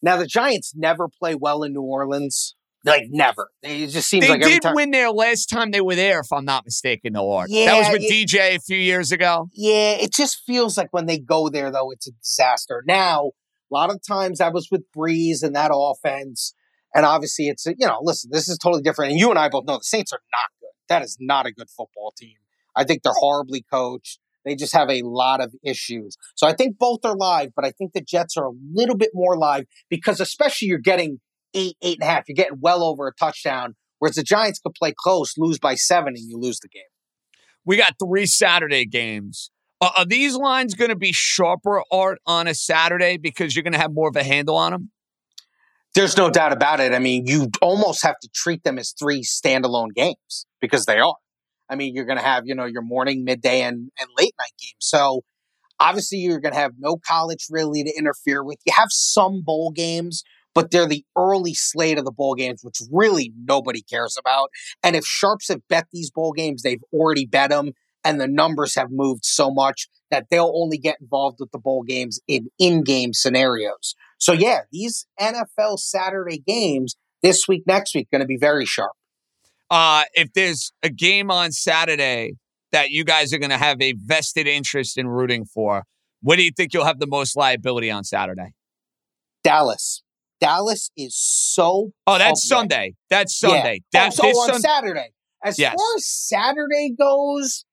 Now 0.00 0.16
the 0.16 0.26
Giants 0.26 0.74
never 0.74 1.08
play 1.08 1.34
well 1.34 1.62
in 1.62 1.72
New 1.72 1.82
Orleans. 1.82 2.56
Like 2.84 3.04
never. 3.10 3.50
It 3.62 3.88
just 3.88 4.08
seems 4.08 4.24
they 4.26 4.30
like 4.32 4.42
every 4.42 4.54
did 4.54 4.62
time. 4.62 4.74
win 4.74 4.90
there 4.90 5.10
last 5.10 5.46
time 5.46 5.70
they 5.70 5.80
were 5.80 5.94
there, 5.94 6.20
if 6.20 6.32
I'm 6.32 6.44
not 6.44 6.64
mistaken, 6.64 7.12
though. 7.12 7.30
Art. 7.32 7.48
that 7.48 7.78
was 7.78 7.92
with 7.92 8.02
it- 8.02 8.10
DJ 8.10 8.56
a 8.56 8.58
few 8.58 8.76
years 8.76 9.12
ago. 9.12 9.48
Yeah, 9.54 9.92
it 9.92 10.12
just 10.12 10.42
feels 10.44 10.76
like 10.76 10.88
when 10.92 11.06
they 11.06 11.18
go 11.18 11.48
there, 11.48 11.70
though, 11.70 11.92
it's 11.92 12.08
a 12.08 12.12
disaster. 12.12 12.82
Now, 12.84 13.30
a 13.70 13.74
lot 13.74 13.90
of 13.90 14.00
times 14.04 14.38
that 14.38 14.52
was 14.52 14.68
with 14.70 14.82
Brees 14.96 15.44
and 15.44 15.54
that 15.54 15.70
offense. 15.72 16.54
And 16.94 17.06
obviously, 17.06 17.48
it's, 17.48 17.64
you 17.66 17.86
know, 17.86 18.00
listen, 18.02 18.30
this 18.32 18.48
is 18.48 18.58
totally 18.58 18.82
different. 18.82 19.12
And 19.12 19.20
you 19.20 19.30
and 19.30 19.38
I 19.38 19.48
both 19.48 19.64
know 19.64 19.78
the 19.78 19.84
Saints 19.84 20.12
are 20.12 20.20
not 20.32 20.48
good. 20.60 20.68
That 20.88 21.02
is 21.02 21.16
not 21.20 21.46
a 21.46 21.52
good 21.52 21.70
football 21.70 22.12
team. 22.18 22.34
I 22.74 22.82
think 22.84 23.02
they're 23.02 23.12
horribly 23.16 23.62
coached. 23.62 24.18
They 24.44 24.54
just 24.54 24.74
have 24.74 24.90
a 24.90 25.02
lot 25.02 25.40
of 25.40 25.54
issues. 25.64 26.16
So 26.34 26.46
I 26.46 26.52
think 26.52 26.78
both 26.78 27.00
are 27.04 27.16
live, 27.16 27.50
but 27.54 27.64
I 27.64 27.70
think 27.70 27.92
the 27.92 28.00
Jets 28.00 28.36
are 28.36 28.46
a 28.46 28.52
little 28.72 28.96
bit 28.96 29.10
more 29.14 29.36
live 29.36 29.64
because, 29.88 30.20
especially, 30.20 30.68
you're 30.68 30.78
getting 30.78 31.20
eight, 31.54 31.76
eight 31.82 31.98
and 32.00 32.08
a 32.08 32.12
half. 32.12 32.24
You're 32.28 32.34
getting 32.34 32.58
well 32.60 32.82
over 32.82 33.06
a 33.06 33.14
touchdown. 33.14 33.74
Whereas 33.98 34.16
the 34.16 34.24
Giants 34.24 34.58
could 34.58 34.74
play 34.74 34.92
close, 34.96 35.34
lose 35.38 35.58
by 35.58 35.76
seven, 35.76 36.14
and 36.16 36.28
you 36.28 36.38
lose 36.38 36.58
the 36.58 36.68
game. 36.68 36.82
We 37.64 37.76
got 37.76 37.94
three 38.02 38.26
Saturday 38.26 38.84
games. 38.84 39.50
Are, 39.80 39.92
are 39.98 40.04
these 40.04 40.34
lines 40.34 40.74
going 40.74 40.90
to 40.90 40.96
be 40.96 41.12
sharper, 41.12 41.82
Art, 41.92 42.18
on 42.26 42.48
a 42.48 42.54
Saturday 42.54 43.16
because 43.16 43.54
you're 43.54 43.62
going 43.62 43.74
to 43.74 43.78
have 43.78 43.92
more 43.92 44.08
of 44.08 44.16
a 44.16 44.24
handle 44.24 44.56
on 44.56 44.72
them? 44.72 44.90
There's 45.94 46.16
no 46.16 46.30
doubt 46.30 46.52
about 46.52 46.80
it. 46.80 46.92
I 46.94 46.98
mean, 46.98 47.26
you 47.26 47.48
almost 47.60 48.02
have 48.02 48.18
to 48.22 48.28
treat 48.34 48.64
them 48.64 48.78
as 48.78 48.94
three 48.98 49.22
standalone 49.22 49.94
games 49.94 50.46
because 50.60 50.86
they 50.86 50.98
are. 50.98 51.16
I 51.68 51.76
mean, 51.76 51.94
you're 51.94 52.04
going 52.04 52.18
to 52.18 52.24
have, 52.24 52.44
you 52.46 52.54
know, 52.54 52.64
your 52.64 52.82
morning, 52.82 53.24
midday, 53.24 53.62
and, 53.62 53.90
and 53.98 54.08
late 54.18 54.34
night 54.38 54.52
games. 54.60 54.74
So 54.78 55.22
obviously, 55.80 56.18
you're 56.18 56.40
going 56.40 56.54
to 56.54 56.60
have 56.60 56.72
no 56.78 56.96
college 56.96 57.46
really 57.50 57.82
to 57.84 57.92
interfere 57.96 58.44
with. 58.44 58.58
You 58.66 58.72
have 58.76 58.88
some 58.90 59.42
bowl 59.42 59.70
games, 59.70 60.22
but 60.54 60.70
they're 60.70 60.86
the 60.86 61.04
early 61.16 61.54
slate 61.54 61.98
of 61.98 62.04
the 62.04 62.12
bowl 62.12 62.34
games, 62.34 62.60
which 62.62 62.80
really 62.90 63.32
nobody 63.44 63.82
cares 63.82 64.16
about. 64.18 64.50
And 64.82 64.96
if 64.96 65.04
Sharps 65.04 65.48
have 65.48 65.66
bet 65.68 65.86
these 65.92 66.10
bowl 66.10 66.32
games, 66.32 66.62
they've 66.62 66.82
already 66.92 67.26
bet 67.26 67.50
them, 67.50 67.72
and 68.04 68.20
the 68.20 68.28
numbers 68.28 68.74
have 68.74 68.88
moved 68.90 69.24
so 69.24 69.50
much 69.50 69.88
that 70.10 70.26
they'll 70.30 70.52
only 70.54 70.78
get 70.78 70.98
involved 71.00 71.38
with 71.40 71.50
the 71.52 71.58
bowl 71.58 71.82
games 71.82 72.20
in 72.28 72.48
in 72.58 72.82
game 72.82 73.12
scenarios. 73.12 73.94
So, 74.18 74.32
yeah, 74.32 74.60
these 74.70 75.06
NFL 75.20 75.78
Saturday 75.78 76.38
games 76.38 76.96
this 77.22 77.48
week, 77.48 77.64
next 77.66 77.94
week, 77.94 78.08
going 78.10 78.20
to 78.20 78.26
be 78.26 78.36
very 78.36 78.66
sharp. 78.66 78.92
Uh, 79.72 80.02
if 80.12 80.30
there's 80.34 80.70
a 80.82 80.90
game 80.90 81.30
on 81.30 81.50
Saturday 81.50 82.34
that 82.72 82.90
you 82.90 83.04
guys 83.04 83.32
are 83.32 83.38
going 83.38 83.50
to 83.50 83.56
have 83.58 83.80
a 83.80 83.94
vested 83.96 84.46
interest 84.46 84.98
in 84.98 85.08
rooting 85.08 85.46
for, 85.46 85.84
what 86.20 86.36
do 86.36 86.44
you 86.44 86.50
think 86.54 86.74
you'll 86.74 86.84
have 86.84 86.98
the 86.98 87.06
most 87.06 87.34
liability 87.36 87.90
on 87.90 88.04
Saturday? 88.04 88.52
Dallas. 89.42 90.02
Dallas 90.40 90.90
is 90.96 91.16
so. 91.16 91.92
Oh, 92.06 92.18
that's 92.18 92.46
public. 92.48 92.70
Sunday. 92.70 92.94
That's 93.08 93.42
Yeah. 93.42 93.48
Sunday. 93.48 93.78
Oh, 93.80 93.88
That, 93.92 94.12
so 94.12 94.24
on 94.28 94.52
Sun- 94.52 94.60
Saturday. 94.60 95.08
As 95.42 95.58
Yes. 95.58 95.74
far 95.74 95.96
as 95.96 96.06
Saturday 96.06 96.90
goes, 96.98 97.64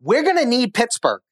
we're 0.00 0.22
going 0.22 0.36
to 0.36 0.46
need 0.46 0.74
Pittsburgh. 0.74 1.22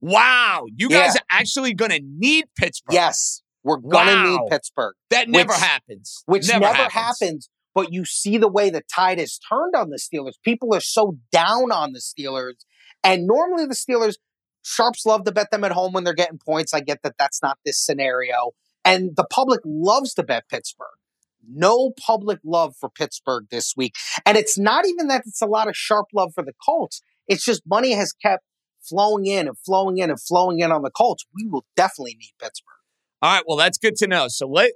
wow, 0.00 0.66
you 0.74 0.88
guys 0.88 1.14
Yeah. 1.14 1.20
are 1.20 1.38
actually 1.40 1.72
going 1.74 1.90
to 1.90 2.00
need 2.02 2.44
Pittsburgh. 2.56 2.94
Yes, 2.94 3.42
we're 3.64 3.78
going 3.78 4.06
to 4.06 4.12
Wow. 4.14 4.24
need 4.42 4.50
Pittsburgh. 4.50 4.94
that 5.10 5.28
never 5.28 5.48
which- 5.52 5.58
happens. 5.62 6.22
which 6.26 6.46
never, 6.48 6.60
never, 6.60 6.74
happens. 6.76 6.92
happens. 7.20 7.48
But 7.76 7.92
you 7.92 8.06
see 8.06 8.38
the 8.38 8.48
way 8.48 8.70
the 8.70 8.82
tide 8.92 9.18
has 9.18 9.38
turned 9.38 9.74
on 9.76 9.90
the 9.90 9.98
Steelers. 9.98 10.32
People 10.42 10.74
are 10.74 10.80
so 10.80 11.18
down 11.30 11.70
on 11.70 11.92
the 11.92 12.00
Steelers. 12.00 12.54
And 13.04 13.26
normally 13.26 13.66
the 13.66 13.74
Steelers, 13.74 14.14
Sharps 14.62 15.04
love 15.04 15.24
to 15.24 15.32
bet 15.32 15.50
them 15.50 15.62
at 15.62 15.72
home 15.72 15.92
when 15.92 16.02
they're 16.02 16.14
getting 16.14 16.38
points. 16.38 16.72
I 16.72 16.80
get 16.80 17.02
that 17.02 17.18
that's 17.18 17.42
not 17.42 17.58
this 17.66 17.78
scenario. 17.78 18.52
And 18.82 19.14
the 19.14 19.26
public 19.30 19.60
loves 19.64 20.14
to 20.14 20.22
bet 20.22 20.48
Pittsburgh. 20.48 20.88
No 21.46 21.90
public 21.90 22.38
love 22.44 22.74
for 22.80 22.88
Pittsburgh 22.88 23.44
this 23.50 23.74
week. 23.76 23.94
And 24.24 24.38
it's 24.38 24.58
not 24.58 24.86
even 24.86 25.08
that 25.08 25.24
it's 25.26 25.42
a 25.42 25.46
lot 25.46 25.68
of 25.68 25.76
sharp 25.76 26.06
love 26.14 26.32
for 26.34 26.42
the 26.42 26.54
Colts. 26.64 27.02
It's 27.28 27.44
just 27.44 27.62
money 27.66 27.92
has 27.92 28.12
kept 28.12 28.42
flowing 28.80 29.26
in 29.26 29.48
and 29.48 29.58
flowing 29.58 29.98
in 29.98 30.08
and 30.08 30.20
flowing 30.20 30.60
in 30.60 30.72
on 30.72 30.80
the 30.80 30.90
Colts. 30.90 31.26
We 31.34 31.46
will 31.46 31.66
definitely 31.76 32.16
need 32.18 32.32
Pittsburgh. 32.40 32.72
All 33.20 33.34
right, 33.34 33.44
well, 33.46 33.58
that's 33.58 33.76
good 33.76 33.96
to 33.96 34.06
know. 34.06 34.28
So 34.28 34.48
let 34.48 34.72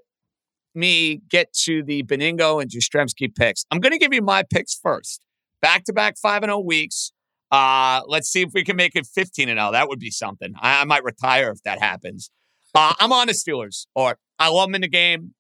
me 0.74 1.20
get 1.28 1.52
to 1.64 1.82
the 1.82 2.02
Benigno 2.02 2.60
and 2.60 2.70
Jastremski 2.70 3.34
picks. 3.34 3.64
I'm 3.70 3.80
going 3.80 3.92
to 3.92 3.98
give 3.98 4.12
you 4.12 4.22
my 4.22 4.42
picks 4.42 4.74
first. 4.74 5.24
Back 5.60 5.84
to 5.84 5.92
back 5.92 6.16
5 6.18 6.42
and 6.42 6.50
0 6.50 6.60
weeks. 6.60 7.12
Uh, 7.50 8.02
let's 8.06 8.28
see 8.28 8.42
if 8.42 8.50
we 8.54 8.64
can 8.64 8.76
make 8.76 8.94
it 8.94 9.06
15 9.06 9.48
and 9.48 9.58
0. 9.58 9.72
That 9.72 9.88
would 9.88 9.98
be 9.98 10.10
something. 10.10 10.54
I, 10.60 10.82
I 10.82 10.84
might 10.84 11.04
retire 11.04 11.50
if 11.50 11.62
that 11.64 11.80
happens. 11.80 12.30
Uh, 12.74 12.94
I'm 13.00 13.12
on 13.12 13.26
the 13.26 13.32
Steelers, 13.32 13.86
or 13.94 14.18
I 14.38 14.48
love 14.48 14.68
them 14.68 14.76
in 14.76 14.82
the 14.82 14.88
game. 14.88 15.34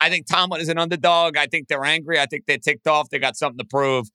I 0.00 0.08
think 0.08 0.26
Tomlin 0.26 0.60
is 0.60 0.68
an 0.68 0.78
underdog. 0.78 1.36
I 1.36 1.46
think 1.46 1.68
they're 1.68 1.84
angry. 1.84 2.20
I 2.20 2.26
think 2.26 2.44
they're 2.46 2.58
ticked 2.58 2.86
off. 2.86 3.08
They 3.08 3.18
got 3.18 3.36
something 3.36 3.58
to 3.58 3.64
prove. 3.64 4.08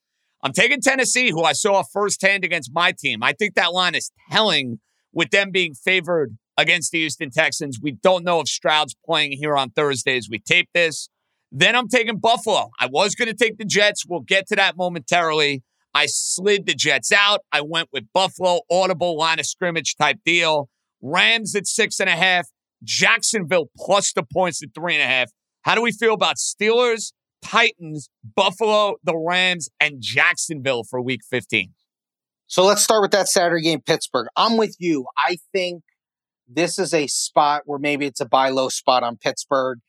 I'm 0.43 0.53
taking 0.53 0.81
Tennessee, 0.81 1.31
who 1.31 1.43
I 1.43 1.53
saw 1.53 1.83
firsthand 1.83 2.43
against 2.45 2.71
my 2.73 2.93
team. 2.97 3.21
I 3.21 3.33
think 3.33 3.55
that 3.55 3.73
line 3.73 3.95
is 3.95 4.11
telling 4.31 4.79
with 5.13 5.29
them 5.31 5.51
being 5.51 5.73
favored 5.73 6.37
against 6.57 6.91
the 6.91 6.99
Houston 6.99 7.31
Texans. 7.31 7.79
We 7.81 7.91
don't 7.91 8.23
know 8.23 8.39
if 8.41 8.47
Stroud's 8.47 8.95
playing 9.05 9.33
here 9.33 9.55
on 9.55 9.71
Thursdays. 9.71 10.29
We 10.29 10.39
tape 10.39 10.69
this. 10.73 11.09
Then 11.51 11.75
I'm 11.75 11.87
taking 11.87 12.17
Buffalo. 12.17 12.69
I 12.79 12.87
was 12.87 13.15
going 13.15 13.27
to 13.27 13.33
take 13.33 13.57
the 13.57 13.65
Jets. 13.65 14.05
We'll 14.07 14.21
get 14.21 14.47
to 14.47 14.55
that 14.55 14.77
momentarily. 14.77 15.63
I 15.93 16.05
slid 16.05 16.65
the 16.65 16.73
Jets 16.73 17.11
out. 17.11 17.41
I 17.51 17.61
went 17.61 17.89
with 17.91 18.05
Buffalo, 18.13 18.61
audible 18.71 19.17
line 19.17 19.39
of 19.39 19.45
scrimmage 19.45 19.95
type 19.97 20.19
deal. 20.25 20.69
Rams 21.01 21.55
at 21.55 21.67
six 21.67 21.99
and 21.99 22.09
a 22.09 22.13
half. 22.13 22.47
Jacksonville 22.83 23.69
plus 23.75 24.13
the 24.13 24.23
points 24.23 24.63
at 24.63 24.69
three 24.73 24.95
and 24.95 25.03
a 25.03 25.07
half. 25.07 25.31
How 25.63 25.75
do 25.75 25.81
we 25.81 25.91
feel 25.91 26.13
about 26.13 26.37
Steelers, 26.37 27.11
Titans, 27.43 28.09
Buffalo, 28.35 28.95
the 29.03 29.15
Rams, 29.15 29.69
and 29.79 29.97
Jacksonville 29.99 30.83
for 30.83 31.01
week 31.01 31.21
15? 31.29 31.73
So 32.47 32.65
let's 32.65 32.81
start 32.81 33.01
with 33.01 33.11
that 33.11 33.27
Saturday 33.27 33.63
game, 33.63 33.81
Pittsburgh. 33.81 34.27
I'm 34.35 34.57
with 34.57 34.75
you. 34.79 35.05
I 35.17 35.37
think 35.53 35.83
this 36.53 36.77
is 36.79 36.93
a 36.93 37.07
spot 37.07 37.63
where 37.65 37.79
maybe 37.79 38.05
it's 38.05 38.21
a 38.21 38.25
buy 38.25 38.49
low 38.49 38.69
spot 38.69 39.03
on 39.03 39.17
Pittsburgh. 39.17 39.79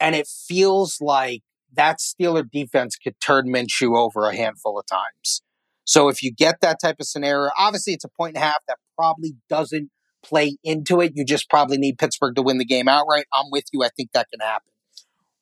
And 0.00 0.14
it 0.14 0.26
feels 0.26 1.00
like 1.00 1.42
that 1.74 1.98
Steeler 1.98 2.48
defense 2.48 2.96
could 2.96 3.20
turn 3.20 3.48
Minshew 3.48 3.96
over 3.96 4.26
a 4.26 4.34
handful 4.34 4.78
of 4.78 4.86
times. 4.86 5.42
So 5.84 6.08
if 6.08 6.22
you 6.22 6.32
get 6.32 6.60
that 6.60 6.80
type 6.80 6.96
of 7.00 7.06
scenario, 7.06 7.50
obviously 7.58 7.94
it's 7.94 8.04
a 8.04 8.08
point 8.08 8.36
and 8.36 8.42
a 8.44 8.46
half 8.46 8.58
that 8.68 8.76
probably 8.96 9.36
doesn't 9.48 9.90
play 10.22 10.56
into 10.62 11.00
it. 11.00 11.12
You 11.14 11.24
just 11.24 11.48
probably 11.48 11.78
need 11.78 11.98
Pittsburgh 11.98 12.34
to 12.36 12.42
win 12.42 12.58
the 12.58 12.64
game 12.64 12.88
outright. 12.88 13.24
I'm 13.32 13.46
with 13.50 13.64
you. 13.72 13.82
I 13.82 13.88
think 13.96 14.12
that 14.12 14.28
can 14.30 14.40
happen. 14.40 14.70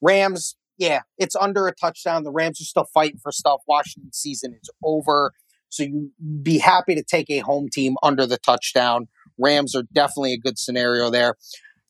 Rams, 0.01 0.57
yeah, 0.79 1.01
it's 1.19 1.35
under 1.37 1.67
a 1.67 1.75
touchdown. 1.75 2.23
The 2.23 2.31
Rams 2.31 2.61
are 2.61 2.64
still 2.64 2.87
fighting 2.93 3.19
for 3.23 3.33
stuff. 3.33 3.61
Washington 3.67 4.12
season 4.12 4.57
is 4.61 4.71
over. 4.85 5.33
So 5.69 5.83
you'd 5.83 6.12
be 6.43 6.59
happy 6.59 6.95
to 6.95 7.03
take 7.03 7.29
a 7.29 7.41
home 7.41 7.69
team 7.71 7.97
under 8.03 8.27
the 8.27 8.39
touchdown. 8.39 9.09
Rams 9.39 9.74
are 9.74 9.84
definitely 9.93 10.32
a 10.32 10.39
good 10.39 10.59
scenario 10.59 11.11
there. 11.11 11.34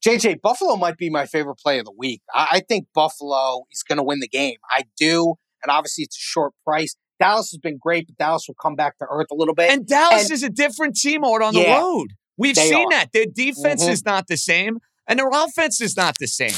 JJ, 0.06 0.40
Buffalo 0.42 0.76
might 0.76 0.96
be 0.96 1.10
my 1.10 1.26
favorite 1.26 1.56
play 1.56 1.78
of 1.78 1.84
the 1.86 1.92
week. 1.96 2.22
I, 2.32 2.46
I 2.52 2.60
think 2.60 2.86
Buffalo 2.94 3.64
is 3.72 3.82
going 3.82 3.98
to 3.98 4.04
win 4.04 4.20
the 4.20 4.28
game. 4.28 4.56
I 4.70 4.84
do. 4.98 5.34
And 5.62 5.70
obviously, 5.70 6.04
it's 6.04 6.16
a 6.16 6.20
short 6.20 6.52
price. 6.64 6.94
Dallas 7.18 7.50
has 7.50 7.58
been 7.58 7.78
great, 7.80 8.06
but 8.06 8.16
Dallas 8.18 8.44
will 8.46 8.56
come 8.60 8.74
back 8.76 8.98
to 8.98 9.06
earth 9.10 9.28
a 9.32 9.34
little 9.34 9.54
bit. 9.54 9.70
And 9.70 9.86
Dallas 9.86 10.24
And- 10.24 10.32
is 10.32 10.42
a 10.42 10.50
different 10.50 10.96
team 10.96 11.24
out 11.24 11.42
on 11.42 11.54
the 11.54 11.66
road. 11.66 12.08
We've 12.36 12.56
seen 12.56 12.86
are. 12.86 12.90
that. 12.90 13.12
Their 13.12 13.24
defense 13.26 13.84
Mhm. 13.84 13.88
is 13.90 14.04
not 14.04 14.26
the 14.28 14.36
same, 14.36 14.78
and 15.08 15.18
their 15.18 15.30
offense 15.32 15.80
is 15.80 15.96
not 15.96 16.16
the 16.20 16.26
same. 16.28 16.52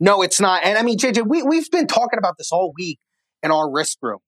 No, 0.00 0.20
it's 0.22 0.40
not. 0.40 0.64
And 0.64 0.76
I 0.76 0.82
mean, 0.82 0.98
JJ, 0.98 1.22
we, 1.22 1.44
we've 1.44 1.70
been 1.70 1.86
talking 1.86 2.18
about 2.18 2.34
this 2.36 2.50
all 2.50 2.72
week 2.76 2.98
in 3.44 3.52
our 3.52 3.70
risk 3.70 3.98
room. 4.02 4.18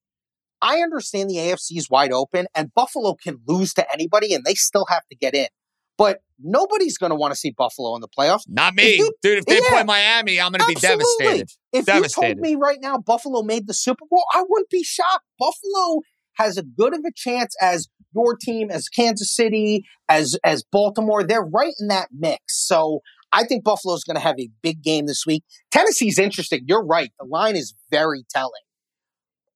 I 0.63 0.79
understand 0.79 1.29
the 1.29 1.39
AFC 1.39 1.77
is 1.77 1.91
wide 1.91 2.13
open 2.13 2.47
and 2.55 2.73
Buffalo 2.73 3.15
can 3.15 3.41
lose 3.47 3.75
to 3.75 3.93
anybody 3.93 4.33
and 4.33 4.45
they 4.45 4.55
still 4.55 4.87
have 4.89 5.03
to 5.11 5.17
get 5.17 5.35
in. 5.35 5.49
But 5.97 6.19
nobody's 6.43 6.99
going 6.99 7.11
to 7.11 7.17
want 7.17 7.33
to 7.33 7.39
see 7.39 7.51
Buffalo 7.57 7.95
in 7.95 8.01
the 8.01 8.09
playoffs. 8.09 8.43
Not 8.49 8.75
me. 8.75 8.97
you- 8.97 9.13
Dude, 9.23 9.39
if 9.39 9.47
they 9.47 9.61
yeah. 9.63 9.69
play 9.69 9.85
Miami, 9.85 10.41
I'm 10.41 10.51
going 10.53 10.61
to 10.61 10.67
be 10.67 10.75
devastated. 10.75 11.51
If 11.73 11.87
Devastated. 11.87 12.29
you 12.29 12.35
told 12.35 12.39
me 12.39 12.57
right 12.57 12.79
now 12.81 12.99
Buffalo 12.99 13.43
made 13.43 13.67
the 13.67 13.75
Super 13.75 14.05
Bowl, 14.11 14.25
I 14.33 14.43
wouldn't 14.49 14.71
be 14.71 14.83
shocked. 14.83 15.25
Buffalo 15.39 16.01
has 16.35 16.59
a 16.59 16.63
good 16.63 16.95
of 16.95 17.01
a 17.07 17.13
chance 17.15 17.55
as 17.61 17.89
your 18.15 18.37
team, 18.37 18.71
as 18.71 18.89
Kansas 18.89 19.35
City, 19.35 19.85
as 20.09 20.37
as 20.45 20.65
Baltimore. 20.71 21.23
They're 21.25 21.45
right 21.45 21.75
in 21.81 21.89
that 21.89 22.09
mix. 22.17 22.67
So 22.67 23.01
I 23.33 23.45
think 23.45 23.65
Buffalo's 23.65 24.05
going 24.05 24.17
to 24.17 24.23
have 24.23 24.39
a 24.39 24.49
big 24.63 24.83
game 24.83 25.07
this 25.07 25.25
week. 25.27 25.43
Tennessee's 25.73 26.19
interesting. 26.19 26.61
You're 26.67 26.85
right. 26.85 27.13
The 27.19 27.27
line 27.27 27.57
is 27.57 27.75
very 27.91 28.25
telling. 28.31 28.53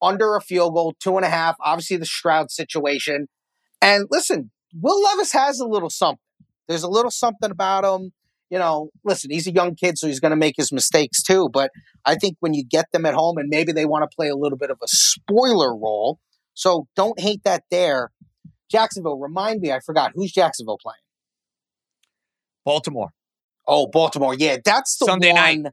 Under 0.00 0.36
a 0.36 0.40
field 0.40 0.74
goal, 0.74 0.94
two 1.00 1.16
and 1.16 1.24
a 1.24 1.28
half. 1.28 1.56
Obviously, 1.60 1.96
the 1.96 2.06
Stroud 2.06 2.50
situation. 2.50 3.26
And 3.80 4.06
listen, 4.10 4.50
Will 4.74 5.00
Levis 5.02 5.32
has 5.32 5.60
a 5.60 5.66
little 5.66 5.90
something. 5.90 6.18
There's 6.68 6.82
a 6.82 6.88
little 6.88 7.10
something 7.10 7.50
about 7.50 7.84
him. 7.84 8.12
You 8.50 8.58
know, 8.58 8.90
listen, 9.04 9.30
he's 9.30 9.46
a 9.46 9.52
young 9.52 9.74
kid, 9.74 9.98
so 9.98 10.06
he's 10.06 10.20
going 10.20 10.30
to 10.30 10.36
make 10.36 10.54
his 10.56 10.72
mistakes 10.72 11.22
too. 11.22 11.50
But 11.52 11.70
I 12.06 12.14
think 12.14 12.36
when 12.40 12.54
you 12.54 12.64
get 12.64 12.86
them 12.92 13.04
at 13.04 13.14
home 13.14 13.36
and 13.36 13.48
maybe 13.48 13.72
they 13.72 13.84
want 13.84 14.10
to 14.10 14.14
play 14.14 14.28
a 14.28 14.36
little 14.36 14.56
bit 14.56 14.70
of 14.70 14.78
a 14.82 14.88
spoiler 14.88 15.76
role, 15.76 16.18
so 16.54 16.86
don't 16.96 17.20
hate 17.20 17.42
that 17.44 17.64
there. 17.70 18.10
Jacksonville, 18.70 19.18
remind 19.18 19.60
me, 19.60 19.72
I 19.72 19.80
forgot 19.80 20.12
who's 20.14 20.32
Jacksonville 20.32 20.78
playing. 20.80 20.96
Baltimore. 22.64 23.10
Oh, 23.66 23.86
Baltimore. 23.86 24.34
Yeah, 24.34 24.56
that's 24.64 24.96
the 24.98 25.06
Sunday 25.06 25.32
one. 25.32 25.62
night. 25.62 25.72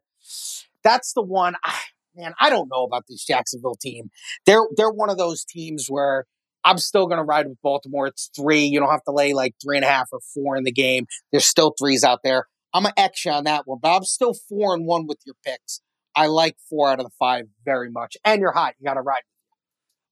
That's 0.84 1.14
the 1.14 1.22
one. 1.22 1.56
ah, 1.66 1.84
Man, 2.18 2.34
I 2.39 2.50
don't 2.50 2.70
know 2.72 2.84
about 2.84 3.04
this 3.10 3.26
Jacksonville 3.26 3.76
team. 3.76 4.10
They're 4.46 4.66
they're 4.78 4.91
one 4.91 5.10
of 5.10 5.18
those 5.18 5.43
teams 5.43 5.88
where 5.89 6.26
I'm 6.66 6.80
still 6.80 7.05
going 7.05 7.20
to 7.20 7.24
ride 7.24 7.47
with 7.47 7.61
Baltimore. 7.61 8.07
It's 8.07 8.30
three. 8.36 8.66
You 8.66 8.80
don't 8.80 8.89
have 8.89 9.03
to 9.03 9.11
lay 9.11 9.34
like 9.34 9.53
three 9.63 9.78
and 9.78 9.86
a 9.86 9.88
half 9.88 10.09
or 10.11 10.20
four 10.34 10.57
in 10.57 10.63
the 10.63 10.72
game. 10.72 11.05
There's 11.32 11.45
still 11.45 11.74
threes 11.80 12.03
out 12.03 12.20
there. 12.24 12.47
I'm 12.74 12.84
gonna 12.84 12.93
X 12.97 13.24
you 13.24 13.32
on 13.32 13.45
that 13.45 13.66
one, 13.66 13.80
but 13.82 13.95
I'm 13.95 14.03
still 14.03 14.34
four 14.34 14.76
and 14.76 14.86
one 14.86 15.07
with 15.07 15.20
your 15.26 15.36
picks. 15.45 15.80
I 16.13 16.28
like 16.28 16.57
four 16.70 16.89
out 16.89 16.99
of 16.99 17.05
the 17.05 17.11
five 17.18 17.45
very 17.63 17.89
much, 17.89 18.18
and 18.26 18.41
you're 18.41 18.51
hot. 18.51 18.74
You 18.80 18.86
got 18.86 18.95
to 18.95 19.01
ride. 19.01 19.22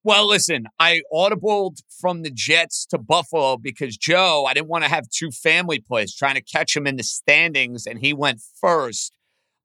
Well, 0.06 0.28
listen, 0.28 0.68
I 0.80 1.02
audibled 1.14 1.78
from 2.00 2.24
the 2.24 2.32
Jets 2.32 2.86
to 2.88 2.98
Buffalo 2.98 3.58
because 3.58 3.98
Joe, 3.98 4.46
I 4.48 4.54
didn't 4.54 4.68
want 4.70 4.84
to 4.84 4.90
have 4.90 5.10
two 5.10 5.32
family 5.32 5.80
plays 5.80 6.14
trying 6.16 6.36
to 6.36 6.42
catch 6.42 6.76
him 6.76 6.88
in 6.88 6.96
the 6.96 7.04
standings, 7.04 7.86
and 7.86 8.00
he 8.00 8.14
went 8.14 8.42
first. 8.62 9.14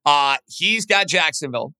Uh, 0.05 0.37
he's 0.47 0.85
got 0.85 1.07
Jacksonville. 1.07 1.73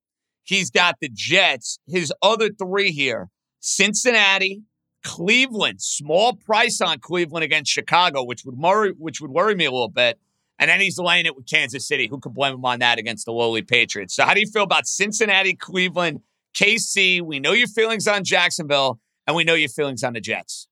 He's 0.44 0.70
got 0.70 0.96
the 1.02 1.10
Jets. 1.12 1.80
His 1.88 2.14
other 2.22 2.50
three 2.50 2.92
here 2.92 3.30
Cincinnati, 3.60 4.64
Cleveland, 5.04 5.82
small 5.82 6.34
price 6.34 6.82
on 6.82 7.00
Cleveland 7.00 7.44
against 7.44 7.72
Chicago, 7.72 8.24
which 8.24 8.44
would 8.46 8.58
worry, 8.58 8.92
which 8.98 9.22
would 9.22 9.32
worry 9.32 9.56
me 9.56 9.66
a 9.66 9.72
little 9.72 9.90
bit. 9.90 10.20
And 10.58 10.70
then 10.70 10.82
he's 10.82 11.00
laying 11.00 11.26
it 11.26 11.38
with 11.38 11.46
Kansas 11.46 11.88
City. 11.88 12.08
Who 12.08 12.20
could 12.20 12.34
blame 12.34 12.54
him 12.54 12.66
on 12.66 12.80
that 12.80 13.00
against 13.00 13.26
the 13.26 13.32
lowly 13.32 13.62
Patriots? 13.62 14.14
So, 14.16 14.26
how 14.26 14.34
do 14.34 14.42
you 14.42 14.48
feel 14.48 14.64
about 14.64 14.88
Cincinnati, 14.88 15.56
Cleveland, 15.56 16.20
KC? 16.54 17.22
We 17.22 17.40
know 17.40 17.54
your 17.54 17.68
feelings 17.68 18.08
on 18.08 18.26
Jacksonville, 18.26 19.00
and 19.26 19.38
we 19.38 19.46
know 19.46 19.54
your 19.54 19.70
feelings 19.70 20.04
on 20.04 20.14
the 20.14 20.22
Jets. 20.22 20.68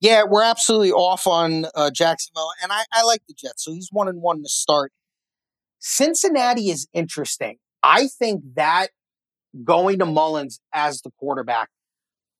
Yeah, 0.00 0.22
we're 0.26 0.42
absolutely 0.42 0.92
off 0.92 1.26
on 1.26 1.66
uh, 1.74 1.90
Jacksonville, 1.90 2.48
and 2.62 2.72
I, 2.72 2.84
I 2.90 3.02
like 3.02 3.20
the 3.28 3.34
Jets. 3.34 3.64
So 3.64 3.72
he's 3.72 3.90
one 3.92 4.08
and 4.08 4.22
one 4.22 4.42
to 4.42 4.48
start. 4.48 4.92
Cincinnati 5.78 6.70
is 6.70 6.88
interesting. 6.94 7.58
I 7.82 8.06
think 8.06 8.42
that 8.54 8.88
going 9.64 9.98
to 9.98 10.06
Mullens 10.06 10.60
as 10.72 11.02
the 11.02 11.10
quarterback. 11.18 11.68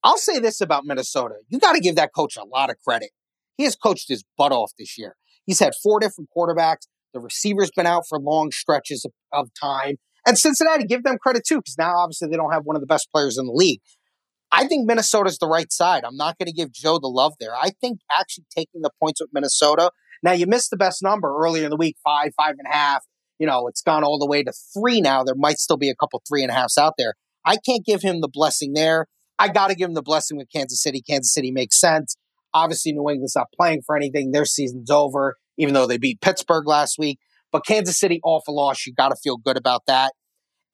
I'll 0.03 0.19
say 0.19 0.39
this 0.39 0.61
about 0.61 0.85
Minnesota: 0.85 1.37
you 1.49 1.59
got 1.59 1.75
to 1.75 1.81
give 1.81 1.97
that 1.97 2.11
coach 2.15 2.37
a 2.37 2.45
lot 2.45 2.71
of 2.71 2.77
credit. 2.87 3.11
He 3.57 3.65
has 3.65 3.77
coached 3.77 4.09
his 4.09 4.25
butt 4.39 4.53
off 4.53 4.73
this 4.79 4.97
year. 4.97 5.17
He's 5.45 5.61
had 5.61 5.75
four 5.83 6.01
different 6.01 6.31
quarterbacks. 6.37 6.87
The 7.13 7.21
receiver's 7.21 7.71
been 7.75 7.87
out 7.87 8.05
for 8.09 8.19
long 8.19 8.53
stretches 8.53 9.05
of, 9.05 9.13
of 9.33 9.51
time. 9.61 9.97
And 10.27 10.39
Cincinnati, 10.39 10.85
give 10.85 11.03
them 11.03 11.19
credit 11.19 11.43
too, 11.47 11.57
because 11.57 11.77
now 11.79 11.97
obviously 11.97 12.29
they 12.29 12.37
don't 12.37 12.53
have 12.53 12.65
one 12.65 12.77
of 12.77 12.81
the 12.81 12.87
best 12.87 13.09
players 13.13 13.37
in 13.37 13.47
the 13.47 13.53
league. 13.53 13.81
I 14.53 14.67
think 14.67 14.87
Minnesota's 14.87 15.39
the 15.39 15.47
right 15.47 15.73
side. 15.73 16.05
I'm 16.05 16.17
not 16.17 16.39
going 16.39 16.47
to 16.47 16.53
give 16.53 16.73
Joe 16.73 16.99
the 16.99 17.09
love 17.09 17.35
there. 17.39 17.55
I 17.55 17.71
think 17.81 18.01
actually 18.19 18.45
taking 18.55 18.83
the 18.83 18.91
points 19.01 19.21
with 19.21 19.31
Minnesota. 19.33 19.91
Now 20.23 20.33
you 20.33 20.47
missed 20.47 20.71
the 20.71 20.77
best 20.77 21.03
number 21.03 21.35
earlier 21.37 21.65
in 21.65 21.71
the 21.71 21.77
week, 21.77 21.97
five, 22.05 22.33
five 22.37 22.55
and 22.59 22.67
a 22.71 22.75
half. 22.75 23.05
You 23.39 23.47
know, 23.47 23.69
it's 23.69 23.81
gone 23.81 24.05
all 24.05 24.19
the 24.19 24.27
way 24.27 24.43
to 24.43 24.53
three 24.75 25.01
now. 25.01 25.25
There 25.25 25.35
might 25.37 25.59
still 25.59 25.79
be 25.79 25.89
a 25.89 25.95
couple 25.95 26.23
three 26.29 26.43
and 26.43 26.51
a 26.51 26.55
halfs 26.55 26.77
out 26.77 26.95
there. 26.99 27.15
I 27.45 27.57
can't 27.57 27.87
give 27.87 28.03
him 28.03 28.21
the 28.21 28.29
blessing 28.29 28.75
there. 28.75 29.07
I 29.41 29.49
got 29.49 29.69
to 29.69 29.75
give 29.75 29.89
him 29.89 29.95
the 29.95 30.03
blessing 30.03 30.37
with 30.37 30.49
Kansas 30.55 30.83
City. 30.83 31.01
Kansas 31.01 31.33
City 31.33 31.51
makes 31.51 31.81
sense. 31.81 32.15
Obviously, 32.53 32.93
New 32.93 33.09
England's 33.09 33.35
not 33.35 33.47
playing 33.57 33.81
for 33.87 33.97
anything. 33.97 34.33
Their 34.33 34.45
season's 34.45 34.91
over, 34.91 35.37
even 35.57 35.73
though 35.73 35.87
they 35.87 35.97
beat 35.97 36.21
Pittsburgh 36.21 36.67
last 36.67 36.97
week. 36.99 37.19
But 37.51 37.65
Kansas 37.65 37.99
City, 37.99 38.21
off 38.23 38.47
a 38.47 38.53
loss, 38.53 38.87
you 38.87 38.93
got 38.93 39.09
to 39.09 39.17
feel 39.17 39.39
good 39.39 39.57
about 39.57 39.87
that. 39.87 40.13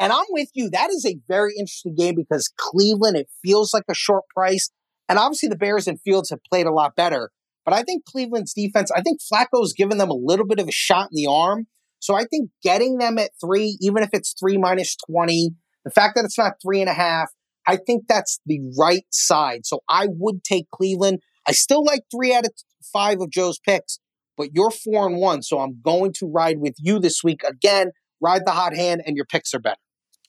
And 0.00 0.12
I'm 0.12 0.26
with 0.30 0.48
you. 0.54 0.68
That 0.68 0.90
is 0.90 1.06
a 1.06 1.16
very 1.28 1.52
interesting 1.56 1.94
game 1.94 2.16
because 2.16 2.52
Cleveland, 2.58 3.16
it 3.16 3.28
feels 3.44 3.72
like 3.72 3.84
a 3.88 3.94
short 3.94 4.24
price. 4.34 4.68
And 5.08 5.16
obviously, 5.16 5.48
the 5.48 5.56
Bears 5.56 5.86
and 5.86 6.00
Fields 6.00 6.30
have 6.30 6.40
played 6.50 6.66
a 6.66 6.72
lot 6.72 6.96
better. 6.96 7.30
But 7.64 7.72
I 7.72 7.82
think 7.82 8.04
Cleveland's 8.04 8.52
defense, 8.52 8.90
I 8.90 9.00
think 9.00 9.20
Flacco's 9.20 9.74
given 9.74 9.98
them 9.98 10.10
a 10.10 10.14
little 10.14 10.46
bit 10.46 10.58
of 10.58 10.68
a 10.68 10.72
shot 10.72 11.08
in 11.12 11.16
the 11.16 11.30
arm. 11.30 11.66
So 12.00 12.14
I 12.14 12.24
think 12.24 12.50
getting 12.62 12.98
them 12.98 13.16
at 13.18 13.30
three, 13.40 13.78
even 13.80 14.02
if 14.02 14.10
it's 14.12 14.34
three 14.38 14.58
minus 14.58 14.96
20, 15.08 15.50
the 15.84 15.90
fact 15.90 16.16
that 16.16 16.24
it's 16.24 16.38
not 16.38 16.54
three 16.60 16.80
and 16.80 16.90
a 16.90 16.94
half, 16.94 17.28
I 17.66 17.76
think 17.76 18.04
that's 18.08 18.40
the 18.46 18.60
right 18.78 19.06
side. 19.10 19.66
So 19.66 19.80
I 19.88 20.06
would 20.08 20.44
take 20.44 20.70
Cleveland. 20.70 21.20
I 21.46 21.52
still 21.52 21.84
like 21.84 22.02
three 22.10 22.34
out 22.34 22.44
of 22.44 22.52
five 22.92 23.20
of 23.20 23.30
Joe's 23.30 23.58
picks, 23.58 23.98
but 24.36 24.50
you're 24.52 24.70
four 24.70 25.06
and 25.06 25.16
one. 25.16 25.42
So 25.42 25.60
I'm 25.60 25.80
going 25.82 26.12
to 26.14 26.26
ride 26.26 26.58
with 26.58 26.74
you 26.78 26.98
this 26.98 27.22
week. 27.24 27.42
Again, 27.44 27.90
ride 28.20 28.42
the 28.46 28.52
hot 28.52 28.74
hand, 28.74 29.02
and 29.06 29.16
your 29.16 29.26
picks 29.26 29.54
are 29.54 29.58
better. 29.58 29.76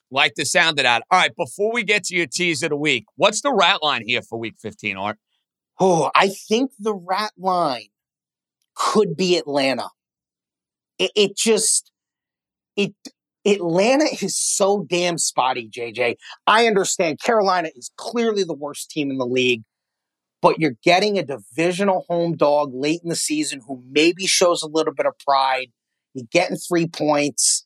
Like 0.09 0.35
the 0.35 0.45
sound 0.45 0.79
of 0.79 0.83
that. 0.83 1.03
All 1.11 1.19
right, 1.19 1.35
before 1.35 1.73
we 1.73 1.83
get 1.83 2.05
to 2.05 2.15
your 2.15 2.27
tease 2.27 2.63
of 2.63 2.69
the 2.69 2.77
week, 2.77 3.05
what's 3.15 3.41
the 3.41 3.53
rat 3.53 3.83
line 3.83 4.03
here 4.05 4.21
for 4.21 4.39
week 4.39 4.55
15, 4.61 4.95
Art? 4.97 5.17
Oh, 5.79 6.09
I 6.15 6.29
think 6.29 6.71
the 6.79 6.95
rat 6.95 7.33
line 7.37 7.87
could 8.73 9.15
be 9.15 9.37
Atlanta. 9.37 9.89
It, 10.97 11.11
it 11.15 11.37
just, 11.37 11.91
it, 12.75 12.93
Atlanta 13.45 14.05
is 14.21 14.37
so 14.37 14.85
damn 14.89 15.17
spotty, 15.17 15.69
JJ. 15.69 16.15
I 16.45 16.67
understand 16.67 17.19
Carolina 17.23 17.69
is 17.75 17.91
clearly 17.97 18.43
the 18.43 18.53
worst 18.53 18.89
team 18.89 19.09
in 19.09 19.17
the 19.17 19.25
league, 19.25 19.63
but 20.41 20.59
you're 20.59 20.75
getting 20.83 21.17
a 21.17 21.23
divisional 21.23 22.05
home 22.09 22.35
dog 22.35 22.71
late 22.73 23.01
in 23.03 23.09
the 23.09 23.15
season 23.15 23.61
who 23.67 23.81
maybe 23.89 24.27
shows 24.27 24.61
a 24.61 24.67
little 24.67 24.93
bit 24.93 25.05
of 25.05 25.13
pride. 25.25 25.67
You're 26.13 26.27
getting 26.31 26.57
three 26.57 26.87
points. 26.87 27.65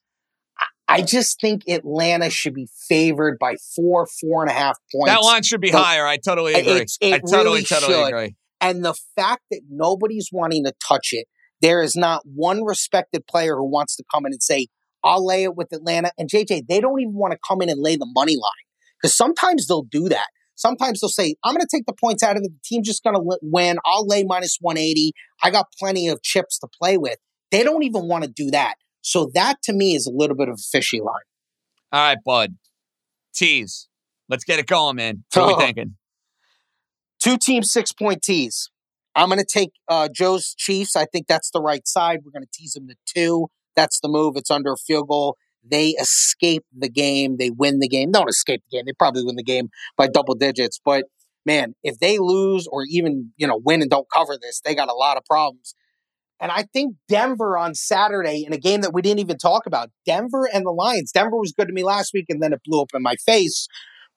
I- 0.87 1.03
just 1.03 1.39
think 1.39 1.61
Atlanta 1.69 2.29
should 2.29 2.53
be 2.53 2.67
favored 2.89 3.39
by 3.39 3.55
four, 3.75 4.07
four 4.07 4.41
and 4.43 4.51
a 4.51 4.53
half 4.53 4.77
points. 4.93 5.09
That 5.13 5.23
line 5.23 5.41
should 5.41 5.61
be 5.61 5.71
higher. 5.71 6.05
I 6.05 6.17
totally 6.17 6.53
agree. 6.53 6.73
it's- 6.73 6.97
it 6.99 7.13
I 7.13 7.19
totally, 7.19 7.43
really 7.45 7.63
totally 7.63 7.93
should. 7.93 8.07
agree. 8.07 8.35
And 8.59 8.83
the 8.83 8.93
fact 9.15 9.43
that 9.51 9.61
nobody's 9.69 10.29
wanting 10.33 10.65
to 10.65 10.73
touch 10.85 11.09
it, 11.13 11.27
there 11.61 11.81
is 11.81 11.95
not 11.95 12.23
one 12.25 12.63
respected 12.63 13.25
player 13.25 13.55
who 13.55 13.65
wants 13.65 13.95
to 13.95 14.03
come 14.13 14.25
in 14.25 14.33
and 14.33 14.43
say, 14.43 14.67
I'll 15.03 15.25
lay 15.25 15.43
it 15.43 15.55
with 15.55 15.73
Atlanta. 15.73 16.11
And 16.17 16.29
JJ, 16.29 16.67
they 16.67 16.79
don't 16.79 16.99
even 16.99 17.13
want 17.13 17.33
to 17.33 17.39
come 17.47 17.61
in 17.61 17.69
and 17.69 17.81
lay 17.81 17.95
the 17.95 18.09
money 18.13 18.35
line 18.35 18.51
because 19.01 19.15
sometimes 19.15 19.67
they'll 19.67 19.83
do 19.83 20.09
that. 20.09 20.27
Sometimes 20.55 21.01
they'll 21.01 21.09
say, 21.09 21.35
I'm 21.43 21.53
going 21.53 21.61
to 21.61 21.75
take 21.75 21.87
the 21.87 21.93
points 21.93 22.21
out 22.21 22.37
of 22.37 22.43
it. 22.43 22.51
The 22.51 22.59
team's 22.63 22.87
just 22.87 23.03
going 23.03 23.15
to 23.15 23.37
win. 23.41 23.77
I'll 23.83 24.05
lay 24.05 24.23
minus 24.23 24.57
180. 24.61 25.11
I 25.43 25.49
got 25.49 25.65
plenty 25.79 26.07
of 26.07 26.21
chips 26.21 26.59
to 26.59 26.67
play 26.79 26.97
with. 26.97 27.17
They 27.49 27.63
don't 27.63 27.83
even 27.83 28.07
want 28.07 28.25
to 28.25 28.29
do 28.29 28.51
that. 28.51 28.75
So 29.01 29.31
that 29.33 29.61
to 29.63 29.73
me 29.73 29.95
is 29.95 30.05
a 30.05 30.11
little 30.11 30.35
bit 30.35 30.49
of 30.49 30.55
a 30.55 30.61
fishy 30.71 30.99
line. 30.99 31.15
All 31.91 31.99
right, 31.99 32.17
bud. 32.23 32.57
Tease. 33.33 33.87
Let's 34.29 34.43
get 34.43 34.59
it 34.59 34.67
going, 34.67 34.97
man. 34.97 35.23
What 35.33 35.43
are 35.43 35.57
we 35.57 35.63
thinking? 35.65 35.95
Two 37.19 37.37
team 37.37 37.63
six 37.63 37.91
point 37.91 38.21
tees. 38.21 38.69
I'm 39.15 39.27
going 39.27 39.39
to 39.39 39.45
take 39.45 39.71
uh, 39.89 40.07
Joe's 40.13 40.55
Chiefs. 40.55 40.95
I 40.95 41.05
think 41.05 41.27
that's 41.27 41.51
the 41.51 41.61
right 41.61 41.85
side. 41.87 42.19
We're 42.23 42.31
going 42.31 42.45
to 42.45 42.51
tease 42.53 42.73
them 42.73 42.87
to 42.87 42.95
two. 43.05 43.47
That's 43.75 43.99
the 43.99 44.09
move. 44.09 44.35
It's 44.35 44.51
under 44.51 44.73
a 44.73 44.77
field 44.77 45.07
goal. 45.07 45.37
They 45.63 45.89
escape 45.89 46.65
the 46.75 46.89
game. 46.89 47.37
They 47.37 47.51
win 47.51 47.79
the 47.79 47.87
game. 47.87 48.11
Don't 48.11 48.29
escape 48.29 48.61
the 48.69 48.77
game. 48.77 48.85
They 48.85 48.93
probably 48.93 49.23
win 49.23 49.35
the 49.35 49.43
game 49.43 49.69
by 49.97 50.07
double 50.07 50.35
digits. 50.35 50.79
But 50.83 51.05
man, 51.45 51.75
if 51.83 51.99
they 51.99 52.17
lose 52.17 52.67
or 52.67 52.83
even 52.89 53.31
you 53.37 53.47
know 53.47 53.59
win 53.63 53.81
and 53.81 53.89
don't 53.89 54.07
cover 54.13 54.37
this, 54.41 54.61
they 54.65 54.75
got 54.75 54.89
a 54.89 54.93
lot 54.93 55.17
of 55.17 55.25
problems. 55.25 55.75
And 56.39 56.51
I 56.51 56.63
think 56.73 56.95
Denver 57.07 57.55
on 57.55 57.75
Saturday 57.75 58.43
in 58.45 58.51
a 58.51 58.57
game 58.57 58.81
that 58.81 58.93
we 58.93 59.03
didn't 59.03 59.19
even 59.19 59.37
talk 59.37 59.67
about, 59.67 59.91
Denver 60.07 60.49
and 60.51 60.65
the 60.65 60.71
Lions. 60.71 61.11
Denver 61.11 61.37
was 61.37 61.53
good 61.55 61.67
to 61.67 61.73
me 61.73 61.83
last 61.83 62.13
week, 62.15 62.25
and 62.29 62.41
then 62.41 62.51
it 62.51 62.61
blew 62.65 62.81
up 62.81 62.89
in 62.95 63.03
my 63.03 63.15
face. 63.15 63.67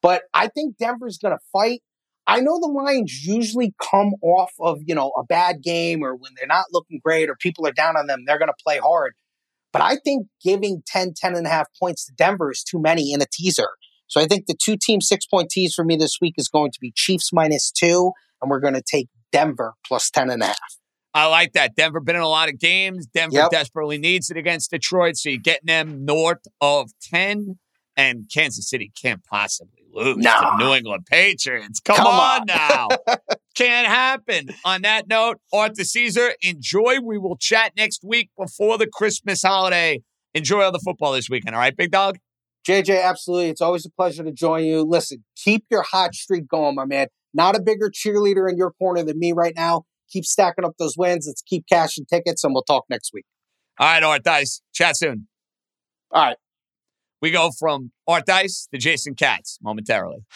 But 0.01 0.23
I 0.33 0.49
think 0.49 0.79
Denver's 0.79 1.19
going 1.19 1.37
to 1.37 1.45
fight. 1.53 1.83
I 2.27 2.41
know 2.41 2.59
the 2.59 2.69
Lions 2.69 3.25
usually 3.25 3.75
come 3.83 4.15
off 4.23 4.53
of, 4.59 4.79
you 4.87 4.95
know, 4.95 5.13
a 5.19 5.25
bad 5.25 5.63
game 5.63 6.03
or 6.03 6.15
when 6.15 6.33
they're 6.37 6.47
not 6.47 6.65
looking 6.73 6.99
great 7.05 7.29
or 7.29 7.37
people 7.37 7.67
are 7.67 7.73
down 7.73 7.97
on 7.97 8.07
them, 8.07 8.25
they're 8.27 8.39
going 8.39 8.49
to 8.49 8.65
play 8.65 8.79
hard. 8.79 9.13
But 9.75 9.83
I 9.83 9.97
think 9.97 10.29
giving 10.43 10.85
10, 10.87 11.15
10 11.17 11.35
and 11.35 11.47
a 11.49 11.51
half 11.51 11.67
points 11.79 12.07
to 12.07 12.13
Denver 12.17 12.53
is 12.53 12.63
too 12.63 12.81
many 12.81 13.13
in 13.13 13.21
a 13.21 13.27
teaser. 13.31 13.69
So 14.07 14.21
I 14.21 14.27
think 14.27 14.47
the 14.47 14.55
two 14.55 14.77
team 14.81 15.01
six 15.01 15.27
point 15.27 15.51
tease 15.51 15.75
for 15.75 15.85
me 15.85 15.97
this 15.97 16.19
week 16.21 16.35
is 16.39 16.49
going 16.49 16.71
to 16.71 16.79
be 16.81 16.93
Chiefs 16.95 17.31
minus 17.33 17.73
two, 17.73 18.13
and 18.41 18.49
we're 18.49 18.61
going 18.61 18.75
to 18.75 18.83
take 18.83 19.09
Denver 19.33 19.75
plus 19.87 20.11
10 20.11 20.31
and 20.31 20.43
a 20.43 20.47
half. 20.47 20.57
I 21.13 21.27
like 21.27 21.55
that. 21.55 21.75
Denver 21.75 21.99
been 22.01 22.15
in 22.17 22.23
a 22.23 22.29
lot 22.29 22.49
of 22.49 22.59
games. 22.61 23.07
Denver 23.07 23.37
Yep. 23.37 23.51
desperately 23.51 23.99
needs 23.99 24.31
it 24.31 24.37
against 24.37 24.71
Detroit, 24.71 25.17
so 25.17 25.29
you're 25.29 25.39
getting 25.39 25.67
them 25.67 26.05
north 26.05 26.45
of 26.61 26.91
10, 27.03 27.59
and 27.97 28.31
Kansas 28.33 28.71
City 28.71 28.93
can't 29.01 29.25
possibly 29.25 29.84
lose 29.95 30.17
Nah. 30.19 30.57
to 30.59 30.65
New 30.65 30.73
England 30.75 31.07
Patriots. 31.11 31.81
Come, 31.81 31.97
Come 31.97 32.07
on, 32.07 32.41
on. 32.41 32.47
now. 32.47 32.89
can't 33.55 33.87
happen. 33.87 34.49
On 34.65 34.83
that 34.83 35.09
note, 35.09 35.39
Art 35.53 35.73
DiCesare, 35.77 36.33
enjoy. 36.43 36.99
We 37.03 37.19
will 37.19 37.37
chat 37.37 37.73
next 37.77 38.03
week 38.05 38.31
before 38.39 38.79
the 38.79 38.87
Christmas 38.87 39.43
holiday. 39.43 40.03
Enjoy 40.35 40.63
all 40.63 40.73
the 40.73 40.81
football 40.81 41.13
this 41.13 41.31
weekend. 41.31 41.55
All 41.55 41.61
right, 41.61 41.77
big 41.77 41.91
dog? 41.93 42.19
JJ, 42.67 43.03
absolutely. 43.05 43.51
It's 43.51 43.61
always 43.61 43.87
a 43.87 43.91
pleasure 43.91 44.25
to 44.25 44.33
join 44.33 44.65
you. 44.65 44.83
Listen, 44.83 45.23
keep 45.37 45.65
your 45.71 45.83
hot 45.83 46.15
streak 46.15 46.49
going, 46.49 46.75
my 46.75 46.85
man. 46.87 47.09
Not 47.33 47.57
a 47.57 47.61
bigger 47.63 47.91
cheerleader 47.91 48.51
in 48.51 48.57
your 48.57 48.73
corner 48.73 49.03
than 49.05 49.19
me 49.19 49.33
right 49.33 49.53
now. 49.55 49.85
Keep 50.11 50.25
stacking 50.25 50.65
up 50.65 50.73
those 50.79 50.97
wins. 50.97 51.27
Let's 51.27 51.43
keep 51.43 51.65
cashing 51.71 52.07
tickets, 52.07 52.43
and 52.45 52.55
we'll 52.55 52.63
talk 52.63 52.85
next 52.89 53.11
week. 53.13 53.25
All 53.79 53.87
right, 53.87 54.03
Art 54.03 54.23
Dice. 54.25 54.63
Chat 54.73 54.97
soon. 54.97 55.27
All 56.11 56.23
right. 56.27 56.37
We 57.25 57.31
go 57.31 57.51
from 57.59 57.91
Art 58.07 58.27
Dice 58.27 58.69
to 58.71 58.77
Jason 58.77 59.15
Katz 59.15 59.59
momentarily. 59.63 60.27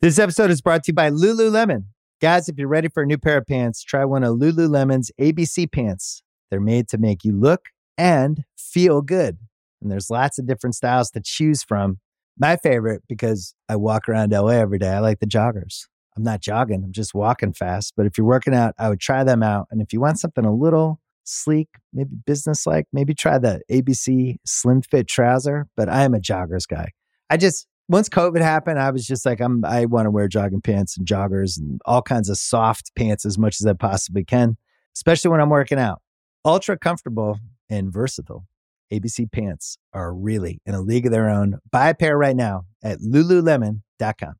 This 0.00 0.18
episode 0.18 0.50
is 0.50 0.60
brought 0.60 0.82
to 0.82 0.90
you 0.90 0.94
by 0.94 1.08
Lululemon. 1.10 1.84
Guys, 2.20 2.48
if 2.48 2.58
you're 2.58 2.66
ready 2.66 2.88
for 2.88 3.04
a 3.04 3.06
new 3.06 3.16
pair 3.16 3.38
of 3.38 3.46
pants, 3.46 3.84
try 3.84 4.04
one 4.04 4.24
of 4.24 4.38
Lululemon's 4.38 5.12
ABC 5.20 5.70
pants. 5.70 6.24
They're 6.50 6.58
made 6.58 6.88
to 6.88 6.98
make 6.98 7.24
you 7.24 7.30
look 7.30 7.66
and 7.96 8.42
feel 8.58 9.02
good. 9.02 9.38
And 9.80 9.88
there's 9.88 10.10
lots 10.10 10.40
of 10.40 10.48
different 10.48 10.74
styles 10.74 11.12
to 11.12 11.20
choose 11.24 11.62
from. 11.62 12.00
My 12.36 12.56
favorite, 12.56 13.04
because 13.08 13.54
I 13.68 13.76
walk 13.76 14.08
around 14.08 14.32
LA 14.32 14.48
every 14.48 14.80
day, 14.80 14.90
I 14.90 14.98
like 14.98 15.20
the 15.20 15.26
joggers. 15.26 15.86
I'm 16.16 16.24
not 16.24 16.40
jogging, 16.40 16.82
I'm 16.82 16.92
just 16.92 17.14
walking 17.14 17.52
fast. 17.52 17.92
But 17.96 18.06
if 18.06 18.18
you're 18.18 18.26
working 18.26 18.52
out, 18.52 18.74
I 18.80 18.88
would 18.88 18.98
try 18.98 19.22
them 19.22 19.44
out. 19.44 19.68
And 19.70 19.80
if 19.80 19.92
you 19.92 20.00
want 20.00 20.18
something 20.18 20.44
a 20.44 20.52
little 20.52 20.98
sleek, 21.24 21.68
maybe 21.92 22.16
business 22.26 22.66
like, 22.66 22.86
maybe 22.92 23.14
try 23.14 23.38
the 23.38 23.60
ABC 23.70 24.36
Slim 24.46 24.82
Fit 24.82 25.08
trouser. 25.08 25.66
But 25.76 25.88
I 25.88 26.04
am 26.04 26.14
a 26.14 26.20
joggers 26.20 26.68
guy. 26.68 26.90
I 27.30 27.36
just, 27.36 27.66
once 27.88 28.08
COVID 28.08 28.40
happened, 28.40 28.78
I 28.78 28.90
was 28.90 29.06
just 29.06 29.26
like, 29.26 29.40
I'm, 29.40 29.64
I 29.64 29.86
want 29.86 30.06
to 30.06 30.10
wear 30.10 30.28
jogging 30.28 30.60
pants 30.60 30.96
and 30.96 31.06
joggers 31.06 31.58
and 31.58 31.80
all 31.84 32.02
kinds 32.02 32.28
of 32.28 32.38
soft 32.38 32.92
pants 32.96 33.26
as 33.26 33.38
much 33.38 33.60
as 33.60 33.66
I 33.66 33.72
possibly 33.72 34.24
can, 34.24 34.56
especially 34.96 35.30
when 35.30 35.40
I'm 35.40 35.50
working 35.50 35.78
out. 35.78 36.00
Ultra 36.44 36.78
comfortable 36.78 37.38
and 37.68 37.92
versatile. 37.92 38.46
ABC 38.92 39.30
pants 39.32 39.78
are 39.92 40.14
really 40.14 40.60
in 40.66 40.74
a 40.74 40.80
league 40.80 41.06
of 41.06 41.12
their 41.12 41.28
own. 41.28 41.58
Buy 41.70 41.88
a 41.88 41.94
pair 41.94 42.16
right 42.16 42.36
now 42.36 42.66
at 42.82 43.00
lululemon.com. 43.00 44.34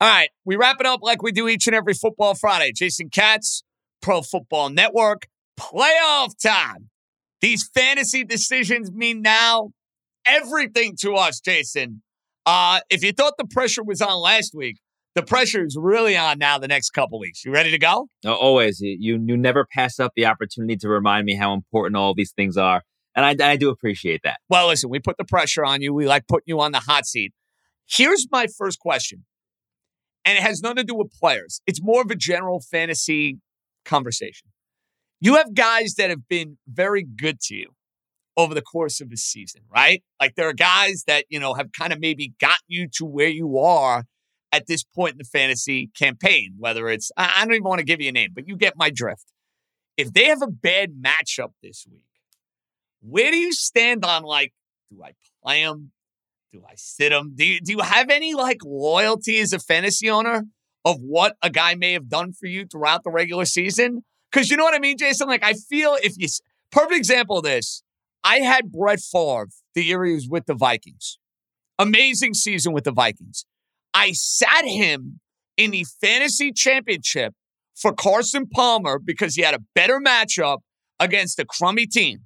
All 0.00 0.08
right, 0.08 0.30
we 0.44 0.54
wrap 0.54 0.76
it 0.78 0.86
up 0.86 1.00
like 1.02 1.22
we 1.22 1.32
do 1.32 1.48
each 1.48 1.66
and 1.66 1.74
every 1.74 1.94
football 1.94 2.34
Friday. 2.34 2.70
Jason 2.72 3.10
Katz, 3.10 3.64
Pro 4.00 4.22
Football 4.22 4.70
Network, 4.70 5.28
playoff 5.58 6.40
time. 6.40 6.90
These 7.40 7.68
fantasy 7.72 8.24
decisions 8.24 8.90
mean 8.90 9.22
now 9.22 9.70
everything 10.26 10.96
to 11.00 11.14
us, 11.14 11.40
Jason. 11.40 12.02
Uh, 12.46 12.80
if 12.90 13.04
you 13.04 13.12
thought 13.12 13.34
the 13.38 13.46
pressure 13.46 13.84
was 13.84 14.00
on 14.00 14.20
last 14.20 14.54
week, 14.54 14.78
the 15.14 15.22
pressure 15.22 15.64
is 15.64 15.76
really 15.78 16.16
on 16.16 16.38
now 16.38 16.58
the 16.58 16.68
next 16.68 16.90
couple 16.90 17.18
weeks. 17.18 17.44
You 17.44 17.52
ready 17.52 17.70
to 17.70 17.78
go? 17.78 18.08
No, 18.24 18.34
always. 18.34 18.80
You 18.80 19.20
you 19.24 19.36
never 19.36 19.66
pass 19.72 19.98
up 19.98 20.12
the 20.14 20.26
opportunity 20.26 20.76
to 20.76 20.88
remind 20.88 21.26
me 21.26 21.34
how 21.34 21.54
important 21.54 21.96
all 21.96 22.14
these 22.14 22.32
things 22.32 22.56
are, 22.56 22.82
and 23.14 23.24
I, 23.24 23.50
I 23.52 23.56
do 23.56 23.70
appreciate 23.70 24.20
that. 24.24 24.38
Well, 24.48 24.68
listen, 24.68 24.90
we 24.90 25.00
put 25.00 25.16
the 25.16 25.24
pressure 25.24 25.64
on 25.64 25.82
you. 25.82 25.92
We 25.92 26.06
like 26.06 26.26
putting 26.28 26.44
you 26.46 26.60
on 26.60 26.72
the 26.72 26.80
hot 26.80 27.06
seat. 27.06 27.32
Here's 27.86 28.28
my 28.30 28.46
first 28.46 28.78
question, 28.78 29.24
and 30.24 30.38
it 30.38 30.42
has 30.42 30.62
nothing 30.62 30.76
to 30.76 30.84
do 30.84 30.94
with 30.94 31.12
players. 31.12 31.60
It's 31.66 31.82
more 31.82 32.02
of 32.02 32.10
a 32.10 32.16
general 32.16 32.60
fantasy 32.60 33.38
conversation. 33.88 34.48
You 35.20 35.36
have 35.36 35.54
guys 35.54 35.94
that 35.94 36.10
have 36.10 36.28
been 36.28 36.58
very 36.68 37.02
good 37.02 37.40
to 37.42 37.54
you 37.56 37.70
over 38.36 38.54
the 38.54 38.62
course 38.62 39.00
of 39.00 39.10
a 39.10 39.16
season, 39.16 39.62
right? 39.68 40.02
Like 40.20 40.36
there 40.36 40.48
are 40.48 40.52
guys 40.52 41.02
that, 41.08 41.24
you 41.28 41.40
know, 41.40 41.54
have 41.54 41.72
kind 41.72 41.92
of 41.92 41.98
maybe 41.98 42.34
gotten 42.40 42.64
you 42.68 42.86
to 42.94 43.04
where 43.04 43.28
you 43.28 43.58
are 43.58 44.04
at 44.52 44.68
this 44.68 44.84
point 44.84 45.12
in 45.12 45.18
the 45.18 45.24
fantasy 45.24 45.90
campaign, 45.98 46.54
whether 46.56 46.88
it's, 46.88 47.10
I 47.16 47.44
don't 47.44 47.54
even 47.54 47.64
want 47.64 47.80
to 47.80 47.84
give 47.84 48.00
you 48.00 48.10
a 48.10 48.12
name, 48.12 48.30
but 48.34 48.46
you 48.46 48.56
get 48.56 48.74
my 48.76 48.90
drift. 48.90 49.24
If 49.96 50.12
they 50.12 50.26
have 50.26 50.40
a 50.40 50.46
bad 50.46 50.92
matchup 51.04 51.50
this 51.62 51.84
week, 51.90 52.04
where 53.00 53.32
do 53.32 53.36
you 53.36 53.52
stand 53.52 54.04
on 54.04 54.22
like, 54.22 54.52
do 54.90 55.02
I 55.02 55.12
play 55.42 55.64
them? 55.64 55.90
Do 56.52 56.62
I 56.66 56.74
sit 56.76 57.10
them? 57.10 57.32
Do 57.34 57.44
you, 57.44 57.60
do 57.60 57.72
you 57.72 57.80
have 57.80 58.08
any 58.08 58.34
like 58.34 58.58
loyalty 58.64 59.38
as 59.40 59.52
a 59.52 59.58
fantasy 59.58 60.08
owner 60.08 60.44
of 60.84 60.98
what 61.00 61.36
a 61.42 61.50
guy 61.50 61.74
may 61.74 61.92
have 61.92 62.08
done 62.08 62.32
for 62.32 62.46
you 62.46 62.66
throughout 62.66 63.04
the 63.04 63.10
regular 63.10 63.44
season? 63.44 64.04
Because 64.30 64.50
you 64.50 64.56
know 64.56 64.64
what 64.64 64.74
I 64.74 64.78
mean, 64.78 64.98
Jason? 64.98 65.28
Like, 65.28 65.44
I 65.44 65.54
feel 65.54 65.96
if 66.02 66.14
you, 66.16 66.28
perfect 66.70 66.96
example 66.96 67.38
of 67.38 67.44
this, 67.44 67.82
I 68.24 68.40
had 68.40 68.70
Brett 68.72 69.00
Favre 69.00 69.48
the 69.74 69.84
year 69.84 70.04
he 70.04 70.14
was 70.14 70.28
with 70.28 70.46
the 70.46 70.54
Vikings. 70.54 71.18
Amazing 71.78 72.34
season 72.34 72.72
with 72.72 72.84
the 72.84 72.92
Vikings. 72.92 73.46
I 73.94 74.12
sat 74.12 74.64
him 74.64 75.20
in 75.56 75.70
the 75.70 75.86
fantasy 76.00 76.52
championship 76.52 77.34
for 77.74 77.92
Carson 77.92 78.46
Palmer 78.46 78.98
because 78.98 79.34
he 79.34 79.42
had 79.42 79.54
a 79.54 79.60
better 79.74 80.00
matchup 80.00 80.58
against 81.00 81.38
a 81.38 81.44
crummy 81.44 81.86
team. 81.86 82.20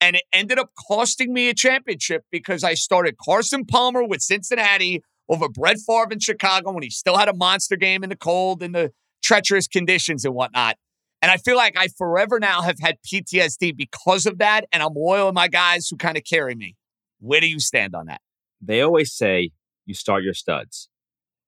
And 0.00 0.16
it 0.16 0.22
ended 0.32 0.58
up 0.58 0.70
costing 0.88 1.32
me 1.32 1.48
a 1.48 1.54
championship 1.54 2.22
because 2.30 2.62
I 2.62 2.74
started 2.74 3.16
Carson 3.22 3.64
Palmer 3.64 4.04
with 4.04 4.20
Cincinnati 4.20 5.02
over 5.28 5.48
Brett 5.48 5.78
Favre 5.86 6.12
in 6.12 6.20
Chicago 6.20 6.72
when 6.72 6.82
he 6.82 6.90
still 6.90 7.16
had 7.16 7.28
a 7.28 7.34
monster 7.34 7.76
game 7.76 8.02
in 8.02 8.10
the 8.10 8.16
cold 8.16 8.62
and 8.62 8.74
the 8.74 8.92
treacherous 9.22 9.66
conditions 9.66 10.24
and 10.24 10.34
whatnot. 10.34 10.76
And 11.22 11.30
I 11.30 11.38
feel 11.38 11.56
like 11.56 11.76
I 11.76 11.88
forever 11.88 12.38
now 12.38 12.62
have 12.62 12.78
had 12.80 12.98
PTSD 13.02 13.76
because 13.76 14.26
of 14.26 14.38
that. 14.38 14.66
And 14.72 14.82
I'm 14.82 14.94
loyal 14.94 15.28
to 15.28 15.32
my 15.32 15.48
guys 15.48 15.88
who 15.88 15.96
kind 15.96 16.16
of 16.16 16.24
carry 16.24 16.54
me. 16.54 16.76
Where 17.18 17.40
do 17.40 17.48
you 17.48 17.58
stand 17.58 17.94
on 17.94 18.06
that? 18.06 18.20
They 18.60 18.80
always 18.82 19.14
say 19.14 19.50
you 19.84 19.94
start 19.94 20.22
your 20.22 20.34
studs, 20.34 20.88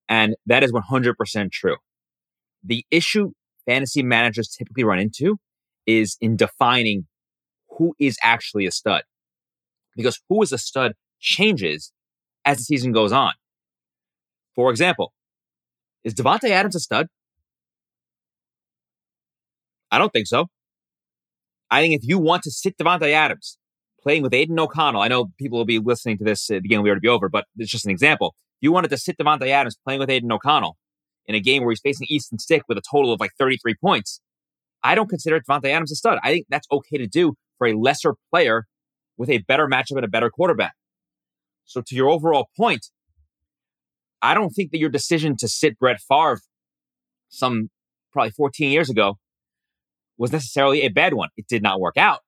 and 0.09 0.37
that 0.47 0.63
is 0.63 0.73
100% 0.73 1.53
true. 1.53 1.77
The 2.65 2.85
issue 2.91 3.33
fantasy 3.67 4.03
managers 4.03 4.49
typically 4.49 4.85
run 4.85 4.99
into 4.99 5.39
is 5.87 6.17
in 6.21 6.37
defining 6.37 7.07
who 7.77 7.95
is 7.99 8.19
actually 8.23 8.67
a 8.67 8.71
stud, 8.71 9.03
because 9.97 10.21
who 10.29 10.43
is 10.43 10.53
a 10.53 10.59
stud 10.59 10.93
changes 11.21 11.93
as 12.45 12.59
the 12.59 12.65
season 12.65 12.93
goes 12.93 13.13
on. 13.13 13.33
For 14.59 14.73
example, 14.73 15.13
is 16.03 16.15
Davante 16.15 16.51
Adams 16.51 16.75
a 16.75 16.81
stud? 16.81 17.07
I 19.93 19.99
don't 19.99 20.13
think 20.13 20.27
so. 20.27 20.47
I 21.71 21.81
think 21.81 21.95
if 21.95 22.01
you 22.03 22.19
want 22.19 22.43
to 22.43 22.51
sit 22.51 22.77
Davante 22.77 23.13
Adams 23.13 23.57
playing 24.03 24.25
with 24.25 24.35
Aidan 24.35 24.59
O'Connell, 24.59 25.01
I 25.01 25.07
know 25.07 25.27
people 25.39 25.59
will 25.59 25.65
be 25.65 25.79
listening 25.79 26.19
to 26.19 26.25
this, 26.25 26.49
the 26.49 26.61
game 26.61 26.83
will 26.83 26.89
already 26.89 27.03
be 27.03 27.09
over, 27.09 27.29
but 27.29 27.45
it's 27.57 27.71
just 27.71 27.85
an 27.85 27.93
example. 27.93 28.35
If 28.57 28.63
you 28.63 28.73
wanted 28.73 28.91
to 28.91 28.97
sit 28.97 29.17
Davante 29.17 29.47
Adams 29.47 29.77
playing 29.85 30.01
with 30.01 30.11
Aidan 30.11 30.33
O'Connell 30.33 30.77
in 31.27 31.37
a 31.37 31.41
game 31.41 31.63
where 31.63 31.71
he's 31.71 31.81
facing 31.81 32.09
Easton 32.11 32.41
Stick 32.41 32.63
with 32.69 32.79
a 32.79 32.83
total 32.91 33.13
of 33.13 33.21
like 33.21 33.31
33 33.39 33.77
points, 33.81 34.21
I 34.83 34.97
don't 34.97 35.09
consider 35.09 35.39
Davante 35.39 35.67
Adams 35.67 35.93
a 35.93 35.95
stud. 35.95 36.19
I 36.25 36.33
think 36.33 36.47
that's 36.49 36.67
okay 36.73 36.99
to 36.99 37.07
do 37.07 37.35
for 37.59 37.69
a 37.69 37.75
lesser 37.75 38.15
player 38.33 38.65
with 39.17 39.31
a 39.31 39.39
better 39.39 39.69
matchup 39.69 39.95
and 39.95 40.05
a 40.05 40.09
better 40.09 40.31
quarterback. 40.31 40.73
So 41.65 41.81
to 41.81 41.95
your 41.95 42.09
overall 42.09 42.49
point, 42.57 42.89
I 44.23 44.35
don't 44.35 44.51
think 44.51 44.71
that 44.73 44.79
your 44.79 44.91
decision 44.91 45.37
to 45.39 45.49
sit 45.49 45.79
Brett 45.79 46.01
Favre 46.09 46.41
some 47.29 47.71
probably 48.13 48.31
14 48.31 48.71
years 48.71 48.91
ago 48.91 49.19
was 50.17 50.33
necessarily 50.33 50.83
a 50.83 50.89
bad 50.89 51.15
one. 51.15 51.29
It 51.37 51.47
did 51.49 51.63
not 51.63 51.81
work 51.81 51.97
out, 51.97 52.21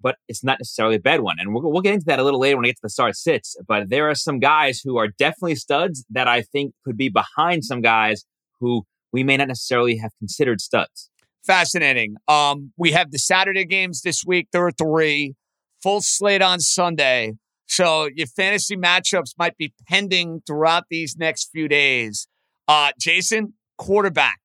but 0.00 0.16
it's 0.28 0.44
not 0.44 0.58
necessarily 0.60 0.96
a 0.96 1.00
bad 1.00 1.20
one. 1.20 1.36
And 1.38 1.54
we'll, 1.54 1.70
we'll 1.70 1.82
get 1.82 1.94
into 1.94 2.06
that 2.06 2.18
a 2.18 2.24
little 2.24 2.40
later 2.40 2.56
when 2.56 2.66
I 2.66 2.68
get 2.68 2.76
to 2.76 2.82
the 2.82 2.90
start 2.90 3.16
sits. 3.16 3.56
But 3.66 3.88
there 3.88 4.10
are 4.10 4.14
some 4.14 4.38
guys 4.38 4.80
who 4.84 4.98
are 4.98 5.08
definitely 5.08 5.54
studs 5.54 6.04
that 6.10 6.28
I 6.28 6.42
think 6.42 6.74
could 6.84 6.96
be 6.96 7.08
behind 7.08 7.64
some 7.64 7.80
guys 7.80 8.24
who 8.60 8.82
we 9.12 9.24
may 9.24 9.36
not 9.36 9.48
necessarily 9.48 9.96
have 9.96 10.10
considered 10.18 10.60
studs. 10.60 11.10
Fascinating. 11.46 12.16
Um, 12.26 12.72
we 12.76 12.92
have 12.92 13.10
the 13.10 13.18
Saturday 13.18 13.64
games 13.64 14.02
this 14.02 14.22
week. 14.26 14.48
There 14.52 14.66
are 14.66 14.72
three. 14.72 15.34
Full 15.82 16.02
slate 16.02 16.42
on 16.42 16.60
Sunday. 16.60 17.34
So 17.68 18.08
your 18.14 18.26
fantasy 18.26 18.76
matchups 18.76 19.34
might 19.38 19.56
be 19.56 19.72
pending 19.86 20.42
throughout 20.46 20.84
these 20.90 21.16
next 21.16 21.50
few 21.52 21.68
days. 21.68 22.26
Uh, 22.66 22.90
Jason, 22.98 23.54
quarterback. 23.76 24.40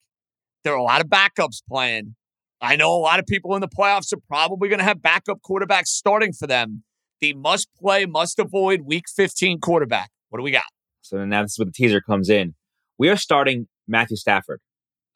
There 0.64 0.74
are 0.74 0.78
a 0.78 0.84
lot 0.84 1.02
of 1.02 1.08
backups 1.08 1.62
playing. 1.68 2.16
I 2.62 2.76
know 2.76 2.94
a 2.94 3.00
lot 3.00 3.20
of 3.20 3.26
people 3.26 3.56
in 3.56 3.62
the 3.62 3.68
playoffs 3.68 4.14
are 4.14 4.22
probably 4.28 4.70
going 4.70 4.80
to 4.80 4.86
have 4.86 5.02
backup 5.02 5.40
quarterbacks 5.42 5.88
starting 5.88 6.32
for 6.32 6.48
them. 6.48 6.84
The 7.20 7.34
must 7.34 7.68
play, 7.80 8.06
must 8.06 8.40
avoid 8.40 8.82
week 8.86 9.06
15 9.14 9.60
quarterback. 9.60 10.10
What 10.30 10.40
do 10.40 10.44
we 10.44 10.52
got? 10.52 10.64
So 11.02 11.24
now 11.26 11.42
this 11.42 11.54
is 11.54 11.60
where 11.60 11.66
the 11.66 11.72
teaser 11.72 12.02
comes 12.02 12.30
in. 12.30 12.56
We 12.98 13.10
are 13.10 13.18
starting 13.18 13.68
Matthew 13.88 14.18
Stafford 14.18 14.62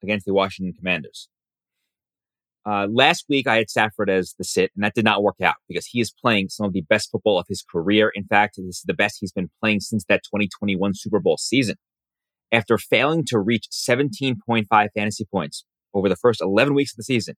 against 0.03 0.25
the 0.25 0.33
Washington 0.33 0.73
Commanders. 0.73 1.29
Uh, 2.67 2.85
last 2.91 3.23
week, 3.29 3.47
I 3.47 3.55
had 3.57 3.69
Stafford 3.69 4.09
as 4.09 4.35
the 4.37 4.43
sit, 4.43 4.71
and 4.75 4.83
that 4.83 4.93
did 4.93 5.05
not 5.05 5.23
work 5.23 5.37
out 5.41 5.55
because 5.69 5.85
he 5.85 6.01
is 6.01 6.11
playing 6.11 6.49
some 6.49 6.65
of 6.65 6.73
the 6.73 6.81
best 6.81 7.09
football 7.09 7.39
of 7.39 7.45
his 7.47 7.63
career. 7.63 8.11
In 8.13 8.25
fact, 8.25 8.57
this 8.57 8.79
is 8.79 8.83
the 8.85 8.93
best 8.93 9.19
he's 9.21 9.31
been 9.31 9.49
playing 9.61 9.79
since 9.79 10.03
that 10.09 10.23
2021 10.25 10.91
Super 10.93 11.21
Bowl 11.21 11.37
season. 11.37 11.77
After 12.51 12.77
failing 12.77 13.23
to 13.27 13.39
reach 13.39 13.67
17.5 13.71 14.65
fantasy 14.93 15.25
points 15.31 15.63
over 15.93 16.09
the 16.09 16.17
first 16.17 16.41
11 16.41 16.73
weeks 16.73 16.91
of 16.91 16.97
the 16.97 17.03
season, 17.03 17.35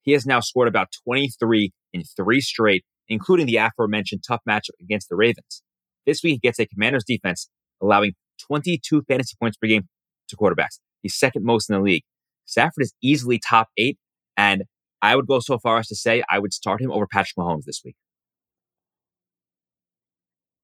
he 0.00 0.12
has 0.12 0.24
now 0.24 0.40
scored 0.40 0.68
about 0.68 0.88
23 1.04 1.72
in 1.92 2.02
three 2.16 2.40
straight, 2.40 2.84
including 3.06 3.44
the 3.44 3.56
aforementioned 3.56 4.22
tough 4.26 4.40
matchup 4.48 4.80
against 4.80 5.10
the 5.10 5.16
Ravens. 5.16 5.62
This 6.06 6.22
week, 6.22 6.32
he 6.40 6.48
gets 6.48 6.58
a 6.58 6.64
commander's 6.64 7.04
defense, 7.04 7.50
allowing 7.82 8.14
22 8.46 9.02
fantasy 9.06 9.36
points 9.38 9.58
per 9.58 9.68
game 9.68 9.88
to 10.28 10.36
quarterbacks. 10.38 10.78
He's 11.02 11.18
second 11.18 11.44
most 11.44 11.68
in 11.68 11.76
the 11.76 11.82
league. 11.82 12.04
Stafford 12.46 12.82
is 12.82 12.94
easily 13.02 13.38
top 13.38 13.68
eight 13.76 13.98
and 14.40 14.64
I 15.02 15.16
would 15.16 15.26
go 15.26 15.38
so 15.40 15.58
far 15.58 15.78
as 15.78 15.88
to 15.88 15.94
say 15.94 16.22
I 16.30 16.38
would 16.38 16.54
start 16.54 16.80
him 16.80 16.90
over 16.90 17.06
Patrick 17.06 17.36
Mahomes 17.38 17.64
this 17.66 17.82
week. 17.84 17.96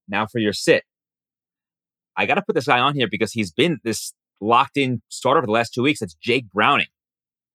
Now 0.09 0.27
for 0.27 0.39
your 0.39 0.55
sit. 0.55 0.85
I 2.17 2.25
got 2.25 2.37
to 2.37 2.43
put 2.43 2.55
this 2.55 2.67
guy 2.67 2.79
on 2.79 2.95
here 2.95 3.09
because 3.11 3.33
he's 3.33 3.53
been 3.53 3.79
this 3.85 4.15
locked 4.41 4.79
in 4.79 5.03
starter 5.09 5.43
for 5.43 5.47
the 5.47 5.53
last 5.53 5.75
two 5.75 5.83
weeks. 5.83 6.01
That's 6.01 6.15
Jake 6.15 6.47
Browning. 6.53 6.87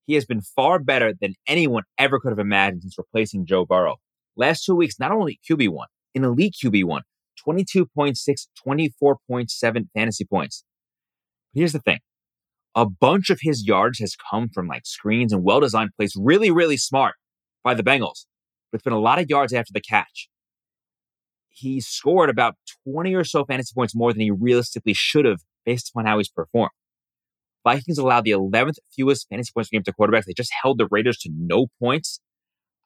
He 0.06 0.14
has 0.14 0.26
been 0.26 0.42
far 0.42 0.78
better 0.78 1.12
than 1.20 1.34
anyone 1.48 1.84
ever 1.98 2.20
could 2.20 2.32
have 2.32 2.40
imagined 2.40 2.84
since 2.84 2.98
replacing 3.00 3.48
Joe 3.48 3.66
Burrow. 3.66 3.96
Last 4.36 4.64
two 4.64 4.76
weeks, 4.76 5.00
not 5.00 5.12
only 5.12 5.40
QB1, 5.50 5.86
an 6.14 6.24
elite 6.24 6.56
QB1, 6.64 7.02
22.6, 7.48 8.48
24.7 8.68 9.88
fantasy 9.96 10.26
points. 10.26 10.64
But 11.54 11.60
here's 11.60 11.74
the 11.74 11.80
thing 11.80 12.00
a 12.76 12.86
bunch 12.86 13.30
of 13.30 13.40
his 13.42 13.66
yards 13.68 14.00
has 14.00 14.16
come 14.30 14.50
from 14.50 14.68
like 14.68 14.86
screens 14.86 15.34
and 15.34 15.44
well 15.44 15.60
designed 15.60 15.92
plays, 15.98 16.14
really, 16.16 16.52
really 16.52 16.78
smart 16.78 17.16
by 17.64 17.74
the 17.74 17.84
Bengals. 17.84 18.26
But 18.72 18.78
it's 18.78 18.84
been 18.84 18.94
a 18.94 19.00
lot 19.00 19.20
of 19.20 19.30
yards 19.30 19.54
after 19.54 19.74
the 19.74 19.82
catch. 19.82 20.30
He 21.50 21.82
scored 21.82 22.30
about 22.30 22.56
20 22.88 23.14
or 23.14 23.24
so 23.24 23.44
fantasy 23.46 23.74
points 23.76 23.94
more 23.94 24.14
than 24.14 24.22
he 24.22 24.32
realistically 24.32 24.94
should 24.94 25.26
have 25.26 25.42
based 25.66 25.90
upon 25.90 26.06
how 26.06 26.18
he's 26.18 26.30
performed. 26.30 26.72
Vikings 27.64 27.98
allowed 27.98 28.24
the 28.24 28.32
11th 28.32 28.78
fewest 28.96 29.28
fantasy 29.30 29.52
points 29.54 29.70
per 29.70 29.76
game 29.76 29.84
to 29.84 29.94
quarterbacks. 29.94 30.26
They 30.26 30.34
just 30.34 30.52
held 30.64 30.80
the 30.80 30.88
Raiders 30.90 31.18
to 31.20 31.30
no 31.36 31.68
points. 31.80 32.20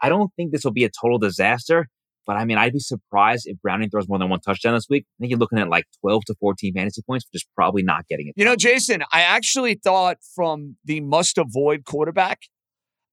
I 0.02 0.10
don't 0.10 0.32
think 0.36 0.52
this 0.52 0.66
will 0.66 0.74
be 0.74 0.84
a 0.84 0.90
total 0.90 1.18
disaster, 1.18 1.88
but 2.26 2.38
I 2.38 2.46
mean, 2.46 2.58
I'd 2.58 2.74
be 2.74 2.80
surprised 2.80 3.46
if 3.48 3.62
Browning 3.62 3.90
throws 3.90 4.08
more 4.08 4.18
than 4.18 4.30
one 4.30 4.40
touchdown 4.40 4.74
this 4.74 4.88
week. 4.90 5.06
I 5.08 5.16
think 5.20 5.30
you're 5.32 5.40
looking 5.40 5.60
at 5.60 5.70
like 5.70 5.86
12 6.02 6.26
to 6.26 6.36
14 6.40 6.74
fantasy 6.74 7.02
points, 7.08 7.26
which 7.32 7.42
is 7.42 7.48
probably 7.56 7.84
not 7.84 8.08
getting 8.08 8.28
it. 8.28 8.34
You 8.36 8.46
know, 8.46 8.56
Jason, 8.56 9.04
I 9.12 9.22
actually 9.22 9.76
thought 9.76 10.18
from 10.36 10.78
the 10.84 11.02
must 11.02 11.38
avoid 11.38 11.86
quarterback, 11.86 12.40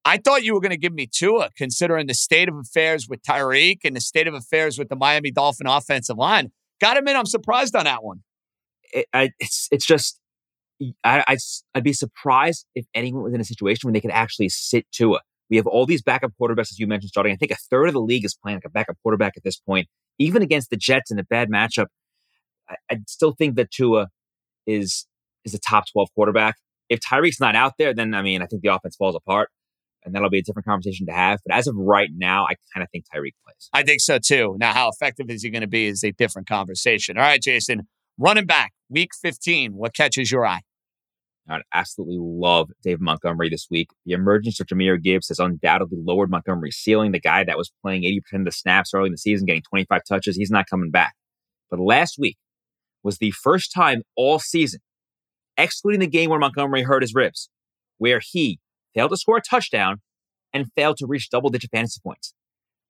I 0.05 0.19
thought 0.19 0.43
you 0.43 0.55
were 0.55 0.61
going 0.61 0.71
to 0.71 0.79
give 0.79 0.93
me 0.93 1.07
Tua, 1.07 1.51
considering 1.57 2.07
the 2.07 2.15
state 2.15 2.49
of 2.49 2.57
affairs 2.57 3.07
with 3.09 3.23
Tyreek 3.23 3.79
and 3.85 3.95
the 3.95 4.01
state 4.01 4.27
of 4.27 4.35
affairs 4.35 4.79
with 4.79 4.89
the 4.89 4.97
Miami 4.97 5.31
Dolphin 5.31 5.67
offensive 5.67 6.17
line. 6.17 6.51
Got 6.81 6.97
him 6.97 7.07
in. 7.07 7.17
I'm 7.17 7.27
surprised 7.27 7.77
on 7.77 7.85
that 7.85 8.03
one. 8.03 8.21
It, 8.93 9.07
I, 9.13 9.31
it's 9.39 9.69
it's 9.71 9.87
just 9.87 10.19
I, 11.05 11.25
I 11.29 11.37
I'd 11.75 11.85
be 11.85 11.93
surprised 11.93 12.67
if 12.75 12.87
anyone 12.95 13.23
was 13.23 13.35
in 13.35 13.41
a 13.41 13.45
situation 13.45 13.87
where 13.87 13.93
they 13.93 14.01
could 14.01 14.11
actually 14.11 14.49
sit 14.49 14.87
Tua. 14.91 15.21
We 15.53 15.59
have 15.59 15.67
all 15.67 15.85
these 15.85 16.01
backup 16.01 16.33
quarterbacks, 16.41 16.73
as 16.73 16.79
you 16.79 16.87
mentioned, 16.87 17.11
starting. 17.11 17.31
I 17.31 17.37
think 17.37 17.53
a 17.53 17.57
third 17.57 17.89
of 17.89 17.93
the 17.93 18.01
league 18.01 18.25
is 18.25 18.35
playing 18.35 18.57
like 18.57 18.65
a 18.65 18.71
backup 18.71 18.97
quarterback 19.03 19.35
at 19.37 19.45
this 19.45 19.59
point. 19.59 19.87
Even 20.19 20.41
against 20.41 20.71
the 20.71 20.79
Jets 20.79 21.11
in 21.11 21.19
a 21.19 21.25
bad 21.25 21.51
matchup, 21.51 21.89
I, 22.71 22.77
I 22.91 23.01
still 23.07 23.33
think 23.33 23.57
that 23.57 23.71
Tua 23.71 24.09
is 24.67 25.07
is 25.45 25.53
a 25.53 25.59
top 25.59 25.85
12 25.93 26.09
quarterback. 26.15 26.57
If 26.89 27.01
Tyreek's 27.01 27.39
not 27.39 27.55
out 27.55 27.75
there, 27.79 27.93
then 27.93 28.15
I 28.15 28.23
mean, 28.23 28.41
I 28.41 28.47
think 28.47 28.63
the 28.63 28.75
offense 28.75 28.97
falls 28.97 29.15
apart. 29.15 29.51
And 30.05 30.15
that'll 30.15 30.31
be 30.31 30.39
a 30.39 30.43
different 30.43 30.65
conversation 30.65 31.05
to 31.09 31.13
have. 31.13 31.41
But 31.47 31.55
as 31.55 31.67
of 31.67 31.77
right 31.77 32.09
now, 32.17 32.45
I 32.45 32.55
kind 32.73 32.83
of 32.83 32.91
think 32.91 33.05
Tyreek 33.15 33.35
plays. 33.45 33.69
I 33.75 33.83
think 33.83 34.01
so 34.01 34.19
too. 34.19 34.57
Now, 34.59 34.73
how 34.73 34.89
effective 34.89 35.29
is 35.29 35.43
he 35.43 35.51
going 35.51 35.61
to 35.61 35.69
be 35.69 35.87
is 35.87 36.03
a 36.03 36.13
different 36.13 36.49
conversation. 36.49 37.19
All 37.19 37.25
right, 37.25 37.43
Jason, 37.43 37.83
running 38.19 38.47
back, 38.47 38.73
week 38.89 39.11
15, 39.21 39.75
what 39.75 39.95
catches 39.95 40.33
your 40.33 40.47
eye? 40.47 40.63
I 41.49 41.61
absolutely 41.75 42.19
love 42.21 42.71
David 42.83 43.01
Montgomery 43.01 43.49
this 43.49 43.67
week. 43.71 43.89
The 44.07 44.13
emergence 44.13 44.61
of 44.61 44.69
Jahmyr 44.69 45.03
Gibbs 45.03 45.29
has 45.29 45.41
undoubtedly 45.41 45.99
lowered 46.01 46.31
Montgomery's 46.31 46.77
ceiling. 46.77 47.13
The 47.13 47.21
guy 47.21 47.43
that 47.45 47.57
was 47.57 47.73
playing 47.83 48.03
80% 48.03 48.41
of 48.41 48.45
the 48.45 48.53
snaps 48.53 48.93
early 48.95 49.07
in 49.07 49.13
the 49.13 49.19
season, 49.19 49.47
getting 49.47 49.63
25 49.63 50.03
touches, 50.09 50.37
he's 50.37 50.51
not 50.51 50.67
coming 50.71 50.91
back. 50.91 51.15
But 51.69 51.81
last 51.81 52.17
week 52.19 52.37
was 53.03 53.19
the 53.19 53.33
first 53.33 53.73
time 53.75 54.03
all 54.17 54.39
season, 54.39 54.81
excluding 55.57 56.01
the 56.01 56.07
game 56.07 56.31
where 56.31 56.39
Montgomery 56.39 56.83
hurt 56.83 57.03
his 57.03 57.15
ribs, 57.15 57.51
where 57.99 58.21
he 58.23 58.61
failed 58.95 59.11
to 59.11 59.17
score 59.17 59.39
a 59.39 59.43
touchdown 59.43 60.01
and 60.53 60.67
failed 60.77 60.99
to 60.99 61.07
reach 61.07 61.31
double 61.31 61.51
digit 61.51 61.71
fantasy 61.71 62.01
points. 62.05 62.35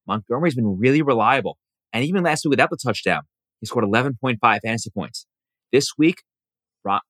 Montgomery's 0.07 0.55
been 0.55 0.79
really 0.79 1.01
reliable. 1.01 1.57
And 1.93 2.05
even 2.05 2.23
last 2.23 2.45
week 2.45 2.51
without 2.51 2.70
the 2.70 2.77
touchdown, 2.77 3.23
he 3.61 3.66
scored 3.66 3.85
11.5 3.85 4.39
fantasy 4.41 4.91
points. 4.91 5.27
This 5.70 5.93
week, 5.97 6.23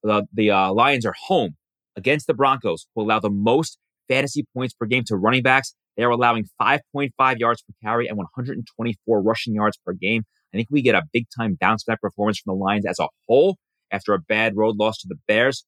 the, 0.03 0.27
the 0.33 0.51
uh, 0.51 0.73
Lions 0.73 1.07
are 1.07 1.15
home 1.27 1.57
against 1.97 2.27
the 2.27 2.35
Broncos, 2.35 2.87
who 2.95 3.03
allow 3.03 3.21
the 3.21 3.31
most 3.31 3.79
fantasy 4.09 4.45
points 4.55 4.75
per 4.75 4.87
game 4.87 5.05
to 5.07 5.17
running 5.17 5.43
backs. 5.43 5.75
They 5.97 6.05
are 6.05 6.11
allowing 6.11 6.47
5.5 6.61 7.39
yards 7.39 7.63
per 7.63 7.75
carry 7.83 8.09
and 8.09 8.17
124 8.17 9.23
rushing 9.23 9.55
yards 9.55 9.79
per 9.85 9.93
game. 9.93 10.23
I 10.53 10.57
think 10.57 10.69
we 10.71 10.83
get 10.83 10.95
a 10.95 11.03
big 11.13 11.27
time 11.37 11.57
bounce 11.61 11.85
back 11.85 12.01
performance 12.01 12.39
from 12.39 12.57
the 12.57 12.63
Lions 12.63 12.87
as 12.87 12.99
a 12.99 13.09
whole 13.27 13.57
after 13.91 14.15
a 14.15 14.19
bad 14.19 14.57
road 14.57 14.77
loss 14.79 14.99
to 14.99 15.09
the 15.09 15.17
Bears. 15.27 15.65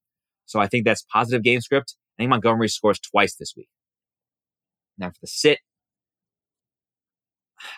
So 0.47 0.60
I 0.60 0.66
think 0.66 0.85
that's 0.85 1.05
positive 1.12 1.43
game 1.43 1.60
script. 1.60 1.94
I 2.16 2.22
think 2.22 2.31
Montgomery 2.31 2.68
scores 2.68 3.01
twice 3.01 3.35
this 3.36 3.55
week. 3.56 3.68
Now 4.98 5.09
for 5.09 5.16
the 5.22 5.26
sit, 5.26 5.59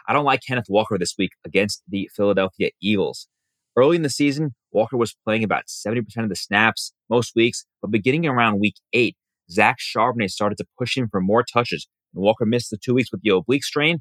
I 0.07 0.13
don't 0.13 0.25
like 0.25 0.41
Kenneth 0.47 0.67
Walker 0.69 0.99
this 0.99 1.15
week 1.19 1.33
against 1.45 1.83
the 1.89 2.11
Philadelphia 2.15 2.71
Eagles. 2.83 3.29
Early 3.77 3.97
in 3.97 4.03
the 4.03 4.11
season, 4.11 4.55
Walker 4.73 4.97
was 4.97 5.15
playing 5.25 5.45
about 5.45 5.65
70% 5.67 6.01
of 6.19 6.31
the 6.31 6.37
snaps 6.37 6.93
most 7.11 7.33
weeks, 7.37 7.67
but 7.83 7.91
beginning 7.91 8.27
around 8.27 8.59
week 8.59 8.77
eight, 8.95 9.17
Zach 9.51 9.77
Charbonnet 9.79 10.31
started 10.31 10.57
to 10.59 10.67
push 10.79 10.97
him 10.97 11.09
for 11.11 11.21
more 11.21 11.43
touches. 11.43 11.87
And 12.15 12.23
Walker 12.23 12.47
missed 12.47 12.71
the 12.71 12.79
two 12.83 12.95
weeks 12.95 13.13
with 13.13 13.21
the 13.23 13.31
oblique 13.31 13.65
strain. 13.65 13.99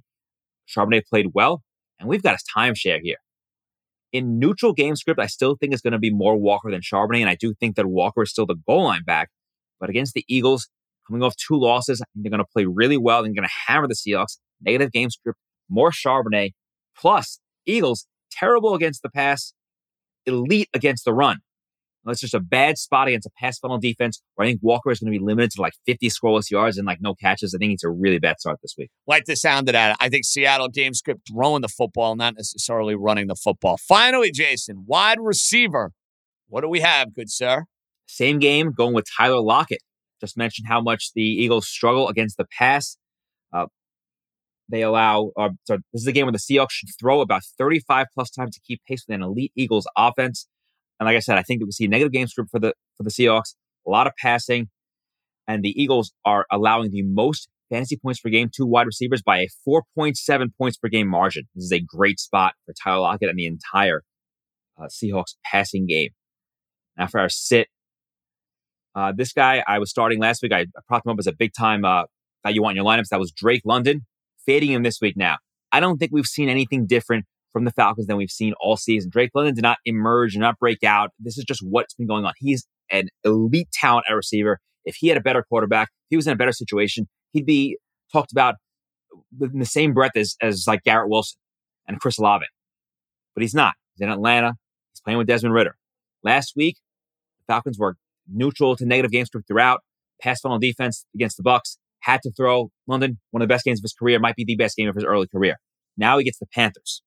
Charbonnet 0.66 1.06
played 1.08 1.28
well, 1.34 1.62
and 2.00 2.08
we've 2.08 2.24
got 2.24 2.36
a 2.36 2.58
timeshare 2.58 3.00
here. 3.02 3.18
In 4.14 4.40
neutral 4.40 4.72
game 4.72 4.96
script, 4.96 5.20
I 5.20 5.28
still 5.28 5.58
think 5.58 5.74
it's 5.74 5.82
going 5.82 5.92
to 5.92 6.00
be 6.00 6.10
more 6.10 6.38
Walker 6.38 6.72
than 6.72 6.80
Charbonnet, 6.80 7.20
and 7.20 7.30
I 7.30 7.36
do 7.36 7.54
think 7.54 7.76
that 7.76 7.86
Walker 7.86 8.24
is 8.24 8.32
still 8.32 8.46
the 8.46 8.56
goal 8.66 8.86
line 8.86 9.04
back. 9.04 9.30
But 9.80 9.90
against 9.90 10.14
the 10.14 10.24
Eagles, 10.30 10.70
coming 11.06 11.22
off 11.22 11.36
two 11.36 11.60
losses, 11.60 12.02
I 12.02 12.06
think 12.14 12.24
they're 12.24 12.32
going 12.32 12.40
to 12.40 12.52
play 12.52 12.64
really 12.66 12.98
well. 12.98 13.22
They're 13.24 13.34
going 13.34 13.48
to 13.48 13.72
hammer 13.72 13.90
the 13.90 13.94
Seahawks. 13.94 14.38
Negative 14.62 14.90
game 14.90 15.10
script, 15.10 15.38
more 15.70 15.92
Charbonnet. 15.92 16.54
Plus, 16.98 17.42
Eagles, 17.66 18.08
terrible 18.32 18.74
against 18.74 19.02
the 19.02 19.10
pass, 19.10 19.54
elite 20.26 20.70
against 20.74 21.06
the 21.06 21.14
run. 21.14 21.40
That's 22.06 22.22
just 22.22 22.36
a 22.36 22.40
bad 22.40 22.78
spot 22.78 23.08
against 23.08 23.26
a 23.26 23.32
pass 23.40 23.58
funnel 23.58 23.80
defense 23.80 24.22
where 24.36 24.46
I 24.46 24.52
think 24.52 24.60
Walker 24.62 24.92
is 24.92 25.00
going 25.00 25.12
to 25.12 25.20
be 25.20 25.24
limited 25.24 25.52
to 25.52 25.62
like 25.62 25.74
50 25.88 26.08
scoreless 26.10 26.52
yards 26.52 26.78
and 26.78 26.86
like 26.86 27.02
no 27.02 27.16
catches. 27.16 27.56
I 27.56 27.58
think 27.58 27.74
it's 27.74 27.84
a 27.84 27.90
really 27.90 28.20
bad 28.20 28.40
start 28.40 28.60
this 28.62 28.76
week. 28.78 28.92
Like 29.08 29.26
the 29.26 29.36
sound 29.36 29.68
of 29.70 29.74
that. 29.74 29.98
I 30.00 30.10
think 30.10 30.24
Seattle 30.24 30.70
game 30.70 30.94
script 30.94 31.22
throwing 31.32 31.64
the 31.64 31.68
football, 31.68 32.16
not 32.16 32.36
necessarily 32.36 32.94
running 32.94 33.26
the 33.26 33.36
football. 33.36 33.78
Finally, 33.78 34.32
Jason, 34.32 34.84
wide 34.86 35.18
receiver. 35.20 35.94
What 36.48 36.62
do 36.62 36.70
we 36.70 36.82
have, 36.82 37.14
good 37.14 37.32
sir? 37.32 37.66
Same 38.06 38.38
game, 38.38 38.72
going 38.72 38.94
with 38.94 39.08
Tyler 39.18 39.42
Lockett. 39.42 39.82
Just 40.22 40.38
mentioned 40.38 40.68
how 40.68 40.82
much 40.82 41.12
the 41.16 41.24
Eagles 41.24 41.68
struggle 41.68 42.08
against 42.08 42.38
the 42.38 42.46
pass. 42.58 42.98
They 44.70 44.82
allow, 44.82 45.32
uh, 45.38 45.50
so 45.66 45.78
this 45.94 46.02
is 46.02 46.08
a 46.08 46.12
game 46.12 46.26
where 46.26 46.32
the 46.32 46.40
Seahawks 46.40 46.72
should 46.72 46.90
throw 47.00 47.22
about 47.22 47.44
35 47.58 48.08
plus 48.14 48.32
times 48.32 48.56
to 48.56 48.62
keep 48.66 48.82
pace 48.88 49.06
with 49.08 49.16
an 49.16 49.22
elite 49.22 49.52
Eagles 49.56 49.88
offense. 49.96 50.48
And 51.00 51.06
like 51.06 51.16
I 51.16 51.20
said, 51.20 51.38
I 51.38 51.44
think 51.44 51.60
that 51.60 51.66
we 51.66 51.72
see 51.72 51.88
negative 51.88 52.12
game 52.12 52.28
script 52.28 52.50
for 52.52 52.60
the 52.60 52.74
for 52.98 53.04
the 53.04 53.12
Seahawks, 53.12 53.56
a 53.86 53.90
lot 53.90 54.08
of 54.08 54.14
passing, 54.18 54.70
and 55.48 55.64
the 55.64 55.80
Eagles 55.80 56.14
are 56.24 56.46
allowing 56.52 56.92
the 56.92 57.04
most 57.04 57.50
fantasy 57.70 57.98
points 57.98 58.20
per 58.20 58.30
game 58.30 58.50
to 58.54 58.66
wide 58.66 58.88
receivers 58.88 59.22
by 59.22 59.40
a 59.40 59.48
4.7 59.68 60.48
points 60.58 60.78
per 60.78 60.88
game 60.88 61.08
margin. 61.08 61.44
This 61.54 61.66
is 61.66 61.74
a 61.74 61.80
great 61.80 62.20
spot 62.20 62.54
for 62.66 62.74
Tyler 62.74 63.02
Lockett 63.02 63.30
and 63.30 63.38
the 63.38 63.46
entire 63.46 64.04
uh, 64.80 64.86
Seahawks 64.86 65.36
passing 65.44 65.86
game. 65.86 66.12
Now 66.98 67.08
for 67.08 67.20
our 67.20 67.30
sit, 67.30 67.68
uh, 68.96 69.12
this 69.16 69.34
guy 69.34 69.64
I 69.68 69.80
was 69.80 69.90
starting 69.90 70.20
last 70.20 70.42
week. 70.42 70.54
I, 70.54 70.62
I 70.62 70.82
propped 70.88 71.06
him 71.06 71.12
up 71.12 71.20
as 71.20 71.28
a 71.28 71.34
big 71.34 71.52
time 71.58 71.84
uh, 71.84 72.04
that 72.44 72.54
you 72.54 72.64
want 72.64 72.78
in 72.78 72.84
your 72.84 72.92
lineups. 72.92 73.10
That 73.10 73.20
was 73.20 73.32
Drake 73.32 73.64
London 73.66 74.06
fading 74.46 74.72
him 74.72 74.84
this 74.84 75.00
week 75.02 75.16
now. 75.18 75.38
I 75.72 75.80
don't 75.80 75.98
think 75.98 76.12
we've 76.12 76.26
seen 76.26 76.50
anything 76.50 76.86
different 76.88 77.26
from 77.52 77.66
the 77.66 77.72
Falcons 77.72 78.08
than 78.08 78.18
we've 78.18 78.30
seen 78.30 78.54
all 78.60 78.78
season. 78.78 79.10
Drake 79.10 79.32
London 79.34 79.56
did 79.56 79.62
not 79.62 79.78
emerge 79.86 80.36
and 80.36 80.42
not 80.42 80.60
break 80.60 80.84
out. 80.84 81.12
This 81.20 81.38
is 81.38 81.46
just 81.46 81.62
what's 81.64 81.94
been 81.94 82.08
going 82.08 82.26
on. 82.26 82.34
He's 82.38 82.68
an 82.92 83.10
elite 83.24 83.72
talent 83.72 84.06
at 84.10 84.14
receiver. 84.14 84.60
If 84.84 84.96
he 84.96 85.08
had 85.08 85.18
a 85.18 85.22
better 85.22 85.44
quarterback, 85.48 85.90
he 86.10 86.16
was 86.16 86.28
in 86.28 86.34
a 86.34 86.36
better 86.36 86.52
situation, 86.52 87.08
he'd 87.32 87.46
be 87.46 87.78
talked 88.12 88.32
about 88.32 88.56
in 89.42 89.60
the 89.60 89.66
same 89.66 89.94
breath 89.94 90.12
as, 90.16 90.36
as 90.42 90.66
like 90.68 90.84
Garrett 90.84 91.10
Wilson 91.10 91.38
and 91.88 92.00
Chris 92.00 92.18
Olave. 92.18 92.46
But 93.34 93.42
he's 93.42 93.56
not. 93.56 93.74
He's 93.96 94.06
in 94.06 94.12
Atlanta. 94.12 94.54
He's 94.94 95.02
playing 95.02 95.18
with 95.18 95.28
Desmond 95.28 95.56
Ridder. 95.56 95.76
Last 96.24 96.54
week, 96.56 96.78
the 97.40 97.54
Falcons 97.54 97.80
were 97.80 97.96
neutral 98.32 98.76
to 98.76 98.86
negative 98.86 99.12
game 99.12 99.26
script 99.26 99.48
throughout. 99.48 99.82
Pass 100.22 100.42
funnel 100.42 100.60
defense 100.60 101.06
against 101.14 101.38
the 101.38 101.44
Bucs 101.44 101.78
had 102.06 102.22
to 102.22 102.32
throw 102.32 102.70
London, 102.88 103.20
one 103.32 103.42
of 103.42 103.48
the 103.48 103.54
best 103.54 103.66
games 103.66 103.80
of 103.80 103.84
his 103.84 103.94
career, 103.94 104.20
might 104.20 104.36
be 104.36 104.46
the 104.46 104.56
best 104.56 104.78
game 104.78 104.88
of 104.88 104.96
his 104.96 105.04
early 105.04 105.28
career. 105.28 105.58
Now 105.98 106.18
he 106.18 106.24
gets 106.24 106.38
the 106.38 106.46
Panthers. 106.46 107.02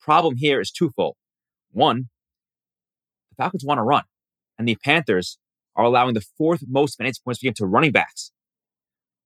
Problem 0.00 0.36
here 0.36 0.60
is 0.60 0.70
twofold. 0.70 1.16
One, 1.72 2.08
the 3.30 3.42
Falcons 3.42 3.64
want 3.64 3.78
to 3.78 3.82
run, 3.82 4.04
and 4.56 4.68
the 4.68 4.76
Panthers 4.76 5.38
are 5.74 5.84
allowing 5.84 6.14
the 6.14 6.24
fourth 6.38 6.62
most 6.68 6.96
fantasy 6.96 7.20
points 7.24 7.40
per 7.40 7.46
game 7.46 7.54
to 7.56 7.66
running 7.66 7.90
backs. 7.90 8.30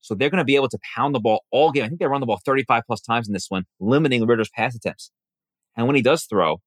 So 0.01 0.15
they're 0.15 0.31
going 0.31 0.39
to 0.39 0.45
be 0.45 0.57
able 0.57 0.71
to 0.71 0.79
pound 0.97 1.15
the 1.15 1.21
ball 1.21 1.45
all 1.51 1.73
game. 1.73 1.85
I 1.85 1.89
think 1.89 2.01
they 2.01 2.07
run 2.07 2.21
the 2.21 2.27
ball 2.27 2.41
35 2.45 2.85
plus 2.87 3.03
times 3.03 3.29
in 3.29 3.35
this 3.35 3.47
one, 3.51 3.65
limiting 3.79 4.27
Ridder's 4.27 4.49
pass 4.49 4.75
attempts. 4.75 5.11
And 5.77 5.87
when 5.87 5.97
he 5.97 6.03
does 6.03 6.25
throw, 6.25 6.63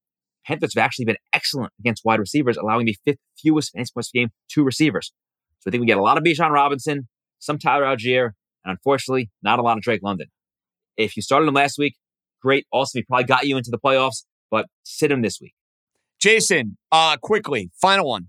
Panthers 0.46 0.74
have 0.74 0.84
actually 0.84 1.06
been 1.06 1.16
excellent 1.32 1.72
against 1.80 2.04
wide 2.04 2.20
receivers, 2.20 2.56
allowing 2.56 2.86
the 2.86 2.96
fifth 3.04 3.18
fewest 3.36 3.72
fantasy 3.72 3.92
points 3.92 4.10
per 4.10 4.18
game 4.20 4.28
to 4.50 4.62
receivers. 4.62 5.12
So 5.60 5.68
I 5.68 5.72
think 5.72 5.80
we 5.80 5.86
get 5.86 5.98
a 5.98 6.02
lot 6.02 6.16
of 6.16 6.22
Bijan 6.22 6.50
Robinson, 6.50 7.08
some 7.38 7.58
Tyler 7.58 7.84
Allgeier, 7.84 8.32
and 8.64 8.72
unfortunately, 8.72 9.30
not 9.42 9.58
a 9.58 9.62
lot 9.62 9.76
of 9.76 9.82
Drake 9.82 10.02
London. 10.02 10.28
If 10.96 11.16
you 11.16 11.22
started 11.22 11.46
him 11.48 11.54
last 11.54 11.78
week, 11.78 11.96
great. 12.40 12.66
Also, 12.70 12.98
he 12.98 13.04
probably 13.04 13.24
got 13.24 13.46
you 13.46 13.56
into 13.56 13.70
the 13.70 13.78
playoffs, 13.78 14.24
but 14.50 14.66
sit 14.84 15.10
him 15.10 15.22
this 15.22 15.38
week. 15.40 15.54
Jason, 16.20 16.76
uh, 16.90 17.16
quickly, 17.20 17.70
final 17.80 18.08
one. 18.08 18.28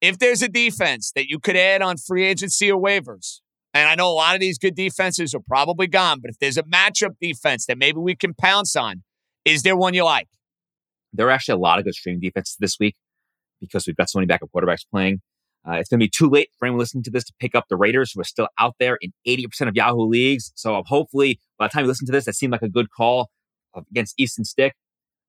If 0.00 0.18
there's 0.18 0.42
a 0.42 0.48
defense 0.48 1.12
that 1.14 1.28
you 1.28 1.38
could 1.38 1.56
add 1.56 1.82
on 1.82 1.96
free 1.96 2.24
agency 2.24 2.70
or 2.70 2.80
waivers, 2.80 3.40
and 3.74 3.88
I 3.88 3.94
know 3.94 4.08
a 4.08 4.14
lot 4.14 4.34
of 4.34 4.40
these 4.40 4.58
good 4.58 4.74
defenses 4.74 5.34
are 5.34 5.40
probably 5.46 5.86
gone, 5.86 6.20
but 6.20 6.30
if 6.30 6.38
there's 6.38 6.56
a 6.56 6.62
matchup 6.62 7.16
defense 7.20 7.66
that 7.66 7.78
maybe 7.78 7.98
we 7.98 8.16
can 8.16 8.34
pounce 8.34 8.74
on, 8.76 9.02
is 9.44 9.62
there 9.62 9.76
one 9.76 9.94
you 9.94 10.04
like? 10.04 10.28
There 11.12 11.26
are 11.28 11.30
actually 11.30 11.54
a 11.54 11.58
lot 11.58 11.78
of 11.78 11.84
good 11.84 11.94
streaming 11.94 12.20
defenses 12.20 12.56
this 12.58 12.76
week 12.78 12.96
because 13.60 13.86
we've 13.86 13.96
got 13.96 14.08
so 14.08 14.18
many 14.18 14.26
backup 14.26 14.50
quarterbacks 14.54 14.84
playing. 14.90 15.20
Uh, 15.66 15.72
it's 15.72 15.88
going 15.88 16.00
to 16.00 16.04
be 16.04 16.10
too 16.10 16.28
late 16.28 16.50
for 16.58 16.66
anyone 16.66 16.78
listening 16.78 17.02
to 17.04 17.10
this 17.10 17.24
to 17.24 17.32
pick 17.40 17.54
up 17.54 17.64
the 17.68 17.76
Raiders, 17.76 18.12
who 18.12 18.20
are 18.20 18.24
still 18.24 18.48
out 18.58 18.76
there 18.78 18.98
in 19.00 19.12
80% 19.26 19.68
of 19.68 19.74
Yahoo 19.74 20.06
leagues. 20.06 20.52
So 20.54 20.76
um, 20.76 20.84
hopefully, 20.86 21.40
by 21.58 21.66
the 21.66 21.70
time 21.70 21.84
you 21.84 21.88
listen 21.88 22.06
to 22.06 22.12
this, 22.12 22.24
that 22.24 22.34
seemed 22.34 22.52
like 22.52 22.62
a 22.62 22.68
good 22.68 22.90
call 22.90 23.30
against 23.74 24.14
Easton 24.18 24.44
Stick. 24.44 24.74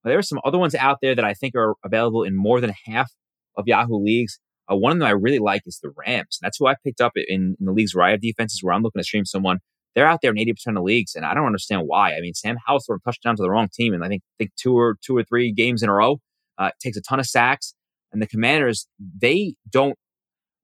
But 0.03 0.09
there 0.09 0.19
are 0.19 0.23
some 0.23 0.39
other 0.45 0.57
ones 0.57 0.75
out 0.75 0.99
there 1.01 1.15
that 1.15 1.25
I 1.25 1.33
think 1.33 1.55
are 1.55 1.75
available 1.83 2.23
in 2.23 2.35
more 2.35 2.61
than 2.61 2.73
half 2.85 3.11
of 3.57 3.67
Yahoo 3.67 4.01
leagues. 4.01 4.39
Uh, 4.71 4.75
one 4.75 4.91
of 4.91 4.99
them 4.99 5.07
I 5.07 5.11
really 5.11 5.39
like 5.39 5.63
is 5.65 5.79
the 5.81 5.91
Rams. 5.95 6.37
That's 6.41 6.57
who 6.57 6.67
I 6.67 6.75
picked 6.83 7.01
up 7.01 7.13
in, 7.15 7.55
in, 7.59 7.65
the 7.65 7.71
leagues 7.71 7.95
where 7.95 8.05
I 8.05 8.11
have 8.11 8.21
defenses 8.21 8.61
where 8.61 8.73
I'm 8.73 8.83
looking 8.83 8.99
to 8.99 9.03
stream 9.03 9.25
someone. 9.25 9.59
They're 9.95 10.07
out 10.07 10.19
there 10.21 10.31
in 10.31 10.37
80% 10.37 10.77
of 10.77 10.83
leagues, 10.83 11.15
and 11.15 11.25
I 11.25 11.33
don't 11.33 11.47
understand 11.47 11.83
why. 11.85 12.13
I 12.13 12.21
mean, 12.21 12.35
Sam 12.35 12.57
Howell 12.65 12.79
sort 12.81 12.97
of 12.97 13.01
a 13.03 13.09
touchdown 13.09 13.35
to 13.35 13.41
the 13.41 13.49
wrong 13.49 13.67
team, 13.73 13.93
and 13.93 14.03
I 14.03 14.07
think, 14.07 14.21
think 14.37 14.51
two 14.55 14.77
or 14.77 14.97
two 15.03 15.17
or 15.17 15.23
three 15.23 15.51
games 15.51 15.81
in 15.81 15.89
a 15.89 15.93
row. 15.93 16.19
Uh, 16.57 16.71
takes 16.81 16.97
a 16.97 17.01
ton 17.01 17.19
of 17.19 17.25
sacks, 17.25 17.73
and 18.11 18.21
the 18.21 18.27
Commanders 18.27 18.87
they 18.99 19.55
don't 19.69 19.97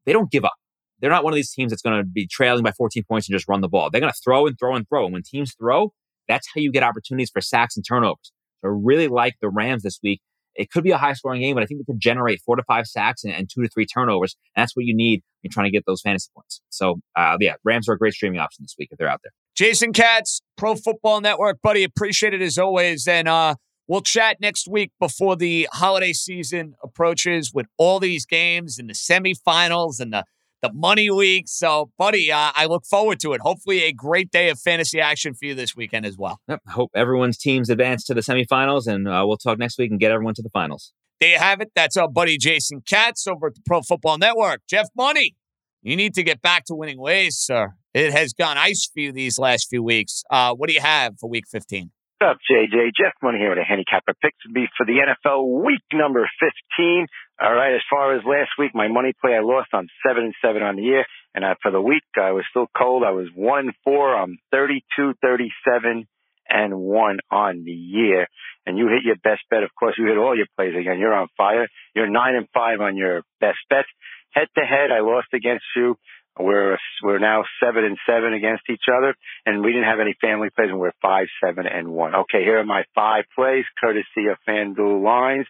they 0.05 0.13
don't 0.13 0.31
give 0.31 0.45
up. 0.45 0.53
They're 0.99 1.09
not 1.09 1.23
one 1.23 1.33
of 1.33 1.35
these 1.35 1.51
teams 1.51 1.71
that's 1.71 1.81
going 1.81 1.97
to 1.97 2.05
be 2.05 2.27
trailing 2.27 2.63
by 2.63 2.71
14 2.71 3.03
points 3.07 3.27
and 3.27 3.35
just 3.35 3.47
run 3.47 3.61
the 3.61 3.67
ball. 3.67 3.89
They're 3.91 4.01
going 4.01 4.13
to 4.13 4.19
throw 4.23 4.47
and 4.47 4.57
throw 4.57 4.75
and 4.75 4.87
throw. 4.87 5.05
And 5.05 5.13
when 5.13 5.23
teams 5.23 5.53
throw, 5.59 5.91
that's 6.27 6.47
how 6.53 6.61
you 6.61 6.71
get 6.71 6.83
opportunities 6.83 7.29
for 7.29 7.41
sacks 7.41 7.75
and 7.75 7.85
turnovers. 7.85 8.31
So 8.61 8.69
I 8.69 8.73
really 8.73 9.07
like 9.07 9.35
the 9.41 9.49
Rams 9.49 9.83
this 9.83 9.99
week. 10.01 10.21
It 10.55 10.71
could 10.71 10.85
be 10.85 10.91
a 10.91 10.97
high 10.97 11.13
scoring 11.13 11.41
game, 11.41 11.55
but 11.55 11.63
I 11.63 11.65
think 11.65 11.81
they 11.81 11.91
could 11.91 11.99
generate 11.99 12.39
four 12.45 12.55
to 12.55 12.63
five 12.63 12.87
sacks 12.87 13.25
and, 13.25 13.33
and 13.33 13.49
two 13.53 13.61
to 13.61 13.67
three 13.67 13.85
turnovers. 13.85 14.37
And 14.55 14.63
that's 14.63 14.75
what 14.75 14.85
you 14.85 14.95
need 14.95 15.21
in 15.43 15.51
trying 15.51 15.65
to 15.65 15.71
get 15.71 15.83
those 15.85 16.01
fantasy 16.01 16.29
points. 16.33 16.61
So, 16.69 17.01
uh, 17.17 17.35
yeah, 17.41 17.55
Rams 17.65 17.89
are 17.89 17.93
a 17.93 17.97
great 17.97 18.13
streaming 18.13 18.39
option 18.39 18.63
this 18.63 18.75
week 18.79 18.87
if 18.91 18.97
they're 18.97 19.09
out 19.09 19.19
there. 19.21 19.33
Jason 19.55 19.91
Katz, 19.91 20.41
Pro 20.57 20.75
Football 20.75 21.19
Network, 21.19 21.61
buddy, 21.61 21.83
appreciate 21.83 22.33
it 22.33 22.41
as 22.41 22.57
always. 22.57 23.05
And 23.05 23.27
uh, 23.27 23.55
we'll 23.87 24.01
chat 24.01 24.37
next 24.39 24.67
week 24.67 24.91
before 24.99 25.35
the 25.35 25.67
holiday 25.73 26.13
season 26.13 26.75
approaches 26.83 27.53
with 27.53 27.67
all 27.77 27.99
these 27.99 28.25
games 28.25 28.79
and 28.79 28.89
the 28.89 28.93
semifinals 28.93 29.99
and 29.99 30.13
the 30.13 30.25
the 30.61 30.73
money 30.73 31.09
week. 31.11 31.47
So, 31.47 31.91
buddy, 31.97 32.31
uh, 32.31 32.51
I 32.55 32.65
look 32.65 32.85
forward 32.85 33.19
to 33.19 33.33
it. 33.33 33.41
Hopefully, 33.41 33.83
a 33.83 33.91
great 33.91 34.31
day 34.31 34.49
of 34.49 34.59
fantasy 34.59 34.99
action 34.99 35.33
for 35.33 35.45
you 35.45 35.53
this 35.53 35.75
weekend 35.75 36.05
as 36.05 36.17
well. 36.17 36.39
Yep. 36.47 36.61
Hope 36.69 36.91
everyone's 36.95 37.37
teams 37.37 37.69
advance 37.69 38.03
to 38.05 38.13
the 38.13 38.21
semifinals, 38.21 38.87
and 38.87 39.07
uh, 39.07 39.23
we'll 39.27 39.37
talk 39.37 39.59
next 39.59 39.77
week 39.77 39.91
and 39.91 39.99
get 39.99 40.11
everyone 40.11 40.33
to 40.35 40.41
the 40.41 40.49
finals. 40.49 40.93
There 41.19 41.31
you 41.31 41.37
have 41.37 41.61
it. 41.61 41.71
That's 41.75 41.95
our 41.97 42.09
buddy 42.09 42.37
Jason 42.37 42.81
Katz 42.81 43.27
over 43.27 43.47
at 43.47 43.55
the 43.55 43.61
Pro 43.65 43.81
Football 43.81 44.17
Network. 44.17 44.61
Jeff 44.67 44.87
Money, 44.95 45.35
you 45.81 45.95
need 45.95 46.13
to 46.15 46.23
get 46.23 46.41
back 46.41 46.65
to 46.65 46.75
winning 46.75 46.99
ways, 46.99 47.37
sir. 47.37 47.73
It 47.93 48.11
has 48.11 48.33
gone 48.33 48.57
ice 48.57 48.89
for 48.91 48.99
you 48.99 49.11
these 49.13 49.39
last 49.39 49.69
few 49.69 49.81
weeks. 49.81 50.23
Uh, 50.29 50.53
what 50.53 50.67
do 50.67 50.73
you 50.73 50.81
have 50.81 51.17
for 51.19 51.29
Week 51.29 51.45
15? 51.49 51.91
What's 52.17 52.31
up, 52.31 52.37
JJ? 52.49 52.95
Jeff 52.95 53.11
Money 53.21 53.39
here 53.39 53.49
with 53.49 53.59
a 53.59 53.65
handicapper 53.67 54.13
picks 54.21 54.37
to 54.47 54.53
be 54.53 54.67
for 54.77 54.85
the 54.85 55.03
NFL 55.03 55.65
week 55.65 55.83
number 55.91 56.25
15. 56.39 57.07
All 57.41 57.53
right. 57.53 57.75
As 57.75 57.81
far 57.89 58.15
as 58.15 58.23
last 58.23 58.51
week, 58.57 58.71
my 58.73 58.87
money 58.87 59.11
play, 59.19 59.35
I 59.35 59.41
lost 59.41 59.73
on 59.73 59.89
seven 60.07 60.23
and 60.23 60.33
seven 60.41 60.63
on 60.63 60.77
the 60.77 60.83
year. 60.83 61.03
And 61.33 61.43
uh, 61.43 61.55
for 61.61 61.71
the 61.71 61.81
week, 61.81 62.03
I 62.15 62.31
was 62.31 62.45
still 62.49 62.67
cold. 62.77 63.03
I 63.05 63.11
was 63.11 63.27
one 63.35 63.67
and 63.67 63.73
four. 63.83 64.15
I'm 64.15 64.37
32, 64.51 65.15
37 65.21 66.07
and 66.47 66.79
one 66.79 67.17
on 67.31 67.65
the 67.65 67.71
year. 67.71 68.27
And 68.65 68.77
you 68.77 68.87
hit 68.87 69.03
your 69.03 69.17
best 69.17 69.41
bet. 69.49 69.63
Of 69.63 69.75
course, 69.77 69.95
you 69.97 70.07
hit 70.07 70.17
all 70.17 70.37
your 70.37 70.47
plays 70.55 70.73
again. 70.79 70.99
You're 70.99 71.13
on 71.13 71.27
fire. 71.35 71.67
You're 71.95 72.09
nine 72.09 72.35
and 72.35 72.47
five 72.53 72.79
on 72.79 72.95
your 72.95 73.23
best 73.41 73.59
bets. 73.69 73.89
Head 74.31 74.47
to 74.57 74.63
head, 74.63 74.91
I 74.91 75.01
lost 75.01 75.27
against 75.33 75.65
you. 75.75 75.97
We're 76.39 76.77
we're 77.01 77.19
now 77.19 77.43
seven 77.63 77.85
and 77.85 77.97
seven 78.07 78.33
against 78.33 78.63
each 78.69 78.91
other, 78.91 79.15
and 79.45 79.63
we 79.63 79.71
didn't 79.71 79.87
have 79.87 79.99
any 79.99 80.15
family 80.19 80.49
plays, 80.55 80.69
and 80.69 80.79
we're 80.79 80.91
five, 81.01 81.27
seven, 81.43 81.65
and 81.65 81.89
one. 81.89 82.13
Okay, 82.13 82.43
here 82.43 82.59
are 82.59 82.65
my 82.65 82.83
five 82.93 83.23
plays, 83.35 83.63
courtesy 83.79 84.27
of 84.29 84.37
FanDuel 84.47 85.01
Lines. 85.01 85.47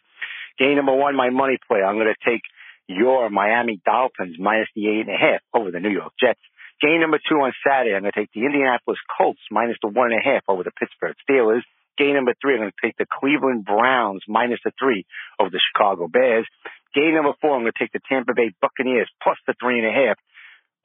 Game 0.60 0.76
number 0.76 0.96
one, 0.96 1.16
my 1.16 1.32
money 1.32 1.58
play. 1.68 1.82
I'm 1.82 1.96
going 1.96 2.14
to 2.14 2.30
take 2.30 2.42
your 2.88 3.30
Miami 3.30 3.82
Dolphins 3.84 4.38
minus 4.40 4.70
the 4.76 4.88
eight 4.88 5.08
and 5.08 5.16
a 5.16 5.18
half 5.18 5.42
over 5.54 5.72
the 5.72 5.80
New 5.80 5.90
York 5.90 6.14
Jets. 6.20 6.40
Game 6.82 7.02
number 7.02 7.18
two 7.18 7.36
on 7.36 7.52
Saturday, 7.66 7.96
I'm 7.96 8.02
going 8.02 8.12
to 8.14 8.20
take 8.20 8.32
the 8.34 8.46
Indianapolis 8.46 9.00
Colts 9.18 9.42
minus 9.50 9.78
the 9.82 9.88
one 9.88 10.12
and 10.12 10.22
a 10.22 10.24
half 10.24 10.44
over 10.48 10.64
the 10.64 10.72
Pittsburgh 10.72 11.16
Steelers. 11.28 11.64
Game 11.98 12.14
number 12.14 12.36
three, 12.42 12.54
I'm 12.54 12.60
going 12.60 12.72
to 12.76 12.86
take 12.86 12.98
the 12.98 13.08
Cleveland 13.08 13.64
Browns 13.64 14.22
minus 14.28 14.60
the 14.64 14.72
three 14.78 15.06
over 15.40 15.50
the 15.50 15.62
Chicago 15.72 16.08
Bears. 16.08 16.46
Game 16.94 17.16
number 17.16 17.32
four, 17.42 17.56
I'm 17.56 17.64
going 17.64 17.72
to 17.72 17.80
take 17.80 17.94
the 17.94 18.04
Tampa 18.08 18.34
Bay 18.36 18.52
Buccaneers 18.62 19.10
plus 19.24 19.38
the 19.48 19.56
three 19.60 19.80
and 19.80 19.88
a 19.88 19.92
half 19.92 20.20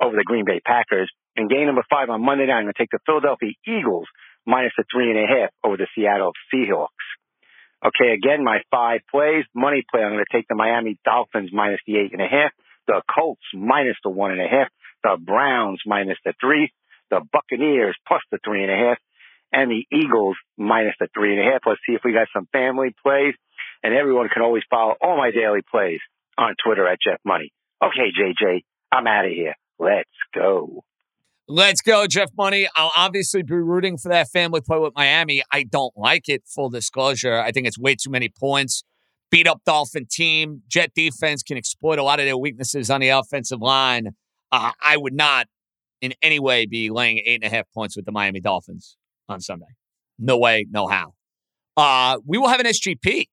over 0.03 0.17
the 0.17 0.25
Green 0.25 0.45
Bay 0.45 0.61
Packers. 0.65 1.11
And 1.37 1.49
game 1.49 1.67
number 1.67 1.85
five 1.89 2.11
on 2.11 2.25
Monday 2.25 2.47
night, 2.47 2.59
I'm 2.59 2.65
going 2.65 2.75
to 2.75 2.83
take 2.83 2.91
the 2.91 2.99
Philadelphia 3.07 3.53
Eagles 3.67 4.07
minus 4.47 4.73
the 4.77 4.85
three 4.91 5.11
and 5.11 5.19
a 5.19 5.27
half 5.27 5.51
over 5.65 5.77
the 5.77 5.87
Seattle 5.95 6.33
Seahawks. 6.53 7.07
Okay, 7.85 8.13
again, 8.13 8.45
my 8.45 8.59
five 8.71 9.01
plays. 9.11 9.45
Money 9.55 9.85
play, 9.91 10.03
I'm 10.03 10.13
going 10.13 10.25
to 10.25 10.37
take 10.37 10.49
the 10.49 10.55
Miami 10.55 10.99
Dolphins 11.05 11.51
minus 11.53 11.81
the 11.87 11.97
eight 11.97 12.13
and 12.13 12.21
a 12.21 12.29
half, 12.29 12.53
the 12.87 13.01
Colts 13.09 13.41
minus 13.55 13.97
the 14.05 14.11
one 14.11 14.33
and 14.33 14.41
a 14.41 14.49
half, 14.49 14.69
the 15.03 15.17
Browns 15.19 15.81
minus 15.87 16.19
the 16.25 16.35
three, 16.41 16.73
the 17.11 17.21
Buccaneers 17.33 17.97
plus 18.07 18.21
the 18.31 18.39
three 18.45 18.63
and 18.63 18.71
a 18.73 18.77
half, 18.77 18.99
and 19.53 19.71
the 19.71 19.87
Eagles 19.97 20.37
minus 20.59 20.95
the 21.01 21.09
three 21.15 21.39
and 21.39 21.41
a 21.41 21.51
half. 21.53 21.63
Let's 21.65 21.81
see 21.87 21.95
if 21.95 22.03
we 22.05 22.13
got 22.13 22.29
some 22.35 22.49
family 22.53 22.95
plays. 23.03 23.35
And 23.83 23.95
everyone 23.95 24.29
can 24.29 24.43
always 24.43 24.63
follow 24.69 24.95
all 25.01 25.17
my 25.17 25.31
daily 25.31 25.63
plays 25.71 26.01
on 26.37 26.55
Twitter 26.63 26.87
at 26.87 26.99
Jeff 27.01 27.19
Money. 27.25 27.51
Okay, 27.83 28.13
JJ, 28.13 28.61
I'm 28.93 29.07
out 29.07 29.25
of 29.25 29.33
here. 29.33 29.55
Let's 29.81 30.11
go. 30.35 30.85
Let's 31.49 31.81
go, 31.81 32.07
Jeff 32.07 32.29
Money. 32.37 32.69
I'll 32.77 32.93
obviously 32.95 33.43
be 33.43 33.55
rooting 33.55 33.97
for 33.97 34.11
that 34.11 34.29
family 34.29 34.61
play 34.61 34.79
with 34.79 34.93
Miami. 34.95 35.43
I 35.51 35.63
don't 35.63 35.97
like 35.97 36.29
it, 36.29 36.43
full 36.47 36.69
disclosure. 36.69 37.41
I 37.41 37.51
think 37.51 37.67
it's 37.67 37.79
way 37.79 37.97
too 37.97 38.11
many 38.11 38.29
points. 38.29 38.85
Beat 39.31 39.49
up 39.49 39.63
Dolphin 39.65 40.07
team. 40.09 40.63
Jet 40.69 40.93
defense 40.95 41.43
can 41.43 41.57
exploit 41.57 41.99
a 41.99 42.03
lot 42.03 42.21
of 42.21 42.27
their 42.27 42.37
weaknesses 42.37 42.91
on 42.91 43.01
the 43.01 43.09
offensive 43.09 43.61
line. 43.61 44.11
Uh, 44.53 44.73
I 44.83 44.99
would 44.99 45.15
not 45.15 45.47
in 46.03 46.13
any 46.23 46.39
way 46.39 46.67
be 46.67 46.91
laying 46.91 47.19
eight 47.25 47.43
and 47.43 47.45
a 47.45 47.57
half 47.57 47.65
points 47.73 47.97
with 47.97 48.05
the 48.05 48.13
Miami 48.13 48.41
Dolphins 48.41 48.97
on 49.29 49.41
Sunday. 49.41 49.67
No 50.19 50.37
way, 50.37 50.67
no 50.71 50.89
how. 50.89 51.15
Uh, 51.77 52.19
we 52.27 52.37
will 52.37 52.49
have 52.49 52.61
an 52.61 52.67
SGP 52.67 53.29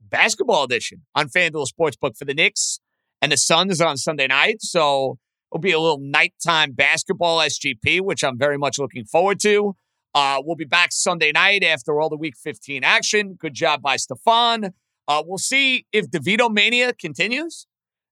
basketball 0.00 0.64
edition 0.64 1.02
on 1.14 1.28
FanDuel 1.28 1.66
Sportsbook 1.68 2.16
for 2.16 2.24
the 2.24 2.34
Knicks 2.34 2.80
and 3.20 3.30
the 3.30 3.36
Suns 3.36 3.80
on 3.80 3.96
Sunday 3.96 4.26
night. 4.26 4.62
So 4.62 5.18
will 5.52 5.60
be 5.60 5.72
a 5.72 5.78
little 5.78 5.98
nighttime 6.00 6.72
basketball 6.72 7.38
SGP, 7.38 8.00
which 8.00 8.24
I'm 8.24 8.38
very 8.38 8.58
much 8.58 8.78
looking 8.78 9.04
forward 9.04 9.38
to. 9.40 9.76
Uh, 10.14 10.42
we'll 10.44 10.56
be 10.56 10.64
back 10.64 10.90
Sunday 10.92 11.32
night 11.32 11.62
after 11.64 12.00
all 12.00 12.08
the 12.08 12.16
Week 12.16 12.34
15 12.36 12.84
action. 12.84 13.34
Good 13.34 13.54
job 13.54 13.82
by 13.82 13.96
Stefan. 13.96 14.72
Uh, 15.08 15.22
we'll 15.26 15.38
see 15.38 15.86
if 15.92 16.10
DeVito 16.10 16.50
mania 16.50 16.92
continues, 16.92 17.66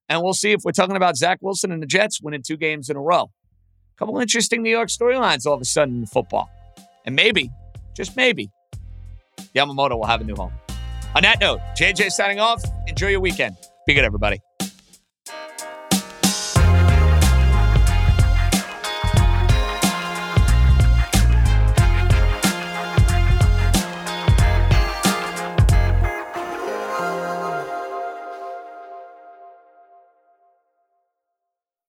and 0.08 0.22
we'll 0.22 0.34
see 0.34 0.52
if 0.52 0.62
we're 0.64 0.72
talking 0.72 0.96
about 0.96 1.16
Zach 1.16 1.38
Wilson 1.40 1.72
and 1.72 1.82
the 1.82 1.86
Jets 1.86 2.20
winning 2.20 2.42
two 2.42 2.56
games 2.56 2.90
in 2.90 2.96
a 2.96 3.00
row. 3.00 3.30
A 3.94 3.98
couple 3.98 4.18
interesting 4.18 4.62
New 4.62 4.70
York 4.70 4.88
storylines 4.88 5.46
all 5.46 5.54
of 5.54 5.60
a 5.60 5.64
sudden 5.64 6.00
in 6.00 6.06
football, 6.06 6.50
and 7.04 7.14
maybe, 7.14 7.50
just 7.94 8.16
maybe, 8.16 8.50
Yamamoto 9.54 9.96
will 9.96 10.06
have 10.06 10.20
a 10.20 10.24
new 10.24 10.34
home. 10.34 10.52
On 11.14 11.22
that 11.22 11.40
note, 11.40 11.60
JJ 11.76 12.10
signing 12.10 12.40
off. 12.40 12.62
Enjoy 12.86 13.08
your 13.08 13.20
weekend. 13.20 13.56
Be 13.86 13.94
good, 13.94 14.04
everybody. 14.04 14.40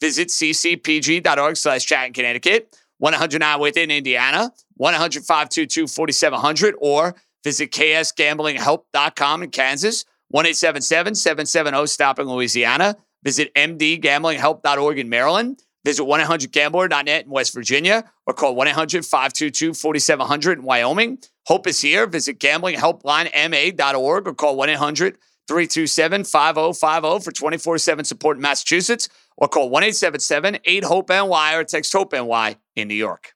visit 0.00 0.28
ccpg.org 0.28 1.56
slash 1.56 1.84
chat 1.84 2.06
in 2.06 2.12
Connecticut, 2.12 2.76
109 2.98 3.60
within 3.60 3.90
Indiana, 3.90 4.52
100 4.76 5.24
522 5.24 5.86
4700, 5.86 6.74
or 6.78 7.14
visit 7.44 7.70
ksgamblinghelp.com 7.70 9.42
in 9.42 9.50
Kansas, 9.50 10.04
1 10.28 10.46
877 10.46 11.14
770 11.14 11.86
STOP 11.86 12.18
in 12.18 12.26
Louisiana. 12.26 12.96
Visit 13.22 13.54
mdgamblinghelp.org 13.54 14.98
in 14.98 15.08
Maryland. 15.08 15.62
Visit 15.84 16.04
1-800-GAMBLER.net 16.04 17.24
in 17.24 17.30
West 17.30 17.52
Virginia 17.54 18.10
or 18.26 18.34
call 18.34 18.54
1-800-522-4700 18.56 20.52
in 20.52 20.62
Wyoming. 20.62 21.18
Hope 21.46 21.66
is 21.66 21.80
here. 21.80 22.06
Visit 22.06 22.38
gamblinghelplinema.org 22.38 24.28
or 24.28 24.34
call 24.34 24.58
1-800-327-5050 24.58 27.24
for 27.24 27.32
24-7 27.32 28.04
support 28.04 28.36
in 28.36 28.42
Massachusetts 28.42 29.08
or 29.40 29.48
call 29.48 29.70
1-877-8-HOPE-NY 29.70 31.54
or 31.54 31.64
text 31.64 31.92
HOPE-NY 31.92 32.56
in 32.76 32.88
New 32.88 32.94
York. 32.94 33.34